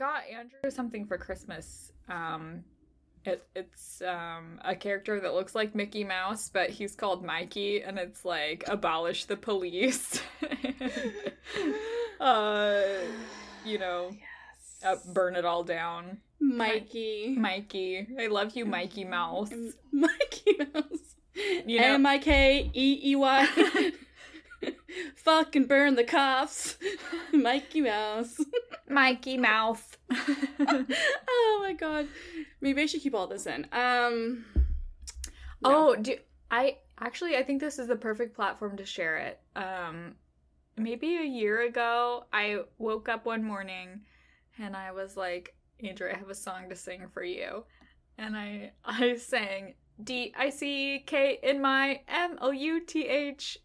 got 0.00 0.22
Andrew 0.34 0.70
something 0.70 1.04
for 1.06 1.18
Christmas. 1.18 1.92
Um, 2.08 2.64
it, 3.26 3.46
it's 3.54 4.00
um, 4.00 4.58
a 4.64 4.74
character 4.74 5.20
that 5.20 5.34
looks 5.34 5.54
like 5.54 5.74
Mickey 5.74 6.04
Mouse, 6.04 6.48
but 6.48 6.70
he's 6.70 6.96
called 6.96 7.22
Mikey, 7.22 7.82
and 7.82 7.98
it's 7.98 8.24
like 8.24 8.64
abolish 8.66 9.26
the 9.26 9.36
police. 9.36 10.22
uh, 12.20 12.80
you 13.64 13.78
know, 13.78 14.10
Yes. 14.12 14.82
uh, 15.06 15.12
burn 15.12 15.36
it 15.36 15.44
all 15.44 15.64
down. 15.64 16.18
Mikey. 16.40 17.34
Mikey, 17.38 18.06
I 18.18 18.28
love 18.28 18.56
you, 18.56 18.64
Mikey 18.64 19.04
Mouse. 19.04 19.52
Mikey 19.92 20.56
Mouse. 20.72 21.14
You 21.66 21.78
know- 21.80 21.94
M 21.94 22.06
I 22.06 22.18
K 22.18 22.70
E 22.72 23.00
E 23.12 23.16
Y. 23.16 23.92
Fucking 25.16 25.66
burn 25.66 25.94
the 25.94 26.04
cops. 26.04 26.76
Mikey 27.32 27.82
Mouse. 27.82 28.36
Mikey 28.90 29.38
Mouth. 29.38 29.96
oh 30.10 31.58
my 31.60 31.72
god. 31.72 32.08
Maybe 32.60 32.82
I 32.82 32.86
should 32.86 33.02
keep 33.02 33.14
all 33.14 33.26
this 33.26 33.46
in. 33.46 33.66
Um. 33.72 34.44
no. 35.62 35.92
Oh, 35.92 35.96
do 35.96 36.16
I 36.50 36.78
actually 36.98 37.36
I 37.36 37.42
think 37.42 37.60
this 37.60 37.78
is 37.78 37.88
the 37.88 37.96
perfect 37.96 38.34
platform 38.34 38.76
to 38.76 38.84
share 38.84 39.16
it. 39.18 39.40
Um 39.56 40.16
maybe 40.76 41.16
a 41.16 41.24
year 41.24 41.62
ago 41.62 42.24
I 42.32 42.60
woke 42.78 43.08
up 43.08 43.26
one 43.26 43.44
morning 43.44 44.00
and 44.58 44.76
I 44.76 44.92
was 44.92 45.16
like, 45.16 45.54
Andrew, 45.82 46.10
I 46.12 46.18
have 46.18 46.28
a 46.28 46.34
song 46.34 46.68
to 46.68 46.76
sing 46.76 47.08
for 47.12 47.22
you. 47.22 47.64
And 48.18 48.36
I 48.36 48.72
I 48.84 49.16
sang 49.16 49.74
D 50.02 50.34
I 50.36 50.50
C 50.50 51.02
K 51.06 51.38
in 51.42 51.60
my 51.60 52.00
M 52.08 52.38
O 52.40 52.50
U 52.50 52.84
T 52.84 53.06
H. 53.06 53.58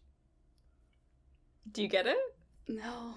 Do 1.72 1.82
you 1.82 1.88
get 1.88 2.06
it? 2.06 2.16
No. 2.68 3.14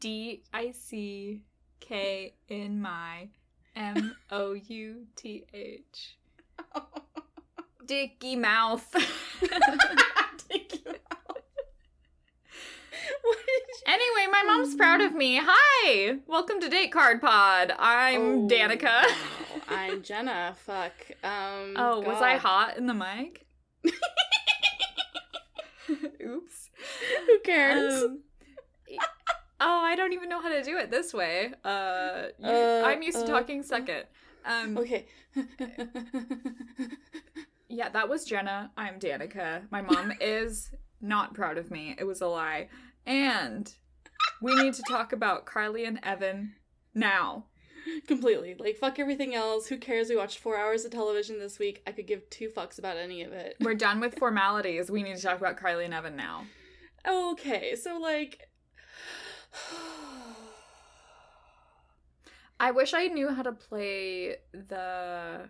D 0.00 0.42
I 0.52 0.72
C 0.72 1.42
K 1.80 2.34
in 2.48 2.80
my 2.80 3.28
M 3.76 4.16
O 4.30 4.52
U 4.54 5.06
T 5.16 5.44
H. 5.52 6.16
Dicky 7.86 8.36
Mouth. 8.36 8.86
Did 10.48 10.72
you- 10.72 10.94
Anyway, 13.86 14.26
my 14.30 14.42
mom's 14.46 14.74
proud 14.76 15.00
of 15.00 15.12
me. 15.14 15.40
Hi! 15.42 16.18
Welcome 16.26 16.60
to 16.60 16.68
Date 16.68 16.92
Card 16.92 17.20
Pod. 17.20 17.72
I'm 17.78 18.20
Oh, 18.44 18.48
Danica. 18.48 18.84
wow. 18.84 19.16
I'm 19.68 20.02
Jenna. 20.02 20.54
Fuck. 20.64 20.92
Um. 21.24 21.74
Oh, 21.76 22.00
was 22.00 22.22
I 22.22 22.36
hot 22.36 22.76
in 22.76 22.86
the 22.86 22.94
mic? 22.94 23.46
Oops. 25.90 26.70
Who 27.26 27.38
cares? 27.40 28.04
Um, 28.04 28.20
oh, 29.60 29.80
I 29.84 29.94
don't 29.96 30.12
even 30.12 30.28
know 30.28 30.40
how 30.42 30.48
to 30.48 30.62
do 30.62 30.76
it 30.78 30.90
this 30.90 31.12
way. 31.14 31.52
Uh, 31.64 32.24
you- 32.38 32.46
Uh, 32.48 32.82
I'm 32.86 33.02
used 33.02 33.18
to 33.18 33.24
uh, 33.24 33.38
talking 33.38 33.62
second. 33.62 34.04
Um, 34.44 34.78
okay. 34.78 35.06
yeah, 37.68 37.88
that 37.90 38.08
was 38.08 38.24
Jenna. 38.24 38.70
I'm 38.76 38.98
Danica. 38.98 39.62
My 39.70 39.82
mom 39.82 40.12
is 40.20 40.70
not 41.00 41.34
proud 41.34 41.58
of 41.58 41.70
me. 41.70 41.94
It 41.98 42.04
was 42.04 42.20
a 42.20 42.26
lie. 42.26 42.68
And 43.06 43.72
we 44.42 44.54
need 44.54 44.74
to 44.74 44.82
talk 44.88 45.12
about 45.12 45.46
Carly 45.46 45.84
and 45.84 46.00
Evan 46.02 46.54
now. 46.94 47.46
Completely. 48.06 48.54
Like, 48.58 48.76
fuck 48.76 48.98
everything 48.98 49.34
else. 49.34 49.66
Who 49.68 49.78
cares? 49.78 50.10
We 50.10 50.16
watched 50.16 50.38
four 50.38 50.58
hours 50.58 50.84
of 50.84 50.90
television 50.90 51.38
this 51.38 51.58
week. 51.58 51.82
I 51.86 51.92
could 51.92 52.06
give 52.06 52.28
two 52.28 52.48
fucks 52.48 52.78
about 52.78 52.96
any 52.98 53.22
of 53.22 53.32
it. 53.32 53.56
We're 53.60 53.74
done 53.74 54.00
with 54.00 54.14
formalities. 54.18 54.90
We 54.90 55.02
need 55.02 55.16
to 55.16 55.22
talk 55.22 55.38
about 55.38 55.56
Carly 55.56 55.84
and 55.86 55.94
Evan 55.94 56.16
now. 56.16 56.44
Okay, 57.08 57.74
so, 57.76 57.98
like. 57.98 58.49
I 62.60 62.70
wish 62.72 62.92
I 62.94 63.06
knew 63.08 63.30
how 63.30 63.42
to 63.42 63.52
play 63.52 64.36
the. 64.52 65.48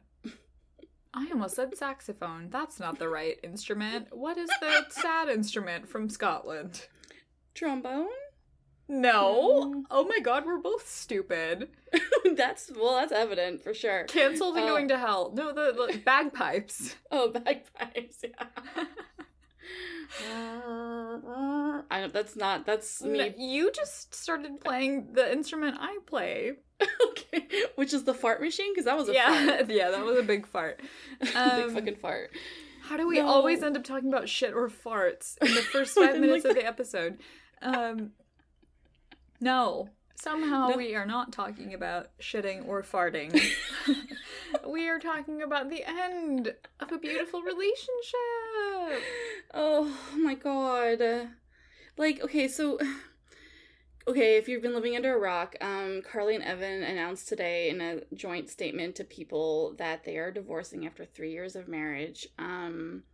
I 1.12 1.28
almost 1.32 1.56
said 1.56 1.76
saxophone. 1.76 2.50
That's 2.50 2.78
not 2.78 3.00
the 3.00 3.08
right 3.08 3.36
instrument. 3.42 4.08
What 4.12 4.38
is 4.38 4.48
the 4.60 4.84
sad 4.90 5.28
instrument 5.28 5.88
from 5.88 6.08
Scotland? 6.08 6.86
Trombone? 7.52 8.06
No. 8.88 9.72
No. 9.72 9.84
Oh 9.90 10.04
my 10.04 10.20
god, 10.20 10.46
we're 10.46 10.58
both 10.58 10.88
stupid. 10.88 11.70
that's, 12.36 12.70
well, 12.76 12.94
that's 12.96 13.10
evident 13.12 13.60
for 13.62 13.74
sure. 13.74 14.04
Cancelled 14.04 14.56
and 14.56 14.64
Uh, 14.64 14.68
going 14.68 14.88
to 14.88 14.98
hell. 14.98 15.32
No, 15.34 15.52
the, 15.52 15.72
the 15.72 15.98
bagpipes. 16.04 16.94
Oh, 17.10 17.30
bagpipes, 17.30 18.18
yeah. 18.22 18.84
I 21.92 22.00
don't, 22.00 22.12
that's 22.12 22.36
not, 22.36 22.66
that's 22.66 23.00
No, 23.02 23.10
me. 23.10 23.34
you 23.38 23.70
just 23.72 24.14
started 24.14 24.60
playing 24.60 25.12
the 25.12 25.30
instrument 25.32 25.76
I 25.80 25.98
play. 26.06 26.52
okay. 27.10 27.46
Which 27.76 27.92
is 27.92 28.04
the 28.04 28.14
fart 28.14 28.40
machine? 28.40 28.72
Because 28.72 28.84
that 28.86 28.96
was 28.96 29.08
a 29.08 29.12
Yeah, 29.14 29.46
fart. 29.56 29.70
yeah, 29.70 29.90
that 29.90 30.04
was 30.04 30.18
a 30.18 30.22
big 30.22 30.46
fart. 30.46 30.80
Um, 31.34 31.56
Big 31.56 31.70
fucking 31.72 31.96
fart. 31.96 32.30
How 32.82 32.96
do 32.96 33.06
we 33.06 33.18
No. 33.18 33.26
always 33.28 33.62
end 33.62 33.76
up 33.76 33.84
talking 33.84 34.08
about 34.08 34.28
shit 34.28 34.52
or 34.54 34.68
farts 34.68 35.36
in 35.42 35.54
the 35.54 35.62
first 35.62 35.94
five 35.94 36.12
Like 36.12 36.20
minutes 36.20 36.44
of 36.44 36.54
the 36.54 36.66
episode? 36.66 37.18
Um, 37.62 38.10
no. 39.40 39.88
Somehow 40.22 40.68
No. 40.68 40.76
we 40.76 40.94
are 40.94 41.06
not 41.06 41.32
talking 41.32 41.72
about 41.72 42.16
shitting 42.18 42.66
or 42.68 42.82
farting. 42.82 43.32
we 44.68 44.88
are 44.88 44.98
talking 44.98 45.40
about 45.42 45.70
the 45.70 45.82
end 45.86 46.54
of 46.78 46.92
a 46.92 46.98
beautiful 46.98 47.40
relationship. 47.42 49.02
Oh 49.54 49.96
my 50.16 50.34
god. 50.34 51.30
Like, 51.96 52.20
okay, 52.22 52.48
so 52.48 52.78
okay, 54.06 54.36
if 54.36 54.48
you've 54.48 54.62
been 54.62 54.74
living 54.74 54.96
under 54.96 55.14
a 55.14 55.18
rock, 55.18 55.56
um 55.60 56.02
Carly 56.02 56.34
and 56.34 56.44
Evan 56.44 56.82
announced 56.82 57.28
today 57.28 57.70
in 57.70 57.80
a 57.80 58.00
joint 58.14 58.48
statement 58.50 58.96
to 58.96 59.04
people 59.04 59.74
that 59.78 60.04
they 60.04 60.16
are 60.18 60.30
divorcing 60.30 60.86
after 60.86 61.04
3 61.04 61.30
years 61.32 61.56
of 61.56 61.68
marriage. 61.68 62.28
Um 62.38 63.04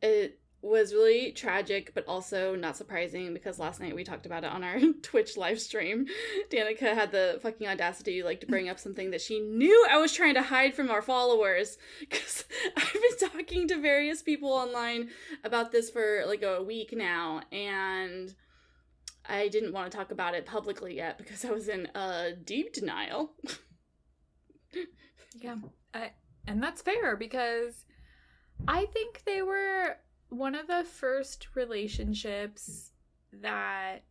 it 0.00 0.40
was 0.62 0.94
really 0.94 1.32
tragic, 1.32 1.92
but 1.94 2.06
also 2.06 2.54
not 2.54 2.76
surprising 2.76 3.34
because 3.34 3.58
last 3.58 3.80
night 3.80 3.94
we 3.94 4.04
talked 4.04 4.26
about 4.26 4.44
it 4.44 4.50
on 4.50 4.62
our 4.62 4.78
Twitch 5.02 5.36
live 5.36 5.60
stream. 5.60 6.06
Danica 6.50 6.94
had 6.94 7.10
the 7.10 7.40
fucking 7.42 7.66
audacity 7.66 8.22
like 8.22 8.40
to 8.40 8.46
bring 8.46 8.68
up 8.68 8.78
something 8.78 9.10
that 9.10 9.20
she 9.20 9.40
knew 9.40 9.86
I 9.90 9.98
was 9.98 10.12
trying 10.12 10.34
to 10.34 10.42
hide 10.42 10.74
from 10.74 10.90
our 10.90 11.02
followers 11.02 11.78
because 12.00 12.44
I've 12.76 12.92
been 12.92 13.30
talking 13.30 13.68
to 13.68 13.80
various 13.80 14.22
people 14.22 14.50
online 14.50 15.10
about 15.42 15.72
this 15.72 15.90
for 15.90 16.24
like 16.26 16.42
a 16.42 16.62
week 16.62 16.94
now 16.96 17.42
and 17.50 18.34
I 19.28 19.48
didn't 19.48 19.72
want 19.72 19.90
to 19.90 19.96
talk 19.96 20.10
about 20.10 20.34
it 20.34 20.46
publicly 20.46 20.96
yet 20.96 21.18
because 21.18 21.44
I 21.44 21.50
was 21.50 21.68
in 21.68 21.86
uh, 21.94 22.30
deep 22.44 22.72
denial. 22.72 23.32
Yeah, 25.40 25.56
I, 25.94 26.10
and 26.46 26.62
that's 26.62 26.82
fair 26.82 27.16
because 27.16 27.84
I 28.68 28.86
think 28.86 29.22
they 29.24 29.42
were 29.42 29.96
one 30.32 30.54
of 30.54 30.66
the 30.66 30.82
first 30.84 31.48
relationships 31.54 32.90
that 33.32 34.04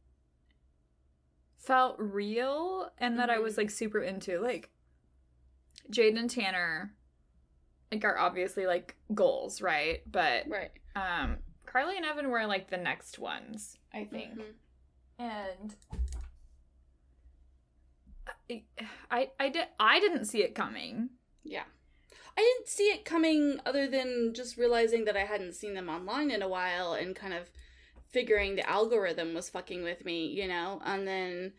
felt 1.58 1.96
real 2.00 2.92
and 2.98 3.18
that 3.20 3.30
I 3.30 3.40
was 3.40 3.56
Mhm. 3.56 3.58
like 3.58 3.70
super 3.72 4.00
into. 4.00 4.40
Like 4.40 4.70
Jade 5.90 6.16
and 6.18 6.30
Tanner, 6.30 6.96
like 7.92 8.04
are 8.06 8.18
obviously 8.18 8.66
like 8.66 8.96
goals, 9.14 9.62
right? 9.62 10.02
But 10.10 10.48
right. 10.48 10.72
um, 10.96 11.40
Carly 11.66 11.98
and 11.98 12.06
Evan 12.06 12.30
were 12.30 12.46
like 12.46 12.70
the 12.70 12.78
next 12.78 13.18
ones, 13.20 13.78
I 13.94 14.06
think, 14.06 14.36
Mhm. 14.40 14.54
and. 15.20 15.76
I, 18.50 18.64
I 19.10 19.32
I 19.40 19.50
did 19.50 19.68
I 19.80 20.00
didn't 20.00 20.26
see 20.26 20.44
it 20.44 20.54
coming. 20.56 21.10
Yeah. 21.44 21.64
I 22.42 22.54
didn't 22.56 22.70
see 22.70 22.86
it 22.86 23.06
coming 23.06 23.60
other 23.68 23.88
than 23.88 24.34
just 24.34 24.58
realizing 24.58 25.06
that 25.06 25.16
I 25.16 25.26
hadn't 25.26 25.54
seen 25.54 25.76
them 25.76 25.90
online 25.90 26.32
in 26.32 26.42
a 26.42 26.48
while 26.48 26.94
and 26.94 27.16
kind 27.16 27.36
of 27.36 27.52
figuring 28.10 28.56
the 28.56 28.68
algorithm 28.68 29.36
was 29.36 29.48
fucking 29.48 29.84
with 29.84 30.04
me, 30.06 30.26
you 30.26 30.48
know? 30.48 30.82
And 30.84 31.08
then 31.08 31.54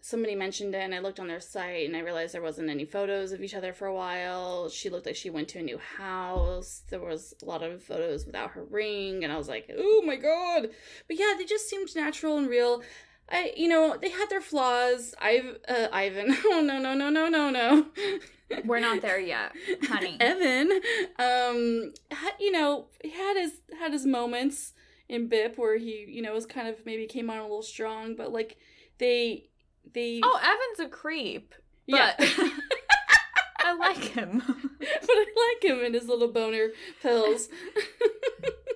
somebody 0.00 0.34
mentioned 0.34 0.74
it 0.74 0.78
and 0.78 0.94
I 0.94 1.00
looked 1.00 1.20
on 1.20 1.28
their 1.28 1.40
site 1.40 1.86
and 1.86 1.94
I 1.94 2.00
realized 2.00 2.32
there 2.32 2.40
wasn't 2.40 2.70
any 2.70 2.86
photos 2.86 3.32
of 3.32 3.42
each 3.42 3.54
other 3.54 3.74
for 3.74 3.86
a 3.86 3.94
while. 3.94 4.70
She 4.70 4.88
looked 4.88 5.04
like 5.04 5.14
she 5.14 5.28
went 5.28 5.48
to 5.48 5.58
a 5.58 5.62
new 5.62 5.76
house. 5.76 6.84
There 6.88 7.00
was 7.00 7.34
a 7.42 7.44
lot 7.44 7.62
of 7.62 7.82
photos 7.82 8.24
without 8.24 8.52
her 8.52 8.64
ring 8.64 9.24
and 9.24 9.32
I 9.32 9.36
was 9.36 9.48
like, 9.48 9.70
"Oh 9.76 10.02
my 10.06 10.16
god." 10.16 10.70
But 11.06 11.18
yeah, 11.18 11.34
they 11.36 11.44
just 11.44 11.68
seemed 11.68 11.94
natural 11.94 12.38
and 12.38 12.48
real. 12.48 12.82
I 13.30 13.52
you 13.56 13.68
know, 13.68 13.96
they 14.00 14.10
had 14.10 14.28
their 14.30 14.40
flaws. 14.40 15.14
I've 15.20 15.56
uh, 15.68 15.88
Ivan. 15.92 16.36
Oh 16.46 16.60
no, 16.60 16.78
no, 16.78 16.94
no, 16.94 17.08
no, 17.10 17.28
no, 17.28 17.50
no. 17.50 17.86
We're 18.66 18.80
not 18.80 19.00
there 19.02 19.18
yet, 19.18 19.52
honey. 19.84 20.16
Evan, 20.20 20.70
um, 21.18 21.92
had, 22.10 22.32
you 22.38 22.52
know, 22.52 22.86
he 23.02 23.10
had 23.10 23.36
his 23.36 23.52
had 23.80 23.92
his 23.92 24.04
moments 24.06 24.74
in 25.08 25.28
Bip 25.28 25.56
where 25.58 25.78
he, 25.78 26.04
you 26.08 26.22
know, 26.22 26.32
was 26.34 26.46
kind 26.46 26.68
of 26.68 26.84
maybe 26.86 27.06
came 27.06 27.30
on 27.30 27.38
a 27.38 27.42
little 27.42 27.62
strong, 27.62 28.14
but 28.16 28.32
like 28.32 28.58
they 28.98 29.48
they 29.94 30.20
Oh, 30.22 30.38
Evan's 30.42 30.86
a 30.86 30.94
creep. 30.94 31.54
yeah, 31.86 32.12
but- 32.18 32.28
I 33.66 33.72
like 33.74 33.96
him. 33.96 34.42
but 34.78 34.88
I 35.10 35.54
like 35.62 35.64
him 35.70 35.82
and 35.84 35.94
his 35.94 36.06
little 36.06 36.28
boner 36.28 36.68
pills. 37.02 37.48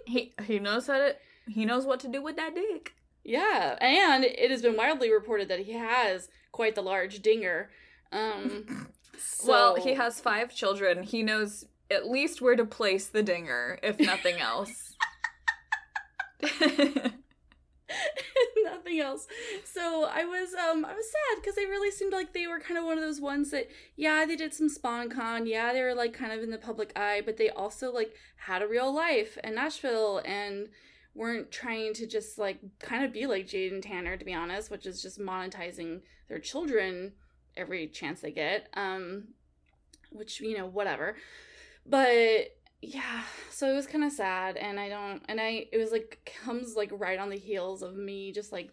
he 0.07 0.33
he 0.47 0.59
knows 0.59 0.87
how 0.87 0.97
to 0.99 1.17
he 1.47 1.65
knows 1.67 1.85
what 1.85 2.01
to 2.01 2.09
do 2.09 2.23
with 2.23 2.37
that 2.37 2.55
dick. 2.55 2.95
Yeah, 3.29 3.77
and 3.83 4.25
it 4.25 4.51
has 4.51 4.63
been 4.63 4.75
widely 4.75 5.13
reported 5.13 5.49
that 5.49 5.61
he 5.61 5.73
has 5.73 6.31
quite 6.51 6.75
the 6.75 6.81
large 6.81 7.21
dinger. 7.21 7.69
Um, 8.11 8.89
Well, 9.45 9.75
he 9.75 9.95
has 9.95 10.21
five 10.21 10.55
children. 10.55 11.03
He 11.03 11.25
knows 11.25 11.65
at 11.91 12.09
least 12.09 12.41
where 12.41 12.55
to 12.55 12.65
place 12.65 13.09
the 13.09 13.23
dinger, 13.23 13.81
if 13.83 13.99
nothing 13.99 14.37
else. 14.37 14.95
nothing 18.65 19.01
else. 19.01 19.27
So 19.65 20.05
I 20.05 20.25
was 20.25 20.55
um 20.55 20.85
I 20.85 20.95
was 20.95 21.07
sad 21.07 21.41
because 21.41 21.57
they 21.57 21.67
really 21.67 21.91
seemed 21.91 22.13
like 22.13 22.33
they 22.33 22.47
were 22.47 22.61
kind 22.61 22.79
of 22.79 22.85
one 22.85 22.97
of 22.97 23.03
those 23.03 23.21
ones 23.21 23.51
that 23.51 23.69
yeah 23.97 24.25
they 24.25 24.37
did 24.37 24.55
some 24.55 24.69
sponcon 24.69 25.49
yeah 25.49 25.73
they 25.73 25.83
were 25.83 25.95
like 25.95 26.13
kind 26.13 26.33
of 26.33 26.43
in 26.43 26.51
the 26.51 26.59
public 26.59 26.93
eye 26.97 27.23
but 27.25 27.39
they 27.39 27.51
also 27.51 27.93
like 27.93 28.15
had 28.37 28.63
a 28.63 28.69
real 28.69 28.95
life 28.95 29.37
in 29.43 29.57
Nashville 29.57 30.23
and 30.25 30.69
weren't 31.19 31.51
trying 31.51 31.93
to 31.95 32.07
just 32.07 32.39
like 32.39 32.61
kind 32.79 33.05
of 33.05 33.13
be 33.13 33.27
like 33.27 33.47
Jade 33.47 33.73
and 33.73 33.83
Tanner 33.83 34.17
to 34.17 34.25
be 34.25 34.33
honest, 34.33 34.71
which 34.71 34.87
is 34.87 35.03
just 35.03 35.19
monetizing 35.19 36.01
their 36.29 36.39
children 36.39 37.13
every 37.57 37.89
chance 37.89 38.21
they 38.21 38.31
get. 38.31 38.69
Um, 38.75 39.29
which 40.11 40.41
you 40.41 40.57
know 40.57 40.67
whatever, 40.67 41.17
but 41.85 42.55
yeah 42.81 43.23
so 43.51 43.69
it 43.69 43.75
was 43.75 43.89
kind 43.89 44.05
of 44.05 44.13
sad 44.13 44.57
and 44.57 44.79
i 44.79 44.89
don't 44.89 45.23
and 45.29 45.41
i 45.41 45.67
it 45.73 45.79
was 45.79 45.91
like 45.91 46.31
comes 46.45 46.77
like 46.77 46.91
right 46.93 47.19
on 47.19 47.29
the 47.29 47.37
heels 47.37 47.83
of 47.83 47.97
me 47.97 48.31
just 48.31 48.53
like 48.53 48.71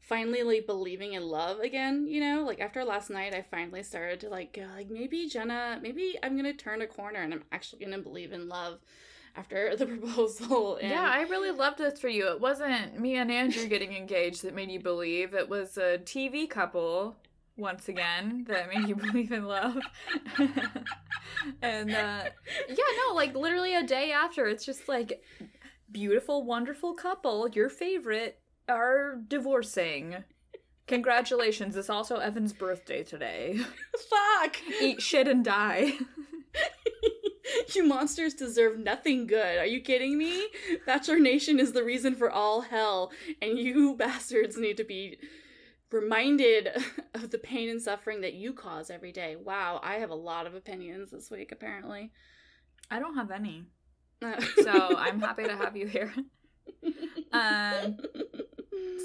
finally 0.00 0.42
like 0.42 0.66
believing 0.66 1.12
in 1.12 1.22
love 1.22 1.60
again 1.60 2.06
you 2.08 2.20
know 2.20 2.44
like 2.44 2.60
after 2.60 2.84
last 2.84 3.10
night 3.10 3.32
i 3.32 3.42
finally 3.42 3.82
started 3.82 4.18
to 4.18 4.28
like 4.28 4.52
go 4.52 4.66
like 4.74 4.90
maybe 4.90 5.28
jenna 5.28 5.78
maybe 5.80 6.18
i'm 6.22 6.36
gonna 6.36 6.52
turn 6.52 6.82
a 6.82 6.86
corner 6.86 7.20
and 7.20 7.32
i'm 7.32 7.44
actually 7.52 7.78
gonna 7.78 7.98
believe 7.98 8.32
in 8.32 8.48
love 8.48 8.80
after 9.36 9.76
the 9.78 9.86
proposal 9.86 10.76
and 10.76 10.90
yeah, 10.90 11.10
I 11.12 11.22
really 11.22 11.50
loved 11.50 11.78
this 11.78 12.00
for 12.00 12.08
you. 12.08 12.28
It 12.28 12.40
wasn't 12.40 12.98
me 12.98 13.16
and 13.16 13.30
Andrew 13.30 13.66
getting 13.66 13.92
engaged 13.94 14.42
that 14.42 14.54
made 14.54 14.70
you 14.70 14.80
believe. 14.80 15.34
It 15.34 15.48
was 15.48 15.76
a 15.76 15.98
TV 15.98 16.48
couple, 16.48 17.16
once 17.56 17.88
again, 17.88 18.44
that 18.48 18.68
made 18.68 18.88
you 18.88 18.94
believe 18.96 19.32
in 19.32 19.44
love. 19.44 19.78
and 21.62 21.90
uh, 21.90 22.24
yeah, 22.68 22.84
no, 23.08 23.14
like 23.14 23.34
literally 23.34 23.74
a 23.74 23.82
day 23.82 24.12
after, 24.12 24.46
it's 24.46 24.64
just 24.64 24.88
like 24.88 25.22
beautiful, 25.90 26.44
wonderful 26.44 26.94
couple, 26.94 27.48
your 27.48 27.68
favorite, 27.68 28.38
are 28.68 29.16
divorcing. 29.28 30.16
Congratulations. 30.86 31.76
It's 31.76 31.88
also 31.88 32.16
Evan's 32.16 32.52
birthday 32.52 33.02
today. 33.02 33.58
fuck 34.10 34.56
Eat 34.80 35.00
shit 35.00 35.26
and 35.28 35.44
die. 35.44 35.94
you 37.74 37.84
monsters 37.84 38.34
deserve 38.34 38.78
nothing 38.78 39.26
good. 39.26 39.58
Are 39.58 39.66
you 39.66 39.80
kidding 39.80 40.16
me? 40.18 40.48
Bachelor 40.86 41.18
Nation 41.18 41.58
is 41.58 41.72
the 41.72 41.84
reason 41.84 42.14
for 42.14 42.30
all 42.30 42.62
hell, 42.62 43.12
and 43.40 43.58
you 43.58 43.94
bastards 43.98 44.56
need 44.56 44.76
to 44.76 44.84
be 44.84 45.18
reminded 45.90 46.68
of 47.14 47.30
the 47.30 47.38
pain 47.38 47.68
and 47.68 47.80
suffering 47.80 48.20
that 48.22 48.34
you 48.34 48.52
cause 48.52 48.90
every 48.90 49.12
day. 49.12 49.36
Wow, 49.36 49.80
I 49.82 49.94
have 49.96 50.10
a 50.10 50.14
lot 50.14 50.46
of 50.46 50.54
opinions 50.54 51.10
this 51.10 51.30
week, 51.30 51.52
apparently. 51.52 52.10
I 52.90 52.98
don't 52.98 53.16
have 53.16 53.30
any. 53.30 53.64
So 54.62 54.96
I'm 54.96 55.20
happy 55.20 55.44
to 55.44 55.56
have 55.56 55.76
you 55.76 55.86
here. 55.86 56.12
Um, 57.32 57.98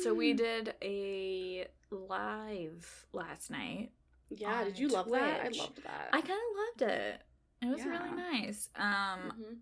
So 0.01 0.13
we 0.13 0.33
did 0.33 0.73
a 0.81 1.67
live 1.91 3.05
last 3.11 3.51
night. 3.51 3.91
Yeah, 4.29 4.63
did 4.63 4.79
you 4.79 4.87
love 4.87 5.09
that? 5.11 5.41
I 5.41 5.49
loved 5.49 5.83
that. 5.83 6.09
I 6.13 6.21
kind 6.21 6.31
of 6.31 6.85
loved 6.87 6.93
it. 6.93 7.21
It 7.61 7.67
was 7.67 7.81
Yeah. 7.81 7.87
really 7.89 8.11
nice. 8.15 8.69
Um, 8.75 9.31
Mhm. 9.31 9.57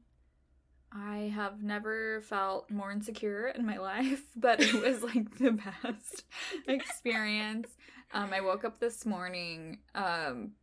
I 0.92 1.18
have 1.36 1.62
never 1.62 2.22
felt 2.22 2.70
more 2.72 2.92
insecure 2.92 3.48
in 3.50 3.66
my 3.66 3.78
life, 3.78 4.24
but 4.36 4.60
it 4.62 4.74
was 4.74 5.04
like 5.04 5.38
the 5.38 5.52
best 5.52 6.24
experience. 6.68 7.76
Um, 8.14 8.32
I 8.34 8.40
woke 8.42 8.64
up 8.64 8.80
this 8.80 9.06
morning 9.06 9.80
um, 9.96 10.54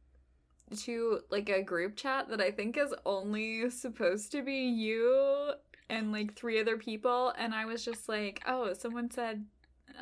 to 0.79 1.21
like 1.31 1.51
a 1.51 1.63
group 1.63 1.95
chat 1.97 2.29
that 2.29 2.41
I 2.41 2.51
think 2.51 2.79
is 2.79 2.95
only 3.05 3.69
supposed 3.71 4.33
to 4.33 4.43
be 4.43 4.57
you 4.67 5.53
and 5.91 6.11
like 6.11 6.35
three 6.35 6.59
other 6.59 6.79
people, 6.79 7.35
and 7.37 7.55
I 7.55 7.67
was 7.67 7.85
just 7.85 8.09
like, 8.09 8.43
oh, 8.47 8.73
someone 8.73 9.11
said 9.11 9.45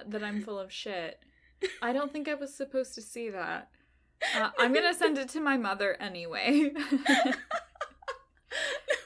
that 0.06 0.22
I'm 0.22 0.40
full 0.42 0.58
of 0.58 0.72
shit. 0.72 1.18
I 1.82 1.92
don't 1.92 2.12
think 2.12 2.28
I 2.28 2.34
was 2.34 2.54
supposed 2.54 2.94
to 2.94 3.02
see 3.02 3.28
that. 3.30 3.70
Uh, 4.36 4.50
I'm 4.58 4.72
gonna 4.72 4.94
send 4.94 5.18
it 5.18 5.28
to 5.30 5.40
my 5.40 5.56
mother 5.56 5.96
anyway. 6.00 6.70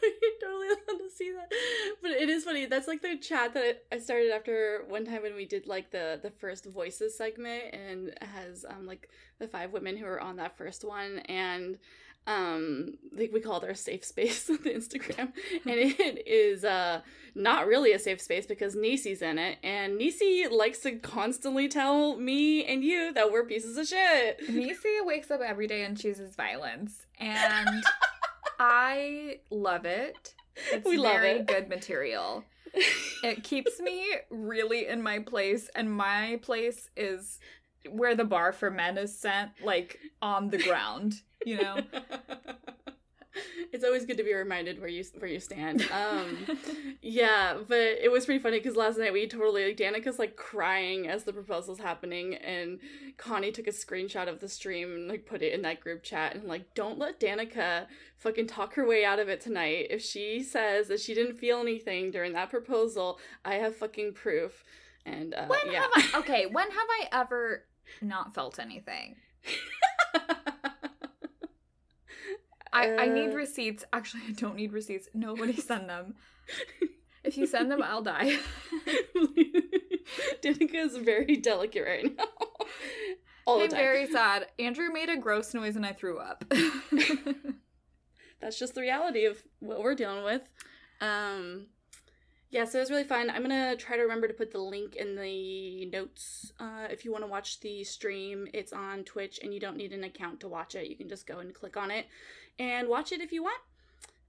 You're 0.02 0.38
totally 0.42 0.68
to 0.88 1.10
see 1.14 1.32
that. 1.32 1.50
But 2.02 2.10
it 2.12 2.28
is 2.28 2.44
funny. 2.44 2.66
That's 2.66 2.88
like 2.88 3.02
the 3.02 3.16
chat 3.16 3.54
that 3.54 3.84
I 3.92 3.98
started 3.98 4.32
after 4.32 4.84
one 4.88 5.04
time 5.04 5.22
when 5.22 5.34
we 5.34 5.46
did 5.46 5.66
like 5.66 5.90
the 5.90 6.18
the 6.22 6.30
first 6.30 6.66
voices 6.66 7.16
segment 7.16 7.74
and 7.74 8.12
has 8.20 8.64
um 8.68 8.86
like 8.86 9.08
the 9.38 9.48
five 9.48 9.72
women 9.72 9.96
who 9.96 10.04
were 10.04 10.20
on 10.20 10.36
that 10.36 10.56
first 10.56 10.84
one 10.84 11.18
and 11.20 11.78
um 12.26 12.94
like 13.12 13.30
we 13.32 13.40
called 13.40 13.62
our 13.64 13.74
safe 13.74 14.04
space 14.04 14.50
on 14.50 14.58
the 14.64 14.70
Instagram 14.70 15.32
and 15.64 15.74
it 15.78 16.26
is 16.26 16.64
uh 16.64 17.00
not 17.36 17.66
really 17.66 17.92
a 17.92 17.98
safe 17.98 18.20
space 18.20 18.46
because 18.46 18.74
Nisi's 18.74 19.20
in 19.22 19.38
it 19.38 19.58
and 19.62 19.96
Nisi 19.98 20.46
likes 20.50 20.78
to 20.80 20.92
constantly 20.92 21.68
tell 21.68 22.16
me 22.16 22.64
and 22.64 22.82
you 22.82 23.12
that 23.12 23.30
we're 23.30 23.44
pieces 23.44 23.76
of 23.76 23.86
shit. 23.86 24.40
Nisi 24.48 25.00
wakes 25.04 25.30
up 25.30 25.40
every 25.40 25.66
day 25.66 25.84
and 25.84 25.96
chooses 25.98 26.34
violence, 26.34 27.06
and 27.20 27.84
I 28.58 29.40
love 29.50 29.84
it. 29.84 30.34
It's 30.72 30.86
We 30.86 30.96
love 30.96 31.12
very 31.20 31.40
it. 31.40 31.46
good 31.46 31.68
material. 31.68 32.44
It 33.22 33.44
keeps 33.44 33.78
me 33.80 34.04
really 34.30 34.86
in 34.86 35.02
my 35.02 35.18
place, 35.18 35.68
and 35.74 35.90
my 35.92 36.38
place 36.42 36.88
is 36.96 37.38
where 37.90 38.14
the 38.14 38.24
bar 38.24 38.52
for 38.52 38.70
men 38.70 38.96
is 38.98 39.16
sent, 39.18 39.50
like 39.62 39.98
on 40.22 40.48
the 40.50 40.58
ground. 40.58 41.20
You 41.46 41.62
know, 41.62 41.76
it's 43.72 43.84
always 43.84 44.04
good 44.04 44.16
to 44.16 44.24
be 44.24 44.34
reminded 44.34 44.80
where 44.80 44.88
you 44.88 45.04
where 45.18 45.30
you 45.30 45.38
stand. 45.38 45.86
Um, 45.92 46.58
yeah, 47.02 47.56
but 47.68 47.78
it 47.78 48.10
was 48.10 48.24
pretty 48.26 48.42
funny 48.42 48.58
because 48.58 48.74
last 48.74 48.98
night 48.98 49.12
we 49.12 49.28
totally 49.28 49.64
like 49.64 49.76
Danica's 49.76 50.18
like 50.18 50.34
crying 50.34 51.06
as 51.06 51.22
the 51.22 51.32
proposal's 51.32 51.78
happening, 51.78 52.34
and 52.34 52.80
Connie 53.16 53.52
took 53.52 53.68
a 53.68 53.70
screenshot 53.70 54.28
of 54.28 54.40
the 54.40 54.48
stream 54.48 54.92
and 54.92 55.08
like 55.08 55.24
put 55.24 55.40
it 55.40 55.52
in 55.52 55.62
that 55.62 55.78
group 55.78 56.02
chat 56.02 56.34
and 56.34 56.48
like 56.48 56.74
don't 56.74 56.98
let 56.98 57.20
Danica 57.20 57.86
fucking 58.18 58.48
talk 58.48 58.74
her 58.74 58.84
way 58.84 59.04
out 59.04 59.20
of 59.20 59.28
it 59.28 59.40
tonight. 59.40 59.86
If 59.90 60.02
she 60.02 60.42
says 60.42 60.88
that 60.88 60.98
she 60.98 61.14
didn't 61.14 61.36
feel 61.36 61.60
anything 61.60 62.10
during 62.10 62.32
that 62.32 62.50
proposal, 62.50 63.20
I 63.44 63.54
have 63.54 63.76
fucking 63.76 64.14
proof. 64.14 64.64
And 65.04 65.32
uh, 65.32 65.46
when 65.46 65.60
yeah. 65.70 65.82
have 65.82 65.90
I? 65.94 66.18
Okay, 66.18 66.46
when 66.46 66.68
have 66.68 66.88
I 66.90 67.08
ever 67.12 67.62
not 68.02 68.34
felt 68.34 68.58
anything? 68.58 69.14
I, 72.72 72.96
I 72.96 73.06
need 73.08 73.30
Uh. 73.32 73.36
receipts. 73.36 73.84
Actually, 73.92 74.22
I 74.28 74.32
don't 74.32 74.56
need 74.56 74.72
receipts. 74.72 75.08
Nobody 75.14 75.54
send 75.56 75.88
them. 75.88 76.14
If 77.24 77.36
you 77.36 77.46
send 77.46 77.70
them, 77.70 77.82
I'll 77.82 78.02
die. 78.02 78.36
Danica 80.42 80.74
is 80.74 80.96
very 80.96 81.36
delicate 81.36 81.84
right 81.86 82.16
now. 82.16 82.24
All 83.46 83.58
the 83.58 83.64
I'm 83.64 83.70
time. 83.70 83.78
very 83.78 84.06
sad. 84.06 84.46
Andrew 84.58 84.92
made 84.92 85.08
a 85.08 85.16
gross 85.16 85.54
noise 85.54 85.76
and 85.76 85.86
I 85.86 85.92
threw 85.92 86.18
up. 86.18 86.44
That's 88.40 88.58
just 88.58 88.74
the 88.74 88.80
reality 88.80 89.24
of 89.24 89.42
what 89.60 89.82
we're 89.82 89.94
dealing 89.94 90.24
with. 90.24 90.42
Um, 91.00 91.66
yeah, 92.50 92.64
so 92.64 92.78
it 92.78 92.82
was 92.82 92.90
really 92.90 93.04
fun. 93.04 93.30
I'm 93.30 93.42
gonna 93.42 93.76
try 93.76 93.96
to 93.96 94.02
remember 94.02 94.28
to 94.28 94.34
put 94.34 94.50
the 94.52 94.58
link 94.60 94.96
in 94.96 95.16
the 95.16 95.86
notes. 95.86 96.52
Uh, 96.60 96.86
if 96.90 97.04
you 97.04 97.12
want 97.12 97.24
to 97.24 97.28
watch 97.30 97.60
the 97.60 97.82
stream, 97.84 98.46
it's 98.52 98.72
on 98.72 99.04
Twitch, 99.04 99.40
and 99.42 99.52
you 99.54 99.60
don't 99.60 99.76
need 99.76 99.92
an 99.92 100.04
account 100.04 100.40
to 100.40 100.48
watch 100.48 100.74
it. 100.74 100.88
You 100.88 100.96
can 100.96 101.08
just 101.08 101.26
go 101.26 101.38
and 101.38 101.54
click 101.54 101.76
on 101.76 101.90
it 101.90 102.06
and 102.58 102.88
watch 102.88 103.12
it 103.12 103.20
if 103.20 103.32
you 103.32 103.42
want. 103.42 103.60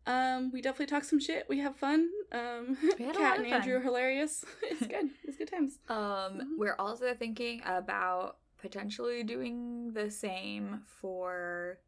Um, 0.06 0.52
we 0.54 0.62
definitely 0.62 0.86
talk 0.86 1.04
some 1.04 1.20
shit. 1.20 1.46
We 1.50 1.60
have 1.60 1.76
fun. 1.76 2.10
Um, 2.32 2.78
We 2.98 3.06
had 3.06 3.16
a 3.16 3.20
Kat 3.20 3.38
lot 3.38 3.40
and 3.40 3.48
Andrew 3.48 3.76
are 3.76 3.82
hilarious. 3.82 4.46
It's 4.64 4.88
good. 4.88 5.10
It's 5.24 5.38
good 5.38 5.50
times. 5.52 5.80
um, 5.90 6.56
we're 6.58 6.76
also 6.80 7.14
thinking 7.14 7.62
about 7.66 8.38
potentially 8.62 9.24
doing 9.24 9.92
the 9.94 10.10
same 10.10 10.82
for 10.86 11.80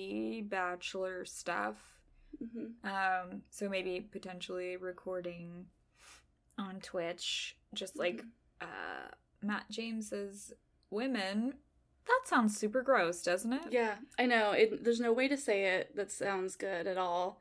pre-bachelor 0.00 1.24
stuff. 1.24 1.76
hmm 2.38 2.66
Um, 2.84 3.42
so 3.50 3.68
maybe 3.68 4.00
potentially 4.00 4.76
recording 4.76 5.66
on 6.58 6.80
Twitch, 6.80 7.56
just 7.74 7.96
like 7.98 8.22
uh 8.60 9.08
Matt 9.42 9.64
James's 9.70 10.52
women. 10.90 11.54
That 12.06 12.20
sounds 12.28 12.56
super 12.56 12.82
gross, 12.82 13.22
doesn't 13.22 13.52
it? 13.52 13.62
Yeah, 13.70 13.94
I 14.18 14.26
know. 14.26 14.52
It, 14.52 14.84
there's 14.84 15.00
no 15.00 15.12
way 15.12 15.28
to 15.28 15.36
say 15.36 15.76
it 15.76 15.94
that 15.96 16.10
sounds 16.10 16.56
good 16.56 16.86
at 16.86 16.98
all. 16.98 17.40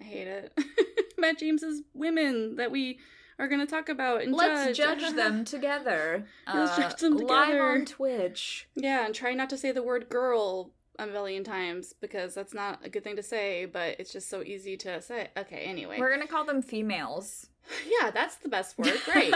I 0.00 0.04
hate 0.04 0.26
it. 0.26 0.52
Matt 1.18 1.38
James's 1.38 1.82
women 1.94 2.56
that 2.56 2.70
we 2.70 2.98
are 3.38 3.48
going 3.48 3.60
to 3.60 3.66
talk 3.66 3.88
about 3.88 4.22
and 4.22 4.32
Let's 4.34 4.76
judge. 4.76 5.00
judge 5.00 5.12
them 5.16 5.44
together. 5.44 6.26
Let's 6.52 6.72
uh, 6.72 6.82
judge 6.82 7.00
them 7.00 7.18
together. 7.18 7.34
Live 7.34 7.60
on 7.60 7.84
Twitch. 7.84 8.68
yeah, 8.74 9.04
and 9.06 9.14
try 9.14 9.34
not 9.34 9.50
to 9.50 9.56
say 9.56 9.72
the 9.72 9.82
word 9.82 10.08
girl 10.08 10.72
a 10.98 11.06
million 11.06 11.44
times 11.44 11.92
because 12.00 12.34
that's 12.34 12.52
not 12.54 12.80
a 12.84 12.88
good 12.88 13.04
thing 13.04 13.14
to 13.16 13.22
say, 13.22 13.64
but 13.66 13.94
it's 14.00 14.12
just 14.12 14.28
so 14.28 14.42
easy 14.42 14.76
to 14.78 15.00
say. 15.00 15.28
Okay, 15.36 15.58
anyway. 15.64 15.98
We're 16.00 16.10
gonna 16.10 16.26
call 16.26 16.44
them 16.44 16.60
females. 16.62 17.46
Yeah, 17.86 18.10
that's 18.10 18.36
the 18.36 18.48
best 18.48 18.78
word. 18.78 18.92
Great. 19.04 19.32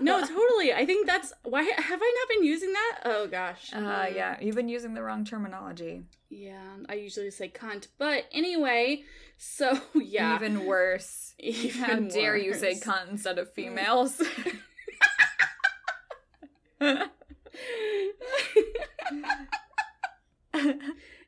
no, 0.00 0.20
totally. 0.20 0.72
I 0.72 0.84
think 0.86 1.06
that's 1.06 1.32
why 1.42 1.62
have 1.62 2.00
I 2.02 2.14
not 2.20 2.28
been 2.28 2.44
using 2.44 2.72
that? 2.72 2.98
Oh 3.04 3.26
gosh. 3.26 3.72
Uh, 3.72 4.06
yeah, 4.14 4.36
you've 4.40 4.56
been 4.56 4.68
using 4.68 4.94
the 4.94 5.02
wrong 5.02 5.24
terminology. 5.24 6.02
Yeah, 6.28 6.76
I 6.88 6.94
usually 6.94 7.30
say 7.30 7.48
cunt. 7.48 7.88
But 7.98 8.24
anyway, 8.32 9.04
so 9.36 9.80
yeah. 9.94 10.34
Even 10.36 10.64
worse. 10.64 11.34
Even 11.38 11.82
How 11.82 11.98
dare 12.00 12.36
you 12.36 12.54
say 12.54 12.74
cunt 12.74 13.10
instead 13.10 13.38
of 13.38 13.52
females? 13.54 14.20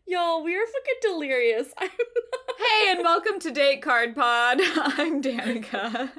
Y'all, 0.07 0.43
we 0.43 0.57
are 0.57 0.67
fucking 0.67 1.01
delirious. 1.03 1.69
I'm 1.79 1.91
hey, 1.91 2.91
and 2.93 3.01
welcome 3.03 3.39
to 3.41 3.51
Date 3.51 3.83
Card 3.83 4.15
Pod. 4.15 4.59
I'm 4.61 5.23
Danica. 5.23 6.11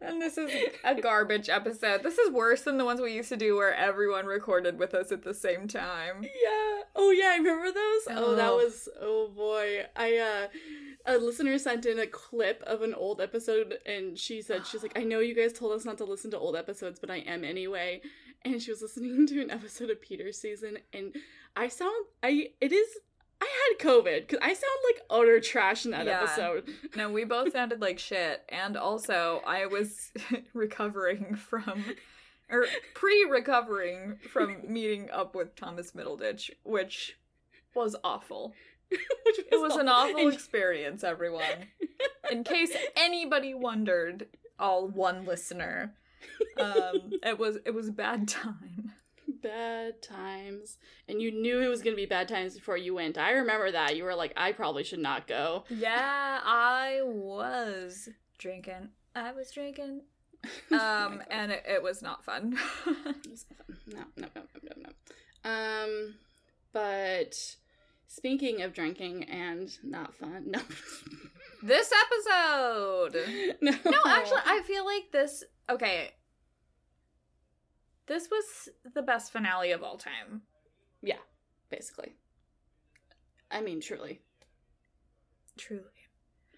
And 0.00 0.20
this 0.22 0.38
is 0.38 0.50
a 0.84 0.94
garbage 1.00 1.48
episode. 1.48 2.02
This 2.02 2.18
is 2.18 2.30
worse 2.32 2.62
than 2.62 2.78
the 2.78 2.84
ones 2.84 3.00
we 3.00 3.12
used 3.14 3.28
to 3.30 3.36
do 3.36 3.56
where 3.56 3.74
everyone 3.74 4.26
recorded 4.26 4.78
with 4.78 4.94
us 4.94 5.12
at 5.12 5.22
the 5.24 5.34
same 5.34 5.68
time. 5.68 6.22
Yeah. 6.22 6.82
Oh 6.94 7.10
yeah, 7.10 7.32
I 7.32 7.36
remember 7.36 7.66
those. 7.72 8.02
Oh, 8.10 8.34
that 8.36 8.50
Oh. 8.50 8.56
was 8.56 8.88
oh 9.00 9.28
boy. 9.28 9.82
I 9.96 10.16
uh 10.16 10.46
a 11.06 11.18
listener 11.18 11.58
sent 11.58 11.86
in 11.86 11.98
a 11.98 12.06
clip 12.06 12.62
of 12.66 12.82
an 12.82 12.94
old 12.94 13.20
episode 13.20 13.78
and 13.86 14.18
she 14.18 14.42
said 14.42 14.66
she's 14.66 14.82
like, 14.82 14.98
I 14.98 15.04
know 15.04 15.20
you 15.20 15.34
guys 15.34 15.52
told 15.52 15.72
us 15.72 15.84
not 15.84 15.98
to 15.98 16.04
listen 16.04 16.30
to 16.32 16.38
old 16.38 16.56
episodes, 16.56 16.98
but 16.98 17.10
I 17.10 17.18
am 17.18 17.44
anyway. 17.44 18.00
And 18.44 18.60
she 18.62 18.70
was 18.70 18.82
listening 18.82 19.26
to 19.28 19.40
an 19.42 19.50
episode 19.50 19.90
of 19.90 20.00
Peter's 20.00 20.38
season 20.38 20.78
and 20.92 21.14
I 21.56 21.68
sound 21.68 22.06
I 22.22 22.48
it 22.60 22.72
is 22.72 22.88
I 23.40 23.48
had 23.78 23.86
COVID 23.86 24.20
because 24.26 24.38
I 24.42 24.48
sound 24.54 24.78
like 24.92 25.02
utter 25.10 25.40
trash 25.40 25.84
in 25.84 25.90
that 25.92 26.06
Yeah. 26.06 26.22
episode. 26.22 26.68
No, 26.96 27.10
we 27.10 27.24
both 27.24 27.52
sounded 27.52 27.80
like 27.80 27.98
shit. 27.98 28.42
And 28.48 28.76
also, 28.76 29.42
I 29.46 29.66
was 29.66 30.12
recovering 30.54 31.34
from, 31.36 31.84
or 32.50 32.66
pre 32.94 33.24
recovering 33.24 34.18
from 34.32 34.58
meeting 34.72 35.10
up 35.12 35.34
with 35.34 35.54
Thomas 35.56 35.92
Middleditch, 35.92 36.50
which 36.64 37.18
was 37.74 37.94
awful. 38.02 38.54
Which 38.88 39.38
It 39.50 39.60
was 39.60 39.74
an 39.74 39.88
awful 39.88 40.28
experience, 40.28 41.02
everyone. 41.02 41.66
In 42.30 42.44
case 42.44 42.70
anybody 42.96 43.52
wondered, 43.52 44.28
all 44.60 44.86
one 44.86 45.24
listener, 45.26 45.92
um, 46.56 47.10
it 47.24 47.36
was 47.36 47.58
it 47.66 47.74
was 47.74 47.88
a 47.88 47.92
bad 47.92 48.28
time. 48.28 48.92
Bad 49.42 50.02
times. 50.02 50.78
And 51.08 51.20
you 51.20 51.30
knew 51.30 51.60
it 51.60 51.68
was 51.68 51.82
gonna 51.82 51.96
be 51.96 52.06
bad 52.06 52.28
times 52.28 52.54
before 52.54 52.76
you 52.76 52.94
went. 52.94 53.18
I 53.18 53.30
remember 53.32 53.70
that. 53.72 53.96
You 53.96 54.04
were 54.04 54.14
like, 54.14 54.32
I 54.36 54.52
probably 54.52 54.84
should 54.84 54.98
not 55.00 55.26
go. 55.26 55.64
Yeah, 55.68 56.40
I 56.44 57.00
was 57.02 58.08
drinking. 58.38 58.90
I 59.14 59.32
was 59.32 59.50
drinking. 59.50 60.02
Um, 60.70 61.22
and 61.30 61.50
it, 61.50 61.64
it 61.68 61.82
was 61.82 62.02
not 62.02 62.24
fun. 62.24 62.56
No, 62.86 62.92
no, 63.86 64.04
no, 64.16 64.28
no, 64.36 64.42
no, 64.62 64.88
no. 65.44 65.50
Um, 65.50 66.14
but 66.72 67.34
speaking 68.06 68.62
of 68.62 68.72
drinking 68.72 69.24
and 69.24 69.76
not 69.82 70.14
fun, 70.14 70.44
no, 70.50 70.60
this 71.62 71.90
episode. 72.04 73.16
no, 73.60 73.72
No, 73.84 73.98
actually, 74.06 74.42
I 74.44 74.62
feel 74.66 74.84
like 74.84 75.10
this. 75.10 75.42
Okay. 75.68 76.12
This 78.06 78.28
was 78.30 78.68
the 78.94 79.02
best 79.02 79.32
finale 79.32 79.72
of 79.72 79.82
all 79.82 79.98
time. 79.98 80.42
Yeah, 81.02 81.18
basically, 81.70 82.16
I 83.50 83.60
mean, 83.60 83.80
truly. 83.80 84.20
Truly. 85.58 85.82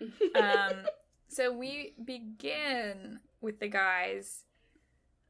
Um, 0.36 0.84
so 1.26 1.52
we 1.52 1.94
begin 2.04 3.18
with 3.40 3.58
the 3.58 3.66
guys. 3.66 4.44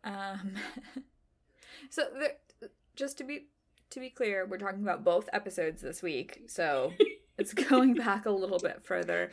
Um, 0.04 0.52
so 1.90 2.02
there, 2.18 2.32
just 2.94 3.16
to 3.18 3.25
be 3.25 3.46
to 3.90 4.00
be 4.00 4.10
clear, 4.10 4.46
we're 4.46 4.58
talking 4.58 4.82
about 4.82 5.04
both 5.04 5.30
episodes 5.32 5.80
this 5.80 6.02
week. 6.02 6.42
So 6.48 6.92
it's 7.38 7.54
going 7.54 7.94
back 7.94 8.26
a 8.26 8.30
little 8.30 8.58
bit 8.58 8.84
further. 8.84 9.30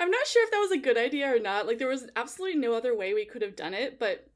I'm 0.00 0.10
not 0.10 0.26
sure 0.26 0.44
if 0.44 0.50
that 0.50 0.58
was 0.58 0.72
a 0.72 0.78
good 0.78 0.98
idea 0.98 1.34
or 1.34 1.38
not. 1.38 1.66
Like, 1.66 1.78
there 1.78 1.88
was 1.88 2.08
absolutely 2.16 2.58
no 2.58 2.74
other 2.74 2.96
way 2.96 3.14
we 3.14 3.24
could 3.24 3.42
have 3.42 3.56
done 3.56 3.74
it, 3.74 3.98
but 3.98 4.28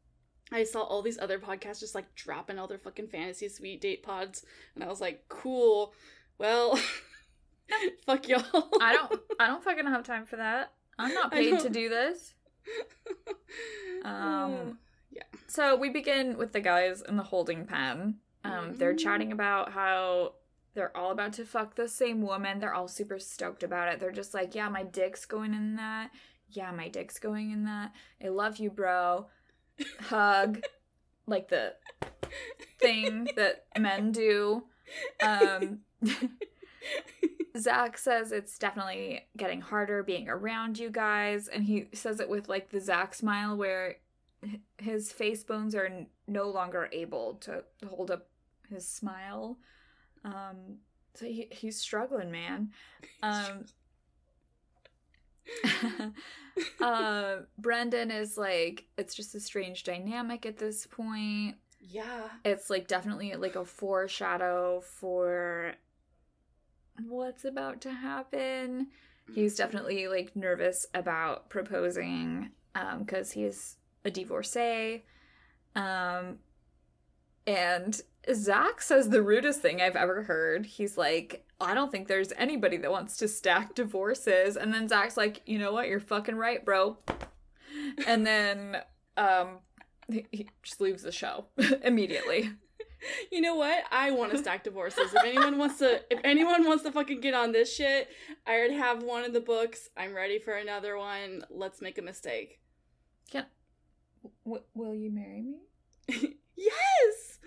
I 0.52 0.64
saw 0.64 0.81
all 0.83 1.02
these 1.02 1.19
other 1.19 1.38
podcasts 1.38 1.81
just 1.81 1.95
like 1.95 2.14
dropping 2.14 2.59
all 2.59 2.67
their 2.67 2.78
fucking 2.78 3.09
fantasy 3.09 3.49
suite 3.49 3.81
date 3.81 4.02
pods, 4.02 4.45
and 4.75 4.83
I 4.83 4.88
was 4.88 5.00
like, 5.00 5.25
cool. 5.28 5.93
Well, 6.38 6.78
fuck 8.07 8.28
y'all. 8.28 8.43
I 8.81 8.93
don't 8.95 9.21
I 9.40 9.47
don't 9.47 9.62
fucking 9.64 9.87
have 9.87 10.05
time 10.05 10.25
for 10.26 10.37
that. 10.37 10.73
I'm 10.99 11.12
not 11.14 11.31
paid 11.33 11.59
to 11.61 11.69
don't- 11.69 11.90
this. 11.90 12.35
Um, 14.05 14.52
Oh. 14.52 14.76
So 15.49 15.75
we 15.76 15.88
begin 15.88 16.37
with 16.37 16.52
the 16.52 16.61
guys 16.61 17.02
in 17.02 17.17
the 17.17 17.23
holding 17.23 17.64
pen. 17.67 18.17
Um, 18.45 18.76
They're 18.76 18.95
Mhm. 18.95 18.99
chatting 18.99 19.33
about 19.33 19.73
how 19.73 20.35
they're 20.75 20.97
all 20.97 21.11
about 21.11 21.33
to 21.35 21.45
fuck 21.45 21.75
the 21.75 21.88
same 21.88 22.23
woman. 22.23 22.61
They're 22.61 22.75
all 22.75 22.87
super 22.87 23.19
stoked 23.19 23.62
about 23.64 23.88
it. 23.93 23.99
They're 23.99 24.12
just 24.12 24.35
like, 24.35 24.55
yeah, 24.55 24.69
my 24.69 24.85
dick's 24.85 25.25
going 25.26 25.55
in 25.55 25.75
that. 25.76 26.11
Yeah, 26.50 26.71
my 26.71 26.88
dick's 26.88 27.19
going 27.19 27.50
in 27.50 27.64
that. 27.64 27.93
I 28.23 28.28
love 28.28 28.59
you, 28.59 28.71
bro. 28.71 29.26
Hug. 30.02 30.61
like 31.26 31.49
the 31.49 31.75
thing 32.80 33.28
that 33.37 33.64
men 33.78 34.12
do. 34.12 34.64
Um, 35.23 35.80
Zach 37.56 37.99
says 37.99 38.32
it's 38.32 38.58
definitely 38.58 39.26
getting 39.37 39.61
harder 39.61 40.02
being 40.02 40.28
around 40.28 40.78
you 40.78 40.90
guys, 40.90 41.49
and 41.49 41.64
he 41.64 41.88
says 41.92 42.20
it 42.20 42.28
with 42.28 42.49
like 42.49 42.70
the 42.70 42.80
Zach 42.80 43.14
smile 43.14 43.56
where 43.56 43.97
his 44.78 45.12
face 45.12 45.42
bones 45.44 45.75
are 45.75 45.87
n- 45.87 46.06
no 46.26 46.49
longer 46.49 46.88
able 46.92 47.35
to 47.35 47.64
hold 47.88 48.11
up 48.11 48.28
his 48.70 48.87
smile. 48.87 49.58
Um, 50.25 50.78
so 51.14 51.26
he, 51.26 51.49
he's 51.50 51.78
struggling, 51.78 52.30
man. 52.30 52.70
Um, 53.23 53.64
uh, 56.81 57.37
Brendan 57.59 58.11
is 58.11 58.37
like, 58.37 58.87
it's 58.97 59.14
just 59.14 59.35
a 59.35 59.40
strange 59.40 59.85
dynamic 59.85 60.47
at 60.47 60.59
this 60.59 60.87
point 60.87 61.57
yeah. 61.81 62.28
it's 62.45 62.71
like 62.71 62.87
definitely 62.87 63.35
like 63.35 63.57
a 63.57 63.64
foreshadow 63.64 64.81
for 64.81 65.75
what's 67.07 67.45
about 67.45 67.81
to 67.83 67.93
happen. 67.93 68.88
He's 69.35 69.57
definitely 69.57 70.09
like 70.09 70.35
nervous 70.35 70.87
about 70.95 71.49
proposing 71.49 72.50
um 72.75 73.05
cuz 73.05 73.33
he's 73.33 73.76
a 74.05 74.11
divorcee. 74.11 75.05
Um 75.75 76.40
and 77.47 78.02
Zach 78.35 78.83
says 78.83 79.09
the 79.09 79.23
rudest 79.23 79.62
thing 79.62 79.81
I've 79.81 79.97
ever 79.97 80.25
heard. 80.25 80.67
He's 80.67 80.99
like, 80.99 81.47
I 81.60 81.74
don't 81.74 81.90
think 81.90 82.06
there's 82.08 82.32
anybody 82.36 82.76
that 82.78 82.90
wants 82.90 83.16
to 83.18 83.28
stack 83.28 83.74
divorces. 83.74 84.56
And 84.56 84.72
then 84.72 84.88
Zach's 84.88 85.16
like, 85.16 85.42
you 85.44 85.58
know 85.58 85.72
what? 85.72 85.88
You're 85.88 86.00
fucking 86.00 86.36
right, 86.36 86.64
bro. 86.64 86.98
And 88.06 88.26
then 88.26 88.78
um 89.16 89.58
he, 90.10 90.24
he 90.30 90.48
just 90.62 90.80
leaves 90.80 91.02
the 91.02 91.12
show 91.12 91.46
immediately. 91.84 92.50
You 93.30 93.40
know 93.40 93.54
what? 93.54 93.84
I 93.92 94.10
want 94.10 94.32
to 94.32 94.38
stack 94.38 94.64
divorces. 94.64 95.14
If 95.14 95.22
anyone 95.24 95.56
wants 95.56 95.78
to, 95.78 96.00
if 96.10 96.18
anyone 96.24 96.66
wants 96.66 96.82
to 96.82 96.90
fucking 96.90 97.20
get 97.20 97.32
on 97.32 97.52
this 97.52 97.72
shit, 97.72 98.08
I 98.44 98.54
already 98.54 98.74
have 98.74 99.04
one 99.04 99.24
in 99.24 99.32
the 99.32 99.40
books. 99.40 99.88
I'm 99.96 100.14
ready 100.14 100.40
for 100.40 100.54
another 100.54 100.98
one. 100.98 101.44
Let's 101.48 101.80
make 101.80 101.98
a 101.98 102.02
mistake. 102.02 102.58
Can 103.30 103.46
w- 104.44 104.64
will 104.74 104.96
you 104.96 105.12
marry 105.12 105.42
me? 105.42 105.58
yes. 106.56 107.38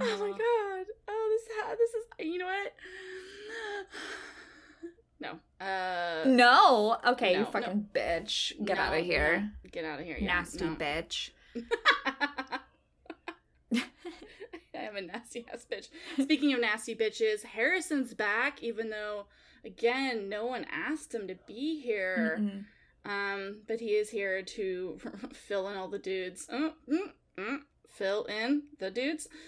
Oh 0.00 0.16
my 0.18 0.30
god. 0.30 0.86
Oh, 1.06 1.38
this 1.38 1.56
ha- 1.56 1.76
this 1.78 1.90
is. 1.90 2.32
You 2.32 2.38
know 2.38 2.46
what? 2.46 2.72
No. 5.20 5.38
Uh. 5.60 6.24
No. 6.26 6.96
Okay, 7.06 7.34
no, 7.34 7.40
you 7.40 7.44
no. 7.44 7.50
fucking 7.50 7.88
bitch. 7.94 8.52
Get 8.64 8.78
no, 8.78 8.82
out 8.82 8.98
of 8.98 9.04
here. 9.04 9.52
no. 9.62 9.70
Get 9.70 9.84
out 9.84 10.00
of 10.00 10.06
here. 10.06 10.16
Yeah, 10.18 10.26
Nasty 10.34 10.64
no. 10.64 10.74
bitch. 10.76 11.30
I 13.74 14.84
am 14.84 14.96
a 14.96 15.02
nasty 15.02 15.44
ass 15.52 15.66
bitch. 15.70 15.88
Speaking 16.22 16.54
of 16.54 16.60
nasty 16.60 16.94
bitches, 16.94 17.42
Harrison's 17.44 18.14
back, 18.14 18.62
even 18.62 18.88
though, 18.88 19.26
again, 19.64 20.28
no 20.30 20.46
one 20.46 20.64
asked 20.70 21.14
him 21.14 21.28
to 21.28 21.34
be 21.46 21.80
here. 21.80 22.38
Mm-mm. 22.40 22.64
Um, 23.04 23.60
but 23.66 23.80
he 23.80 23.90
is 23.90 24.10
here 24.10 24.42
to 24.42 24.98
fill 25.32 25.68
in 25.68 25.76
all 25.76 25.88
the 25.88 25.98
dudes. 25.98 26.46
Mm, 26.46 26.72
mm, 26.90 27.12
mm. 27.38 27.58
Fill 27.86 28.24
in 28.24 28.62
the 28.78 28.90
dudes. 28.90 29.28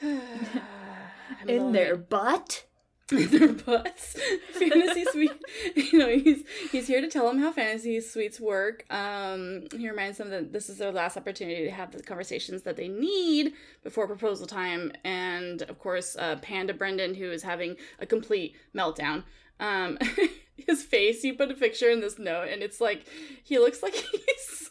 In 1.48 1.72
their 1.72 1.96
butt? 1.96 2.66
Their 3.08 3.48
butts. 3.48 4.16
Fantasy 4.52 5.04
suite. 5.10 5.32
You 5.74 5.98
know, 5.98 6.08
he's 6.08 6.44
he's 6.70 6.86
here 6.86 7.00
to 7.00 7.08
tell 7.08 7.26
them 7.26 7.38
how 7.38 7.52
fantasy 7.52 8.00
suites 8.00 8.40
work. 8.40 8.84
Um, 8.90 9.64
he 9.76 9.88
reminds 9.88 10.18
them 10.18 10.30
that 10.30 10.52
this 10.52 10.68
is 10.68 10.78
their 10.78 10.90
last 10.90 11.16
opportunity 11.16 11.64
to 11.64 11.70
have 11.70 11.92
the 11.92 12.02
conversations 12.02 12.62
that 12.62 12.76
they 12.76 12.88
need 12.88 13.52
before 13.82 14.06
proposal 14.06 14.46
time. 14.46 14.92
And 15.04 15.62
of 15.62 15.78
course, 15.78 16.16
uh, 16.18 16.36
Panda 16.36 16.74
Brendan, 16.74 17.14
who 17.14 17.30
is 17.30 17.42
having 17.42 17.76
a 17.98 18.06
complete 18.06 18.56
meltdown. 18.74 19.24
Um, 19.60 19.98
his 20.66 20.82
face. 20.82 21.22
He 21.22 21.32
put 21.32 21.50
a 21.50 21.54
picture 21.54 21.90
in 21.90 22.00
this 22.00 22.18
note, 22.18 22.48
and 22.48 22.62
it's 22.62 22.80
like 22.80 23.06
he 23.42 23.58
looks 23.58 23.82
like 23.82 23.94
he's 23.94 24.70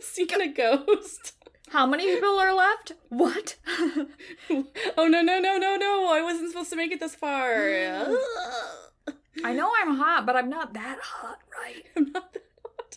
seen 0.00 0.40
a 0.40 0.48
ghost. 0.48 1.32
How 1.74 1.86
many 1.86 2.06
people 2.06 2.38
are 2.38 2.54
left? 2.54 2.92
What? 3.08 3.56
oh 3.68 5.08
no 5.08 5.22
no 5.22 5.40
no 5.40 5.58
no 5.58 5.74
no! 5.74 6.08
I 6.08 6.22
wasn't 6.22 6.52
supposed 6.52 6.70
to 6.70 6.76
make 6.76 6.92
it 6.92 7.00
this 7.00 7.16
far. 7.16 7.52
I 9.44 9.52
know 9.52 9.72
I'm 9.82 9.96
hot, 9.96 10.24
but 10.24 10.36
I'm 10.36 10.48
not 10.48 10.74
that 10.74 11.00
hot, 11.02 11.40
right? 11.52 11.82
I'm 11.96 12.12
not 12.12 12.32
that 12.32 12.44
hot. 12.62 12.96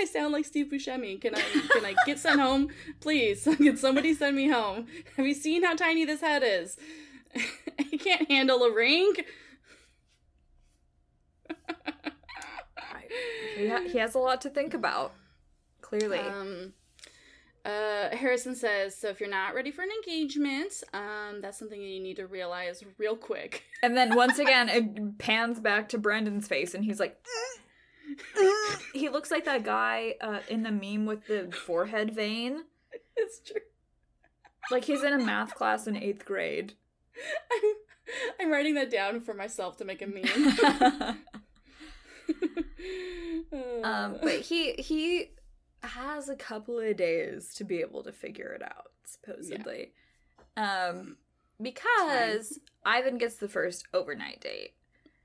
I 0.00 0.06
sound 0.06 0.32
like 0.32 0.46
Steve 0.46 0.68
Buscemi. 0.72 1.20
Can 1.20 1.34
I 1.34 1.42
can 1.70 1.84
I 1.84 1.94
get 2.06 2.18
sent 2.18 2.40
home, 2.40 2.68
please? 3.00 3.44
Can 3.58 3.76
somebody 3.76 4.14
send 4.14 4.36
me 4.36 4.48
home? 4.48 4.86
Have 5.18 5.26
you 5.26 5.34
seen 5.34 5.62
how 5.62 5.76
tiny 5.76 6.06
this 6.06 6.22
head 6.22 6.42
is? 6.42 6.78
I 7.78 7.98
can't 7.98 8.30
handle 8.30 8.62
a 8.62 8.74
ring. 8.74 9.12
he, 13.58 13.68
ha- 13.68 13.82
he 13.86 13.98
has 13.98 14.14
a 14.14 14.18
lot 14.18 14.40
to 14.40 14.48
think 14.48 14.72
about. 14.72 15.12
Clearly. 15.82 16.20
Um, 16.20 16.72
uh, 17.64 18.14
Harrison 18.14 18.54
says, 18.54 18.94
so 18.94 19.08
if 19.08 19.20
you're 19.20 19.30
not 19.30 19.54
ready 19.54 19.70
for 19.70 19.82
an 19.82 19.90
engagement, 19.90 20.82
um, 20.92 21.40
that's 21.40 21.58
something 21.58 21.80
you 21.80 22.00
need 22.00 22.16
to 22.16 22.26
realize 22.26 22.82
real 22.98 23.16
quick. 23.16 23.64
and 23.82 23.96
then 23.96 24.14
once 24.14 24.38
again, 24.38 24.68
it 24.68 25.18
pans 25.18 25.60
back 25.60 25.88
to 25.90 25.98
Brendan's 25.98 26.46
face, 26.46 26.74
and 26.74 26.84
he's 26.84 27.00
like, 27.00 27.18
he 28.92 29.08
looks 29.08 29.30
like 29.30 29.44
that 29.46 29.64
guy 29.64 30.14
uh, 30.20 30.40
in 30.48 30.62
the 30.62 30.70
meme 30.70 31.06
with 31.06 31.26
the 31.26 31.50
forehead 31.66 32.14
vein. 32.14 32.64
It's 33.16 33.40
true. 33.40 33.60
Like 34.70 34.84
he's 34.84 35.02
in 35.02 35.12
a 35.12 35.18
math 35.18 35.54
class 35.54 35.86
in 35.86 35.96
eighth 35.96 36.24
grade. 36.24 36.74
I'm, 37.52 37.74
I'm 38.40 38.52
writing 38.52 38.74
that 38.74 38.90
down 38.90 39.20
for 39.20 39.34
myself 39.34 39.76
to 39.78 39.84
make 39.84 40.02
a 40.02 40.06
meme. 40.06 40.24
um, 43.84 44.16
but 44.22 44.40
he 44.40 44.72
he 44.74 45.30
has 45.84 46.28
a 46.28 46.36
couple 46.36 46.78
of 46.78 46.96
days 46.96 47.54
to 47.54 47.64
be 47.64 47.80
able 47.80 48.02
to 48.02 48.12
figure 48.12 48.52
it 48.52 48.62
out, 48.62 48.92
supposedly. 49.04 49.92
Yeah. 50.56 50.88
Um, 50.88 51.16
because 51.60 52.58
Ivan 52.84 53.18
gets 53.18 53.36
the 53.36 53.48
first 53.48 53.86
overnight 53.94 54.40
date. 54.40 54.74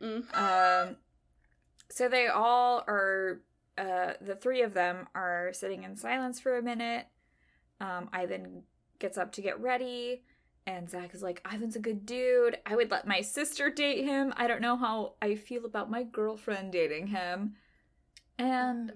Mm. 0.02 0.36
Um, 0.36 0.96
so 1.90 2.08
they 2.08 2.28
all 2.28 2.84
are. 2.88 3.42
Uh, 3.78 4.14
the 4.20 4.36
three 4.36 4.62
of 4.62 4.74
them 4.74 5.08
are 5.16 5.52
sitting 5.54 5.84
in 5.84 5.96
silence 5.96 6.40
for 6.40 6.58
a 6.58 6.62
minute. 6.62 7.08
Um, 7.80 8.10
Ivan 8.12 8.64
gets 9.00 9.18
up 9.18 9.32
to 9.34 9.42
get 9.42 9.60
ready. 9.62 10.24
And 10.68 10.90
Zach 10.90 11.16
is 11.16 11.24
like, 11.24 11.42
Ivan's 11.52 11.78
a 11.78 11.80
good 11.80 12.06
dude. 12.06 12.58
I 12.66 12.76
would 12.76 12.92
let 12.92 13.08
my 13.08 13.22
sister 13.22 13.72
date 13.72 14.04
him. 14.04 14.34
I 14.38 14.46
don't 14.48 14.62
know 14.62 14.76
how 14.76 15.14
I 15.22 15.36
feel 15.36 15.66
about 15.66 15.90
my 15.90 16.04
girlfriend 16.04 16.74
dating 16.74 17.08
him. 17.08 17.56
And. 18.38 18.92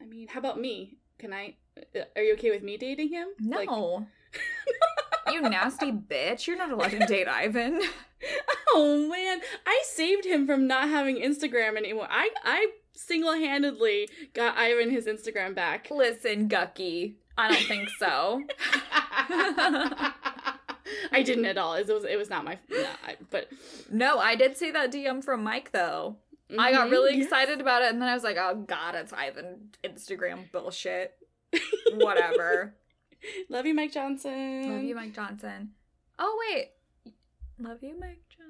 I 0.00 0.04
mean, 0.06 0.28
how 0.28 0.40
about 0.40 0.60
me? 0.60 0.98
Can 1.18 1.32
I. 1.32 1.56
Uh, 1.76 2.00
are 2.16 2.22
you 2.22 2.34
okay 2.34 2.50
with 2.50 2.62
me 2.62 2.76
dating 2.76 3.08
him? 3.08 3.28
No. 3.40 3.56
Like... 3.56 3.70
you 5.32 5.42
nasty 5.42 5.92
bitch. 5.92 6.46
You're 6.46 6.58
not 6.58 6.70
allowed 6.70 6.90
to 6.90 7.06
date 7.06 7.28
Ivan. 7.28 7.80
Oh 8.74 9.08
man, 9.08 9.40
I 9.64 9.82
saved 9.86 10.26
him 10.26 10.44
from 10.44 10.66
not 10.66 10.88
having 10.88 11.16
Instagram 11.16 11.76
anymore. 11.76 12.08
I 12.10 12.30
I 12.44 12.72
single-handedly 12.92 14.08
got 14.34 14.58
Ivan 14.58 14.90
his 14.90 15.06
Instagram 15.06 15.54
back. 15.54 15.88
Listen, 15.90 16.48
Gucky, 16.48 17.16
I 17.36 17.52
don't 17.52 17.66
think 17.66 17.88
so. 17.98 18.42
I 21.12 21.22
didn't 21.22 21.44
at 21.44 21.58
all. 21.58 21.74
It 21.74 21.86
was 21.86 22.04
it 22.04 22.16
was 22.16 22.28
not 22.28 22.44
my 22.44 22.58
no, 22.68 22.86
I, 23.06 23.16
but 23.30 23.48
no, 23.90 24.18
I 24.18 24.34
did 24.34 24.56
see 24.56 24.70
that 24.72 24.92
DM 24.92 25.22
from 25.24 25.42
Mike 25.42 25.70
though. 25.72 26.16
Mm-hmm, 26.50 26.60
I 26.60 26.72
got 26.72 26.90
really 26.90 27.16
yes. 27.16 27.24
excited 27.24 27.60
about 27.60 27.82
it, 27.82 27.92
and 27.92 28.00
then 28.00 28.08
I 28.08 28.14
was 28.14 28.24
like, 28.24 28.36
"Oh 28.38 28.64
God, 28.66 28.94
it's 28.94 29.12
Ivan 29.12 29.70
Instagram 29.84 30.50
bullshit." 30.50 31.14
Whatever. 31.92 32.74
Love 33.50 33.66
you, 33.66 33.74
Mike 33.74 33.92
Johnson. 33.92 34.72
Love 34.72 34.82
you, 34.82 34.94
Mike 34.94 35.14
Johnson. 35.14 35.70
Oh 36.18 36.38
wait, 36.48 36.70
love 37.58 37.82
you, 37.82 37.98
Mike 37.98 38.22
Johnson. 38.30 38.48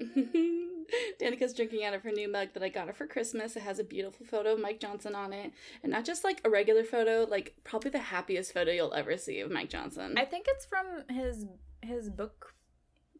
Danica's 1.18 1.54
drinking 1.54 1.84
out 1.84 1.94
of 1.94 2.02
her 2.02 2.10
new 2.10 2.30
mug 2.30 2.48
that 2.54 2.62
I 2.62 2.68
got 2.68 2.86
her 2.86 2.92
for 2.92 3.06
Christmas. 3.06 3.56
It 3.56 3.62
has 3.62 3.78
a 3.78 3.84
beautiful 3.84 4.24
photo 4.26 4.52
of 4.52 4.60
Mike 4.60 4.80
Johnson 4.80 5.14
on 5.14 5.32
it, 5.32 5.52
and 5.82 5.92
not 5.92 6.04
just 6.04 6.24
like 6.24 6.40
a 6.44 6.50
regular 6.50 6.84
photo, 6.84 7.26
like 7.28 7.56
probably 7.64 7.90
the 7.90 7.98
happiest 7.98 8.52
photo 8.52 8.70
you'll 8.70 8.94
ever 8.94 9.16
see 9.16 9.40
of 9.40 9.50
Mike 9.50 9.70
Johnson. 9.70 10.14
I 10.18 10.24
think 10.24 10.46
it's 10.48 10.66
from 10.66 11.04
his 11.08 11.46
his 11.82 12.10
book. 12.10 12.54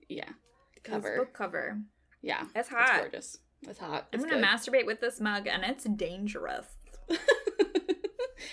Yeah, 0.09 0.31
cover. 0.85 1.09
His 1.11 1.19
book 1.19 1.33
cover. 1.33 1.79
Yeah, 2.21 2.45
it's 2.55 2.69
hot. 2.69 2.91
It's 2.91 2.99
gorgeous. 2.99 3.39
It's 3.63 3.79
hot. 3.79 4.09
It's 4.13 4.23
I'm 4.23 4.29
gonna 4.31 4.41
good. 4.41 4.49
masturbate 4.51 4.87
with 4.87 5.01
this 5.01 5.21
mug, 5.21 5.47
and 5.47 5.65
it's 5.65 5.85
dangerous. 5.85 6.67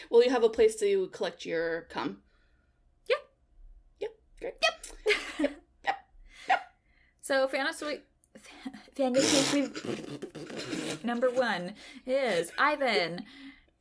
Will 0.10 0.24
you 0.24 0.30
have 0.32 0.44
a 0.44 0.50
place 0.50 0.76
to 0.78 1.08
collect 1.08 1.46
your 1.46 1.82
cum? 1.84 2.20
Yep. 3.10 3.20
Yep. 4.00 4.12
Great. 4.40 4.54
Yep. 4.62 5.12
yep. 5.40 5.62
Yep. 5.84 5.96
Yep. 6.50 6.62
So 7.22 7.48
fantasy 7.48 8.00
fantasy 8.96 9.70
number 11.04 11.30
one 11.30 11.74
is 12.06 12.52
Ivan, 12.58 13.24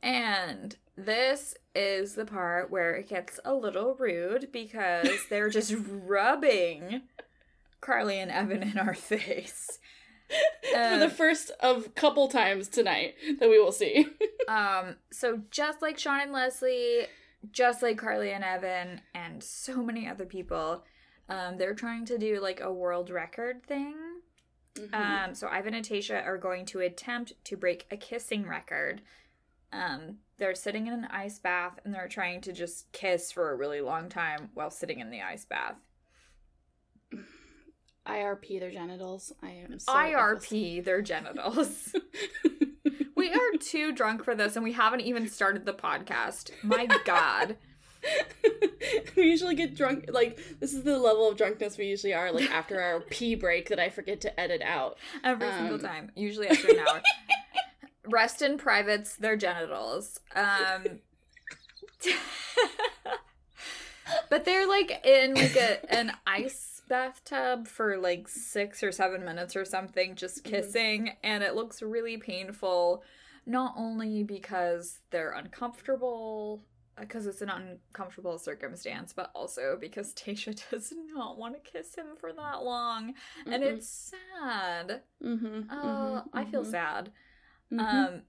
and 0.01 0.75
this 0.97 1.55
is 1.73 2.15
the 2.15 2.25
part 2.25 2.71
where 2.71 2.95
it 2.95 3.09
gets 3.09 3.39
a 3.43 3.53
little 3.53 3.95
rude 3.95 4.49
because 4.51 5.09
they're 5.29 5.49
just 5.49 5.73
rubbing 5.89 7.01
Carly 7.81 8.19
and 8.19 8.31
Evan 8.31 8.63
in 8.63 8.77
our 8.77 8.93
face. 8.93 9.79
For 10.71 10.97
the 10.97 11.09
first 11.09 11.51
of 11.59 11.95
couple 11.95 12.27
times 12.27 12.67
tonight 12.67 13.15
that 13.39 13.49
we 13.49 13.59
will 13.59 13.71
see. 13.71 14.07
um, 14.47 14.95
so 15.11 15.41
just 15.51 15.81
like 15.81 15.97
Sean 15.97 16.19
and 16.19 16.31
Leslie, 16.31 17.07
just 17.51 17.81
like 17.81 17.97
Carly 17.97 18.31
and 18.31 18.43
Evan, 18.43 19.01
and 19.13 19.43
so 19.43 19.83
many 19.83 20.07
other 20.07 20.25
people, 20.25 20.83
um, 21.29 21.57
they're 21.57 21.73
trying 21.73 22.05
to 22.05 22.17
do 22.17 22.39
like 22.39 22.59
a 22.61 22.71
world 22.71 23.09
record 23.09 23.63
thing. 23.65 23.95
Mm-hmm. 24.75 24.93
Um, 25.29 25.35
so 25.35 25.47
Ivan 25.47 25.73
and 25.73 25.85
Tayshia 25.85 26.25
are 26.25 26.37
going 26.37 26.65
to 26.67 26.79
attempt 26.81 27.33
to 27.45 27.55
break 27.55 27.87
a 27.91 27.97
kissing 27.97 28.45
record. 28.45 29.01
Um, 29.71 30.17
they're 30.37 30.55
sitting 30.55 30.87
in 30.87 30.93
an 30.93 31.07
ice 31.09 31.39
bath 31.39 31.79
and 31.83 31.93
they're 31.93 32.07
trying 32.07 32.41
to 32.41 32.53
just 32.53 32.91
kiss 32.91 33.31
for 33.31 33.51
a 33.51 33.55
really 33.55 33.81
long 33.81 34.09
time 34.09 34.49
while 34.53 34.69
sitting 34.69 34.99
in 34.99 35.09
the 35.09 35.21
ice 35.21 35.45
bath. 35.45 35.75
IRP 38.07 38.59
their 38.59 38.71
genitals. 38.71 39.33
I 39.41 39.49
am 39.49 39.79
so 39.79 39.91
IRP 39.91 40.83
their 40.83 41.01
genitals. 41.01 41.95
we 43.15 43.29
are 43.29 43.57
too 43.59 43.91
drunk 43.93 44.23
for 44.23 44.35
this 44.35 44.55
and 44.55 44.63
we 44.63 44.73
haven't 44.73 45.01
even 45.01 45.27
started 45.27 45.65
the 45.65 45.73
podcast. 45.73 46.51
My 46.63 46.87
god. 47.05 47.57
we 49.15 49.23
usually 49.23 49.55
get 49.55 49.75
drunk 49.75 50.05
like 50.11 50.39
this 50.59 50.73
is 50.73 50.83
the 50.83 50.99
level 50.99 51.27
of 51.27 51.37
drunkenness 51.37 51.75
we 51.75 51.85
usually 51.87 52.13
are 52.13 52.31
like 52.31 52.51
after 52.51 52.79
our 52.79 53.01
pee 53.09 53.33
break 53.33 53.69
that 53.69 53.79
I 53.79 53.89
forget 53.89 54.21
to 54.21 54.39
edit 54.39 54.61
out 54.61 54.97
every 55.23 55.47
um, 55.47 55.57
single 55.59 55.79
time. 55.79 56.11
Usually 56.15 56.47
after 56.47 56.69
an 56.69 56.79
hour. 56.79 57.01
Rest 58.07 58.43
in 58.43 58.57
privates 58.57 59.15
their 59.15 59.35
genitals. 59.35 60.19
Um 60.35 60.99
but 64.29 64.45
they're 64.45 64.67
like 64.67 65.03
in 65.03 65.33
like 65.33 65.55
a 65.55 65.93
an 65.93 66.11
ice 66.27 66.74
bathtub 66.87 67.67
for 67.67 67.97
like 67.97 68.27
six 68.27 68.83
or 68.83 68.91
seven 68.91 69.23
minutes 69.23 69.55
or 69.55 69.65
something, 69.65 70.15
just 70.15 70.43
mm-hmm. 70.43 70.55
kissing, 70.55 71.01
mm-hmm. 71.03 71.17
and 71.23 71.43
it 71.43 71.55
looks 71.55 71.81
really 71.81 72.17
painful. 72.17 73.03
Not 73.45 73.75
only 73.77 74.23
because 74.23 74.99
they're 75.11 75.31
uncomfortable, 75.31 76.63
because 76.99 77.27
it's 77.27 77.41
an 77.41 77.49
uncomfortable 77.49 78.39
circumstance, 78.39 79.13
but 79.13 79.29
also 79.35 79.77
because 79.79 80.13
Tayshia 80.15 80.59
does 80.69 80.93
not 81.13 81.37
want 81.37 81.55
to 81.55 81.71
kiss 81.71 81.95
him 81.95 82.07
for 82.19 82.33
that 82.33 82.63
long, 82.63 83.13
mm-hmm. 83.13 83.53
and 83.53 83.63
it's 83.63 84.11
sad. 84.33 85.01
Mm-hmm, 85.23 85.61
oh, 85.71 86.23
mm-hmm, 86.23 86.37
I 86.37 86.45
feel 86.45 86.61
mm-hmm. 86.61 86.71
sad. 86.71 87.11
Um, 87.77 88.21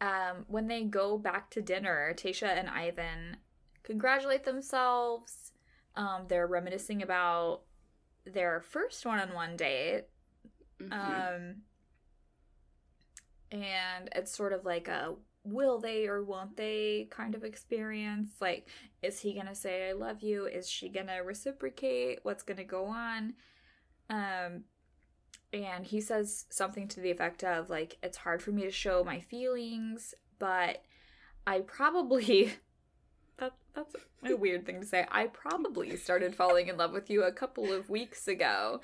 um, 0.00 0.44
when 0.48 0.66
they 0.66 0.84
go 0.84 1.18
back 1.18 1.50
to 1.50 1.62
dinner, 1.62 2.14
Tayshia 2.16 2.58
and 2.58 2.68
Ivan 2.68 3.36
congratulate 3.82 4.44
themselves 4.44 5.52
um, 5.98 6.26
they're 6.28 6.46
reminiscing 6.46 7.02
about 7.02 7.62
their 8.24 8.60
first 8.60 9.04
one-on-one 9.04 9.56
date. 9.56 10.04
Mm-hmm. 10.80 10.92
Um, 10.92 11.54
and 13.50 14.08
it's 14.14 14.34
sort 14.34 14.52
of 14.52 14.64
like 14.64 14.86
a 14.86 15.16
will 15.42 15.80
they 15.80 16.06
or 16.06 16.22
won't 16.22 16.56
they 16.56 17.08
kind 17.10 17.34
of 17.34 17.42
experience. 17.42 18.30
Like, 18.40 18.68
is 19.02 19.20
he 19.20 19.34
gonna 19.34 19.56
say 19.56 19.88
I 19.88 19.92
love 19.92 20.22
you? 20.22 20.46
Is 20.46 20.70
she 20.70 20.88
gonna 20.88 21.24
reciprocate? 21.24 22.20
What's 22.22 22.44
gonna 22.44 22.64
go 22.64 22.86
on? 22.86 23.34
Um, 24.08 24.64
and 25.52 25.84
he 25.84 26.00
says 26.00 26.46
something 26.48 26.86
to 26.88 27.00
the 27.00 27.10
effect 27.10 27.42
of 27.42 27.70
like, 27.70 27.96
it's 28.04 28.18
hard 28.18 28.40
for 28.40 28.52
me 28.52 28.62
to 28.62 28.70
show 28.70 29.02
my 29.02 29.18
feelings, 29.18 30.14
but 30.38 30.84
I 31.44 31.60
probably 31.60 32.52
that 33.38 33.52
that's 33.74 33.94
a 34.24 34.36
weird 34.36 34.66
thing 34.66 34.80
to 34.80 34.86
say. 34.86 35.06
I 35.10 35.26
probably 35.26 35.96
started 35.96 36.34
falling 36.34 36.68
in 36.68 36.76
love 36.76 36.92
with 36.92 37.08
you 37.10 37.22
a 37.22 37.32
couple 37.32 37.72
of 37.72 37.88
weeks 37.88 38.26
ago. 38.28 38.80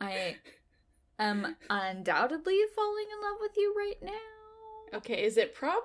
I 0.00 0.36
am 1.18 1.56
undoubtedly 1.70 2.60
falling 2.74 3.06
in 3.12 3.22
love 3.28 3.38
with 3.40 3.56
you 3.56 3.74
right 3.76 3.96
now. 4.02 4.98
Okay, 4.98 5.24
is 5.24 5.36
it 5.36 5.54
probably 5.54 5.82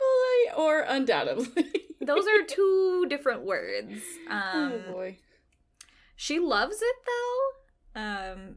or 0.55 0.81
undoubtedly? 0.81 1.65
Those 2.01 2.25
are 2.27 2.43
two 2.47 3.05
different 3.09 3.41
words. 3.43 4.01
Um, 4.29 4.73
oh 4.87 4.91
boy. 4.91 5.17
She 6.15 6.39
loves 6.39 6.77
it 6.81 6.95
though. 7.05 8.01
Um, 8.01 8.55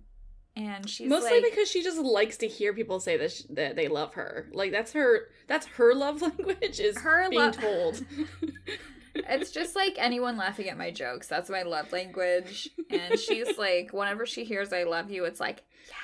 and 0.57 0.89
she's 0.89 1.09
mostly 1.09 1.41
like, 1.41 1.51
because 1.51 1.69
she 1.71 1.83
just 1.83 1.99
likes 1.99 2.37
to 2.39 2.47
hear 2.47 2.73
people 2.75 3.01
say 3.01 3.17
that, 3.17 3.33
sh- 3.33 3.43
that 3.51 3.75
they 3.75 3.89
love 3.89 4.15
her. 4.15 4.49
Like 4.53 4.71
that's 4.71 4.93
her 4.93 5.29
that's 5.49 5.67
her 5.67 5.95
love 5.95 6.21
language 6.23 6.79
is 6.79 6.99
Her 6.99 7.29
being 7.31 7.43
lo- 7.43 7.51
told. 7.51 8.05
it's 9.15 9.51
just 9.51 9.77
like 9.77 9.95
anyone 9.99 10.37
laughing 10.37 10.69
at 10.69 10.79
my 10.79 10.91
jokes. 10.91 11.29
That's 11.29 11.51
my 11.51 11.63
love 11.63 11.93
language. 11.93 12.71
And 12.91 13.19
she's 13.19 13.57
like, 13.59 13.93
whenever 13.93 14.27
she 14.27 14.45
hears 14.45 14.73
"I 14.73 14.85
love 14.85 15.11
you," 15.11 15.25
it's 15.25 15.41
like, 15.41 15.63
yeah, 15.89 15.95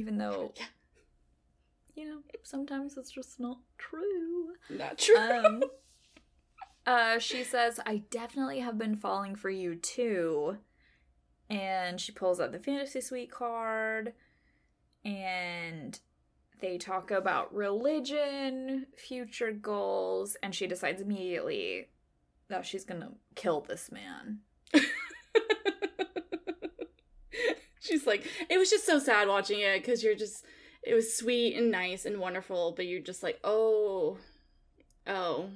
even 0.00 0.18
though, 0.18 0.52
Yeah. 0.56 0.64
you 1.94 2.08
know, 2.08 2.18
sometimes 2.42 2.96
it's 2.96 3.10
just 3.10 3.38
not 3.40 3.58
true. 3.78 4.54
Not 4.70 4.98
true. 4.98 5.16
Um, 5.16 5.62
uh, 6.86 7.18
she 7.18 7.44
says, 7.44 7.80
"I 7.86 8.02
definitely 8.10 8.60
have 8.60 8.78
been 8.78 8.96
falling 8.96 9.36
for 9.36 9.50
you 9.50 9.74
too," 9.76 10.58
and 11.50 12.00
she 12.00 12.12
pulls 12.12 12.40
out 12.40 12.52
the 12.52 12.58
fantasy 12.58 13.00
suite 13.00 13.30
card, 13.30 14.14
and 15.04 15.98
they 16.60 16.78
talk 16.78 17.10
about 17.10 17.54
religion, 17.54 18.86
future 18.96 19.52
goals, 19.52 20.36
and 20.42 20.54
she 20.54 20.66
decides 20.66 21.02
immediately 21.02 21.88
that 22.48 22.64
she's 22.66 22.84
gonna 22.84 23.12
kill 23.34 23.60
this 23.62 23.90
man. 23.92 24.40
She's 27.80 28.06
like, 28.06 28.26
it 28.48 28.56
was 28.56 28.70
just 28.70 28.86
so 28.86 28.98
sad 28.98 29.28
watching 29.28 29.60
it 29.60 29.82
because 29.82 30.02
you're 30.02 30.14
just, 30.14 30.42
it 30.82 30.94
was 30.94 31.14
sweet 31.14 31.54
and 31.54 31.70
nice 31.70 32.06
and 32.06 32.18
wonderful, 32.18 32.72
but 32.74 32.86
you're 32.86 33.02
just 33.02 33.22
like, 33.22 33.38
oh, 33.44 34.16
oh, 35.06 35.50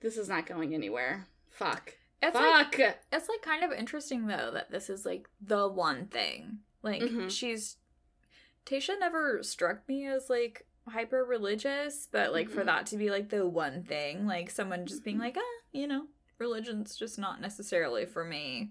this 0.00 0.16
is 0.16 0.28
not 0.28 0.46
going 0.46 0.74
anywhere. 0.74 1.28
Fuck. 1.48 1.94
It's 2.20 2.34
like 2.34 2.74
Fuck. 2.74 2.96
it's 3.12 3.28
like 3.28 3.42
kind 3.42 3.62
of 3.62 3.70
interesting 3.72 4.26
though 4.26 4.50
that 4.52 4.70
this 4.72 4.90
is 4.90 5.06
like 5.06 5.28
the 5.40 5.68
one 5.68 6.06
thing. 6.06 6.58
Like 6.82 7.00
Mhm. 7.00 7.30
she's 7.30 7.76
Tayshia 8.66 8.98
never 8.98 9.42
struck 9.42 9.88
me 9.88 10.06
as 10.06 10.28
like 10.28 10.66
hyper 10.90 11.24
religious, 11.24 12.08
but 12.10 12.32
like 12.32 12.48
for 12.48 12.62
Mhm. 12.62 12.66
that 12.66 12.86
to 12.86 12.96
be 12.96 13.10
like 13.10 13.28
the 13.30 13.46
one 13.46 13.82
thing, 13.82 14.26
like 14.26 14.50
someone 14.50 14.86
just 14.86 15.04
being 15.04 15.18
like, 15.18 15.36
ah, 15.38 15.62
you 15.72 15.86
know, 15.86 16.08
religion's 16.38 16.96
just 16.96 17.18
not 17.18 17.40
necessarily 17.40 18.06
for 18.06 18.24
me. 18.24 18.70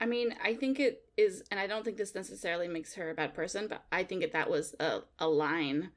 I 0.00 0.06
mean, 0.06 0.34
I 0.42 0.54
think 0.54 0.78
it 0.78 1.04
is, 1.16 1.42
and 1.50 1.58
I 1.58 1.66
don't 1.66 1.84
think 1.84 1.96
this 1.96 2.14
necessarily 2.14 2.68
makes 2.68 2.94
her 2.94 3.10
a 3.10 3.14
bad 3.14 3.34
person, 3.34 3.66
but 3.66 3.84
I 3.90 4.04
think 4.04 4.20
that 4.22 4.32
that 4.32 4.48
was 4.48 4.74
a, 4.78 5.00
a 5.18 5.28
line. 5.28 5.90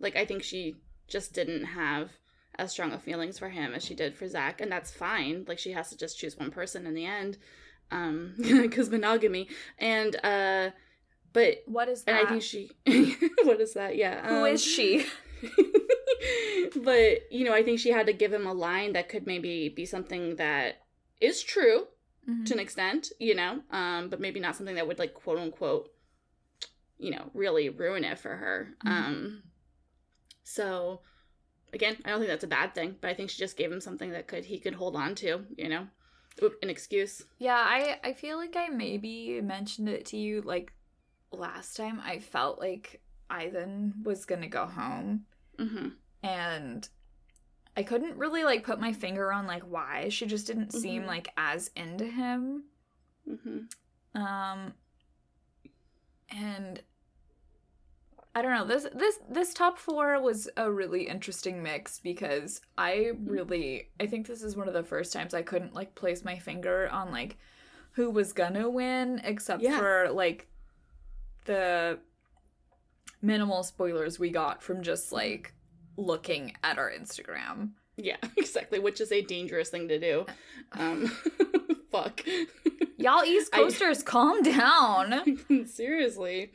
Like, 0.00 0.16
I 0.16 0.24
think 0.24 0.42
she 0.42 0.76
just 1.06 1.34
didn't 1.34 1.64
have 1.64 2.12
as 2.58 2.70
strong 2.72 2.92
of 2.92 3.02
feelings 3.02 3.38
for 3.38 3.50
him 3.50 3.74
as 3.74 3.84
she 3.84 3.94
did 3.94 4.14
for 4.14 4.26
Zach, 4.26 4.60
and 4.60 4.72
that's 4.72 4.90
fine. 4.90 5.44
Like, 5.46 5.58
she 5.58 5.72
has 5.72 5.90
to 5.90 5.98
just 5.98 6.18
choose 6.18 6.38
one 6.38 6.50
person 6.50 6.86
in 6.86 6.94
the 6.94 7.04
end, 7.04 7.36
um, 7.90 8.34
because 8.38 8.88
monogamy. 8.88 9.48
And, 9.78 10.16
uh, 10.24 10.70
but, 11.32 11.62
What 11.66 11.88
is 11.88 12.04
that? 12.04 12.18
and? 12.18 12.26
I 12.26 12.30
think 12.30 12.42
she, 12.42 12.70
what 13.44 13.60
is 13.60 13.74
that? 13.74 13.96
Yeah. 13.96 14.26
Who 14.28 14.44
um, 14.44 14.46
is 14.46 14.62
she? 14.64 15.06
but, 16.84 17.32
you 17.32 17.44
know, 17.44 17.52
I 17.52 17.62
think 17.62 17.80
she 17.80 17.90
had 17.90 18.06
to 18.06 18.12
give 18.12 18.32
him 18.32 18.46
a 18.46 18.52
line 18.52 18.92
that 18.92 19.08
could 19.08 19.26
maybe 19.26 19.68
be 19.68 19.86
something 19.86 20.36
that 20.36 20.82
is 21.20 21.42
true 21.42 21.86
Mhm. 22.28 22.46
to 22.46 22.54
an 22.54 22.60
extent, 22.60 23.10
you 23.18 23.34
know, 23.34 23.62
um, 23.70 24.08
but 24.08 24.20
maybe 24.20 24.38
not 24.38 24.54
something 24.54 24.76
that 24.76 24.86
would 24.86 25.00
like 25.00 25.12
quote 25.12 25.38
unquote, 25.38 25.92
you 26.98 27.10
know, 27.10 27.30
really 27.34 27.68
ruin 27.68 28.04
it 28.04 28.16
for 28.18 28.36
her. 28.36 28.76
Mhm. 28.84 28.90
Um, 28.90 29.42
so 30.44 31.00
again, 31.72 31.96
I 32.04 32.10
don't 32.10 32.20
think 32.20 32.30
that's 32.30 32.44
a 32.44 32.48
bad 32.48 32.74
thing, 32.76 32.96
but 33.00 33.10
I 33.10 33.14
think 33.14 33.30
she 33.30 33.38
just 33.38 33.56
gave 33.56 33.72
him 33.72 33.80
something 33.80 34.12
that 34.12 34.28
could 34.28 34.44
he 34.44 34.60
could 34.60 34.74
hold 34.74 34.94
on 34.94 35.16
to, 35.16 35.46
you 35.56 35.68
know, 35.68 35.88
Oop, 36.42 36.54
an 36.62 36.70
excuse. 36.70 37.24
Yeah, 37.38 37.56
I 37.56 37.98
I 38.04 38.12
feel 38.12 38.36
like 38.36 38.54
I 38.56 38.68
maybe 38.68 39.40
mentioned 39.40 39.88
it 39.88 40.06
to 40.06 40.16
you 40.16 40.42
like 40.42 40.72
last 41.32 41.76
time. 41.76 42.00
I 42.04 42.18
felt 42.18 42.58
like 42.58 43.00
Ivan 43.30 43.94
was 44.02 44.24
gonna 44.24 44.48
go 44.48 44.66
home. 44.66 45.26
hmm 45.58 45.88
and 46.24 46.88
I 47.76 47.82
couldn't 47.82 48.16
really 48.16 48.44
like 48.44 48.64
put 48.64 48.78
my 48.80 48.92
finger 48.92 49.32
on 49.32 49.46
like 49.46 49.62
why 49.64 50.08
she 50.08 50.26
just 50.26 50.46
didn't 50.46 50.72
seem 50.72 51.02
Mhm. 51.02 51.06
like 51.06 51.28
as 51.36 51.70
into 51.74 52.04
him. 52.06 52.64
hmm 53.26 53.60
Um 54.14 54.74
and 56.30 56.82
I 58.34 58.40
don't 58.40 58.52
know. 58.52 58.64
This 58.64 58.86
this 58.94 59.18
this 59.28 59.52
top 59.52 59.78
4 59.78 60.20
was 60.22 60.48
a 60.56 60.70
really 60.70 61.06
interesting 61.06 61.62
mix 61.62 61.98
because 62.00 62.62
I 62.78 63.12
really 63.24 63.90
I 64.00 64.06
think 64.06 64.26
this 64.26 64.42
is 64.42 64.56
one 64.56 64.68
of 64.68 64.74
the 64.74 64.82
first 64.84 65.12
times 65.12 65.34
I 65.34 65.42
couldn't 65.42 65.74
like 65.74 65.94
place 65.94 66.24
my 66.24 66.38
finger 66.38 66.88
on 66.90 67.10
like 67.10 67.36
who 67.92 68.10
was 68.10 68.32
gonna 68.32 68.70
win 68.70 69.20
except 69.24 69.62
Yeah. 69.62 69.78
for 69.78 70.08
like 70.12 70.48
the 71.44 71.98
minimal 73.20 73.62
spoilers 73.62 74.18
we 74.18 74.30
got 74.30 74.62
from 74.62 74.82
just 74.82 75.12
like 75.12 75.54
looking 75.96 76.54
at 76.62 76.78
our 76.78 76.90
Instagram. 76.90 77.70
Yeah, 77.96 78.16
exactly, 78.36 78.78
which 78.78 79.00
is 79.00 79.12
a 79.12 79.22
dangerous 79.22 79.70
thing 79.70 79.88
to 79.88 79.98
do. 79.98 80.26
Um, 80.72 81.06
fuck. 81.90 82.22
Y'all 82.96 83.24
East 83.24 83.50
I- 83.52 83.58
Coasters, 83.58 84.02
calm 84.02 84.42
down. 84.42 85.38
Seriously. 85.66 86.50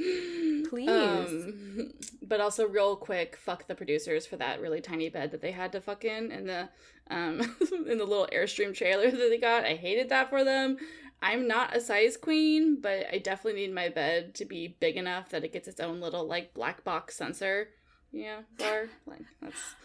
Please. 0.69 0.89
Um, 0.89 1.91
but 2.21 2.41
also 2.41 2.67
real 2.67 2.95
quick, 2.95 3.38
fuck 3.38 3.67
the 3.67 3.76
producers 3.76 4.26
for 4.26 4.38
that 4.38 4.60
really 4.62 4.82
tiny 4.82 5.10
bed 5.10 5.32
that 5.32 5.41
they 5.41 5.52
had 5.52 5.71
to 5.73 5.82
fuck 5.82 6.04
in 6.06 6.32
in 6.32 6.45
the 6.47 6.69
um 7.10 7.39
in 7.88 7.97
the 7.97 8.06
little 8.06 8.28
Airstream 8.34 8.73
trailer 8.76 9.10
that 9.10 9.17
they 9.30 9.38
got. 9.38 9.63
I 9.63 9.76
hated 9.76 10.10
that 10.10 10.30
for 10.30 10.43
them. 10.43 10.78
I'm 11.22 11.48
not 11.48 11.76
a 11.76 11.82
size 11.82 12.16
queen, 12.18 12.80
but 12.80 13.08
I 13.12 13.18
definitely 13.18 13.62
need 13.62 13.74
my 13.74 13.90
bed 13.90 14.36
to 14.36 14.46
be 14.46 14.78
big 14.80 14.98
enough 14.98 15.30
that 15.30 15.44
it 15.44 15.54
gets 15.54 15.68
its 15.68 15.80
own 15.80 16.00
little 16.00 16.28
like 16.28 16.54
black 16.54 16.84
box 16.84 17.16
sensor. 17.16 17.70
Yeah, 18.12 18.42
bar. 18.58 18.90
Like 19.06 19.24
that's 19.42 19.76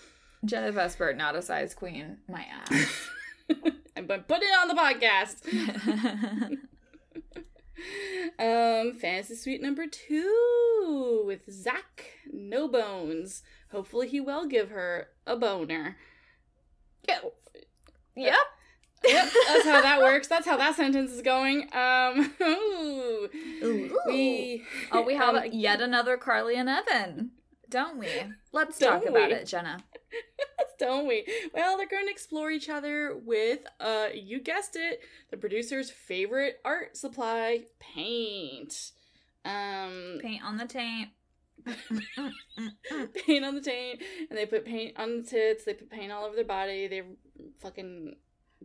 Jenna 0.45 0.73
Vesper, 0.73 1.14
not 1.14 1.37
a 1.37 1.42
size 1.42 1.75
queen. 1.75 2.18
My 2.29 2.45
ass. 2.45 3.09
I'm 3.97 4.07
put 4.07 4.42
it 4.42 4.59
on 4.61 4.68
the 4.68 4.75
podcast. 4.75 6.59
Um, 8.38 8.95
Fantasy 8.95 9.35
Suite 9.35 9.62
number 9.62 9.87
two 9.87 11.23
with 11.27 11.51
Zach 11.51 12.05
No 12.33 12.68
Bones. 12.68 13.42
Hopefully, 13.71 14.09
he 14.09 14.21
will 14.21 14.47
give 14.47 14.71
her 14.71 15.09
a 15.27 15.37
boner. 15.37 15.97
yep. 17.09 17.35
Yep. 18.14 18.37
Yep, 19.04 19.28
that's 19.48 19.64
how 19.64 19.80
that 19.82 20.00
works. 20.00 20.28
That's 20.28 20.46
how 20.46 20.56
that 20.56 20.76
sentence 20.76 21.10
is 21.10 21.22
going. 21.22 21.68
Um, 21.74 22.34
ooh. 22.42 23.28
we 24.06 24.64
Oh, 24.90 25.02
we 25.02 25.14
have 25.14 25.34
um, 25.34 25.44
yet 25.52 25.80
another 25.80 26.16
Carly 26.16 26.56
and 26.56 26.68
Evan, 26.68 27.32
don't 27.68 27.98
we? 27.98 28.08
Let's 28.52 28.78
talk 28.78 29.02
Don't 29.02 29.08
about 29.16 29.30
we? 29.30 29.34
it, 29.36 29.46
Jenna. 29.46 29.78
don't 30.78 31.06
we? 31.06 31.26
Well, 31.54 31.76
they're 31.76 31.88
going 31.88 32.06
to 32.06 32.10
explore 32.12 32.50
each 32.50 32.68
other 32.68 33.16
with, 33.24 33.60
uh, 33.80 34.08
you 34.14 34.40
guessed 34.40 34.76
it, 34.76 35.00
the 35.30 35.36
producer's 35.36 35.90
favorite 35.90 36.56
art 36.64 36.96
supply, 36.96 37.64
paint. 37.80 38.92
Um, 39.44 40.18
Paint 40.20 40.44
on 40.44 40.56
the 40.56 40.66
taint. 40.66 41.08
paint 43.26 43.44
on 43.44 43.54
the 43.54 43.60
taint, 43.60 44.02
and 44.28 44.38
they 44.38 44.46
put 44.46 44.64
paint 44.64 44.98
on 44.98 45.18
the 45.18 45.22
tits. 45.22 45.64
They 45.64 45.74
put 45.74 45.90
paint 45.90 46.12
all 46.12 46.24
over 46.24 46.34
their 46.34 46.44
body. 46.44 46.88
They 46.88 47.02
fucking 47.60 48.16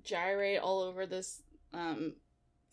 gyrate 0.04 0.60
all 0.60 0.82
over 0.82 1.06
this 1.06 1.42
um 1.74 2.14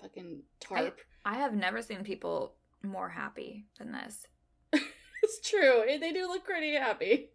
fucking 0.00 0.42
tarp. 0.60 1.00
I 1.24 1.34
have 1.36 1.54
never 1.54 1.82
seen 1.82 2.04
people 2.04 2.54
more 2.82 3.08
happy 3.08 3.66
than 3.78 3.92
this. 3.92 4.26
it's 4.72 5.48
true. 5.48 5.82
They 5.86 6.12
do 6.12 6.28
look 6.28 6.44
pretty 6.44 6.74
happy. 6.74 7.30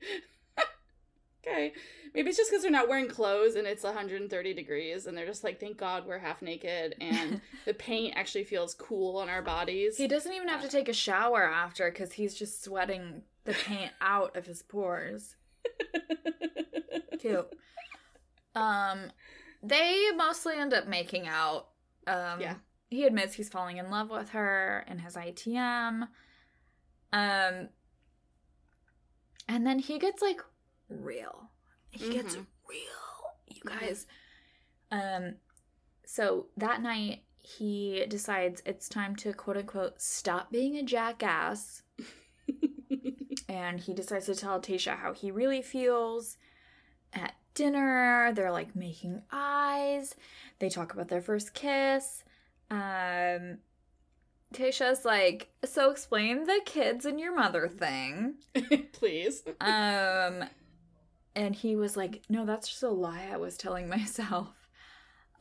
okay, 1.47 1.73
maybe 2.13 2.29
it's 2.29 2.37
just 2.37 2.51
because 2.51 2.61
they're 2.61 2.71
not 2.71 2.87
wearing 2.89 3.07
clothes 3.07 3.55
and 3.55 3.65
it's 3.65 3.83
130 3.83 4.53
degrees, 4.53 5.05
and 5.05 5.17
they're 5.17 5.25
just 5.25 5.43
like, 5.43 5.59
thank 5.59 5.77
God 5.77 6.05
we're 6.05 6.19
half 6.19 6.41
naked, 6.41 6.95
and 7.01 7.41
the 7.65 7.73
paint 7.73 8.13
actually 8.15 8.43
feels 8.43 8.73
cool 8.73 9.17
on 9.17 9.29
our 9.29 9.41
bodies. 9.41 9.97
He 9.97 10.07
doesn't 10.07 10.33
even 10.33 10.47
have 10.47 10.61
to 10.61 10.69
take 10.69 10.89
a 10.89 10.93
shower 10.93 11.43
after 11.43 11.89
because 11.89 12.13
he's 12.13 12.35
just 12.35 12.63
sweating 12.63 13.23
the 13.45 13.53
paint 13.53 13.91
out 14.01 14.35
of 14.35 14.45
his 14.45 14.61
pores. 14.61 15.35
Cute. 17.19 17.47
Um, 18.55 19.11
they 19.63 20.11
mostly 20.15 20.55
end 20.55 20.73
up 20.73 20.87
making 20.87 21.27
out. 21.27 21.69
Um, 22.07 22.39
Yeah. 22.41 22.55
He 22.89 23.03
admits 23.05 23.35
he's 23.35 23.49
falling 23.49 23.77
in 23.77 23.91
love 23.91 24.09
with 24.09 24.29
her 24.29 24.83
in 24.87 24.97
his 24.99 25.15
ITM. 25.15 26.07
Um, 27.13 27.69
and 29.47 29.65
then 29.65 29.79
he 29.79 29.99
gets 29.99 30.21
like 30.21 30.41
real. 30.89 31.49
He 31.91 32.09
gets 32.11 32.35
Mhm. 32.35 32.47
real, 32.67 33.37
you 33.47 33.61
Mhm. 33.61 33.79
guys. 33.79 34.07
Um, 34.91 35.35
so 36.05 36.49
that 36.57 36.81
night 36.81 37.25
he 37.41 38.05
decides 38.07 38.61
it's 38.65 38.89
time 38.89 39.15
to 39.17 39.33
quote 39.33 39.57
unquote 39.57 40.01
stop 40.01 40.51
being 40.51 40.75
a 40.77 40.83
jackass 40.83 41.83
and 43.47 43.79
he 43.79 43.93
decides 43.93 44.25
to 44.25 44.35
tell 44.35 44.59
Tayshia 44.59 44.97
how 44.97 45.13
he 45.13 45.29
really 45.31 45.61
feels. 45.61 46.37
Dinner, 47.59 48.31
they're 48.33 48.53
like 48.53 48.73
making 48.73 49.21
eyes. 49.33 50.15
They 50.59 50.69
talk 50.69 50.93
about 50.93 51.09
their 51.09 51.21
first 51.21 51.53
kiss. 51.53 52.23
Um, 52.71 53.57
Tayshia's 54.53 55.03
like, 55.03 55.49
so 55.65 55.91
explain 55.91 56.45
the 56.45 56.61
kids 56.65 57.03
and 57.03 57.19
your 57.19 57.35
mother 57.35 57.67
thing. 57.67 58.35
Please. 58.93 59.43
Um, 59.59 60.45
and 61.35 61.53
he 61.53 61.75
was 61.75 61.97
like, 61.97 62.21
no, 62.29 62.45
that's 62.45 62.69
just 62.69 62.83
a 62.83 62.89
lie 62.89 63.27
I 63.29 63.35
was 63.35 63.57
telling 63.57 63.89
myself. 63.89 64.47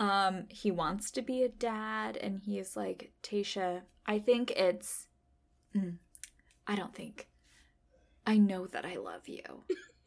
Um, 0.01 0.47
he 0.49 0.73
wants 0.73 1.13
to 1.13 1.23
be 1.23 1.45
a 1.45 1.49
dad, 1.49 2.17
and 2.17 2.41
he's 2.45 2.77
like, 2.77 3.13
Tayshia, 3.23 3.83
I 4.07 4.19
think 4.19 4.51
it's. 4.51 5.07
Mm, 5.73 5.99
I 6.67 6.75
don't 6.75 6.95
think. 6.97 7.29
I 8.27 8.39
know 8.39 8.67
that 8.67 8.85
I 8.85 8.97
love 8.97 9.29
you. 9.29 9.43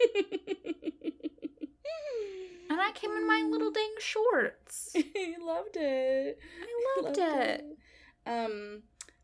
And 2.69 2.79
I 2.79 2.91
came 2.93 3.11
in 3.11 3.27
my 3.27 3.41
little 3.49 3.71
dang 3.71 3.93
shorts. 3.99 4.93
I 4.95 5.35
loved 5.45 5.75
it. 5.75 6.39
I 6.61 7.01
loved, 7.01 7.17
it. 7.19 7.65
Um, 8.25 8.83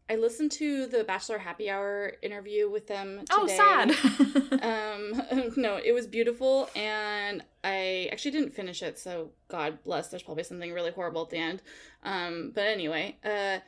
I 0.10 0.16
listened 0.16 0.52
to 0.54 0.86
the 0.88 1.04
Bachelor 1.04 1.38
Happy 1.38 1.70
Hour 1.70 2.14
interview 2.22 2.70
with 2.70 2.88
them. 2.88 3.20
Today. 3.20 3.28
Oh, 3.32 3.48
sad. 3.48 3.92
um, 4.64 5.54
no, 5.56 5.80
it 5.84 5.94
was 5.94 6.08
beautiful, 6.08 6.70
and 6.76 7.44
I 7.64 8.10
actually 8.12 8.32
didn't 8.32 8.54
finish 8.54 8.82
it. 8.82 9.00
So 9.00 9.32
God 9.48 9.80
bless. 9.84 10.10
There's 10.10 10.24
probably 10.24 10.44
something 10.44 10.74
really 10.74 10.92
horrible 10.92 11.24
at 11.24 11.30
the 11.30 11.38
end. 11.38 11.62
Um, 12.04 12.52
but 12.54 12.68
anyway, 12.68 13.18
uh, 13.24 13.60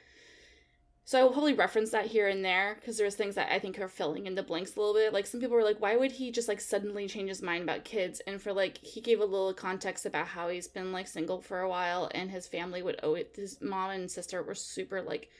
so 1.09 1.19
I 1.19 1.23
will 1.23 1.31
probably 1.31 1.55
reference 1.55 1.89
that 1.89 2.05
here 2.05 2.27
and 2.27 2.45
there 2.45 2.75
because 2.79 2.99
there's 2.99 3.15
things 3.15 3.33
that 3.33 3.51
I 3.51 3.57
think 3.57 3.79
are 3.79 3.87
filling 3.87 4.27
in 4.27 4.35
the 4.35 4.43
blanks 4.43 4.75
a 4.75 4.79
little 4.79 4.93
bit. 4.93 5.11
Like 5.11 5.25
some 5.25 5.39
people 5.39 5.55
were 5.55 5.63
like, 5.63 5.81
why 5.81 5.95
would 5.95 6.11
he 6.11 6.29
just 6.29 6.47
like 6.47 6.61
suddenly 6.61 7.07
change 7.07 7.29
his 7.29 7.41
mind 7.41 7.63
about 7.63 7.83
kids? 7.83 8.21
And 8.27 8.39
for 8.39 8.53
like, 8.53 8.77
he 8.77 9.01
gave 9.01 9.19
a 9.19 9.25
little 9.25 9.51
context 9.51 10.05
about 10.05 10.27
how 10.27 10.49
he's 10.49 10.67
been 10.67 10.91
like 10.91 11.07
single 11.07 11.41
for 11.41 11.61
a 11.61 11.67
while 11.67 12.11
and 12.13 12.29
his 12.29 12.45
family 12.45 12.83
would 12.83 12.99
owe 13.01 13.15
it. 13.15 13.33
His 13.35 13.59
mom 13.59 13.89
and 13.89 14.11
sister 14.11 14.43
were 14.43 14.53
super 14.53 15.01
like, 15.01 15.31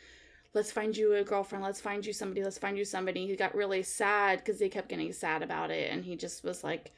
let's 0.56 0.72
find 0.72 0.98
you 0.98 1.14
a 1.14 1.24
girlfriend, 1.24 1.64
let's 1.64 1.80
find 1.80 2.04
you 2.04 2.14
somebody, 2.14 2.44
let's 2.44 2.58
find 2.58 2.76
you 2.76 2.84
somebody. 2.84 3.28
He 3.28 3.36
got 3.36 3.54
really 3.54 3.84
sad 3.84 4.40
because 4.40 4.58
they 4.58 4.70
kept 4.70 4.90
getting 4.90 5.14
sad 5.14 5.44
about 5.44 5.70
it. 5.70 5.92
And 5.92 6.04
he 6.04 6.16
just 6.16 6.44
was 6.44 6.64
like, 6.64 6.94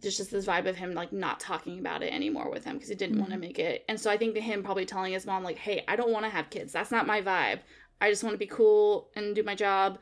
there's 0.00 0.16
just 0.16 0.30
this 0.30 0.46
vibe 0.46 0.68
of 0.68 0.76
him 0.76 0.92
like 0.92 1.12
not 1.12 1.40
talking 1.40 1.78
about 1.78 2.02
it 2.02 2.12
anymore 2.12 2.50
with 2.50 2.64
him 2.64 2.74
because 2.74 2.88
he 2.88 2.94
didn't 2.94 3.14
mm-hmm. 3.14 3.22
want 3.22 3.32
to 3.32 3.38
make 3.38 3.58
it. 3.58 3.84
And 3.88 3.98
so 4.00 4.10
I 4.10 4.16
think 4.16 4.34
to 4.34 4.40
him 4.40 4.62
probably 4.62 4.86
telling 4.86 5.12
his 5.12 5.26
mom 5.26 5.42
like, 5.42 5.58
"Hey, 5.58 5.84
I 5.88 5.96
don't 5.96 6.12
want 6.12 6.24
to 6.24 6.30
have 6.30 6.50
kids. 6.50 6.72
That's 6.72 6.90
not 6.90 7.06
my 7.06 7.20
vibe. 7.20 7.60
I 8.00 8.10
just 8.10 8.22
want 8.22 8.34
to 8.34 8.38
be 8.38 8.46
cool 8.46 9.08
and 9.16 9.34
do 9.34 9.42
my 9.42 9.54
job." 9.54 9.98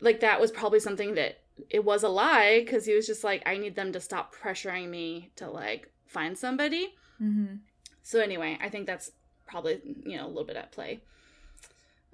Like 0.00 0.20
that 0.20 0.40
was 0.40 0.50
probably 0.50 0.80
something 0.80 1.14
that 1.14 1.40
it 1.70 1.84
was 1.84 2.02
a 2.02 2.08
lie 2.08 2.60
because 2.60 2.86
he 2.86 2.94
was 2.94 3.06
just 3.06 3.24
like, 3.24 3.42
"I 3.46 3.56
need 3.56 3.74
them 3.74 3.92
to 3.92 4.00
stop 4.00 4.34
pressuring 4.34 4.88
me 4.88 5.30
to 5.36 5.50
like 5.50 5.90
find 6.06 6.36
somebody." 6.36 6.94
Mm-hmm. 7.20 7.56
So 8.02 8.20
anyway, 8.20 8.58
I 8.60 8.68
think 8.68 8.86
that's 8.86 9.10
probably 9.46 9.80
you 10.04 10.16
know 10.16 10.26
a 10.26 10.28
little 10.28 10.44
bit 10.44 10.56
at 10.56 10.72
play. 10.72 11.00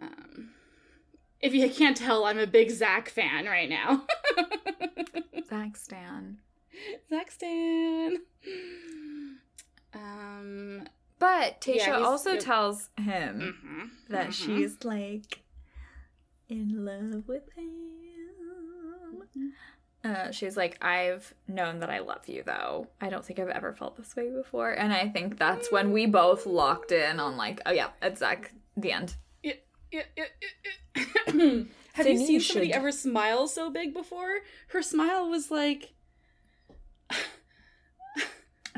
Um, 0.00 0.50
if 1.40 1.54
you 1.54 1.68
can't 1.70 1.96
tell, 1.96 2.24
I'm 2.24 2.38
a 2.38 2.46
big 2.46 2.70
Zach 2.70 3.08
fan 3.08 3.46
right 3.46 3.68
now. 3.68 4.06
Zach 5.48 5.76
Stan. 5.76 6.38
Zach 7.10 7.30
Stan. 7.30 8.18
Um, 9.94 10.82
but 11.18 11.60
Tayshia 11.60 11.86
yeah, 11.86 12.00
also 12.00 12.36
tells 12.36 12.90
him 12.96 13.56
mm-hmm, 13.64 14.12
that 14.12 14.28
mm-hmm. 14.28 14.56
she's 14.60 14.84
like 14.84 15.42
in 16.48 16.84
love 16.84 17.24
with 17.26 17.50
him. 17.56 17.74
Uh, 20.04 20.30
she's 20.30 20.56
like, 20.56 20.82
I've 20.82 21.34
known 21.48 21.80
that 21.80 21.90
I 21.90 21.98
love 21.98 22.28
you 22.28 22.42
though. 22.44 22.86
I 23.00 23.10
don't 23.10 23.24
think 23.24 23.40
I've 23.40 23.48
ever 23.48 23.74
felt 23.74 23.96
this 23.96 24.14
way 24.14 24.30
before. 24.30 24.70
And 24.72 24.92
I 24.92 25.08
think 25.08 25.38
that's 25.38 25.72
when 25.72 25.92
we 25.92 26.06
both 26.06 26.46
locked 26.46 26.92
in 26.92 27.18
on 27.18 27.36
like, 27.36 27.60
oh 27.66 27.72
yeah, 27.72 27.88
it's 28.00 28.20
Zach, 28.20 28.52
the 28.76 28.92
end. 28.92 29.16
Yeah, 29.42 29.54
yeah, 29.90 30.02
yeah. 30.16 31.64
Have 31.94 32.06
you 32.06 32.18
seen 32.18 32.40
somebody 32.40 32.72
ever 32.72 32.92
smile 32.92 33.48
so 33.48 33.70
big 33.70 33.92
before? 33.92 34.38
Her 34.68 34.82
smile 34.82 35.28
was 35.28 35.50
like 35.50 35.94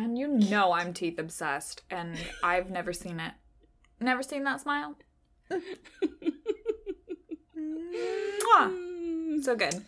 and 0.01 0.19
you 0.19 0.27
know 0.29 0.73
I'm 0.73 0.93
teeth 0.95 1.19
obsessed, 1.19 1.83
and 1.91 2.17
I've 2.43 2.71
never 2.71 2.93
seen 2.93 3.21
it. 3.21 3.33
Never 4.01 4.23
seen 4.23 4.45
that 4.45 4.61
smile. 4.61 4.97
Mwah. 7.57 9.45
So 9.45 9.57
good. 9.57 9.85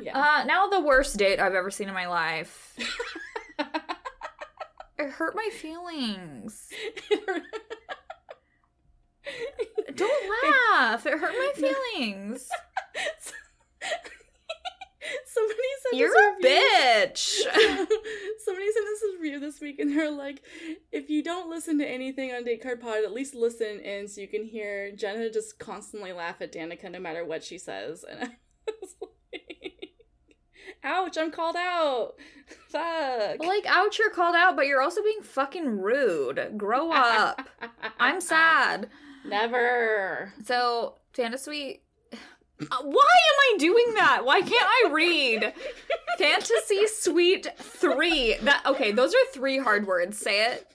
Yeah. 0.00 0.16
Uh, 0.16 0.44
now 0.44 0.68
the 0.68 0.80
worst 0.80 1.16
date 1.16 1.40
I've 1.40 1.54
ever 1.54 1.70
seen 1.70 1.88
in 1.88 1.94
my 1.94 2.06
life. 2.06 2.76
it 3.58 5.10
hurt 5.10 5.34
my 5.34 5.48
feelings. 5.52 6.68
Don't 9.94 10.32
laugh. 10.70 11.04
It 11.04 11.18
hurt 11.18 11.34
my 11.36 11.52
feelings. 11.56 12.48
Somebody 15.38 15.68
said 15.82 15.98
You're 15.98 16.14
a 16.14 16.36
bitch. 16.42 17.42
Somebody 18.44 18.72
sent 18.72 18.86
us 18.86 19.02
a 19.02 19.20
review 19.20 19.40
this 19.40 19.60
week 19.60 19.78
and 19.78 19.96
they're 19.96 20.10
like, 20.10 20.42
if 20.92 21.08
you 21.10 21.22
don't 21.22 21.48
listen 21.48 21.78
to 21.78 21.86
anything 21.86 22.32
on 22.32 22.44
Date 22.44 22.62
Card 22.62 22.80
Pod, 22.80 23.04
at 23.04 23.12
least 23.12 23.34
listen 23.34 23.80
in 23.80 24.08
so 24.08 24.20
you 24.20 24.28
can 24.28 24.44
hear 24.44 24.92
Jenna 24.92 25.30
just 25.30 25.58
constantly 25.58 26.12
laugh 26.12 26.40
at 26.40 26.52
Danica 26.52 26.90
no 26.90 26.98
matter 26.98 27.24
what 27.24 27.44
she 27.44 27.58
says. 27.58 28.04
And 28.08 28.22
I 28.68 28.72
was 28.80 28.94
like, 29.00 29.90
ouch, 30.82 31.16
I'm 31.18 31.30
called 31.30 31.56
out. 31.56 32.14
Fuck. 32.68 33.44
Like, 33.44 33.66
ouch, 33.66 33.98
you're 33.98 34.10
called 34.10 34.36
out, 34.36 34.56
but 34.56 34.66
you're 34.66 34.82
also 34.82 35.02
being 35.02 35.22
fucking 35.22 35.80
rude. 35.80 36.54
Grow 36.56 36.90
up. 36.92 37.48
I'm 38.00 38.20
sad. 38.20 38.88
Never. 39.24 40.32
So, 40.44 40.96
Fantasy 41.12 41.74
uh, 41.74 41.87
why 42.58 42.76
am 42.80 42.90
I 42.92 43.56
doing 43.58 43.94
that? 43.94 44.24
Why 44.24 44.40
can't 44.40 44.52
I 44.54 44.90
read? 44.92 45.52
Fantasy 46.18 46.86
Suite 46.86 47.46
3. 47.56 48.38
That 48.42 48.62
okay, 48.66 48.92
those 48.92 49.14
are 49.14 49.32
three 49.32 49.58
hard 49.58 49.86
words. 49.86 50.18
Say 50.18 50.46
it. 50.46 50.66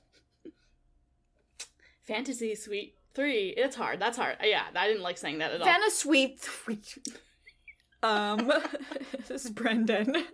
Fantasy 2.03 2.55
Suite 2.55 2.95
3. 3.13 3.49
It's 3.57 3.75
hard. 3.75 3.99
That's 3.99 4.17
hard. 4.17 4.37
Yeah, 4.43 4.63
I 4.75 4.87
didn't 4.87 5.03
like 5.03 5.17
saying 5.17 5.39
that 5.39 5.51
at 5.51 5.61
all. 5.61 5.67
Fantasy 5.67 5.95
Suite 5.95 6.39
3. 6.39 6.79
Um 8.01 8.51
this 9.27 9.45
is 9.45 9.51
Brendan. 9.51 10.15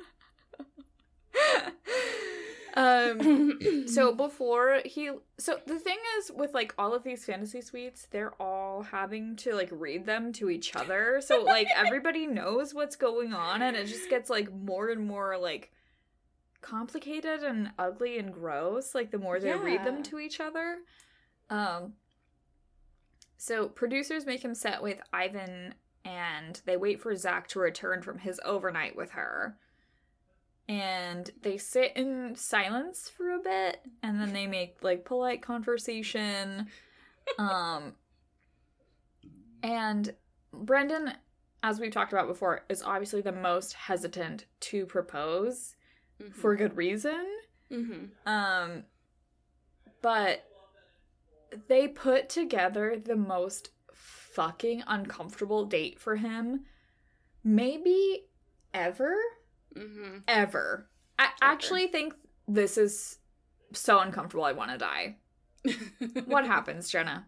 Um, 2.75 3.59
so 3.87 4.13
before 4.13 4.81
he, 4.85 5.11
so 5.37 5.59
the 5.65 5.79
thing 5.79 5.97
is 6.17 6.31
with 6.33 6.53
like 6.53 6.73
all 6.77 6.93
of 6.93 7.03
these 7.03 7.25
fantasy 7.25 7.61
suites, 7.61 8.07
they're 8.11 8.33
all 8.41 8.83
having 8.83 9.35
to 9.37 9.55
like 9.55 9.69
read 9.71 10.05
them 10.05 10.31
to 10.33 10.49
each 10.49 10.75
other. 10.75 11.21
So 11.21 11.43
like 11.43 11.67
everybody 11.75 12.27
knows 12.27 12.73
what's 12.73 12.95
going 12.95 13.33
on, 13.33 13.61
and 13.61 13.75
it 13.75 13.87
just 13.87 14.09
gets 14.09 14.29
like 14.29 14.53
more 14.53 14.89
and 14.89 15.05
more 15.05 15.37
like 15.37 15.71
complicated 16.61 17.43
and 17.43 17.71
ugly 17.79 18.19
and 18.19 18.33
gross. 18.33 18.93
Like 18.93 19.11
the 19.11 19.19
more 19.19 19.39
they 19.39 19.49
yeah. 19.49 19.61
read 19.61 19.83
them 19.83 20.03
to 20.03 20.19
each 20.19 20.39
other. 20.39 20.77
Um. 21.49 21.93
So 23.37 23.69
producers 23.69 24.25
make 24.25 24.43
him 24.43 24.53
set 24.53 24.83
with 24.83 24.99
Ivan, 25.13 25.73
and 26.03 26.61
they 26.65 26.75
wait 26.75 27.01
for 27.01 27.15
Zach 27.15 27.47
to 27.49 27.59
return 27.59 28.01
from 28.01 28.19
his 28.19 28.39
overnight 28.43 28.95
with 28.95 29.11
her 29.11 29.57
and 30.69 31.31
they 31.41 31.57
sit 31.57 31.91
in 31.95 32.35
silence 32.35 33.09
for 33.09 33.31
a 33.31 33.39
bit 33.39 33.81
and 34.03 34.21
then 34.21 34.31
they 34.31 34.45
make 34.45 34.77
like 34.83 35.03
polite 35.03 35.41
conversation 35.41 36.67
um 37.39 37.93
and 39.63 40.13
brendan 40.53 41.11
as 41.63 41.79
we've 41.79 41.91
talked 41.91 42.13
about 42.13 42.27
before 42.27 42.63
is 42.69 42.83
obviously 42.83 43.19
the 43.19 43.31
most 43.31 43.73
hesitant 43.73 44.45
to 44.59 44.85
propose 44.85 45.75
mm-hmm. 46.21 46.31
for 46.31 46.55
good 46.55 46.77
reason 46.77 47.25
mm-hmm. 47.71 48.05
um 48.31 48.83
but 50.03 50.45
they 51.67 51.87
put 51.87 52.29
together 52.29 52.95
the 53.03 53.15
most 53.15 53.71
fucking 53.91 54.83
uncomfortable 54.87 55.65
date 55.65 55.99
for 55.99 56.15
him 56.15 56.61
maybe 57.43 58.25
ever 58.71 59.15
mm-hmm. 59.77 60.17
ever. 60.27 60.87
I 61.17 61.25
ever. 61.25 61.33
actually 61.41 61.87
think 61.87 62.13
this 62.47 62.77
is 62.77 63.17
so 63.73 63.99
uncomfortable. 63.99 64.43
I 64.43 64.53
want 64.53 64.71
to 64.71 64.77
die. 64.77 65.17
what 66.25 66.45
happens, 66.45 66.89
Jenna? 66.89 67.27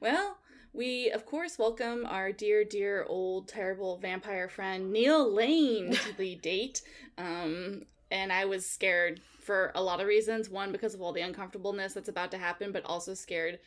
Well, 0.00 0.38
we 0.72 1.10
of 1.10 1.26
course 1.26 1.58
welcome 1.58 2.06
our 2.06 2.32
dear, 2.32 2.64
dear 2.64 3.04
old 3.08 3.48
terrible 3.48 3.98
vampire 3.98 4.48
friend 4.48 4.90
Neil 4.92 5.30
Lane 5.30 5.92
to 5.92 6.16
the 6.16 6.34
date. 6.42 6.82
Um, 7.18 7.82
and 8.10 8.32
I 8.32 8.44
was 8.44 8.68
scared 8.68 9.20
for 9.40 9.72
a 9.74 9.82
lot 9.82 10.00
of 10.00 10.06
reasons. 10.06 10.48
One, 10.48 10.72
because 10.72 10.94
of 10.94 11.02
all 11.02 11.12
the 11.12 11.20
uncomfortableness 11.20 11.94
that's 11.94 12.08
about 12.08 12.30
to 12.32 12.38
happen, 12.38 12.72
but 12.72 12.84
also 12.84 13.14
scared 13.14 13.58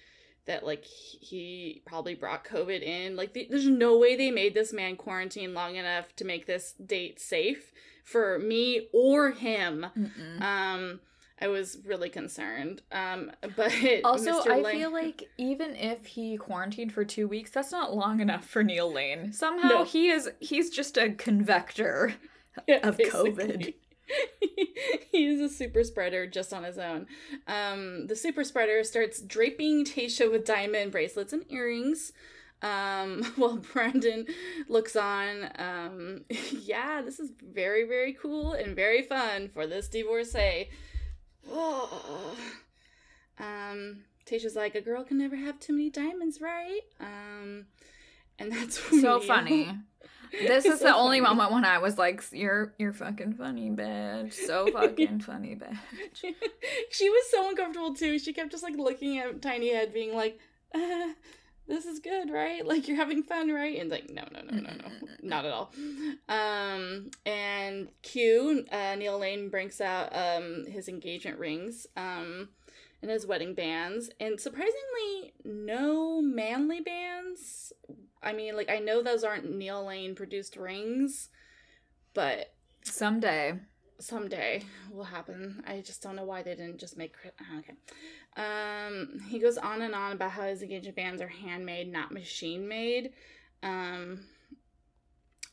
that 0.45 0.65
like 0.65 0.84
he 0.86 1.81
probably 1.86 2.15
brought 2.15 2.45
COVID 2.45 2.81
in. 2.81 3.15
Like, 3.15 3.34
there's 3.34 3.67
no 3.67 3.97
way 3.97 4.15
they 4.15 4.31
made 4.31 4.53
this 4.53 4.73
man 4.73 4.95
quarantine 4.95 5.53
long 5.53 5.75
enough 5.75 6.15
to 6.17 6.25
make 6.25 6.45
this 6.45 6.73
date 6.73 7.19
safe 7.19 7.71
for 8.03 8.39
me 8.39 8.88
or 8.93 9.31
him. 9.31 9.88
Mm-mm. 9.97 10.41
Um, 10.41 10.99
I 11.41 11.47
was 11.47 11.79
really 11.86 12.10
concerned. 12.10 12.81
Um, 12.91 13.31
but 13.55 13.73
also, 14.03 14.41
Mr. 14.41 14.65
I 14.65 14.71
feel 14.71 14.91
like 14.91 15.29
even 15.38 15.75
if 15.75 16.05
he 16.05 16.38
quarantined 16.38 16.93
for 16.93 17.03
two 17.03 17.27
weeks, 17.27 17.51
that's 17.51 17.71
not 17.71 17.95
long 17.95 18.21
enough 18.21 18.45
for 18.45 18.63
Neil 18.63 18.91
Lane. 18.91 19.34
Somehow 19.34 19.67
no. 19.69 19.84
he 19.84 20.10
is 20.10 20.29
he's 20.39 20.69
just 20.69 20.97
a 20.97 21.10
convector 21.10 22.13
yeah, 22.67 22.88
of 22.88 22.97
basically. 22.97 23.31
COVID. 23.31 23.73
He's 25.11 25.39
a 25.39 25.49
super 25.49 25.83
spreader 25.83 26.27
just 26.27 26.53
on 26.53 26.63
his 26.63 26.77
own. 26.77 27.07
Um, 27.47 28.07
the 28.07 28.15
super 28.15 28.43
spreader 28.43 28.83
starts 28.83 29.21
draping 29.21 29.85
Tayshia 29.85 30.31
with 30.31 30.45
diamond 30.45 30.91
bracelets 30.91 31.33
and 31.33 31.45
earrings. 31.49 32.11
Um, 32.61 33.23
while 33.35 33.57
Brendan 33.57 34.27
looks 34.67 34.95
on, 34.95 35.49
um, 35.57 36.25
yeah, 36.51 37.01
this 37.01 37.19
is 37.19 37.31
very, 37.41 37.87
very 37.87 38.13
cool 38.13 38.53
and 38.53 38.75
very 38.75 39.01
fun 39.01 39.49
for 39.49 39.67
this 39.67 39.87
divorcee. 39.87 40.69
Oh. 41.49 42.35
Um, 43.37 44.05
Tayshia's 44.25 44.55
like, 44.55 44.75
a 44.75 44.81
girl 44.81 45.03
can 45.03 45.17
never 45.17 45.35
have 45.35 45.59
too 45.59 45.73
many 45.73 45.89
diamonds, 45.89 46.39
right? 46.39 46.79
Um, 47.01 47.65
and 48.39 48.49
that's 48.49 48.79
so 49.01 49.19
funny. 49.19 49.77
This 50.47 50.65
is 50.65 50.79
so 50.79 50.85
the 50.85 50.95
only 50.95 51.21
moment 51.21 51.51
when 51.51 51.65
I 51.65 51.77
was 51.77 51.97
like, 51.97 52.23
"You're 52.31 52.73
you're 52.77 52.93
fucking 52.93 53.33
funny, 53.33 53.69
bitch. 53.69 54.33
So 54.33 54.67
fucking 54.73 55.21
funny, 55.21 55.55
bitch." 55.55 55.77
she 56.91 57.09
was 57.09 57.23
so 57.31 57.49
uncomfortable 57.49 57.93
too. 57.93 58.19
She 58.19 58.33
kept 58.33 58.51
just 58.51 58.63
like 58.63 58.75
looking 58.77 59.17
at 59.17 59.41
Tiny 59.41 59.73
Head, 59.73 59.93
being 59.93 60.15
like, 60.15 60.39
uh, 60.73 61.13
"This 61.67 61.85
is 61.85 61.99
good, 61.99 62.29
right? 62.29 62.65
Like 62.65 62.87
you're 62.87 62.97
having 62.97 63.23
fun, 63.23 63.49
right?" 63.51 63.79
And 63.79 63.89
like, 63.89 64.09
no, 64.09 64.23
no, 64.31 64.41
no, 64.41 64.59
no, 64.59 64.71
no, 64.71 65.07
not 65.21 65.45
at 65.45 65.51
all. 65.51 65.71
Um, 66.27 67.11
and 67.25 67.89
Q, 68.01 68.65
uh, 68.71 68.95
Neil 68.95 69.19
Lane 69.19 69.49
brings 69.49 69.79
out 69.79 70.15
um 70.15 70.65
his 70.67 70.87
engagement 70.87 71.39
rings. 71.39 71.87
Um 71.95 72.49
and 73.01 73.11
his 73.11 73.27
wedding 73.27 73.53
bands 73.53 74.09
and 74.19 74.39
surprisingly 74.39 75.33
no 75.43 76.23
manly 76.23 76.81
bands 76.81 77.71
I 78.25 78.33
mean, 78.33 78.55
like 78.57 78.69
I 78.69 78.79
know 78.79 79.01
those 79.03 79.23
aren't 79.23 79.49
Neil 79.49 79.85
Lane 79.85 80.15
produced 80.15 80.57
rings, 80.57 81.29
but 82.13 82.53
someday, 82.83 83.53
someday 83.99 84.63
will 84.91 85.03
happen. 85.03 85.63
I 85.67 85.81
just 85.81 86.01
don't 86.01 86.15
know 86.15 86.25
why 86.25 86.41
they 86.41 86.55
didn't 86.55 86.79
just 86.79 86.97
make. 86.97 87.15
Okay. 87.59 87.73
Um, 88.35 89.21
he 89.29 89.39
goes 89.39 89.57
on 89.57 89.81
and 89.83 89.95
on 89.95 90.13
about 90.13 90.31
how 90.31 90.43
his 90.43 90.63
engagement 90.63 90.97
bands 90.97 91.21
are 91.21 91.27
handmade, 91.27 91.91
not 91.91 92.11
machine 92.11 92.67
made. 92.67 93.11
Um, 93.63 94.21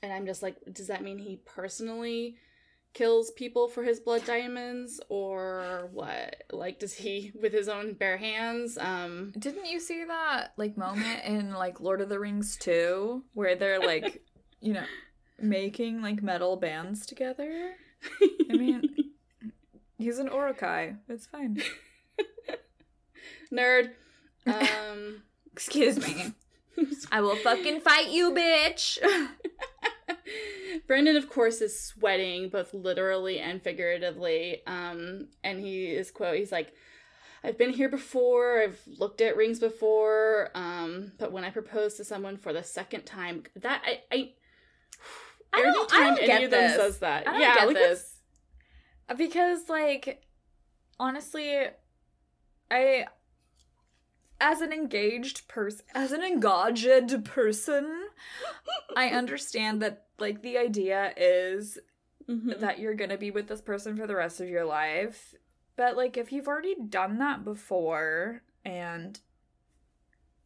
and 0.03 0.13
I'm 0.13 0.27
just 0.27 0.43
like, 0.43 0.57
does 0.73 0.89
that 0.89 1.03
mean 1.03 1.19
he 1.19 1.41
personally 1.45 2.37
kills 2.93 3.31
people 3.31 3.69
for 3.69 3.83
his 3.83 4.01
blood 4.01 4.25
diamonds 4.27 5.01
or 5.09 5.89
what? 5.93 6.45
Like 6.51 6.79
does 6.79 6.95
he 6.95 7.33
with 7.41 7.53
his 7.53 7.69
own 7.69 7.95
bare 7.95 8.19
hands 8.19 8.77
um 8.79 9.33
didn't 9.39 9.67
you 9.67 9.81
see 9.81 10.05
that 10.05 10.53
like 10.57 10.77
moment 10.77 11.25
in 11.25 11.53
like 11.53 11.81
lord 11.81 12.01
of 12.01 12.09
the 12.09 12.19
rings 12.19 12.57
2 12.59 13.23
where 13.35 13.57
they're 13.57 13.81
like 13.81 14.23
you 14.61 14.75
know 14.75 14.85
making 15.41 16.03
like 16.03 16.23
metal 16.23 16.57
bands 16.57 17.07
together? 17.07 17.73
I 18.51 18.53
mean 18.53 19.13
he's 19.99 20.19
an 20.19 20.29
Uruk-hai 20.29 20.97
it's 21.09 21.27
fine. 21.27 21.63
Nerd. 23.53 23.91
Um 24.45 25.23
excuse 25.53 25.99
me. 25.99 26.33
I 27.13 27.21
will 27.21 27.37
fucking 27.37 27.81
fight 27.81 28.09
you 28.09 28.33
bitch 28.33 28.99
Brendan, 30.87 31.17
of 31.17 31.29
course, 31.29 31.61
is 31.61 31.79
sweating 31.79 32.49
both 32.49 32.73
literally 32.75 33.39
and 33.39 33.63
figuratively. 33.63 34.63
Um, 34.67 35.29
and 35.45 35.61
he 35.61 35.87
is 35.87 36.11
quote, 36.11 36.37
he's 36.37 36.53
like, 36.53 36.73
I've 37.45 37.59
been 37.59 37.73
here 37.73 37.89
before, 37.89 38.63
I've 38.63 38.81
looked 38.99 39.21
at 39.21 39.37
rings 39.37 39.59
before, 39.59 40.51
um, 40.55 41.13
but 41.19 41.33
when 41.33 41.45
I 41.45 41.51
propose 41.51 41.95
to 41.95 42.05
someone 42.05 42.37
for 42.37 42.53
the 42.53 42.63
second 42.63 43.05
time, 43.05 43.43
that 43.57 43.83
I 43.85 44.01
I, 44.13 44.33
I 45.53 45.63
don't, 45.63 45.93
I 45.93 46.01
don't 46.01 46.19
any 46.19 46.27
get 46.27 46.45
of 46.45 46.51
this. 46.51 46.73
them 46.73 46.81
says 46.81 46.99
that. 46.99 47.27
I 47.27 47.33
don't 47.33 47.41
yeah, 47.41 47.55
get 47.55 47.67
like 47.67 47.77
this. 47.77 48.17
Because 49.17 49.69
like 49.69 50.23
honestly, 50.99 51.67
I 52.71 53.07
as 54.41 54.61
an 54.61 54.73
engaged 54.73 55.47
person, 55.49 55.85
as 55.95 56.13
an 56.13 56.23
engaged 56.23 57.25
person, 57.25 58.09
I 58.97 59.09
understand 59.09 59.83
that 59.83 60.07
like 60.19 60.43
the 60.43 60.59
idea 60.59 61.13
is 61.17 61.79
mm-hmm. 62.29 62.61
that 62.61 62.79
you're 62.79 62.95
going 62.95 63.11
to 63.11 63.19
be 63.19 63.31
with 63.31 63.49
this 63.49 63.61
person 63.61 63.97
for 63.97 64.07
the 64.07 64.17
rest 64.17 64.41
of 64.41 64.49
your 64.49 64.65
life. 64.65 65.35
But 65.77 65.97
like 65.97 66.17
if 66.17 66.33
you've 66.33 66.49
already 66.49 66.77
done 66.89 67.19
that 67.19 67.45
before 67.45 68.43
and 68.65 69.19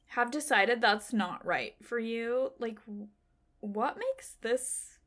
have 0.07 0.31
decided 0.31 0.81
that's 0.81 1.13
not 1.13 1.45
right 1.45 1.75
for 1.83 1.99
you, 1.99 2.53
like 2.59 2.79
what 3.61 3.99
makes 3.99 4.35
this 4.41 4.99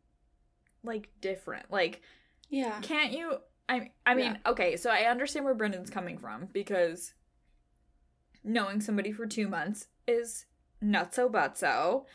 like 0.84 1.10
different? 1.22 1.72
Like 1.72 2.02
yeah. 2.50 2.80
Can't 2.82 3.13
you 3.13 3.38
I 3.67 3.91
I 4.06 4.15
mean, 4.15 4.39
yeah. 4.43 4.52
okay, 4.52 4.76
so 4.76 4.89
I 4.89 5.10
understand 5.10 5.45
where 5.45 5.54
Brendan's 5.54 5.89
coming 5.89 6.17
from 6.17 6.48
because 6.52 7.13
knowing 8.43 8.82
somebody 8.82 9.12
for 9.12 9.28
two 9.28 9.48
months 9.48 9.88
is 10.08 10.45
not 10.82 11.13
so 11.13 11.30
nutso 11.30 11.32
butso. 11.32 12.06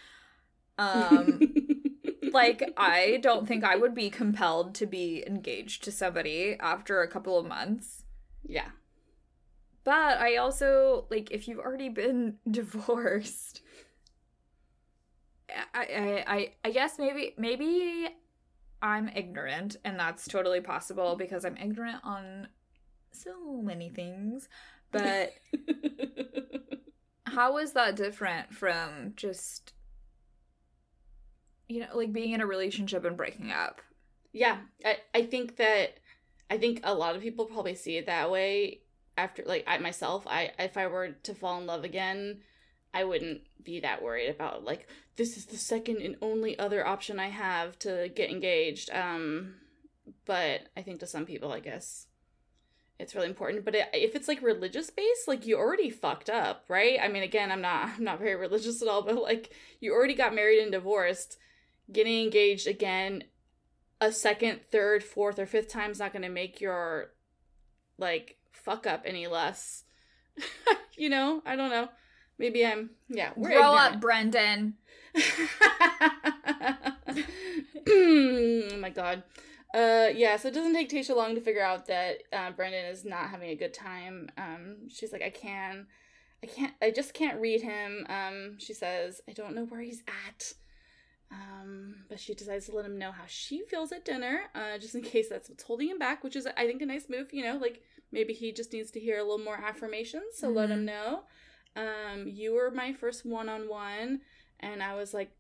Um, 0.79 1.41
like 2.33 2.73
I 2.77 3.19
don't 3.23 3.47
think 3.47 3.65
I 3.65 3.77
would 3.77 3.95
be 3.95 4.11
compelled 4.11 4.75
to 4.77 4.87
be 4.87 5.25
engaged 5.27 5.85
to 5.85 5.93
somebody 5.93 6.57
after 6.59 7.01
a 7.03 7.09
couple 7.09 7.39
of 7.39 7.47
months. 7.47 8.05
Yeah. 8.45 8.71
But 9.85 10.19
I 10.19 10.37
also 10.37 11.07
like 11.11 11.31
if 11.31 11.47
you've 11.47 11.61
already 11.61 11.89
been 11.89 12.39
divorced. 12.51 13.63
I, 15.75 15.85
I 15.85 16.25
I 16.27 16.53
I 16.65 16.71
guess 16.71 16.99
maybe 16.99 17.35
maybe 17.39 18.09
I'm 18.83 19.09
ignorant 19.09 19.77
and 19.85 19.99
that's 19.99 20.27
totally 20.27 20.61
possible 20.61 21.17
because 21.17 21.45
I'm 21.45 21.57
ignorant 21.57 22.01
on 22.03 22.49
so 23.13 23.63
many 23.63 23.91
things. 23.91 24.49
But 24.91 25.35
how 27.27 27.59
is 27.59 27.73
that 27.73 27.97
different 27.97 28.53
from 28.53 29.13
just 29.17 29.74
you 31.68 31.81
know, 31.81 31.88
like 31.94 32.12
being 32.12 32.33
in 32.33 32.40
a 32.40 32.46
relationship 32.46 33.05
and 33.05 33.16
breaking 33.16 33.50
up? 33.50 33.81
Yeah, 34.33 34.59
I 34.85 34.98
I 35.14 35.22
think 35.22 35.57
that 35.57 35.98
I 36.50 36.59
think 36.59 36.81
a 36.83 36.94
lot 36.94 37.16
of 37.16 37.22
people 37.22 37.46
probably 37.46 37.74
see 37.74 37.96
it 37.96 38.07
that 38.07 38.31
way 38.31 38.81
after 39.16 39.42
like 39.44 39.64
I 39.66 39.79
myself, 39.79 40.27
I 40.27 40.53
if 40.59 40.77
I 40.77 40.87
were 40.87 41.11
to 41.22 41.35
fall 41.35 41.59
in 41.59 41.66
love 41.66 41.85
again, 41.85 42.40
I 42.92 43.05
wouldn't 43.05 43.42
be 43.62 43.81
that 43.81 44.03
worried 44.03 44.29
about 44.29 44.64
like 44.64 44.88
this 45.16 45.37
is 45.37 45.46
the 45.46 45.57
second 45.57 45.98
and 45.98 46.16
only 46.20 46.59
other 46.59 46.87
option 46.87 47.18
I 47.18 47.29
have 47.29 47.79
to 47.81 48.11
get 48.14 48.31
engaged. 48.31 48.90
Um 48.90 49.55
but 50.27 50.68
I 50.77 50.83
think 50.83 51.00
to 51.00 51.07
some 51.07 51.24
people, 51.24 51.53
I 51.53 51.61
guess 51.61 52.07
it's 52.98 53.14
really 53.14 53.27
important 53.27 53.64
but 53.64 53.74
if 53.74 54.14
it's 54.14 54.29
like 54.29 54.40
religious 54.42 54.90
based 54.90 55.27
like 55.27 55.46
you 55.46 55.57
already 55.57 55.90
fucked 55.90 56.31
up 56.31 56.64
right 56.68 56.98
i 57.03 57.09
mean 57.09 57.22
again 57.22 57.50
i'm 57.50 57.61
not 57.61 57.88
i'm 57.96 58.05
not 58.05 58.18
very 58.18 58.37
religious 58.37 58.81
at 58.83 58.88
all 58.88 59.03
but 59.03 59.20
like 59.20 59.50
you 59.81 59.92
already 59.92 60.14
got 60.14 60.35
married 60.35 60.61
and 60.61 60.72
divorced 60.72 61.37
getting 61.92 62.23
engaged 62.23 62.66
again 62.66 63.25
a 64.01 64.12
second 64.12 64.61
third 64.70 65.03
fourth 65.03 65.38
or 65.38 65.47
fifth 65.47 65.68
time 65.68 65.90
is 65.90 65.99
not 65.99 66.13
going 66.13 66.23
to 66.23 66.29
make 66.29 66.61
your 66.61 67.13
like 67.98 68.37
fuck 68.52 68.87
up 68.87 69.02
any 69.04 69.27
less 69.27 69.85
you 70.96 71.09
know 71.09 71.42
i 71.46 71.56
don't 71.56 71.71
know 71.71 71.88
maybe 72.38 72.67
i'm 72.67 72.90
yeah 73.09 73.33
grow 73.35 73.75
ignorant. 73.75 73.94
up 73.94 74.00
brendan 74.00 74.75
oh 77.88 78.77
my 78.79 78.90
god 78.90 79.23
uh, 79.75 80.09
yeah, 80.15 80.37
so 80.37 80.46
it 80.46 80.54
doesn't 80.54 80.73
take 80.73 80.88
Tayshia 80.88 81.17
long 81.17 81.35
to 81.35 81.40
figure 81.40 81.65
out 81.65 81.87
that 81.87 82.23
uh, 82.33 82.52
Brendan 82.52 82.85
is 82.85 83.04
not 83.04 83.31
having 83.31 83.50
a 83.50 83.56
good 83.56 83.75
time. 83.75 84.29
Um, 84.38 84.88
she's 84.88 85.13
like, 85.13 85.21
I 85.21 85.31
can, 85.31 85.88
I 86.44 86.46
can't, 86.46 86.73
I 86.81 86.92
just 86.92 87.13
can't 87.13 87.40
read 87.40 87.61
him. 87.61 88.06
Um, 88.09 88.54
she 88.59 88.73
says, 88.73 89.21
I 89.29 89.33
don't 89.33 89.52
know 89.52 89.65
where 89.65 89.81
he's 89.81 90.04
at. 90.29 90.52
Um, 91.31 91.96
but 92.08 92.20
she 92.20 92.35
decides 92.35 92.66
to 92.66 92.75
let 92.75 92.85
him 92.85 92.98
know 92.98 93.12
how 93.12 93.25
she 93.27 93.62
feels 93.62 93.92
at 93.92 94.04
dinner, 94.04 94.42
uh, 94.54 94.79
just 94.79 94.94
in 94.94 95.02
case 95.02 95.29
that's 95.29 95.48
what's 95.48 95.64
holding 95.64 95.88
him 95.88 95.98
back, 95.98 96.22
which 96.22 96.37
is, 96.37 96.46
I 96.46 96.66
think, 96.66 96.83
a 96.83 96.87
nice 96.87 97.08
move. 97.08 97.33
You 97.33 97.44
know, 97.44 97.56
like 97.56 97.83
maybe 98.12 98.33
he 98.33 98.52
just 98.52 98.72
needs 98.72 98.90
to 98.92 99.00
hear 99.00 99.18
a 99.18 99.22
little 99.22 99.44
more 99.44 99.56
affirmations, 99.56 100.37
so 100.37 100.48
mm-hmm. 100.48 100.56
let 100.56 100.70
him 100.70 100.85
know. 100.85 101.22
Um, 101.77 102.27
you 102.27 102.54
were 102.54 102.70
my 102.70 102.92
first 102.92 103.27
one 103.27 103.48
on 103.48 103.68
one, 103.68 104.20
and 104.60 104.83
I 104.83 104.94
was 104.94 105.12
like, 105.12 105.31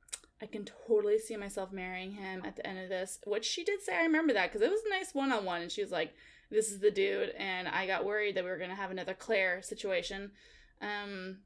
I 0.42 0.46
can 0.46 0.66
totally 0.86 1.18
see 1.18 1.36
myself 1.36 1.72
marrying 1.72 2.12
him 2.12 2.42
at 2.44 2.56
the 2.56 2.66
end 2.66 2.78
of 2.80 2.88
this. 2.88 3.20
Which 3.24 3.44
she 3.44 3.64
did 3.64 3.82
say, 3.82 3.96
I 3.96 4.02
remember 4.02 4.32
that 4.32 4.52
because 4.52 4.66
it 4.66 4.70
was 4.70 4.82
a 4.84 4.90
nice 4.90 5.14
one 5.14 5.32
on 5.32 5.44
one, 5.44 5.62
and 5.62 5.70
she 5.70 5.82
was 5.82 5.92
like, 5.92 6.12
"This 6.50 6.72
is 6.72 6.80
the 6.80 6.90
dude," 6.90 7.30
and 7.38 7.68
I 7.68 7.86
got 7.86 8.04
worried 8.04 8.34
that 8.36 8.44
we 8.44 8.50
were 8.50 8.58
gonna 8.58 8.74
have 8.74 8.90
another 8.90 9.14
Clare 9.14 9.62
situation. 9.62 10.32
Um, 10.82 11.38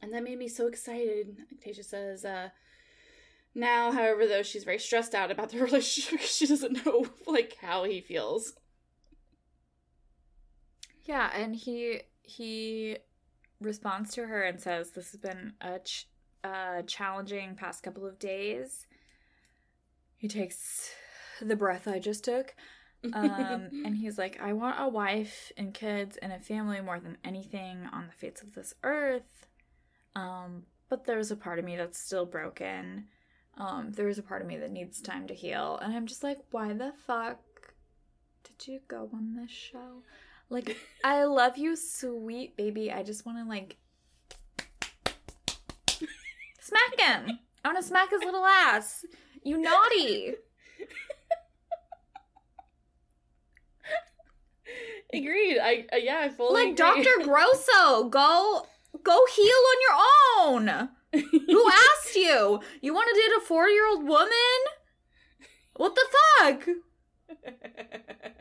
and 0.00 0.12
that 0.12 0.22
made 0.22 0.38
me 0.38 0.48
so 0.48 0.68
excited. 0.68 1.38
Tayshia 1.64 1.84
says, 1.84 2.24
uh, 2.24 2.50
now, 3.58 3.90
however, 3.90 4.26
though, 4.28 4.44
she's 4.44 4.62
very 4.62 4.78
stressed 4.78 5.16
out 5.16 5.32
about 5.32 5.50
the 5.50 5.58
relationship 5.64 6.12
because 6.12 6.34
she 6.34 6.46
doesn't 6.46 6.86
know 6.86 7.06
like 7.26 7.56
how 7.60 7.82
he 7.84 8.00
feels. 8.00 8.54
Yeah, 11.04 11.30
and 11.34 11.56
he 11.56 12.02
he 12.22 12.98
responds 13.60 14.14
to 14.14 14.26
her 14.26 14.42
and 14.42 14.60
says, 14.60 14.90
"This 14.92 15.10
has 15.10 15.20
been 15.20 15.54
a 15.60 15.80
ch- 15.80 16.08
uh, 16.44 16.82
challenging 16.82 17.56
past 17.56 17.82
couple 17.82 18.06
of 18.06 18.20
days." 18.20 18.86
He 20.16 20.28
takes 20.28 20.90
the 21.40 21.56
breath 21.56 21.88
I 21.88 21.98
just 21.98 22.24
took, 22.24 22.54
um, 23.12 23.70
and 23.84 23.96
he's 23.96 24.18
like, 24.18 24.40
"I 24.40 24.52
want 24.52 24.76
a 24.78 24.88
wife 24.88 25.50
and 25.56 25.74
kids 25.74 26.16
and 26.18 26.32
a 26.32 26.38
family 26.38 26.80
more 26.80 27.00
than 27.00 27.18
anything 27.24 27.88
on 27.92 28.06
the 28.06 28.12
face 28.12 28.40
of 28.40 28.54
this 28.54 28.74
earth." 28.84 29.48
Um, 30.14 30.64
but 30.88 31.06
there's 31.06 31.32
a 31.32 31.36
part 31.36 31.58
of 31.58 31.64
me 31.64 31.76
that's 31.76 31.98
still 31.98 32.24
broken. 32.24 33.08
Um, 33.58 33.92
there 33.92 34.08
is 34.08 34.18
a 34.18 34.22
part 34.22 34.40
of 34.40 34.46
me 34.48 34.56
that 34.58 34.70
needs 34.70 35.00
time 35.00 35.26
to 35.26 35.34
heal, 35.34 35.78
and 35.82 35.92
I'm 35.94 36.06
just 36.06 36.22
like, 36.22 36.38
why 36.52 36.72
the 36.72 36.92
fuck 37.06 37.40
did 38.44 38.68
you 38.70 38.80
go 38.86 39.10
on 39.12 39.34
this 39.34 39.50
show? 39.50 40.02
Like, 40.48 40.76
I 41.04 41.24
love 41.24 41.58
you, 41.58 41.74
sweet 41.76 42.56
baby. 42.56 42.92
I 42.92 43.02
just 43.02 43.26
want 43.26 43.38
to 43.38 43.44
like 43.44 43.76
smack 46.60 46.98
him. 47.00 47.40
I 47.64 47.68
want 47.68 47.78
to 47.78 47.82
smack 47.84 48.10
his 48.10 48.22
little 48.22 48.46
ass. 48.46 49.04
You 49.42 49.58
naughty. 49.60 50.34
Agreed. 55.12 55.58
I 55.58 55.86
uh, 55.92 55.96
yeah, 55.96 56.18
I 56.20 56.28
fully 56.28 56.66
Like 56.66 56.78
agree. 56.78 57.02
Dr. 57.02 57.18
Grosso, 57.24 58.08
go 58.08 58.66
go 59.02 59.24
heal 59.34 59.46
on 59.46 59.80
your 59.80 59.96
own. 60.78 60.88
Who 61.12 61.70
asked 61.70 62.14
you? 62.14 62.60
You 62.80 62.94
want 62.94 63.08
to 63.08 63.20
date 63.20 63.36
a 63.38 63.52
40-year-old 63.52 64.06
woman? 64.06 64.58
What 65.76 65.94
the 65.94 66.06
fuck? 66.38 66.68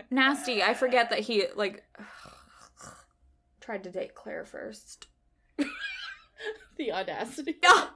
Nasty. 0.09 0.63
I 0.63 0.73
forget 0.73 1.09
that 1.09 1.19
he 1.19 1.45
like 1.55 1.83
tried 3.61 3.83
to 3.83 3.91
date 3.91 4.15
Clare 4.15 4.45
first. 4.45 5.07
the 6.77 6.91
audacity. 6.91 7.55
Ah, 7.65 7.93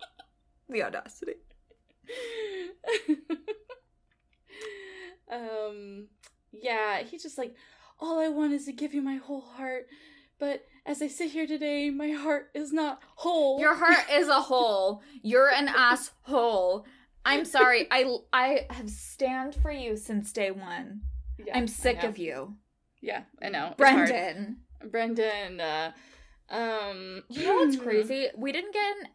the 0.70 0.84
audacity. 0.84 1.34
um 5.32 6.08
yeah, 6.52 7.04
he's 7.04 7.24
just 7.24 7.38
like 7.38 7.56
all 8.00 8.20
I 8.20 8.28
want 8.30 8.54
is 8.54 8.66
to 8.66 8.72
give 8.74 8.94
you 8.94 9.02
my 9.02 9.16
whole 9.16 9.42
heart, 9.42 9.88
but 10.40 10.66
as 10.86 11.02
I 11.02 11.08
sit 11.08 11.32
here 11.32 11.48
today, 11.48 11.90
my 11.90 12.12
heart 12.12 12.50
is 12.54 12.74
not 12.74 13.00
whole. 13.16 13.60
Your 13.60 13.76
heart 13.76 14.06
is 14.12 14.28
a 14.28 14.42
hole. 14.42 15.02
You're 15.22 15.50
an 15.50 15.68
asshole. 15.68 16.86
I'm 17.24 17.46
sorry. 17.46 17.88
I 17.92 18.18
I 18.34 18.66
have 18.72 18.90
stand 18.90 19.56
for 19.56 19.72
you 19.72 19.96
since 19.96 20.32
day 20.34 20.52
one. 20.52 21.02
Yeah, 21.38 21.58
I'm 21.58 21.68
sick 21.68 22.04
of 22.04 22.18
you, 22.18 22.56
Yeah, 23.02 23.24
I 23.42 23.50
know. 23.50 23.74
Brendan. 23.78 24.58
Brendan, 24.90 25.60
uh, 25.60 25.92
um, 26.50 27.24
You 27.30 27.46
know 27.46 27.56
what's 27.56 27.78
crazy? 27.78 28.28
We 28.36 28.52
didn't 28.52 28.74
get 28.74 28.98
an 28.98 29.08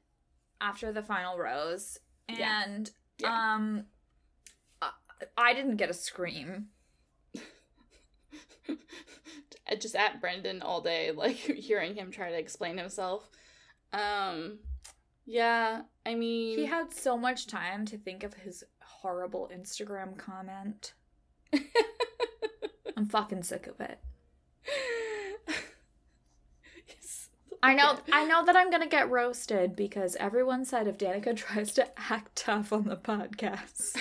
after 0.61 0.93
the 0.93 1.03
final 1.03 1.37
rose, 1.39 1.99
Yeah. 2.29 2.63
and 2.65 2.91
Yeah. 3.19 3.55
um, 3.55 3.87
I, 4.81 4.91
I 5.37 5.55
didn't 5.55 5.77
get 5.77 5.91
a 5.91 5.95
scream. 5.95 6.69
Just 9.81 9.97
at 9.97 10.21
Brendan 10.21 10.63
all 10.63 10.81
day, 10.81 11.11
like 11.17 11.37
hearing 11.37 11.95
him 11.95 12.11
try 12.11 12.31
to 12.31 12.39
explain 12.39 12.79
himself. 12.79 13.29
Um, 13.93 14.59
yeah, 15.25 15.83
I 16.05 16.15
mean, 16.15 16.59
He 16.59 16.67
had 16.67 16.93
so 16.93 17.17
much 17.17 17.47
time 17.47 17.85
to 17.87 17.99
think 17.99 18.23
of 18.23 18.35
his 18.35 18.65
horrible 18.81 19.51
Instagram 19.55 20.17
comment. 20.17 20.93
I'm 22.97 23.07
fucking 23.09 23.43
sick 23.43 23.67
of 23.67 23.81
it. 23.81 23.99
I 27.63 27.75
know 27.75 27.99
I 28.13 28.25
know 28.27 28.45
that 28.45 28.55
I'm 28.57 28.71
gonna 28.71 28.87
get 28.87 29.11
roasted 29.11 29.75
because 29.75 30.15
everyone 30.17 30.65
said 30.65 30.87
if 30.87 30.99
Danica 30.99 31.35
tries 31.35 31.73
to 31.73 31.89
act 31.99 32.37
tough 32.37 32.73
on 32.73 32.85
the 32.85 32.97
podcast, 32.97 33.97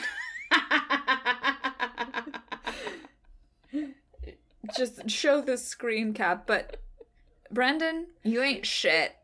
just 4.78 5.10
show 5.10 5.42
the 5.42 5.58
screen 5.58 6.14
cap. 6.14 6.46
But 6.48 6.82
Brendan, 7.52 8.08
you 8.24 8.42
ain't 8.42 8.66
shit. 8.66 9.16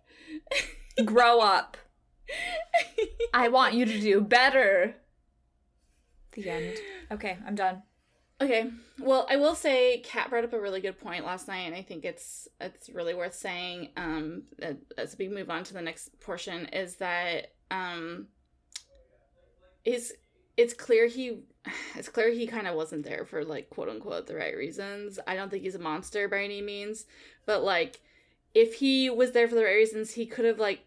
Grow 1.05 1.39
up. 1.39 1.77
I 3.33 3.49
want 3.49 3.73
you 3.73 3.85
to 3.85 3.99
do 3.99 4.21
better. 4.21 4.95
The 6.33 6.49
end. 6.49 6.77
Okay, 7.11 7.37
I'm 7.45 7.55
done. 7.55 7.83
Okay. 8.41 8.71
Well, 8.99 9.27
I 9.29 9.35
will 9.35 9.53
say 9.53 9.99
Kat 9.99 10.29
brought 10.29 10.43
up 10.43 10.53
a 10.53 10.59
really 10.59 10.81
good 10.81 10.99
point 10.99 11.25
last 11.25 11.47
night, 11.47 11.61
and 11.67 11.75
I 11.75 11.83
think 11.83 12.05
it's 12.05 12.47
it's 12.59 12.89
really 12.89 13.13
worth 13.13 13.35
saying. 13.35 13.89
Um, 13.97 14.43
as 14.97 15.15
we 15.17 15.27
move 15.27 15.49
on 15.49 15.63
to 15.65 15.73
the 15.73 15.81
next 15.81 16.19
portion, 16.19 16.65
is 16.67 16.95
that 16.95 17.53
um, 17.69 18.27
is 19.85 20.13
it's 20.61 20.73
clear 20.73 21.07
he 21.07 21.39
it's 21.95 22.09
clear 22.09 22.31
he 22.31 22.47
kind 22.47 22.67
of 22.67 22.75
wasn't 22.75 23.03
there 23.03 23.25
for 23.25 23.43
like 23.43 23.69
quote 23.69 23.89
unquote 23.89 24.27
the 24.27 24.35
right 24.35 24.55
reasons. 24.55 25.19
I 25.27 25.35
don't 25.35 25.49
think 25.49 25.63
he's 25.63 25.75
a 25.75 25.79
monster 25.79 26.27
by 26.27 26.43
any 26.43 26.61
means, 26.61 27.05
but 27.45 27.63
like 27.63 28.01
if 28.53 28.75
he 28.75 29.09
was 29.09 29.31
there 29.31 29.47
for 29.47 29.55
the 29.55 29.63
right 29.63 29.75
reasons, 29.75 30.13
he 30.13 30.25
could 30.25 30.45
have 30.45 30.59
like 30.59 30.85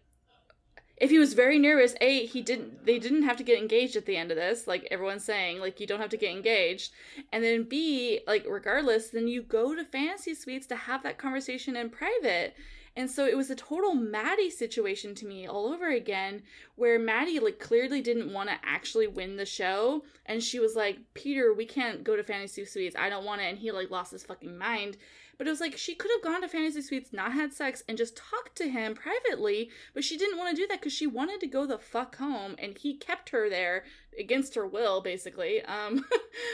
if 0.97 1.09
he 1.09 1.19
was 1.19 1.33
very 1.33 1.59
nervous, 1.59 1.93
a 1.99 2.25
he 2.25 2.41
didn't 2.41 2.85
they 2.85 2.99
didn't 2.99 3.23
have 3.23 3.37
to 3.37 3.43
get 3.43 3.59
engaged 3.59 3.97
at 3.97 4.05
the 4.05 4.15
end 4.15 4.31
of 4.31 4.37
this, 4.37 4.65
like 4.65 4.87
everyone's 4.89 5.25
saying, 5.25 5.59
like 5.59 5.79
you 5.79 5.87
don't 5.87 5.99
have 5.99 6.09
to 6.11 6.17
get 6.17 6.31
engaged. 6.31 6.93
And 7.33 7.43
then 7.43 7.63
B, 7.63 8.21
like 8.25 8.45
regardless, 8.47 9.09
then 9.09 9.27
you 9.27 9.41
go 9.41 9.75
to 9.75 9.83
fantasy 9.83 10.33
suites 10.33 10.67
to 10.67 10.75
have 10.75 11.03
that 11.03 11.17
conversation 11.17 11.75
in 11.75 11.89
private. 11.89 12.55
And 12.97 13.11
so 13.11 13.25
it 13.25 13.35
was 13.35 13.49
a 13.49 13.55
total 13.55 13.93
Maddie 13.93 14.49
situation 14.49 15.15
to 15.15 15.25
me 15.25 15.45
all 15.47 15.67
over 15.67 15.89
again, 15.89 16.43
where 16.75 16.97
Maddie 16.97 17.39
like 17.39 17.59
clearly 17.59 18.01
didn't 18.01 18.31
want 18.31 18.49
to 18.49 18.55
actually 18.63 19.07
win 19.07 19.35
the 19.35 19.45
show, 19.45 20.03
and 20.25 20.41
she 20.41 20.59
was 20.59 20.75
like, 20.75 20.99
"Peter, 21.13 21.53
we 21.53 21.65
can't 21.65 22.03
go 22.05 22.15
to 22.15 22.23
fantasy 22.23 22.63
suites. 22.65 22.95
I 22.97 23.09
don't 23.09 23.25
want 23.25 23.41
it." 23.41 23.45
And 23.45 23.57
he 23.57 23.71
like 23.71 23.91
lost 23.91 24.11
his 24.11 24.23
fucking 24.23 24.57
mind. 24.57 24.97
But 25.37 25.47
it 25.47 25.49
was 25.49 25.59
like 25.59 25.77
she 25.77 25.95
could 25.95 26.09
have 26.11 26.23
gone 26.23 26.41
to 26.41 26.47
fantasy 26.47 26.81
suites, 26.81 27.11
not 27.11 27.33
had 27.33 27.51
sex, 27.51 27.83
and 27.89 27.97
just 27.97 28.15
talked 28.15 28.55
to 28.55 28.69
him 28.69 28.95
privately. 28.95 29.69
But 29.93 30.05
she 30.05 30.15
didn't 30.17 30.37
want 30.37 30.55
to 30.55 30.61
do 30.61 30.65
that 30.67 30.79
because 30.79 30.93
she 30.93 31.07
wanted 31.07 31.41
to 31.41 31.47
go 31.47 31.65
the 31.65 31.77
fuck 31.77 32.15
home, 32.15 32.55
and 32.57 32.77
he 32.77 32.95
kept 32.95 33.29
her 33.31 33.49
there 33.49 33.83
against 34.17 34.55
her 34.55 34.65
will, 34.65 35.01
basically. 35.01 35.61
Um, 35.63 36.05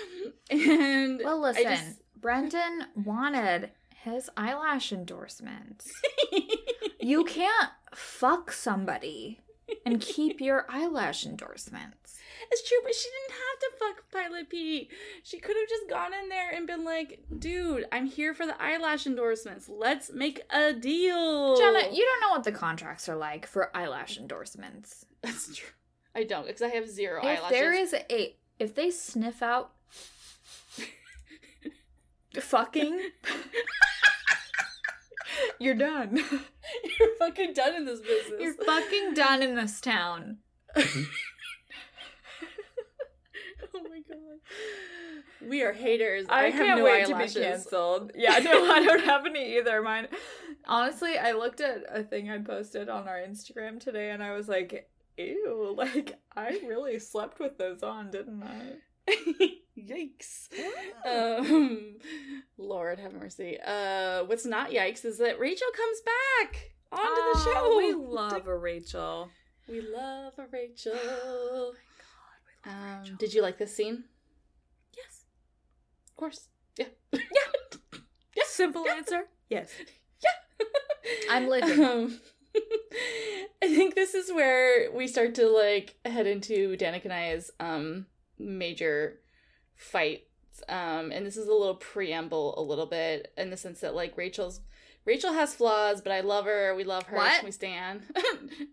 and 0.49 1.21
Well, 1.23 1.39
listen, 1.39 1.63
just- 1.63 2.01
Brendan 2.19 2.87
wanted 2.95 3.69
his 4.03 4.29
eyelash 4.37 4.91
endorsements. 4.91 5.91
You 7.03 7.23
can't 7.23 7.71
fuck 7.95 8.51
somebody 8.51 9.39
and 9.87 9.99
keep 9.99 10.39
your 10.39 10.67
eyelash 10.69 11.25
endorsements. 11.25 12.19
It's 12.51 12.67
true, 12.69 12.77
but 12.83 12.93
she 12.93 13.09
didn't 13.09 13.39
have 13.39 13.59
to 13.59 13.71
fuck 13.79 14.11
Pilot 14.11 14.49
Pete. 14.51 14.91
She 15.23 15.39
could 15.39 15.55
have 15.55 15.67
just 15.67 15.89
gone 15.89 16.13
in 16.13 16.29
there 16.29 16.51
and 16.51 16.67
been 16.67 16.85
like, 16.85 17.23
dude, 17.39 17.85
I'm 17.91 18.05
here 18.05 18.35
for 18.35 18.45
the 18.45 18.61
eyelash 18.61 19.07
endorsements. 19.07 19.67
Let's 19.67 20.11
make 20.13 20.43
a 20.51 20.73
deal. 20.73 21.57
Jenna, 21.57 21.91
you 21.91 22.05
don't 22.05 22.21
know 22.21 22.29
what 22.35 22.43
the 22.43 22.51
contracts 22.51 23.09
are 23.09 23.15
like 23.15 23.47
for 23.47 23.75
eyelash 23.75 24.19
endorsements. 24.19 25.03
That's 25.23 25.55
true. 25.55 25.69
I 26.13 26.23
don't, 26.23 26.45
because 26.45 26.61
I 26.61 26.67
have 26.69 26.87
zero 26.87 27.19
If 27.21 27.25
eyelashes. 27.39 27.49
there 27.57 27.73
is 27.73 27.95
a 27.95 28.35
if 28.59 28.75
they 28.75 28.91
sniff 28.91 29.41
out 29.41 29.71
fucking 32.39 33.11
you're 35.59 35.75
done. 35.75 36.17
You're 36.99 37.15
fucking 37.19 37.53
done 37.53 37.75
in 37.75 37.85
this 37.85 37.99
business. 37.99 38.39
You're 38.39 38.53
fucking 38.53 39.13
done 39.13 39.41
in 39.43 39.55
this 39.55 39.81
town. 39.81 40.37
oh 40.77 40.83
my 43.73 44.01
god. 44.07 44.39
We 45.47 45.63
are 45.63 45.73
haters. 45.73 46.25
I, 46.29 46.45
I, 46.45 46.49
have 46.49 46.65
can't 46.65 46.79
no 46.79 46.85
wait 46.85 47.05
eyelashes. 47.05 47.33
to 47.33 47.39
be 47.39 47.45
canceled. 47.45 48.11
Yeah, 48.15 48.39
no, 48.39 48.71
I 48.71 48.83
don't 48.83 49.03
have 49.03 49.25
any 49.25 49.57
either. 49.57 49.81
Mine. 49.81 50.07
Honestly, 50.65 51.17
I 51.17 51.33
looked 51.33 51.61
at 51.61 51.83
a 51.89 52.03
thing 52.03 52.29
I 52.29 52.37
posted 52.39 52.89
on 52.89 53.07
our 53.07 53.17
Instagram 53.17 53.79
today, 53.79 54.11
and 54.11 54.23
I 54.23 54.33
was 54.35 54.47
like, 54.47 54.89
"Ew!" 55.17 55.73
Like 55.75 56.19
I 56.35 56.59
really 56.65 56.99
slept 56.99 57.39
with 57.39 57.57
those 57.57 57.83
on, 57.83 58.11
didn't 58.11 58.43
I? 58.43 58.77
Yikes. 59.87 60.47
Um, 61.05 61.95
Lord 62.57 62.99
have 62.99 63.13
mercy. 63.13 63.57
Uh, 63.65 64.23
what's 64.25 64.45
not 64.45 64.71
yikes 64.71 65.05
is 65.05 65.17
that 65.19 65.39
Rachel 65.39 65.67
comes 65.75 66.01
back 66.01 66.71
onto 66.91 67.03
the 67.03 67.31
Oh, 67.35 67.51
show. 67.53 67.77
We 67.77 67.93
love 68.07 68.47
a 68.47 68.57
Rachel. 68.57 69.29
we 69.67 69.81
love 69.81 70.33
a 70.37 70.45
Rachel. 70.51 70.93
Oh 71.03 71.73
my 71.73 71.79
god, 71.97 72.41
we 72.65 72.71
love 72.71 72.93
Um, 72.95 72.99
Rachel. 73.01 73.15
did 73.17 73.33
you 73.33 73.41
like 73.41 73.57
this 73.57 73.75
scene? 73.75 74.03
yes. 74.95 75.25
Of 76.09 76.15
course. 76.17 76.47
Yeah. 76.77 76.85
Yeah. 77.13 77.19
Simple 78.45 78.87
answer. 78.89 79.23
Yes. 79.49 79.71
Yeah. 80.23 80.65
I'm 81.31 81.47
living. 81.47 81.83
Um, 81.83 82.19
I 83.63 83.67
think 83.67 83.95
this 83.95 84.13
is 84.13 84.31
where 84.31 84.91
we 84.91 85.07
start 85.07 85.35
to 85.35 85.47
like 85.47 85.95
head 86.05 86.27
into 86.27 86.75
Danica 86.77 87.05
and 87.05 87.13
I's 87.13 87.49
um 87.59 88.05
major 88.37 89.19
fight. 89.81 90.27
Um 90.69 91.11
and 91.11 91.25
this 91.25 91.37
is 91.37 91.47
a 91.47 91.53
little 91.53 91.75
preamble 91.75 92.57
a 92.57 92.61
little 92.61 92.85
bit 92.85 93.33
in 93.37 93.49
the 93.49 93.57
sense 93.57 93.79
that 93.81 93.95
like 93.95 94.17
Rachel's 94.17 94.61
Rachel 95.03 95.33
has 95.33 95.55
flaws, 95.55 95.99
but 95.99 96.11
I 96.11 96.21
love 96.21 96.45
her. 96.45 96.75
We 96.75 96.83
love 96.83 97.07
her. 97.07 97.17
What? 97.17 97.43
We 97.43 97.49
stand. 97.49 98.03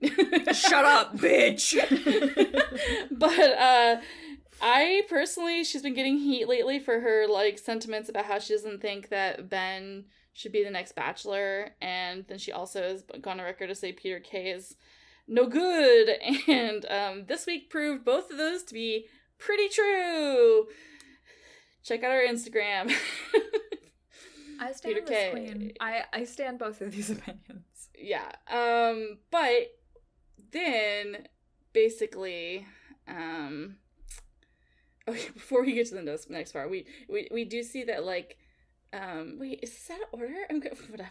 Shut 0.53 0.85
up, 0.85 1.17
bitch. 1.17 1.75
but 3.11 3.51
uh 3.59 4.01
I 4.61 5.03
personally 5.09 5.65
she's 5.65 5.83
been 5.83 5.95
getting 5.95 6.19
heat 6.19 6.47
lately 6.49 6.79
for 6.79 7.01
her 7.01 7.27
like 7.27 7.59
sentiments 7.59 8.09
about 8.09 8.27
how 8.27 8.39
she 8.39 8.53
doesn't 8.53 8.83
think 8.83 9.09
that 9.09 9.49
Ben 9.49 10.05
should 10.35 10.53
be 10.53 10.63
the 10.63 10.71
next 10.71 10.95
bachelor 10.95 11.71
and 11.81 12.25
then 12.29 12.39
she 12.39 12.53
also 12.53 12.83
has 12.83 13.03
gone 13.21 13.41
on 13.41 13.47
record 13.47 13.69
to 13.69 13.75
say 13.75 13.93
Peter 13.93 14.21
Kay 14.21 14.51
is 14.51 14.77
no 15.27 15.47
good 15.47 16.11
and 16.49 16.85
um 16.91 17.25
this 17.27 17.47
week 17.47 17.71
proved 17.71 18.05
both 18.05 18.31
of 18.31 18.37
those 18.37 18.63
to 18.65 18.75
be 18.75 19.07
pretty 19.39 19.69
true. 19.69 20.67
Check 21.83 22.03
out 22.05 22.11
our 22.11 22.21
Instagram. 22.21 22.93
I 24.61 24.73
stand 24.73 24.95
Peter 24.95 25.07
Kay. 25.07 25.31
queen. 25.31 25.73
I 25.81 26.05
I 26.13 26.25
stand 26.25 26.59
both 26.59 26.81
of 26.81 26.93
these 26.93 27.11
opinions. 27.17 27.89
yeah. 27.99 28.31
Um 28.51 29.19
but 29.31 29.69
then 30.53 31.29
basically 31.73 32.67
um 33.07 33.77
okay 35.09 35.29
before 35.31 35.63
we 35.65 35.73
get 35.73 35.89
to 35.89 35.95
the 35.95 36.03
next, 36.03 36.53
part 36.53 36.71
we, 36.71 36.87
we 37.09 37.29
we 37.31 37.45
do 37.45 37.63
see 37.63 37.85
that 37.85 38.05
like 38.05 38.37
um 38.93 39.37
wait 39.39 39.61
is 39.63 39.87
that 39.87 39.95
out 40.01 40.09
order 40.13 40.35
i'm 40.51 40.61
good 40.61 40.77
whatever 40.91 41.11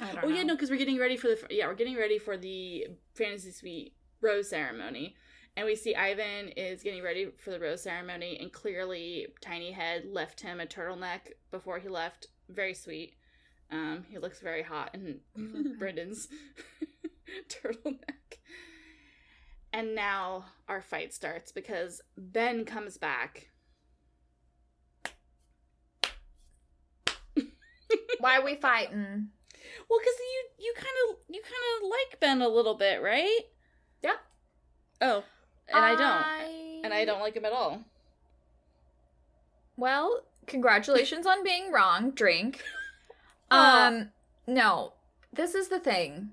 I 0.00 0.12
don't 0.12 0.24
oh 0.24 0.28
know. 0.28 0.34
yeah 0.34 0.42
no 0.42 0.54
because 0.54 0.70
we're 0.70 0.76
getting 0.76 0.98
ready 0.98 1.16
for 1.16 1.28
the 1.28 1.38
yeah 1.50 1.66
we're 1.66 1.74
getting 1.74 1.96
ready 1.96 2.18
for 2.18 2.36
the 2.36 2.86
fantasy 3.14 3.50
suite 3.50 3.94
rose 4.20 4.50
ceremony 4.50 5.14
and 5.56 5.66
we 5.66 5.74
see 5.76 5.94
ivan 5.94 6.48
is 6.48 6.82
getting 6.82 7.02
ready 7.02 7.28
for 7.36 7.50
the 7.50 7.60
rose 7.60 7.82
ceremony 7.82 8.38
and 8.40 8.52
clearly 8.52 9.26
tiny 9.40 9.72
head 9.72 10.04
left 10.06 10.40
him 10.40 10.60
a 10.60 10.66
turtleneck 10.66 11.32
before 11.50 11.78
he 11.78 11.88
left 11.88 12.28
very 12.48 12.74
sweet 12.74 13.14
um 13.70 14.04
he 14.08 14.18
looks 14.18 14.40
very 14.40 14.62
hot 14.62 14.94
in 14.94 15.20
brendan's 15.78 16.28
turtleneck 17.48 18.38
and 19.72 19.94
now 19.94 20.44
our 20.68 20.82
fight 20.82 21.12
starts 21.12 21.52
because 21.52 22.00
ben 22.16 22.64
comes 22.64 22.98
back 22.98 23.48
Why 28.18 28.38
are 28.38 28.44
we 28.44 28.56
fighting? 28.56 29.28
Well, 29.88 30.00
because 30.00 30.18
you 30.18 30.66
you 30.66 30.74
kind 30.74 30.86
of 31.08 31.16
you 31.28 31.40
kind 31.42 31.54
of 31.76 31.90
like 31.90 32.20
Ben 32.20 32.42
a 32.42 32.48
little 32.48 32.74
bit, 32.74 33.02
right? 33.02 33.40
Yeah. 34.02 34.16
Oh, 35.00 35.24
and 35.68 35.84
I, 35.84 35.96
don't, 35.96 36.84
and 36.84 36.94
I 36.94 37.04
don't 37.04 37.20
like 37.20 37.36
him 37.36 37.44
at 37.44 37.52
all. 37.52 37.82
Well, 39.76 40.22
congratulations 40.46 41.26
on 41.26 41.44
being 41.44 41.72
wrong. 41.72 42.10
Drink. 42.10 42.62
Aw. 43.50 43.86
Um, 43.86 44.10
no. 44.46 44.94
This 45.32 45.54
is 45.54 45.68
the 45.68 45.78
thing. 45.78 46.30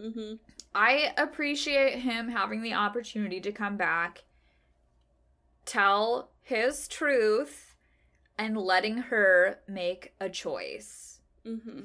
Mm-hmm. 0.00 0.34
I 0.74 1.12
appreciate 1.16 2.00
him 2.00 2.28
having 2.28 2.62
the 2.62 2.74
opportunity 2.74 3.40
to 3.40 3.52
come 3.52 3.76
back, 3.76 4.24
tell 5.64 6.30
his 6.42 6.88
truth, 6.88 7.74
and 8.36 8.56
letting 8.56 8.98
her 8.98 9.60
make 9.68 10.12
a 10.20 10.28
choice. 10.28 11.20
Mm-hmm. 11.46 11.80